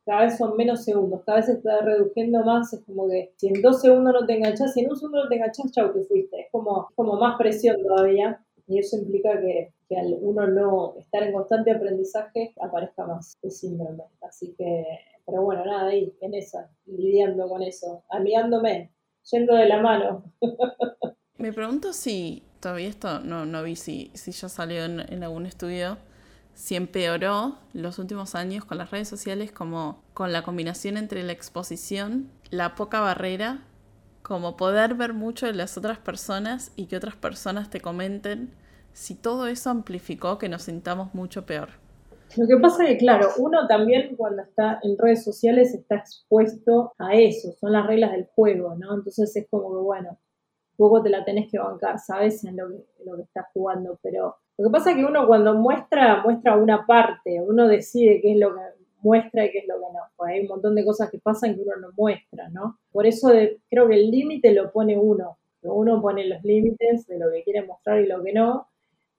cada 0.05 0.21
vez 0.21 0.37
son 0.37 0.57
menos 0.57 0.83
segundos, 0.83 1.21
cada 1.25 1.37
vez 1.37 1.47
se 1.47 1.53
está 1.53 1.81
reduciendo 1.81 2.43
más, 2.43 2.73
es 2.73 2.81
como 2.85 3.07
que 3.09 3.33
si 3.35 3.47
en 3.49 3.61
dos 3.61 3.81
segundos 3.81 4.13
no 4.13 4.25
te 4.25 4.33
enganchas, 4.33 4.73
si 4.73 4.81
en 4.81 4.89
un 4.89 4.95
segundo 4.97 5.23
no 5.23 5.29
te 5.29 5.35
enganchas, 5.35 5.71
chau, 5.71 5.93
te 5.93 6.03
fuiste, 6.03 6.41
es 6.41 6.47
como, 6.51 6.89
como 6.95 7.15
más 7.19 7.37
presión 7.37 7.77
todavía 7.83 8.41
y 8.67 8.79
eso 8.79 8.97
implica 8.97 9.39
que, 9.39 9.73
que, 9.87 9.97
al 9.97 10.17
uno 10.21 10.47
no 10.47 10.95
estar 10.97 11.23
en 11.23 11.33
constante 11.33 11.71
aprendizaje 11.71 12.53
aparezca 12.61 13.05
más 13.05 13.35
el 13.41 13.51
síndrome. 13.51 14.03
Así 14.21 14.53
que, 14.55 14.85
pero 15.29 15.43
bueno, 15.43 15.65
nada, 15.65 15.89
ahí, 15.89 16.15
en 16.21 16.33
esa, 16.33 16.69
lidiando 16.85 17.47
con 17.47 17.61
eso, 17.61 18.03
amigándome, 18.09 18.93
yendo 19.31 19.55
de 19.55 19.67
la 19.67 19.81
mano. 19.81 20.23
Me 21.37 21.53
pregunto 21.53 21.93
si, 21.93 22.43
todavía 22.59 22.89
esto 22.89 23.19
no, 23.19 23.45
no 23.45 23.63
vi 23.63 23.75
si, 23.75 24.11
si 24.13 24.31
ya 24.31 24.49
salió 24.49 24.85
en, 24.85 24.99
en 24.99 25.23
algún 25.23 25.45
estudio, 25.45 25.97
si 26.53 26.75
empeoró 26.75 27.57
los 27.73 27.99
últimos 27.99 28.35
años 28.35 28.65
con 28.65 28.77
las 28.77 28.91
redes 28.91 29.07
sociales 29.07 29.51
como 29.51 30.03
con 30.13 30.33
la 30.33 30.43
combinación 30.43 30.97
entre 30.97 31.23
la 31.23 31.31
exposición, 31.31 32.29
la 32.49 32.75
poca 32.75 32.99
barrera 32.99 33.63
como 34.21 34.57
poder 34.57 34.95
ver 34.95 35.13
mucho 35.13 35.45
de 35.45 35.53
las 35.53 35.77
otras 35.77 35.97
personas 35.97 36.71
y 36.75 36.87
que 36.87 36.97
otras 36.97 37.15
personas 37.15 37.69
te 37.69 37.79
comenten 37.79 38.53
si 38.91 39.15
todo 39.15 39.47
eso 39.47 39.69
amplificó 39.69 40.37
que 40.37 40.49
nos 40.49 40.63
sintamos 40.63 41.13
mucho 41.13 41.45
peor. 41.45 41.69
Lo 42.37 42.47
que 42.47 42.57
pasa 42.57 42.83
es 42.83 42.89
que, 42.89 42.97
claro, 42.97 43.29
uno 43.39 43.67
también 43.67 44.15
cuando 44.15 44.43
está 44.43 44.79
en 44.83 44.97
redes 44.97 45.23
sociales 45.23 45.73
está 45.73 45.95
expuesto 45.95 46.93
a 46.99 47.15
eso, 47.15 47.53
son 47.53 47.73
las 47.73 47.87
reglas 47.87 48.11
del 48.11 48.27
juego, 48.35 48.75
¿no? 48.75 48.93
Entonces 48.93 49.35
es 49.35 49.47
como 49.49 49.69
que, 49.69 49.81
bueno, 49.81 50.17
poco 50.77 51.01
te 51.01 51.09
la 51.09 51.25
tenés 51.25 51.49
que 51.49 51.57
bancar, 51.57 51.99
¿sabes? 51.99 52.43
En 52.45 52.55
lo 52.55 52.69
que, 52.69 53.23
estás 53.23 53.47
jugando, 53.53 53.97
pero 54.01 54.37
lo 54.57 54.65
que 54.65 54.71
pasa 54.71 54.91
es 54.91 54.97
que 54.97 55.05
uno 55.05 55.25
cuando 55.25 55.55
muestra, 55.55 56.21
muestra 56.23 56.55
una 56.55 56.85
parte, 56.85 57.41
uno 57.41 57.67
decide 57.67 58.21
qué 58.21 58.33
es 58.33 58.37
lo 58.37 58.53
que 58.53 58.61
muestra 59.01 59.45
y 59.45 59.51
qué 59.51 59.59
es 59.59 59.67
lo 59.67 59.75
que 59.75 59.93
no. 59.93 59.99
Pues 60.15 60.31
hay 60.31 60.41
un 60.41 60.47
montón 60.47 60.75
de 60.75 60.85
cosas 60.85 61.09
que 61.09 61.19
pasan 61.19 61.55
que 61.55 61.61
uno 61.61 61.77
no 61.77 61.89
muestra, 61.97 62.49
¿no? 62.49 62.77
Por 62.91 63.07
eso 63.07 63.31
creo 63.69 63.87
que 63.87 63.95
el 63.95 64.11
límite 64.11 64.53
lo 64.53 64.71
pone 64.71 64.97
uno. 64.97 65.37
Uno 65.61 66.01
pone 66.01 66.25
los 66.25 66.43
límites 66.43 67.07
de 67.07 67.19
lo 67.19 67.31
que 67.31 67.43
quiere 67.43 67.63
mostrar 67.63 67.99
y 67.99 68.07
lo 68.07 68.23
que 68.23 68.33
no. 68.33 68.67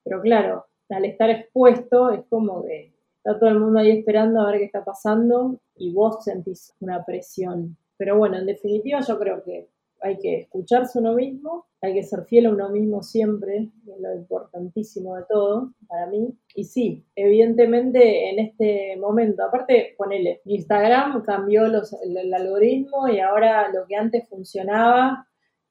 Pero 0.04 0.22
claro, 0.22 0.66
al 0.88 1.04
estar 1.04 1.28
expuesto 1.28 2.10
es 2.10 2.24
como 2.28 2.64
que 2.64 2.92
está 3.22 3.38
todo 3.38 3.50
el 3.50 3.60
mundo 3.60 3.80
ahí 3.80 3.90
esperando 3.90 4.40
a 4.40 4.50
ver 4.50 4.60
qué 4.60 4.64
está 4.64 4.84
pasando 4.84 5.60
y 5.76 5.92
vos 5.92 6.24
sentís 6.24 6.74
una 6.80 7.04
presión. 7.04 7.76
Pero 7.98 8.16
bueno, 8.16 8.38
en 8.38 8.46
definitiva 8.46 9.00
yo 9.00 9.18
creo 9.18 9.42
que 9.44 9.68
hay 10.02 10.18
que 10.18 10.40
escucharse 10.40 10.98
uno 10.98 11.14
mismo, 11.14 11.66
hay 11.82 11.92
que 11.92 12.02
ser 12.02 12.24
fiel 12.24 12.46
a 12.46 12.50
uno 12.50 12.70
mismo 12.70 13.02
siempre, 13.02 13.68
es 13.86 14.00
lo 14.00 14.14
importantísimo 14.14 15.16
de 15.16 15.24
todo 15.28 15.74
para 15.86 16.06
mí. 16.06 16.34
Y 16.54 16.64
sí, 16.64 17.04
evidentemente 17.14 18.30
en 18.30 18.38
este 18.38 18.96
momento, 18.96 19.44
aparte, 19.44 19.94
ponele, 19.98 20.40
Instagram 20.46 21.22
cambió 21.22 21.66
el, 21.66 22.34
algoritmo 22.34 23.06
y 23.08 23.20
ahora 23.20 23.70
lo 23.70 23.84
que 23.86 23.96
antes 23.96 24.26
funcionaba, 24.30 25.26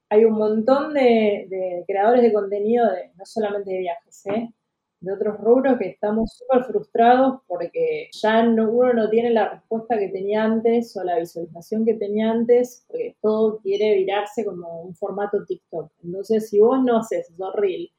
hay 0.09 0.25
un 0.25 0.33
montón 0.33 0.93
de, 0.93 1.47
de 1.49 1.83
creadores 1.87 2.21
de 2.21 2.33
contenido, 2.33 2.85
de, 2.91 3.11
no 3.17 3.25
solamente 3.25 3.71
de 3.71 3.79
viajes, 3.79 4.25
¿eh? 4.27 4.53
De 5.01 5.13
otros 5.13 5.37
rubros 5.39 5.77
que 5.79 5.89
estamos 5.89 6.37
súper 6.37 6.65
frustrados 6.65 7.41
porque 7.47 8.09
ya 8.11 8.43
no, 8.43 8.69
uno 8.69 8.93
no 8.93 9.09
tiene 9.09 9.29
la 9.29 9.49
respuesta 9.49 9.97
que 9.97 10.09
tenía 10.09 10.43
antes 10.43 10.95
o 10.97 11.03
la 11.03 11.19
visualización 11.19 11.85
que 11.85 11.93
tenía 11.93 12.31
antes, 12.31 12.83
porque 12.87 13.15
todo 13.21 13.59
quiere 13.59 13.95
virarse 13.95 14.43
como 14.43 14.81
un 14.81 14.95
formato 14.95 15.45
TikTok. 15.45 15.91
Entonces, 16.03 16.49
si 16.49 16.59
vos 16.59 16.83
no 16.83 16.97
haces 16.97 17.29
eso 17.29 17.51
reel 17.53 17.89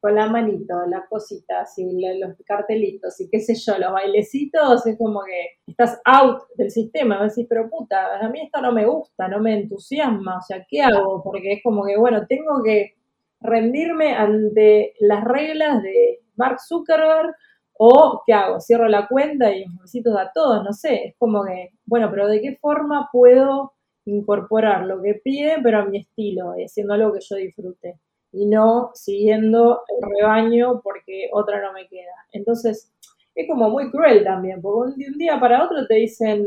con 0.00 0.14
la 0.14 0.26
manito, 0.28 0.74
las 0.86 1.06
cositas 1.08 1.78
y 1.78 1.84
los 2.18 2.34
cartelitos 2.46 3.20
y 3.20 3.28
qué 3.28 3.40
sé 3.40 3.54
yo, 3.54 3.78
los 3.78 3.92
bailecitos, 3.92 4.86
es 4.86 4.96
como 4.96 5.20
que 5.22 5.70
estás 5.70 6.00
out 6.04 6.42
del 6.56 6.70
sistema. 6.70 7.22
Decís, 7.22 7.46
pero 7.48 7.68
puta, 7.68 8.18
a 8.18 8.28
mí 8.30 8.40
esto 8.40 8.60
no 8.62 8.72
me 8.72 8.86
gusta, 8.86 9.28
no 9.28 9.40
me 9.40 9.60
entusiasma, 9.60 10.38
o 10.38 10.42
sea, 10.42 10.64
¿qué 10.68 10.82
hago? 10.82 11.22
Porque 11.22 11.52
es 11.52 11.62
como 11.62 11.84
que, 11.84 11.98
bueno, 11.98 12.26
tengo 12.26 12.62
que 12.62 12.94
rendirme 13.42 14.14
ante 14.14 14.94
las 15.00 15.24
reglas 15.24 15.82
de 15.82 16.19
Mark 16.40 16.58
Zuckerberg 16.66 17.34
o 17.82 18.22
¿qué 18.26 18.32
hago? 18.32 18.60
Cierro 18.60 18.88
la 18.88 19.06
cuenta 19.08 19.52
y 19.54 19.66
necesito 19.66 20.18
a 20.18 20.32
todos, 20.32 20.64
no 20.64 20.72
sé, 20.72 21.08
es 21.08 21.14
como 21.18 21.44
que, 21.44 21.70
bueno, 21.86 22.10
pero 22.10 22.28
¿de 22.28 22.40
qué 22.40 22.56
forma 22.60 23.08
puedo 23.12 23.74
incorporar 24.04 24.86
lo 24.86 25.00
que 25.02 25.14
pide, 25.14 25.56
pero 25.62 25.78
a 25.78 25.84
mi 25.84 25.98
estilo, 25.98 26.58
y 26.58 26.64
haciendo 26.64 26.94
algo 26.94 27.12
que 27.12 27.20
yo 27.20 27.36
disfrute? 27.36 27.98
Y 28.32 28.46
no 28.46 28.90
siguiendo 28.94 29.82
el 29.88 30.10
rebaño 30.18 30.80
porque 30.82 31.30
otra 31.32 31.62
no 31.62 31.72
me 31.72 31.88
queda. 31.88 32.12
Entonces, 32.32 32.92
es 33.34 33.48
como 33.48 33.70
muy 33.70 33.90
cruel 33.90 34.24
también, 34.24 34.60
porque 34.60 34.92
de 34.96 35.10
un 35.10 35.18
día 35.18 35.40
para 35.40 35.64
otro 35.64 35.86
te 35.86 35.94
dicen, 35.94 36.46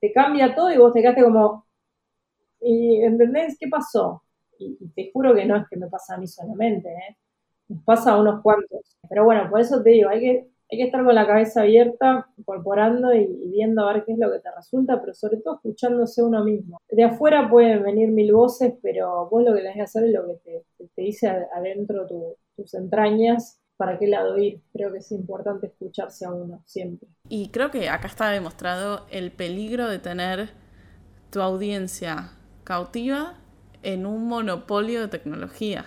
te 0.00 0.12
cambia 0.12 0.54
todo 0.54 0.72
y 0.72 0.78
vos 0.78 0.92
te 0.92 1.00
quedaste 1.00 1.22
como, 1.22 1.66
¿y 2.60 3.02
entendés 3.04 3.56
qué 3.58 3.68
pasó? 3.68 4.22
Y, 4.58 4.76
te 4.94 5.10
juro 5.12 5.34
que 5.34 5.44
no 5.46 5.56
es 5.56 5.68
que 5.68 5.76
me 5.76 5.88
pasa 5.88 6.14
a 6.14 6.18
mí 6.18 6.26
solamente, 6.26 6.88
¿eh? 6.88 7.16
Nos 7.68 7.82
pasa 7.84 8.12
a 8.12 8.20
unos 8.20 8.42
cuantos. 8.42 8.96
Pero 9.08 9.24
bueno, 9.24 9.48
por 9.50 9.60
eso 9.60 9.82
te 9.82 9.90
digo, 9.90 10.08
hay 10.10 10.20
que, 10.20 10.48
hay 10.70 10.78
que 10.78 10.84
estar 10.84 11.04
con 11.04 11.14
la 11.14 11.26
cabeza 11.26 11.62
abierta, 11.62 12.28
incorporando 12.36 13.14
y, 13.14 13.26
viendo 13.46 13.86
a 13.86 13.92
ver 13.92 14.04
qué 14.04 14.12
es 14.12 14.18
lo 14.18 14.30
que 14.30 14.40
te 14.40 14.50
resulta, 14.54 15.00
pero 15.00 15.14
sobre 15.14 15.38
todo 15.38 15.56
escuchándose 15.56 16.22
uno 16.22 16.44
mismo. 16.44 16.80
De 16.90 17.04
afuera 17.04 17.48
pueden 17.48 17.82
venir 17.82 18.10
mil 18.10 18.32
voces, 18.32 18.74
pero 18.82 19.28
vos 19.30 19.42
lo 19.42 19.54
que 19.54 19.60
tenés 19.60 19.76
que 19.76 19.82
hacer 19.82 20.04
es 20.04 20.12
lo 20.12 20.26
que 20.26 20.34
te, 20.44 20.64
te 20.94 21.02
dice 21.02 21.28
adentro 21.28 22.06
tus 22.56 22.74
entrañas 22.74 23.60
para 23.76 23.98
qué 23.98 24.08
lado 24.08 24.36
ir. 24.36 24.60
Creo 24.72 24.92
que 24.92 24.98
es 24.98 25.10
importante 25.12 25.68
escucharse 25.68 26.26
a 26.26 26.32
uno 26.32 26.62
siempre. 26.66 27.08
Y 27.28 27.48
creo 27.50 27.70
que 27.70 27.88
acá 27.88 28.08
está 28.08 28.28
demostrado 28.30 29.06
el 29.10 29.30
peligro 29.30 29.88
de 29.88 29.98
tener 29.98 30.50
tu 31.30 31.40
audiencia 31.40 32.32
cautiva 32.64 33.34
en 33.82 34.04
un 34.04 34.26
monopolio 34.26 35.00
de 35.00 35.08
tecnología. 35.08 35.86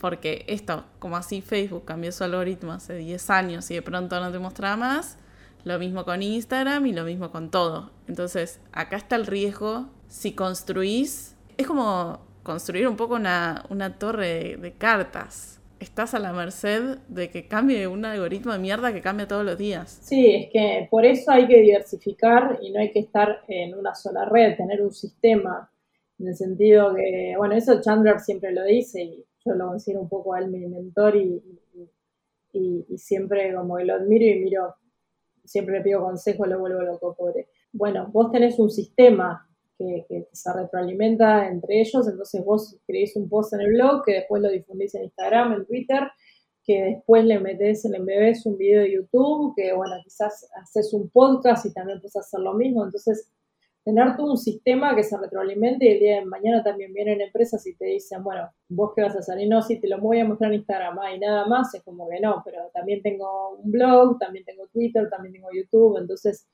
Porque 0.00 0.44
esto, 0.46 0.84
como 0.98 1.16
así 1.16 1.40
Facebook 1.40 1.84
cambió 1.84 2.12
su 2.12 2.24
algoritmo 2.24 2.72
hace 2.72 2.96
10 2.96 3.30
años 3.30 3.70
y 3.70 3.74
de 3.74 3.82
pronto 3.82 4.20
no 4.20 4.30
te 4.30 4.38
mostraba 4.38 4.76
más, 4.76 5.18
lo 5.64 5.78
mismo 5.78 6.04
con 6.04 6.22
Instagram 6.22 6.86
y 6.86 6.92
lo 6.92 7.04
mismo 7.04 7.30
con 7.30 7.50
todo. 7.50 7.90
Entonces, 8.06 8.60
acá 8.72 8.96
está 8.96 9.16
el 9.16 9.26
riesgo. 9.26 9.88
Si 10.08 10.32
construís, 10.32 11.34
es 11.56 11.66
como 11.66 12.20
construir 12.42 12.86
un 12.86 12.96
poco 12.96 13.16
una, 13.16 13.96
torre 13.98 14.56
de, 14.56 14.72
cartas. 14.74 15.60
Estás 15.80 16.14
a 16.14 16.20
la 16.20 16.32
merced 16.32 16.98
de 17.08 17.28
que 17.28 17.48
cambie 17.48 17.88
un 17.88 18.04
algoritmo 18.04 18.52
de 18.52 18.60
mierda 18.60 18.92
que 18.92 19.00
cambia 19.00 19.26
todos 19.26 19.44
los 19.44 19.58
días. 19.58 19.98
Sí, 20.02 20.32
es 20.32 20.50
que 20.52 20.86
por 20.88 21.04
eso 21.04 21.32
hay 21.32 21.48
que 21.48 21.60
diversificar 21.60 22.60
y 22.62 22.70
no 22.70 22.78
hay 22.78 22.92
que 22.92 23.00
estar 23.00 23.42
en 23.48 23.74
una 23.74 23.94
sola 23.94 24.24
red, 24.24 24.56
tener 24.56 24.80
un 24.80 24.92
sistema 24.92 25.68
en 26.18 26.28
el 26.28 26.36
sentido 26.36 26.94
que, 26.94 27.34
bueno, 27.36 27.54
eso 27.56 27.80
Chandler 27.80 28.20
siempre 28.20 28.52
lo 28.52 28.64
dice 28.64 29.02
y 29.02 29.24
yo 29.46 29.54
lo 29.54 29.68
considero 29.68 30.02
un 30.02 30.08
poco 30.08 30.34
a 30.34 30.40
él 30.40 30.48
mi 30.48 30.66
mentor 30.66 31.16
y, 31.16 31.42
y, 32.52 32.98
siempre 32.98 33.54
como 33.54 33.76
que 33.76 33.84
lo 33.84 33.94
admiro 33.94 34.24
y 34.24 34.40
miro, 34.40 34.74
siempre 35.44 35.78
le 35.78 35.84
pido 35.84 36.02
consejo, 36.02 36.46
lo 36.46 36.58
vuelvo 36.58 36.80
loco, 36.80 37.14
pobre. 37.14 37.48
Bueno, 37.72 38.08
vos 38.12 38.30
tenés 38.30 38.58
un 38.58 38.70
sistema 38.70 39.46
que, 39.78 40.28
se 40.32 40.52
retroalimenta 40.52 41.48
entre 41.48 41.80
ellos, 41.80 42.08
entonces 42.08 42.44
vos 42.44 42.74
escribís 42.74 43.16
un 43.16 43.28
post 43.28 43.54
en 43.54 43.60
el 43.60 43.74
blog 43.74 44.04
que 44.04 44.14
después 44.14 44.42
lo 44.42 44.50
difundís 44.50 44.94
en 44.94 45.04
Instagram, 45.04 45.52
en 45.52 45.66
Twitter, 45.66 46.02
que 46.64 46.82
después 46.82 47.24
le 47.24 47.38
metés, 47.38 47.84
le 47.84 47.98
embebés 47.98 48.44
un 48.46 48.56
video 48.56 48.82
de 48.82 48.94
YouTube, 48.94 49.54
que 49.54 49.72
bueno, 49.72 49.94
quizás 50.02 50.48
haces 50.60 50.92
un 50.92 51.10
podcast 51.10 51.66
y 51.66 51.72
también 51.72 52.00
puedes 52.00 52.16
hacer 52.16 52.40
lo 52.40 52.54
mismo, 52.54 52.84
entonces 52.84 53.30
tener 53.86 54.16
tú 54.16 54.28
un 54.28 54.36
sistema 54.36 54.96
que 54.96 55.04
se 55.04 55.16
retroalimente 55.16 55.86
y 55.86 55.92
el 55.92 56.00
día 56.00 56.16
de 56.16 56.24
mañana 56.24 56.60
también 56.60 56.92
vienen 56.92 57.20
empresas 57.20 57.64
y 57.68 57.76
te 57.76 57.84
dicen, 57.84 58.24
bueno, 58.24 58.50
vos 58.68 58.90
qué 58.96 59.02
vas 59.02 59.14
a 59.14 59.20
hacer, 59.20 59.38
y 59.38 59.48
no, 59.48 59.62
si 59.62 59.78
te 59.78 59.86
lo 59.86 60.00
voy 60.00 60.18
a 60.18 60.24
mostrar 60.24 60.50
en 60.50 60.58
Instagram, 60.58 60.98
y 61.14 61.20
nada 61.20 61.46
más, 61.46 61.72
es 61.72 61.84
como 61.84 62.08
que 62.08 62.18
no, 62.18 62.42
pero 62.44 62.68
también 62.74 63.00
tengo 63.00 63.50
un 63.50 63.70
blog, 63.70 64.18
también 64.18 64.44
tengo 64.44 64.66
Twitter, 64.72 65.08
también 65.08 65.34
tengo 65.34 65.50
YouTube, 65.54 65.98
entonces 65.98 66.48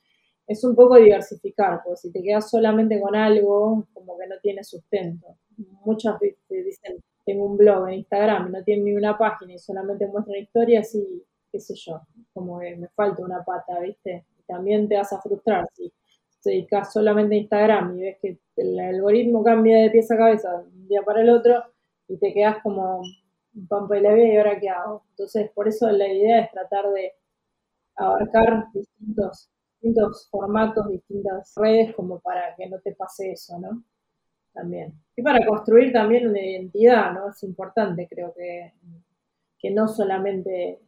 es 0.46 0.62
un 0.62 0.76
poco 0.76 0.96
diversificar, 0.96 1.80
porque 1.82 1.96
si 1.96 2.12
te 2.12 2.22
quedas 2.22 2.50
solamente 2.50 3.00
con 3.00 3.16
algo, 3.16 3.86
como 3.94 4.18
que 4.18 4.26
no 4.26 4.34
tiene 4.42 4.62
sustento. 4.62 5.38
Muchas 5.86 6.20
veces 6.20 6.36
dicen, 6.66 7.00
tengo 7.24 7.46
un 7.46 7.56
blog 7.56 7.88
en 7.88 7.94
Instagram 7.94 8.52
no 8.52 8.62
tiene 8.62 8.82
ni 8.82 8.94
una 8.94 9.16
página 9.16 9.54
y 9.54 9.58
solamente 9.58 10.06
muestran 10.06 10.36
historias 10.36 10.94
y 10.94 11.24
qué 11.50 11.58
sé 11.58 11.74
yo, 11.76 12.02
como 12.34 12.60
que 12.60 12.76
me 12.76 12.88
falta 12.88 13.22
una 13.22 13.42
pata, 13.42 13.80
¿viste? 13.80 14.26
También 14.46 14.86
te 14.86 14.96
vas 14.96 15.14
a 15.14 15.20
frustrar 15.22 15.66
si 15.72 15.90
te 16.42 16.50
dedicas 16.50 16.92
solamente 16.92 17.34
a 17.34 17.38
Instagram 17.38 17.98
y 17.98 18.02
ves 18.02 18.18
que 18.20 18.38
el 18.56 18.78
algoritmo 18.78 19.42
cambia 19.42 19.78
de 19.78 19.90
pieza 19.90 20.14
a 20.14 20.18
cabeza 20.18 20.50
de 20.58 20.68
un 20.68 20.88
día 20.88 21.02
para 21.02 21.22
el 21.22 21.30
otro 21.30 21.62
y 22.08 22.16
te 22.18 22.32
quedas 22.32 22.62
como 22.62 23.02
pampa 23.68 23.94
de 23.94 24.00
la 24.02 24.12
vida 24.12 24.26
y 24.26 24.36
ahora 24.36 24.60
qué 24.60 24.68
hago. 24.68 25.04
Entonces, 25.10 25.50
por 25.52 25.68
eso 25.68 25.90
la 25.90 26.08
idea 26.08 26.40
es 26.40 26.50
tratar 26.50 26.90
de, 26.90 27.12
abarcar 27.96 28.66
distintos, 28.72 29.50
distintos 29.80 30.28
formatos, 30.30 30.88
distintas 30.88 31.52
redes 31.56 31.94
como 31.94 32.20
para 32.20 32.54
que 32.56 32.68
no 32.68 32.78
te 32.80 32.94
pase 32.94 33.32
eso, 33.32 33.58
¿no? 33.58 33.82
También. 34.52 34.92
Y 35.16 35.22
para 35.22 35.46
construir 35.46 35.92
también 35.92 36.28
una 36.28 36.40
identidad, 36.40 37.12
¿no? 37.12 37.30
Es 37.30 37.42
importante, 37.42 38.06
creo 38.08 38.34
que, 38.34 38.72
que 39.58 39.70
no 39.70 39.88
solamente 39.88 40.80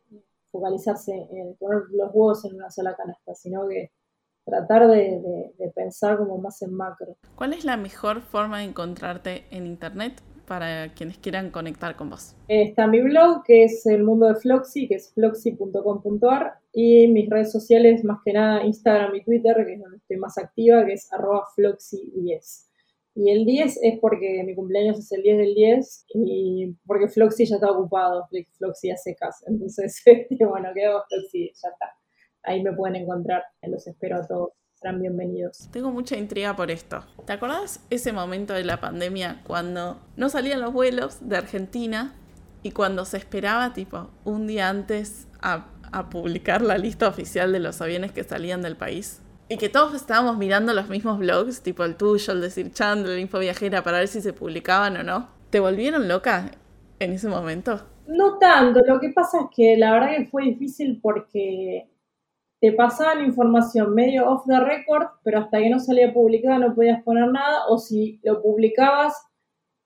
focalizarse 0.51 1.12
en 1.31 1.55
poner 1.56 1.82
los 1.90 2.10
huevos 2.12 2.44
en 2.44 2.55
una 2.56 2.70
sola 2.70 2.94
canasta, 2.94 3.35
sino 3.35 3.66
que 3.68 3.90
tratar 4.45 4.89
de, 4.89 5.53
pensar 5.75 6.19
como 6.19 6.39
más 6.39 6.61
en 6.62 6.75
macro. 6.75 7.16
¿Cuál 7.35 7.53
es 7.53 7.65
la 7.65 7.77
mejor 7.77 8.21
forma 8.21 8.59
de 8.59 8.65
encontrarte 8.65 9.45
en 9.51 9.66
Internet 9.66 10.23
para 10.47 10.93
quienes 10.95 11.19
quieran 11.19 11.51
conectar 11.51 11.97
con 11.97 12.11
vos? 12.11 12.37
Está 12.49 12.87
mi 12.87 13.01
blog, 13.01 13.43
que 13.45 13.65
es 13.65 13.87
el 13.87 14.05
mundo 14.05 14.27
de 14.29 14.35
Floxy, 14.35 14.87
que 14.87 14.97
es 14.97 15.12
floxy.com.ar, 15.15 16.59
y 16.73 17.09
mis 17.09 17.31
redes 17.31 17.51
sociales, 17.51 18.05
más 18.05 18.19
que 18.25 18.33
nada 18.33 18.65
Instagram 18.65 19.15
y 19.15 19.25
Twitter, 19.25 19.57
que 19.65 19.75
es 19.75 19.81
donde 19.81 19.97
estoy 19.97 20.16
más 20.19 20.37
activa, 20.39 20.85
que 20.85 20.93
es 20.93 21.11
arroba 21.12 21.47
floxy10. 21.57 22.69
Y 23.16 23.31
el 23.31 23.45
10 23.45 23.79
es 23.83 23.99
porque 24.01 24.43
mi 24.45 24.57
cumpleaños 24.57 24.99
es 24.99 25.12
el 25.12 25.23
10 25.23 25.39
del 25.39 25.55
10 25.55 26.07
y 26.15 26.75
porque 26.85 27.07
Floxy 27.09 27.47
ya 27.47 27.57
está 27.57 27.71
ocupado, 27.71 28.29
Floxy 28.59 28.91
hace 28.91 29.15
casa. 29.15 29.47
Entonces, 29.49 30.03
este, 30.05 30.45
bueno, 30.45 30.71
quedo 30.75 31.05
Floxy, 31.09 31.53
ya 31.55 31.69
está. 31.69 31.97
Ahí 32.45 32.62
me 32.62 32.73
pueden 32.73 32.97
encontrar, 32.97 33.43
los 33.62 33.87
espero 33.87 34.19
a 34.19 34.27
todos. 34.27 34.51
Serán 34.75 35.01
bienvenidos. 35.01 35.69
Tengo 35.73 35.91
mucha 35.91 36.16
intriga 36.16 36.55
por 36.55 36.71
esto. 36.71 37.03
¿Te 37.25 37.33
acordás 37.33 37.81
ese 37.89 38.12
momento 38.12 38.53
de 38.53 38.65
la 38.65 38.81
pandemia 38.81 39.41
cuando 39.47 39.99
no 40.16 40.29
salían 40.29 40.61
los 40.61 40.73
vuelos 40.75 41.27
de 41.27 41.39
Argentina 41.39 42.15
y 42.62 42.73
cuando 42.73 43.07
se 43.07 43.16
esperaba, 43.16 43.73
tipo, 43.73 44.11
un 44.25 44.47
día 44.47 44.69
antes 44.69 45.27
a, 45.41 45.69
a 45.91 46.11
publicar 46.11 46.61
la 46.61 46.77
lista 46.77 47.09
oficial 47.09 47.51
de 47.51 47.61
los 47.61 47.81
aviones 47.81 48.12
que 48.12 48.25
salían 48.25 48.61
del 48.61 48.77
país? 48.77 49.23
Y 49.49 49.57
que 49.57 49.71
todos 49.71 49.95
estábamos 49.95 50.37
mirando 50.37 50.75
los 50.75 50.91
mismos 50.91 51.19
blogs, 51.19 51.62
tipo 51.62 51.85
el 51.85 51.97
tuyo, 51.97 52.35
el 52.35 52.43
de 52.43 52.51
Sir 52.51 52.73
Chandler, 52.73 53.12
el 53.12 53.21
Info 53.21 53.39
Viajera, 53.39 53.83
para 53.83 53.99
ver 53.99 54.09
si 54.09 54.21
se 54.21 54.35
publicaban 54.35 54.99
o 54.99 55.03
no. 55.03 55.29
¿Te 55.49 55.61
volvieron 55.61 56.09
loca 56.09 56.51
en 56.99 57.12
ese 57.12 57.29
momento? 57.29 57.81
No 58.07 58.37
tanto, 58.37 58.81
lo 58.87 59.01
que 59.01 59.11
pasa 59.11 59.39
es 59.43 59.47
que 59.57 59.79
la 59.79 59.93
verdad 59.93 60.16
que 60.16 60.27
fue 60.27 60.45
difícil 60.45 61.01
porque 61.01 61.89
te 62.65 62.73
pasaban 62.73 63.23
información 63.23 63.95
medio 63.95 64.27
off 64.27 64.47
the 64.47 64.59
record, 64.59 65.09
pero 65.23 65.41
hasta 65.41 65.59
que 65.59 65.69
no 65.69 65.78
salía 65.78 66.15
publicada 66.15 66.59
no 66.61 66.74
podías 66.74 67.03
poner 67.03 67.31
nada, 67.31 67.66
o 67.69 67.77
si 67.77 68.19
lo 68.23 68.41
publicabas, 68.41 69.12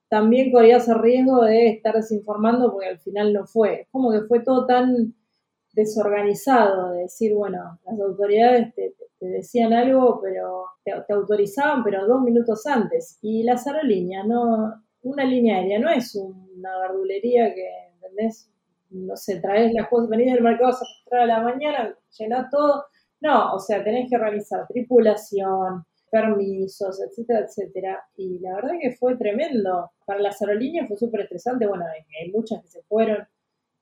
también 0.07 0.49
corrías 0.49 0.87
el 0.87 0.97
riesgo 0.99 1.43
de 1.43 1.71
estar 1.71 1.93
desinformando 1.93 2.71
porque 2.71 2.87
al 2.87 2.99
final 2.99 3.33
no 3.33 3.45
fue. 3.45 3.89
Como 3.91 4.13
que 4.13 4.21
fue 4.21 4.39
todo 4.45 4.65
tan 4.65 5.13
desorganizado 5.73 6.91
de 6.91 7.01
decir, 7.01 7.33
bueno, 7.35 7.81
las 7.85 7.99
autoridades 7.99 8.73
te, 8.73 8.93
decían 9.19 9.73
algo, 9.73 10.21
pero 10.21 10.63
te, 10.85 11.13
autorizaban, 11.13 11.83
pero 11.83 12.07
dos 12.07 12.21
minutos 12.21 12.65
antes. 12.65 13.19
Y 13.21 13.43
las 13.43 13.67
aerolíneas, 13.67 14.25
no, 14.25 14.73
una 15.01 15.25
línea 15.25 15.57
aérea 15.57 15.79
no 15.79 15.89
es 15.89 16.15
una 16.15 16.79
verdulería 16.79 17.53
que, 17.53 17.67
¿entendés? 17.95 18.49
No 18.89 19.17
sé, 19.17 19.41
traes 19.41 19.73
las 19.73 19.89
cosas, 19.89 20.07
venís 20.07 20.31
del 20.31 20.41
mercado 20.41 20.77
a 21.11 21.25
la 21.25 21.41
mañana, 21.41 21.93
llenás 22.17 22.49
todo. 22.49 22.85
No, 23.21 23.53
o 23.53 23.59
sea, 23.59 23.83
tenés 23.83 24.09
que 24.09 24.17
realizar 24.17 24.65
tripulación, 24.67 25.85
permisos, 26.09 27.01
etcétera, 27.01 27.41
etcétera. 27.41 28.03
Y 28.15 28.39
la 28.39 28.55
verdad 28.55 28.73
que 28.81 28.91
fue 28.91 29.15
tremendo. 29.17 29.91
Para 30.05 30.21
las 30.21 30.41
aerolíneas 30.41 30.87
fue 30.87 30.97
súper 30.97 31.21
estresante. 31.21 31.67
Bueno, 31.67 31.85
hay 31.85 32.31
muchas 32.31 32.61
que 32.61 32.67
se 32.67 32.81
fueron. 32.83 33.27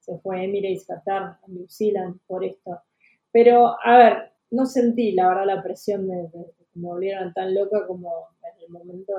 Se 0.00 0.18
fue 0.18 0.44
Emirates, 0.44 0.86
Qatar, 0.86 1.38
New 1.46 1.66
Zealand 1.68 2.18
por 2.26 2.44
esto. 2.44 2.80
Pero, 3.30 3.76
a 3.84 3.98
ver, 3.98 4.32
no 4.50 4.66
sentí, 4.66 5.12
la 5.12 5.28
verdad, 5.28 5.46
la 5.46 5.62
presión 5.62 6.08
de, 6.08 6.28
que 6.32 6.64
me 6.74 6.88
volvieran 6.88 7.32
tan 7.34 7.54
loca 7.54 7.86
como 7.86 8.28
en 8.42 8.64
el 8.64 8.70
momento 8.70 9.12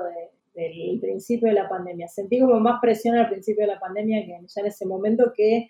del 0.54 1.00
principio 1.00 1.48
de 1.48 1.54
la 1.54 1.68
pandemia. 1.68 2.08
Sentí 2.08 2.40
como 2.40 2.58
más 2.58 2.80
presión 2.80 3.16
al 3.16 3.28
principio 3.28 3.62
de 3.62 3.74
la 3.74 3.80
pandemia 3.80 4.24
que 4.24 4.46
ya 4.46 4.60
en 4.60 4.66
ese 4.66 4.86
momento, 4.86 5.32
que 5.34 5.68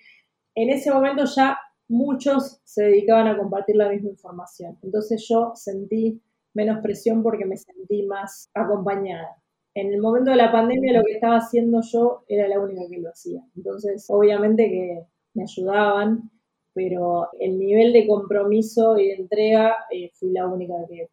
en 0.54 0.70
ese 0.70 0.90
momento 0.90 1.24
ya 1.24 1.58
muchos 1.90 2.60
se 2.64 2.84
dedicaban 2.84 3.26
a 3.26 3.36
compartir 3.36 3.76
la 3.76 3.90
misma 3.90 4.10
información. 4.10 4.78
Entonces 4.82 5.26
yo 5.28 5.52
sentí 5.54 6.22
menos 6.54 6.80
presión 6.80 7.22
porque 7.22 7.44
me 7.44 7.56
sentí 7.56 8.04
más 8.04 8.48
acompañada. 8.54 9.36
En 9.74 9.92
el 9.92 10.00
momento 10.00 10.30
de 10.30 10.36
la 10.36 10.52
pandemia 10.52 10.98
lo 10.98 11.04
que 11.04 11.12
estaba 11.12 11.36
haciendo 11.36 11.80
yo 11.82 12.24
era 12.28 12.48
la 12.48 12.60
única 12.60 12.82
que 12.88 13.00
lo 13.00 13.10
hacía. 13.10 13.42
Entonces, 13.56 14.06
obviamente 14.08 14.68
que 14.68 15.04
me 15.34 15.42
ayudaban, 15.42 16.30
pero 16.72 17.28
el 17.38 17.58
nivel 17.58 17.92
de 17.92 18.06
compromiso 18.06 18.96
y 18.98 19.08
de 19.08 19.14
entrega 19.14 19.74
eh, 19.90 20.10
fui 20.14 20.30
la 20.30 20.46
única 20.46 20.74
que 20.88 21.08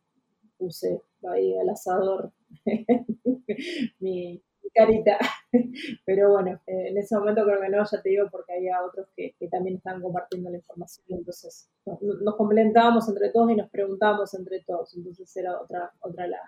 puse 0.58 1.02
ahí 1.24 1.58
al 1.58 1.70
asador 1.70 2.32
mi, 4.00 4.42
carita. 4.78 5.18
Pero 6.06 6.32
bueno, 6.32 6.60
eh, 6.68 6.90
en 6.90 6.98
ese 6.98 7.18
momento 7.18 7.44
creo 7.44 7.62
que 7.62 7.70
no, 7.70 7.84
ya 7.84 8.02
te 8.02 8.10
digo, 8.10 8.28
porque 8.32 8.54
había 8.54 8.84
otros 8.84 9.08
que, 9.16 9.34
también 9.50 9.78
estaban 9.78 10.02
compartiendo 10.02 10.50
la 10.50 10.58
información, 10.58 11.06
entonces 11.10 11.70
nos, 11.86 12.36
complementábamos 12.36 13.08
entre 13.08 13.30
todos 13.32 13.52
y 13.52 13.56
nos 13.56 13.70
preguntábamos 13.70 14.34
entre 14.34 14.62
todos, 14.62 14.96
entonces 14.96 15.36
era 15.38 15.60
otra, 15.60 15.92
otra 16.02 16.28
la, 16.28 16.40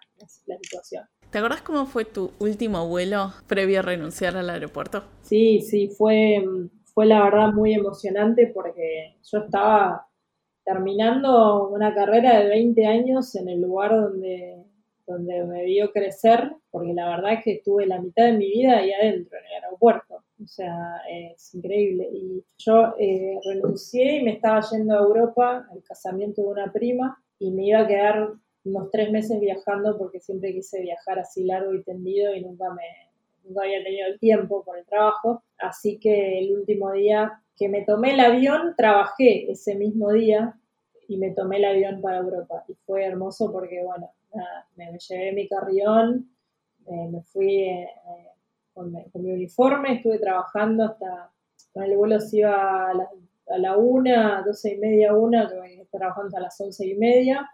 la 0.45 0.57
situación. 0.57 1.06
¿Te 1.30 1.38
acordás 1.38 1.61
cómo 1.61 1.85
fue 1.85 2.06
tu 2.06 2.31
último 2.39 2.88
vuelo 2.88 3.34
previo 3.47 3.80
a 3.80 3.81
renunciar 3.84 4.35
al 4.35 4.49
aeropuerto? 4.49 5.03
Sí, 5.22 5.61
sí, 5.61 5.88
fue 5.89 6.43
fue 6.99 7.06
la 7.06 7.23
verdad 7.23 7.53
muy 7.53 7.73
emocionante 7.73 8.51
porque 8.53 9.15
yo 9.23 9.39
estaba 9.39 10.06
terminando 10.65 11.69
una 11.69 11.93
carrera 11.93 12.39
de 12.39 12.49
20 12.49 12.85
años 12.85 13.35
en 13.35 13.47
el 13.47 13.61
lugar 13.61 13.91
donde, 13.91 14.59
donde 15.10 15.44
me 15.45 15.65
vio 15.65 15.91
crecer, 15.91 16.52
porque 16.69 16.94
la 16.94 17.10
verdad 17.10 17.34
es 17.34 17.44
que 17.44 17.52
estuve 17.53 17.88
la 17.88 17.99
mitad 17.99 18.26
de 18.26 18.34
mi 18.34 18.52
vida 18.52 18.77
ahí 18.77 18.94
adentro, 18.94 19.38
en 19.40 19.45
el 19.45 19.64
aeropuerto. 19.64 20.23
O 20.41 20.48
sea, 20.48 21.02
es 21.10 21.53
increíble. 21.56 22.07
Y 22.14 22.44
yo 22.60 22.94
eh, 22.99 23.40
renuncié 23.44 24.18
y 24.18 24.23
me 24.23 24.34
estaba 24.34 24.61
yendo 24.72 24.94
a 24.94 25.03
Europa 25.03 25.68
al 25.72 25.84
casamiento 25.84 26.44
de 26.44 26.48
una 26.48 26.72
prima 26.72 27.22
y 27.40 27.52
me 27.52 27.65
iba 27.65 27.80
a 27.80 27.88
quedar 27.88 28.34
unos 28.64 28.91
tres 28.91 29.11
meses 29.11 29.40
viajando 29.40 29.98
porque 29.98 30.19
siempre 30.19 30.53
quise 30.53 30.81
viajar 30.81 31.19
así 31.19 31.44
largo 31.44 31.73
y 31.73 31.84
tendido 31.84 32.36
y 32.36 32.41
nunca 32.41 32.72
me, 32.73 32.84
no 33.52 33.61
había 33.61 33.84
tenido 33.84 34.07
el 34.07 34.19
tiempo 34.19 34.64
por 34.64 34.77
el 34.77 34.86
trabajo, 34.86 35.44
así 35.57 35.98
que 35.98 36.40
el 36.40 36.52
último 36.52 36.91
día 36.91 37.41
que 37.57 37.68
me 37.68 37.81
tomé 37.81 38.14
el 38.14 38.19
avión, 38.19 38.73
trabajé 38.77 39.52
ese 39.52 39.76
mismo 39.76 40.11
día 40.11 40.56
y 41.10 41.18
me 41.18 41.31
tomé 41.31 41.57
el 41.57 41.65
avión 41.65 42.02
para 42.02 42.19
Europa. 42.19 42.64
Y 42.68 42.76
fue 42.86 43.03
hermoso 43.03 43.52
porque, 43.52 43.84
bueno, 43.84 44.11
me, 44.76 44.97
llevé 44.97 45.31
mi 45.34 45.47
carrión, 45.47 46.30
eh, 46.85 47.07
me 47.11 47.22
fui 47.23 47.64
eh, 47.64 47.89
con, 48.73 48.91
mi 48.91 49.31
uniforme, 49.31 49.95
estuve 49.95 50.19
trabajando 50.19 50.85
hasta, 50.85 51.31
con 51.73 51.84
el 51.84 51.97
vuelo 51.97 52.19
se 52.19 52.38
iba 52.38 52.89
a 52.89 52.93
la, 52.93 53.69
a 53.69 53.77
una, 53.77 54.41
doce 54.43 54.76
y 54.76 54.77
media, 54.77 55.15
una, 55.15 55.49
trabajando 55.91 56.27
hasta 56.27 56.39
las 56.39 56.61
once 56.61 56.85
y 56.88 56.95
media. 56.95 57.49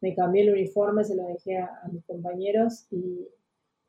Me 0.00 0.14
cambié 0.14 0.42
el 0.42 0.52
uniforme, 0.52 1.04
se 1.04 1.14
lo 1.14 1.26
dejé 1.26 1.58
a 1.58 1.88
mis 1.92 2.04
compañeros 2.04 2.86
y 2.90 3.28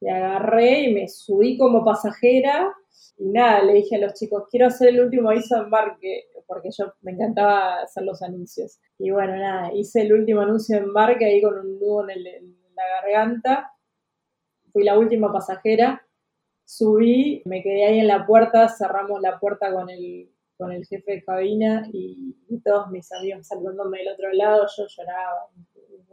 le 0.04 0.12
agarré 0.12 0.82
y 0.82 0.94
me 0.94 1.08
subí 1.08 1.58
como 1.58 1.84
pasajera 1.86 2.74
y 3.18 3.30
nada, 3.30 3.64
le 3.64 3.74
dije 3.74 3.96
a 3.96 4.00
los 4.00 4.14
chicos, 4.14 4.44
quiero 4.50 4.68
hacer 4.68 4.90
el 4.90 5.02
último 5.02 5.30
aviso 5.30 5.56
de 5.56 5.64
embarque, 5.64 6.26
porque 6.48 6.70
yo 6.78 6.94
me 7.02 7.12
encantaba 7.12 7.82
hacer 7.82 8.04
los 8.04 8.22
anuncios. 8.22 8.80
Y 8.98 9.12
bueno, 9.12 9.36
nada, 9.36 9.72
hice 9.74 10.02
el 10.02 10.14
último 10.14 10.42
anuncio 10.42 10.78
de 10.78 10.84
embarque 10.84 11.26
ahí 11.26 11.42
con 11.42 11.58
un 11.58 11.80
nudo 11.80 12.10
en, 12.10 12.24
la 12.76 13.02
garganta. 13.02 13.72
Fui 14.72 14.84
la 14.84 14.98
última 14.98 15.32
pasajera, 15.32 16.06
subí, 16.66 17.44
me 17.46 17.62
quedé 17.62 17.86
ahí 17.86 18.00
en 18.00 18.08
la 18.08 18.26
puerta, 18.26 18.68
cerramos 18.68 19.22
la 19.22 19.40
puerta 19.40 19.72
con 19.72 19.90
el, 19.90 20.32
con 20.58 20.72
el 20.72 20.86
jefe 20.86 21.12
de 21.12 21.24
cabina 21.24 21.88
y, 21.94 22.36
y 22.50 22.60
todos 22.62 22.90
mis 22.90 23.12
amigos 23.12 23.48
saludándome 23.48 24.00
del 24.00 24.14
otro 24.14 24.34
lado, 24.34 24.66
yo 24.76 24.88
lloraba, 24.88 25.48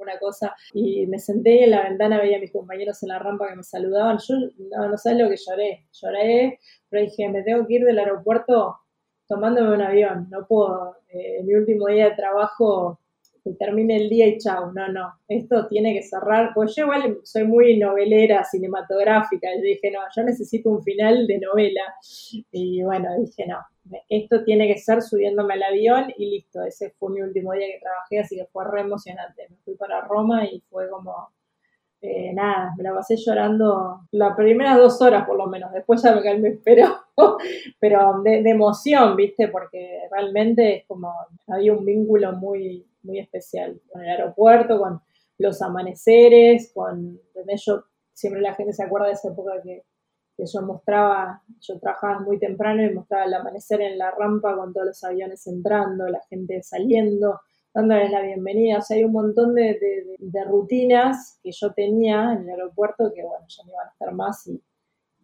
una 0.00 0.18
cosa, 0.18 0.54
y 0.72 1.06
me 1.06 1.18
senté 1.18 1.64
en 1.64 1.70
la 1.72 1.82
ventana, 1.82 2.20
veía 2.20 2.36
a 2.36 2.40
mis 2.40 2.52
compañeros 2.52 3.02
en 3.02 3.08
la 3.10 3.18
rampa 3.18 3.48
que 3.48 3.56
me 3.56 3.62
saludaban, 3.62 4.18
yo 4.18 4.34
no, 4.76 4.88
no 4.88 4.96
sabes 4.96 5.18
lo 5.18 5.28
que 5.28 5.36
lloré, 5.36 5.86
lloré, 5.92 6.58
pero 6.88 7.04
dije, 7.04 7.28
me 7.28 7.42
tengo 7.42 7.66
que 7.66 7.74
ir 7.74 7.84
del 7.84 7.98
aeropuerto 7.98 8.78
tomándome 9.26 9.74
un 9.74 9.82
avión, 9.82 10.28
no 10.30 10.46
puedo, 10.46 10.96
eh, 11.08 11.38
en 11.38 11.46
mi 11.46 11.54
último 11.54 11.86
día 11.86 12.10
de 12.10 12.16
trabajo 12.16 12.99
que 13.42 13.52
termine 13.52 13.96
el 13.96 14.08
día 14.08 14.28
y 14.28 14.38
chau, 14.38 14.72
no, 14.72 14.88
no, 14.88 15.14
esto 15.28 15.66
tiene 15.68 15.94
que 15.94 16.02
cerrar, 16.02 16.52
pues 16.54 16.74
yo 16.74 16.84
igual 16.84 17.18
soy 17.24 17.44
muy 17.44 17.78
novelera, 17.78 18.44
cinematográfica, 18.44 19.54
y 19.54 19.62
dije, 19.62 19.90
no, 19.90 20.00
yo 20.14 20.22
necesito 20.22 20.70
un 20.70 20.82
final 20.82 21.26
de 21.26 21.38
novela, 21.38 21.82
y 22.52 22.82
bueno, 22.82 23.08
dije, 23.18 23.46
no, 23.46 23.58
esto 24.08 24.44
tiene 24.44 24.66
que 24.68 24.78
ser 24.78 25.02
subiéndome 25.02 25.54
al 25.54 25.62
avión 25.62 26.12
y 26.16 26.30
listo, 26.30 26.62
ese 26.64 26.90
fue 26.98 27.12
mi 27.12 27.22
último 27.22 27.52
día 27.52 27.66
que 27.66 27.80
trabajé, 27.80 28.20
así 28.20 28.36
que 28.36 28.46
fue 28.46 28.64
re 28.64 28.82
emocionante, 28.82 29.46
me 29.48 29.56
fui 29.64 29.74
para 29.74 30.02
Roma 30.02 30.44
y 30.44 30.60
fue 30.70 30.88
como 30.88 31.30
eh, 32.02 32.32
nada, 32.32 32.72
me 32.78 32.82
la 32.82 32.94
pasé 32.94 33.16
llorando 33.16 34.06
las 34.12 34.34
primeras 34.34 34.78
dos 34.78 35.02
horas 35.02 35.26
por 35.26 35.36
lo 35.36 35.46
menos, 35.46 35.70
después 35.72 36.02
ya 36.02 36.14
me 36.14 36.22
calmé, 36.22 36.58
pero, 36.64 36.98
pero 37.78 38.22
de, 38.22 38.38
emoción, 38.48 39.16
¿viste? 39.16 39.48
Porque 39.48 40.08
realmente 40.10 40.76
es 40.78 40.86
como, 40.86 41.12
había 41.48 41.74
un 41.74 41.84
vínculo 41.84 42.32
muy, 42.32 42.86
muy 43.02 43.18
especial 43.18 43.80
con 43.90 44.02
el 44.02 44.10
aeropuerto, 44.10 44.78
con 44.78 45.00
los 45.38 45.62
amaneceres, 45.62 46.72
con, 46.74 47.18
yo, 47.66 47.84
siempre 48.12 48.42
la 48.42 48.54
gente 48.54 48.72
se 48.72 48.84
acuerda 48.84 49.06
de 49.06 49.14
esa 49.14 49.28
época 49.28 49.60
que, 49.62 49.84
que 50.36 50.44
yo 50.46 50.62
mostraba, 50.62 51.42
yo 51.60 51.78
trabajaba 51.78 52.20
muy 52.20 52.38
temprano 52.38 52.82
y 52.82 52.92
mostraba 52.92 53.24
el 53.24 53.34
amanecer 53.34 53.80
en 53.80 53.98
la 53.98 54.10
rampa 54.10 54.56
con 54.56 54.72
todos 54.72 54.86
los 54.88 55.04
aviones 55.04 55.46
entrando, 55.46 56.08
la 56.08 56.20
gente 56.28 56.62
saliendo, 56.62 57.40
dándoles 57.74 58.10
la 58.10 58.22
bienvenida. 58.22 58.78
O 58.78 58.82
sea, 58.82 58.96
hay 58.96 59.04
un 59.04 59.12
montón 59.12 59.54
de, 59.54 59.78
rutinas 60.46 61.38
que 61.42 61.50
yo 61.52 61.72
tenía 61.72 62.32
en 62.32 62.42
el 62.42 62.50
aeropuerto 62.50 63.12
que, 63.14 63.22
bueno, 63.22 63.44
ya 63.48 63.64
no 63.64 63.72
iban 63.72 63.86
a 63.86 63.90
estar 63.90 64.12
más. 64.12 64.46
Y, 64.46 64.62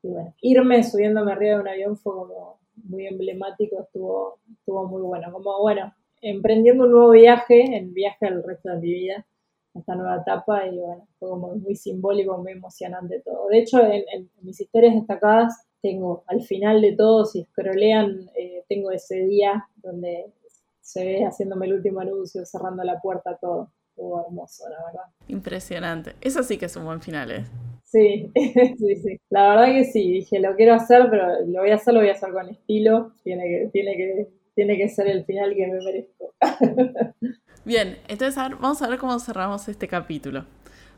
bueno, 0.03 0.35
irme 0.41 0.83
subiéndome 0.85 1.33
arriba 1.33 1.57
de 1.57 1.61
un 1.61 1.69
avión 1.69 1.97
fue 1.97 2.15
como 2.15 2.61
muy 2.85 3.07
emblemático, 3.07 3.81
estuvo, 3.81 4.39
estuvo 4.53 4.87
muy 4.87 5.03
bueno. 5.03 5.33
Como, 5.33 5.61
bueno, 5.61 5.93
emprendiendo 6.31 6.85
un 6.85 6.91
nuevo 6.93 7.11
viaje, 7.11 7.77
el 7.77 7.91
viaje 7.91 8.27
al 8.27 8.43
resto 8.43 8.71
de 8.71 8.77
mi 8.79 8.93
vida, 8.93 9.27
esta 9.75 9.95
nueva 9.95 10.17
etapa, 10.23 10.67
y 10.67 10.79
bueno, 10.79 11.07
fue 11.19 11.29
como 11.29 11.55
muy 11.55 11.77
simbólico, 11.77 12.39
muy 12.39 12.53
emocionante 12.53 13.21
todo. 13.21 13.49
De 13.49 13.59
hecho, 13.59 13.83
en, 13.85 14.31
mis 14.43 14.61
historias 14.61 14.95
destacadas 14.95 15.67
tengo 15.83 16.25
al 16.27 16.43
final 16.43 16.81
de 16.81 16.93
todo, 16.97 17.25
si 17.27 17.45
scrollean, 17.45 18.31
eh, 18.37 18.65
tengo 18.69 18.91
ese 18.91 19.27
día 19.27 19.69
donde 19.77 20.33
se 20.81 21.05
ve 21.05 21.25
haciéndome 21.25 21.67
el 21.67 21.75
último 21.75 22.01
anuncio, 22.01 22.45
cerrando 22.47 22.83
la 22.85 23.01
puerta, 23.01 23.37
todo. 23.41 23.71
Estuvo 23.91 24.27
hermoso, 24.27 24.69
la 24.69 24.77
verdad. 24.85 25.05
Impresionante. 25.29 26.17
Eso 26.21 26.43
sí 26.43 26.59
que 26.59 26.67
es 26.67 26.77
un 26.77 26.85
buen 26.85 27.01
final, 27.01 27.31
¿eh? 27.31 27.45
Sí, 27.83 28.31
sí, 28.79 28.97
sí. 28.97 29.21
La 29.31 29.49
verdad 29.49 29.75
que 29.75 29.85
sí, 29.85 30.13
dije, 30.13 30.39
lo 30.39 30.55
quiero 30.55 30.75
hacer, 30.75 31.09
pero 31.09 31.41
lo 31.47 31.61
voy 31.61 31.71
a 31.71 31.77
hacer, 31.77 31.95
lo 31.95 32.01
voy 32.01 32.11
a 32.11 32.13
hacer 32.13 32.31
con 32.31 32.49
estilo. 32.49 33.13
Tiene 33.23 33.45
que, 33.45 33.71
tiene 33.73 33.97
que, 33.97 34.29
tiene 34.57 34.77
que 34.77 34.89
ser 34.89 35.07
el 35.07 35.25
final 35.25 35.55
que 35.55 35.67
me 35.67 35.79
merezco. 35.85 36.35
Bien, 37.65 37.99
entonces 38.09 38.35
vamos 38.59 38.83
a 38.83 38.89
ver 38.89 38.99
cómo 38.99 39.19
cerramos 39.21 39.69
este 39.69 39.87
capítulo. 39.87 40.47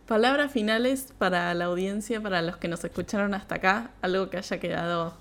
Palabras 0.06 0.52
finales 0.52 1.12
para 1.18 1.52
la 1.52 1.66
audiencia, 1.66 2.22
para 2.22 2.40
los 2.40 2.56
que 2.56 2.68
nos 2.68 2.82
escucharon 2.84 3.34
hasta 3.34 3.56
acá, 3.56 3.90
algo 4.00 4.30
que 4.30 4.38
haya 4.38 4.58
quedado 4.58 5.12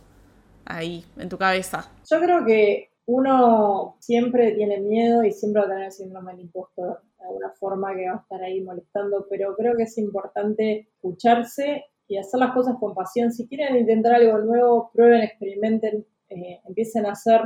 ahí, 0.66 1.04
en 1.18 1.28
tu 1.28 1.38
cabeza. 1.38 1.92
Yo 2.10 2.20
creo 2.22 2.46
que 2.46 2.92
uno 3.08 3.98
siempre 4.00 4.52
tiene 4.52 4.80
miedo 4.80 5.24
y 5.24 5.32
siempre 5.32 5.62
va 5.62 5.68
a 5.68 5.70
tener 5.72 5.86
el 5.86 5.92
síndrome 5.92 6.34
del 6.34 6.42
impostor 6.42 7.02
de 7.20 7.26
alguna 7.26 7.52
forma 7.60 7.96
que 7.96 8.08
va 8.08 8.16
a 8.16 8.22
estar 8.22 8.44
ahí 8.44 8.62
molestando, 8.62 9.26
pero 9.30 9.56
creo 9.56 9.76
que 9.76 9.84
es 9.84 9.98
importante 9.98 10.90
escucharse 10.94 11.86
y 12.08 12.18
hacer 12.18 12.40
las 12.40 12.54
cosas 12.54 12.76
con 12.80 12.94
pasión. 12.94 13.32
Si 13.32 13.48
quieren 13.48 13.76
intentar 13.76 14.14
algo 14.14 14.38
nuevo, 14.40 14.92
prueben, 14.94 15.22
experimenten, 15.22 16.06
eh, 16.30 16.62
empiecen 16.66 17.06
a 17.06 17.12
hacer, 17.12 17.42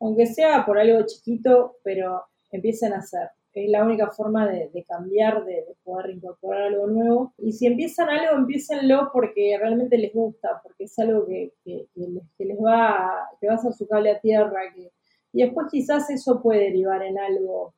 aunque 0.00 0.26
sea 0.26 0.64
por 0.64 0.78
algo 0.78 1.04
chiquito, 1.06 1.76
pero 1.82 2.22
empiecen 2.50 2.92
a 2.92 2.98
hacer. 2.98 3.30
Es 3.54 3.70
la 3.70 3.82
única 3.82 4.08
forma 4.10 4.46
de, 4.46 4.84
cambiar, 4.86 5.44
de, 5.44 5.64
poder 5.82 6.10
incorporar 6.10 6.62
algo 6.68 6.86
nuevo. 6.86 7.34
Y 7.38 7.52
si 7.52 7.66
empiezan 7.66 8.08
algo, 8.08 8.36
empiecenlo 8.36 9.10
porque 9.12 9.56
realmente 9.58 9.98
les 9.98 10.12
gusta, 10.12 10.60
porque 10.62 10.84
es 10.84 10.96
algo 11.00 11.26
que, 11.26 11.52
les, 11.64 12.58
va, 12.58 12.90
a, 12.90 13.30
que 13.40 13.48
va 13.48 13.54
a 13.54 13.56
hacer 13.56 13.72
su 13.72 13.88
cable 13.88 14.12
a 14.12 14.20
tierra. 14.20 14.60
Que, 14.74 14.92
y 15.32 15.42
después 15.42 15.66
quizás 15.70 16.08
eso 16.10 16.40
puede 16.40 16.64
derivar 16.64 17.02
en 17.02 17.18
algo. 17.18 17.74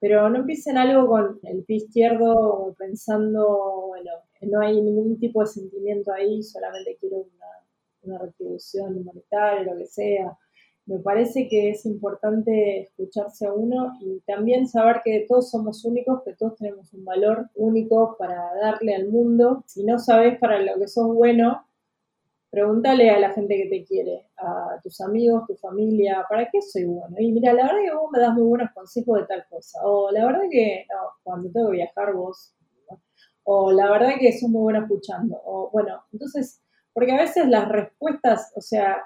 Pero 0.00 0.30
no 0.30 0.38
empiecen 0.38 0.78
algo 0.78 1.08
con 1.08 1.40
el 1.42 1.64
pie 1.64 1.76
izquierdo 1.76 2.74
pensando, 2.78 3.88
bueno, 3.88 4.12
no 4.42 4.60
hay 4.60 4.80
ningún 4.80 5.18
tipo 5.18 5.40
de 5.40 5.48
sentimiento 5.48 6.12
ahí, 6.12 6.42
solamente 6.42 6.96
quiero 7.00 7.18
una, 7.18 7.46
una 8.02 8.18
retribución 8.18 9.04
monetaria, 9.04 9.64
lo 9.64 9.76
que 9.76 9.86
sea 9.86 10.38
me 10.88 10.98
parece 11.00 11.48
que 11.48 11.70
es 11.70 11.84
importante 11.84 12.80
escucharse 12.80 13.46
a 13.46 13.52
uno 13.52 13.92
y 14.00 14.20
también 14.20 14.66
saber 14.66 15.02
que 15.04 15.26
todos 15.28 15.50
somos 15.50 15.84
únicos, 15.84 16.22
que 16.22 16.32
todos 16.32 16.56
tenemos 16.56 16.90
un 16.94 17.04
valor 17.04 17.50
único 17.56 18.16
para 18.18 18.54
darle 18.54 18.94
al 18.94 19.08
mundo. 19.08 19.64
Si 19.66 19.84
no 19.84 19.98
sabes 19.98 20.38
para 20.38 20.58
lo 20.60 20.78
que 20.78 20.88
sos 20.88 21.14
bueno, 21.14 21.66
pregúntale 22.50 23.10
a 23.10 23.18
la 23.18 23.34
gente 23.34 23.54
que 23.58 23.68
te 23.68 23.84
quiere, 23.84 24.28
a 24.38 24.80
tus 24.82 24.98
amigos, 25.02 25.46
tu 25.46 25.56
familia, 25.56 26.24
¿para 26.26 26.48
qué 26.48 26.62
soy 26.62 26.84
bueno? 26.86 27.16
Y 27.18 27.32
mira, 27.32 27.52
la 27.52 27.64
verdad 27.64 27.82
que 27.84 27.94
vos 27.94 28.10
me 28.10 28.20
das 28.20 28.32
muy 28.32 28.44
buenos 28.44 28.70
consejos 28.72 29.20
de 29.20 29.26
tal 29.26 29.44
cosa. 29.50 29.80
O 29.84 30.10
la 30.10 30.24
verdad 30.24 30.44
que, 30.50 30.86
no, 30.90 31.10
cuando 31.22 31.50
tengo 31.50 31.66
que 31.66 31.76
viajar 31.76 32.14
vos. 32.14 32.54
O 33.44 33.72
la 33.72 33.90
verdad 33.90 34.14
que 34.18 34.38
sos 34.38 34.48
muy 34.48 34.62
bueno 34.62 34.80
escuchando. 34.80 35.38
O 35.44 35.68
bueno, 35.70 36.02
entonces, 36.14 36.62
porque 36.94 37.12
a 37.12 37.20
veces 37.20 37.46
las 37.46 37.68
respuestas, 37.68 38.52
o 38.56 38.62
sea, 38.62 39.04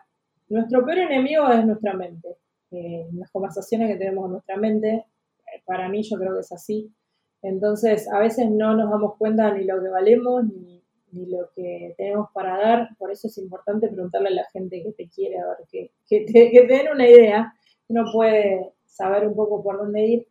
nuestro 0.52 0.84
peor 0.84 0.98
enemigo 0.98 1.48
es 1.48 1.64
nuestra 1.64 1.94
mente. 1.94 2.36
Eh, 2.70 3.08
las 3.14 3.30
conversaciones 3.30 3.88
que 3.90 3.96
tenemos 3.96 4.26
en 4.26 4.32
nuestra 4.32 4.56
mente, 4.56 4.88
eh, 4.94 5.62
para 5.64 5.88
mí 5.88 6.02
yo 6.02 6.18
creo 6.18 6.34
que 6.34 6.40
es 6.40 6.52
así. 6.52 6.92
Entonces, 7.40 8.06
a 8.12 8.18
veces 8.18 8.50
no 8.50 8.76
nos 8.76 8.90
damos 8.90 9.16
cuenta 9.16 9.52
ni 9.52 9.64
lo 9.64 9.82
que 9.82 9.88
valemos, 9.88 10.44
ni, 10.44 10.82
lo 11.26 11.50
que 11.54 11.94
tenemos 11.96 12.28
para 12.32 12.58
dar. 12.58 12.88
Por 12.98 13.10
eso 13.10 13.28
es 13.28 13.38
importante 13.38 13.88
preguntarle 13.88 14.28
a 14.28 14.32
la 14.32 14.44
gente 14.52 14.82
que 14.82 14.92
te 14.92 15.08
quiere, 15.08 15.38
a 15.38 15.46
ver, 15.46 15.56
que, 15.70 15.90
que, 16.08 16.24
te, 16.24 16.66
den 16.66 16.92
una 16.92 17.08
idea. 17.08 17.54
Uno 17.88 18.04
puede 18.12 18.72
saber 18.84 19.26
un 19.26 19.34
poco 19.34 19.62
por 19.62 19.78
dónde 19.78 20.06
ir. 20.06 20.28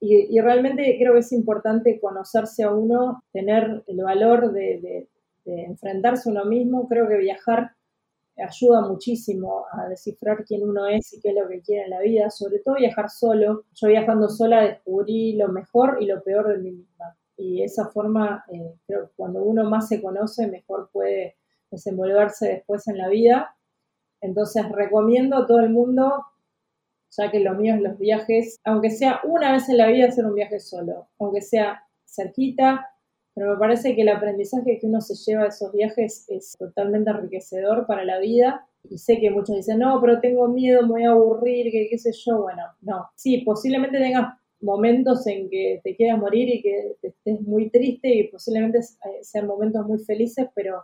Y, 0.00 0.38
realmente 0.40 0.96
creo 0.98 1.14
que 1.14 1.20
es 1.20 1.32
importante 1.32 1.98
conocerse 2.00 2.64
a 2.64 2.70
uno, 2.72 3.24
tener 3.32 3.82
el 3.86 3.96
valor 4.02 4.52
de, 4.52 5.08
de 5.44 5.62
enfrentarse 5.64 6.28
a 6.28 6.32
uno 6.32 6.44
mismo. 6.44 6.86
Creo 6.86 7.08
que 7.08 7.16
viajar 7.16 7.75
ayuda 8.36 8.82
muchísimo 8.82 9.64
a 9.72 9.88
descifrar 9.88 10.44
quién 10.44 10.62
uno 10.62 10.86
es 10.86 11.12
y 11.12 11.20
qué 11.20 11.30
es 11.30 11.34
lo 11.34 11.48
que 11.48 11.60
quiere 11.60 11.84
en 11.84 11.90
la 11.90 12.00
vida, 12.00 12.30
sobre 12.30 12.58
todo 12.58 12.76
viajar 12.76 13.10
solo. 13.10 13.64
Yo 13.74 13.88
viajando 13.88 14.28
sola 14.28 14.62
descubrí 14.62 15.34
lo 15.34 15.48
mejor 15.48 15.98
y 16.00 16.06
lo 16.06 16.22
peor 16.22 16.48
de 16.48 16.58
mí 16.58 16.72
misma. 16.72 17.16
Y 17.36 17.62
esa 17.62 17.88
forma, 17.88 18.44
eh, 18.50 18.74
creo 18.86 19.06
que 19.06 19.12
cuando 19.16 19.42
uno 19.42 19.68
más 19.68 19.88
se 19.88 20.00
conoce, 20.00 20.46
mejor 20.46 20.90
puede 20.92 21.36
desenvolverse 21.70 22.48
después 22.48 22.86
en 22.88 22.98
la 22.98 23.08
vida. 23.08 23.56
Entonces 24.20 24.68
recomiendo 24.70 25.36
a 25.36 25.46
todo 25.46 25.60
el 25.60 25.70
mundo, 25.70 26.24
ya 27.10 27.30
que 27.30 27.40
lo 27.40 27.54
mío 27.54 27.74
es 27.74 27.82
los 27.82 27.98
viajes, 27.98 28.58
aunque 28.64 28.90
sea 28.90 29.20
una 29.24 29.52
vez 29.52 29.68
en 29.68 29.76
la 29.78 29.86
vida 29.88 30.08
hacer 30.08 30.26
un 30.26 30.34
viaje 30.34 30.60
solo, 30.60 31.08
aunque 31.18 31.42
sea 31.42 31.84
cerquita, 32.06 32.95
pero 33.36 33.52
me 33.52 33.58
parece 33.58 33.94
que 33.94 34.00
el 34.00 34.08
aprendizaje 34.08 34.78
que 34.78 34.86
uno 34.86 35.02
se 35.02 35.14
lleva 35.14 35.42
de 35.42 35.50
esos 35.50 35.70
viajes 35.70 36.24
es 36.30 36.56
totalmente 36.58 37.10
enriquecedor 37.10 37.86
para 37.86 38.02
la 38.02 38.18
vida. 38.18 38.66
Y 38.88 38.96
sé 38.96 39.20
que 39.20 39.30
muchos 39.30 39.56
dicen, 39.56 39.80
no, 39.80 40.00
pero 40.00 40.20
tengo 40.20 40.48
miedo, 40.48 40.80
me 40.84 40.88
voy 40.88 41.02
a 41.04 41.10
aburrir, 41.10 41.70
que 41.70 41.86
qué 41.90 41.98
sé 41.98 42.12
yo. 42.12 42.40
Bueno, 42.40 42.62
no. 42.80 43.10
Sí, 43.14 43.42
posiblemente 43.42 43.98
tengas 43.98 44.38
momentos 44.62 45.26
en 45.26 45.50
que 45.50 45.82
te 45.84 45.94
quieras 45.94 46.18
morir 46.18 46.48
y 46.48 46.62
que 46.62 46.96
estés 47.02 47.42
muy 47.42 47.68
triste 47.68 48.08
y 48.08 48.28
posiblemente 48.28 48.78
eh, 48.78 49.18
sean 49.20 49.46
momentos 49.46 49.86
muy 49.86 49.98
felices, 49.98 50.48
pero 50.54 50.82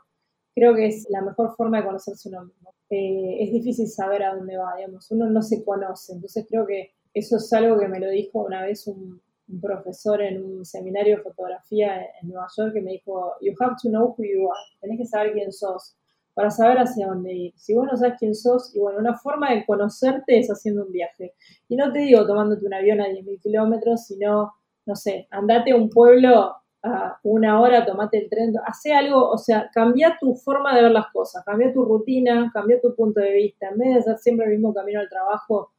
creo 0.54 0.74
que 0.74 0.88
es 0.88 1.06
la 1.08 1.22
mejor 1.22 1.56
forma 1.56 1.78
de 1.78 1.86
conocerse 1.86 2.28
uno 2.28 2.44
mismo. 2.44 2.74
Eh, 2.90 3.44
es 3.44 3.50
difícil 3.50 3.88
saber 3.88 4.24
a 4.24 4.34
dónde 4.34 4.58
va, 4.58 4.76
digamos, 4.76 5.10
uno 5.10 5.24
no 5.30 5.40
se 5.40 5.64
conoce, 5.64 6.12
entonces 6.12 6.44
creo 6.46 6.66
que 6.66 6.90
eso 7.14 7.38
es 7.38 7.50
algo 7.54 7.78
que 7.78 7.88
me 7.88 7.98
lo 7.98 8.10
dijo 8.10 8.44
una 8.44 8.62
vez 8.62 8.86
un, 8.86 9.22
un 9.52 9.60
profesor 9.60 10.22
en 10.22 10.42
un 10.42 10.64
seminario 10.64 11.16
de 11.16 11.22
fotografía 11.22 12.02
en 12.20 12.28
Nueva 12.28 12.48
York 12.56 12.72
que 12.72 12.80
me 12.80 12.92
dijo, 12.92 13.34
you 13.40 13.52
have 13.60 13.76
to 13.82 13.88
know 13.90 14.14
who 14.16 14.24
you 14.24 14.50
are, 14.50 14.60
tenés 14.80 14.98
que 14.98 15.06
saber 15.06 15.32
quién 15.32 15.52
sos 15.52 15.96
para 16.34 16.50
saber 16.50 16.78
hacia 16.78 17.08
dónde 17.08 17.32
ir. 17.32 17.52
Si 17.56 17.74
vos 17.74 17.86
no 17.86 17.96
sabes 17.96 18.14
quién 18.18 18.34
sos, 18.34 18.74
y 18.74 18.78
bueno, 18.78 18.98
una 18.98 19.14
forma 19.14 19.52
de 19.52 19.66
conocerte 19.66 20.38
es 20.38 20.48
haciendo 20.48 20.86
un 20.86 20.92
viaje. 20.92 21.34
Y 21.68 21.76
no 21.76 21.92
te 21.92 22.00
digo 22.00 22.26
tomándote 22.26 22.64
un 22.64 22.74
avión 22.74 23.00
a 23.00 23.06
10.000 23.06 23.40
kilómetros, 23.40 24.06
sino, 24.06 24.54
no 24.86 24.96
sé, 24.96 25.28
andate 25.30 25.72
a 25.72 25.76
un 25.76 25.90
pueblo 25.90 26.56
a 26.84 27.20
una 27.22 27.60
hora, 27.60 27.86
tomate 27.86 28.18
el 28.18 28.28
tren, 28.28 28.54
hace 28.66 28.92
algo, 28.92 29.30
o 29.30 29.38
sea, 29.38 29.70
cambia 29.72 30.16
tu 30.20 30.34
forma 30.34 30.74
de 30.74 30.82
ver 30.82 30.90
las 30.90 31.12
cosas, 31.12 31.44
cambia 31.44 31.72
tu 31.72 31.84
rutina, 31.84 32.50
cambia 32.52 32.80
tu 32.80 32.94
punto 32.96 33.20
de 33.20 33.32
vista. 33.32 33.68
En 33.68 33.78
vez 33.78 33.94
de 33.94 34.00
hacer 34.00 34.18
siempre 34.18 34.46
el 34.46 34.52
mismo 34.52 34.74
camino 34.74 34.98
al 34.98 35.08
trabajo, 35.08 35.70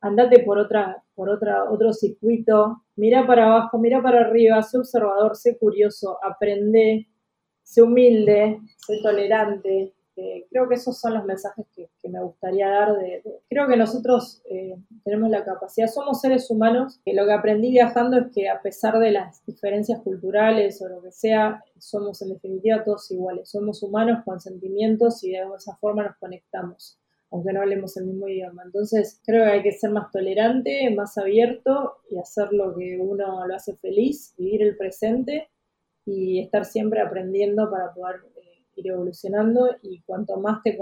andate 0.00 0.40
por 0.40 0.58
otra, 0.58 1.02
por 1.14 1.30
otra, 1.30 1.64
otro 1.68 1.92
circuito, 1.92 2.81
mira 2.96 3.26
para 3.26 3.46
abajo, 3.46 3.78
mira 3.78 4.02
para 4.02 4.20
arriba, 4.20 4.62
sé 4.62 4.78
observador, 4.78 5.36
sé 5.36 5.58
curioso, 5.58 6.18
aprende, 6.22 7.08
sé 7.62 7.82
humilde, 7.82 8.58
sé 8.86 9.00
tolerante. 9.02 9.94
creo 10.50 10.68
que 10.68 10.74
esos 10.74 11.00
son 11.00 11.14
los 11.14 11.24
mensajes 11.24 11.66
que, 11.74 11.88
me 12.08 12.22
gustaría 12.22 12.68
dar. 12.68 12.96
De, 12.96 13.22
creo 13.48 13.66
que 13.66 13.76
nosotros 13.76 14.42
eh, 14.50 14.76
tenemos 15.04 15.30
la 15.30 15.44
capacidad, 15.44 15.86
somos 15.86 16.20
seres 16.20 16.50
humanos, 16.50 17.00
que 17.04 17.14
lo 17.14 17.24
que 17.24 17.32
aprendí 17.32 17.70
viajando 17.70 18.18
es 18.18 18.26
que 18.32 18.48
a 18.48 18.60
pesar 18.60 18.98
de 18.98 19.12
las 19.12 19.44
diferencias 19.46 20.00
culturales 20.02 20.82
o 20.82 20.88
lo 20.88 21.02
que 21.02 21.12
sea, 21.12 21.64
somos 21.78 22.20
en 22.22 22.30
definitiva 22.30 22.84
todos 22.84 23.10
iguales, 23.10 23.48
somos 23.48 23.82
humanos 23.82 24.22
con 24.24 24.40
sentimientos 24.40 25.24
y 25.24 25.30
de 25.32 25.42
esa 25.56 25.76
forma 25.76 26.04
nos 26.04 26.16
conectamos 26.16 27.01
aunque 27.32 27.52
no 27.52 27.62
hablemos 27.62 27.96
el 27.96 28.04
mismo 28.04 28.28
idioma. 28.28 28.62
Entonces, 28.62 29.20
creo 29.24 29.46
que 29.46 29.50
hay 29.50 29.62
que 29.62 29.72
ser 29.72 29.90
más 29.90 30.10
tolerante, 30.10 30.90
más 30.94 31.16
abierto 31.16 31.96
y 32.10 32.18
hacer 32.18 32.52
lo 32.52 32.76
que 32.76 32.98
uno 33.00 33.46
lo 33.46 33.54
hace 33.54 33.74
feliz, 33.76 34.34
vivir 34.36 34.62
el 34.62 34.76
presente 34.76 35.48
y 36.04 36.40
estar 36.40 36.66
siempre 36.66 37.00
aprendiendo 37.00 37.70
para 37.70 37.94
poder 37.94 38.16
eh, 38.36 38.64
ir 38.76 38.88
evolucionando 38.88 39.70
y 39.80 40.02
cuanto 40.02 40.36
más 40.40 40.62
te, 40.62 40.78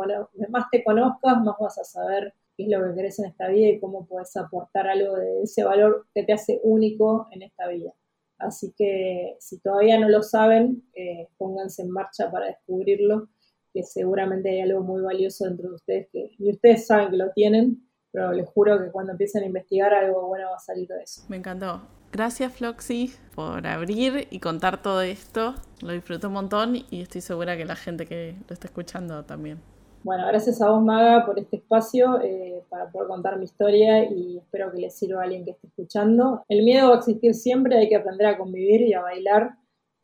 más 0.48 0.64
te 0.72 0.82
conozcas, 0.82 1.40
más 1.40 1.54
vas 1.60 1.78
a 1.78 1.84
saber 1.84 2.34
qué 2.56 2.64
es 2.64 2.68
lo 2.68 2.84
que 2.84 2.96
querés 2.96 3.20
en 3.20 3.26
esta 3.26 3.48
vida 3.48 3.68
y 3.68 3.78
cómo 3.78 4.06
puedes 4.06 4.36
aportar 4.36 4.88
algo 4.88 5.16
de 5.16 5.42
ese 5.42 5.62
valor 5.62 6.06
que 6.12 6.24
te 6.24 6.32
hace 6.32 6.60
único 6.64 7.28
en 7.30 7.42
esta 7.42 7.68
vida. 7.68 7.92
Así 8.38 8.72
que 8.76 9.36
si 9.38 9.60
todavía 9.60 10.00
no 10.00 10.08
lo 10.08 10.24
saben, 10.24 10.82
eh, 10.94 11.28
pónganse 11.38 11.82
en 11.82 11.90
marcha 11.90 12.28
para 12.30 12.46
descubrirlo, 12.46 13.28
que 13.72 13.82
seguramente 13.82 14.50
hay 14.50 14.60
algo 14.60 14.82
muy 14.82 15.02
valioso 15.02 15.44
dentro 15.44 15.68
de 15.70 15.74
ustedes 15.74 16.08
que 16.12 16.30
ni 16.38 16.50
ustedes 16.50 16.86
saben 16.86 17.10
que 17.10 17.16
lo 17.16 17.30
tienen, 17.30 17.88
pero 18.12 18.32
les 18.32 18.48
juro 18.48 18.78
que 18.78 18.90
cuando 18.90 19.12
empiecen 19.12 19.42
a 19.44 19.46
investigar 19.46 19.94
algo 19.94 20.28
bueno 20.28 20.50
va 20.50 20.56
a 20.56 20.60
salir 20.60 20.88
de 20.88 21.02
eso. 21.02 21.22
Me 21.28 21.36
encantó. 21.36 21.82
Gracias 22.12 22.52
Floxy 22.52 23.12
por 23.36 23.66
abrir 23.66 24.26
y 24.30 24.40
contar 24.40 24.82
todo 24.82 25.02
esto. 25.02 25.54
Lo 25.80 25.92
disfruto 25.92 26.26
un 26.26 26.34
montón 26.34 26.76
y 26.90 27.02
estoy 27.02 27.20
segura 27.20 27.56
que 27.56 27.64
la 27.64 27.76
gente 27.76 28.06
que 28.06 28.34
lo 28.48 28.52
está 28.52 28.66
escuchando 28.66 29.24
también. 29.24 29.60
Bueno, 30.02 30.26
gracias 30.26 30.62
a 30.62 30.70
vos 30.70 30.82
Maga 30.82 31.26
por 31.26 31.38
este 31.38 31.58
espacio 31.58 32.20
eh, 32.22 32.64
para 32.70 32.90
poder 32.90 33.06
contar 33.06 33.36
mi 33.36 33.44
historia 33.44 34.10
y 34.10 34.38
espero 34.38 34.72
que 34.72 34.78
le 34.78 34.90
sirva 34.90 35.20
a 35.20 35.24
alguien 35.24 35.44
que 35.44 35.50
esté 35.50 35.66
escuchando. 35.66 36.42
El 36.48 36.64
miedo 36.64 36.88
va 36.88 36.94
a 36.94 36.98
existir 36.98 37.34
siempre, 37.34 37.76
hay 37.76 37.88
que 37.88 37.96
aprender 37.96 38.26
a 38.26 38.38
convivir 38.38 38.80
y 38.80 38.94
a 38.94 39.02
bailar 39.02 39.50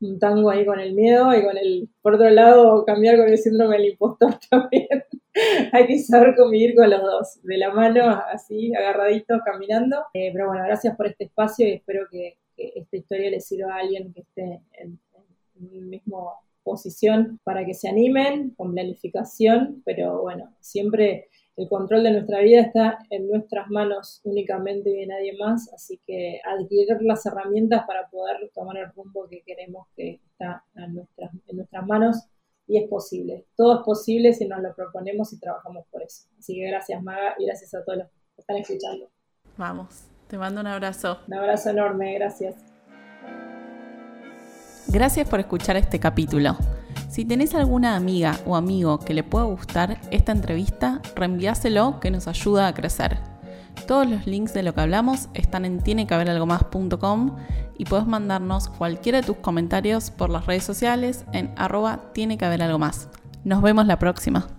un 0.00 0.18
tango 0.18 0.50
ahí 0.50 0.64
con 0.66 0.78
el 0.78 0.94
miedo 0.94 1.34
y 1.36 1.42
con 1.42 1.56
el, 1.56 1.88
por 2.02 2.14
otro 2.14 2.28
lado, 2.30 2.84
cambiar 2.84 3.16
con 3.16 3.28
el 3.28 3.38
síndrome 3.38 3.76
del 3.76 3.90
impostor 3.90 4.38
también. 4.50 5.04
hay 5.72 5.86
que 5.86 5.98
saber 5.98 6.34
convivir 6.36 6.74
con 6.74 6.90
los 6.90 7.02
dos, 7.02 7.42
de 7.42 7.58
la 7.58 7.72
mano, 7.72 8.08
así, 8.32 8.74
agarraditos, 8.74 9.40
caminando. 9.44 10.04
Eh, 10.14 10.30
pero 10.32 10.48
bueno, 10.48 10.64
gracias 10.64 10.96
por 10.96 11.06
este 11.06 11.24
espacio 11.24 11.66
y 11.66 11.72
espero 11.72 12.06
que, 12.10 12.38
esta 12.58 12.96
historia 12.96 13.28
le 13.28 13.40
sirva 13.40 13.74
a 13.74 13.80
alguien 13.80 14.14
que 14.14 14.22
esté 14.22 14.62
en, 14.72 14.98
en 15.60 15.90
mismo 15.90 16.32
posición 16.62 17.38
para 17.44 17.66
que 17.66 17.74
se 17.74 17.86
animen 17.86 18.54
con 18.56 18.72
planificación, 18.72 19.82
pero 19.84 20.22
bueno, 20.22 20.56
siempre 20.60 21.28
el 21.56 21.68
control 21.68 22.02
de 22.02 22.10
nuestra 22.12 22.40
vida 22.40 22.60
está 22.60 22.98
en 23.10 23.28
nuestras 23.28 23.68
manos 23.70 24.20
únicamente 24.24 24.90
y 24.90 25.00
de 25.00 25.06
nadie 25.06 25.36
más, 25.38 25.72
así 25.72 25.98
que 26.06 26.40
adquirir 26.44 26.98
las 27.00 27.24
herramientas 27.24 27.84
para 27.86 28.08
poder 28.08 28.50
tomar 28.54 28.76
el 28.76 28.92
rumbo 28.92 29.26
que 29.28 29.42
queremos 29.42 29.86
que 29.96 30.20
está 30.30 30.62
en 30.74 30.94
nuestras, 30.94 31.30
en 31.46 31.56
nuestras 31.56 31.86
manos 31.86 32.24
y 32.66 32.78
es 32.78 32.88
posible. 32.88 33.46
Todo 33.56 33.78
es 33.78 33.84
posible 33.84 34.34
si 34.34 34.46
nos 34.46 34.60
lo 34.60 34.74
proponemos 34.74 35.32
y 35.32 35.40
trabajamos 35.40 35.86
por 35.90 36.02
eso. 36.02 36.28
Así 36.38 36.54
que 36.54 36.66
gracias 36.66 37.02
Maga 37.02 37.34
y 37.38 37.46
gracias 37.46 37.72
a 37.74 37.82
todos 37.84 37.98
los 37.98 38.08
que 38.08 38.40
están 38.42 38.56
escuchando. 38.56 39.08
Vamos, 39.56 40.04
te 40.28 40.36
mando 40.36 40.60
un 40.60 40.66
abrazo. 40.66 41.20
Un 41.26 41.34
abrazo 41.34 41.70
enorme, 41.70 42.14
gracias. 42.14 42.54
Gracias 44.88 45.28
por 45.28 45.40
escuchar 45.40 45.76
este 45.76 45.98
capítulo. 45.98 46.56
Si 47.08 47.24
tenés 47.24 47.54
alguna 47.54 47.96
amiga 47.96 48.38
o 48.46 48.56
amigo 48.56 48.98
que 48.98 49.14
le 49.14 49.22
pueda 49.22 49.44
gustar 49.44 49.98
esta 50.10 50.32
entrevista, 50.32 51.00
reenviáselo 51.14 52.00
que 52.00 52.10
nos 52.10 52.28
ayuda 52.28 52.68
a 52.68 52.74
crecer. 52.74 53.18
Todos 53.86 54.08
los 54.08 54.26
links 54.26 54.52
de 54.52 54.62
lo 54.62 54.74
que 54.74 54.80
hablamos 54.80 55.28
están 55.34 55.64
en 55.64 55.80
tienequehaberalgomás.com 55.80 57.36
y 57.78 57.84
puedes 57.84 58.06
mandarnos 58.06 58.68
cualquiera 58.68 59.20
de 59.20 59.26
tus 59.26 59.36
comentarios 59.36 60.10
por 60.10 60.30
las 60.30 60.46
redes 60.46 60.64
sociales 60.64 61.24
en 61.32 61.52
arroba 61.56 62.12
tiene 62.12 62.38
que 62.38 62.44
haber 62.44 62.62
algo 62.62 62.78
más. 62.78 63.08
Nos 63.44 63.62
vemos 63.62 63.86
la 63.86 63.98
próxima. 63.98 64.55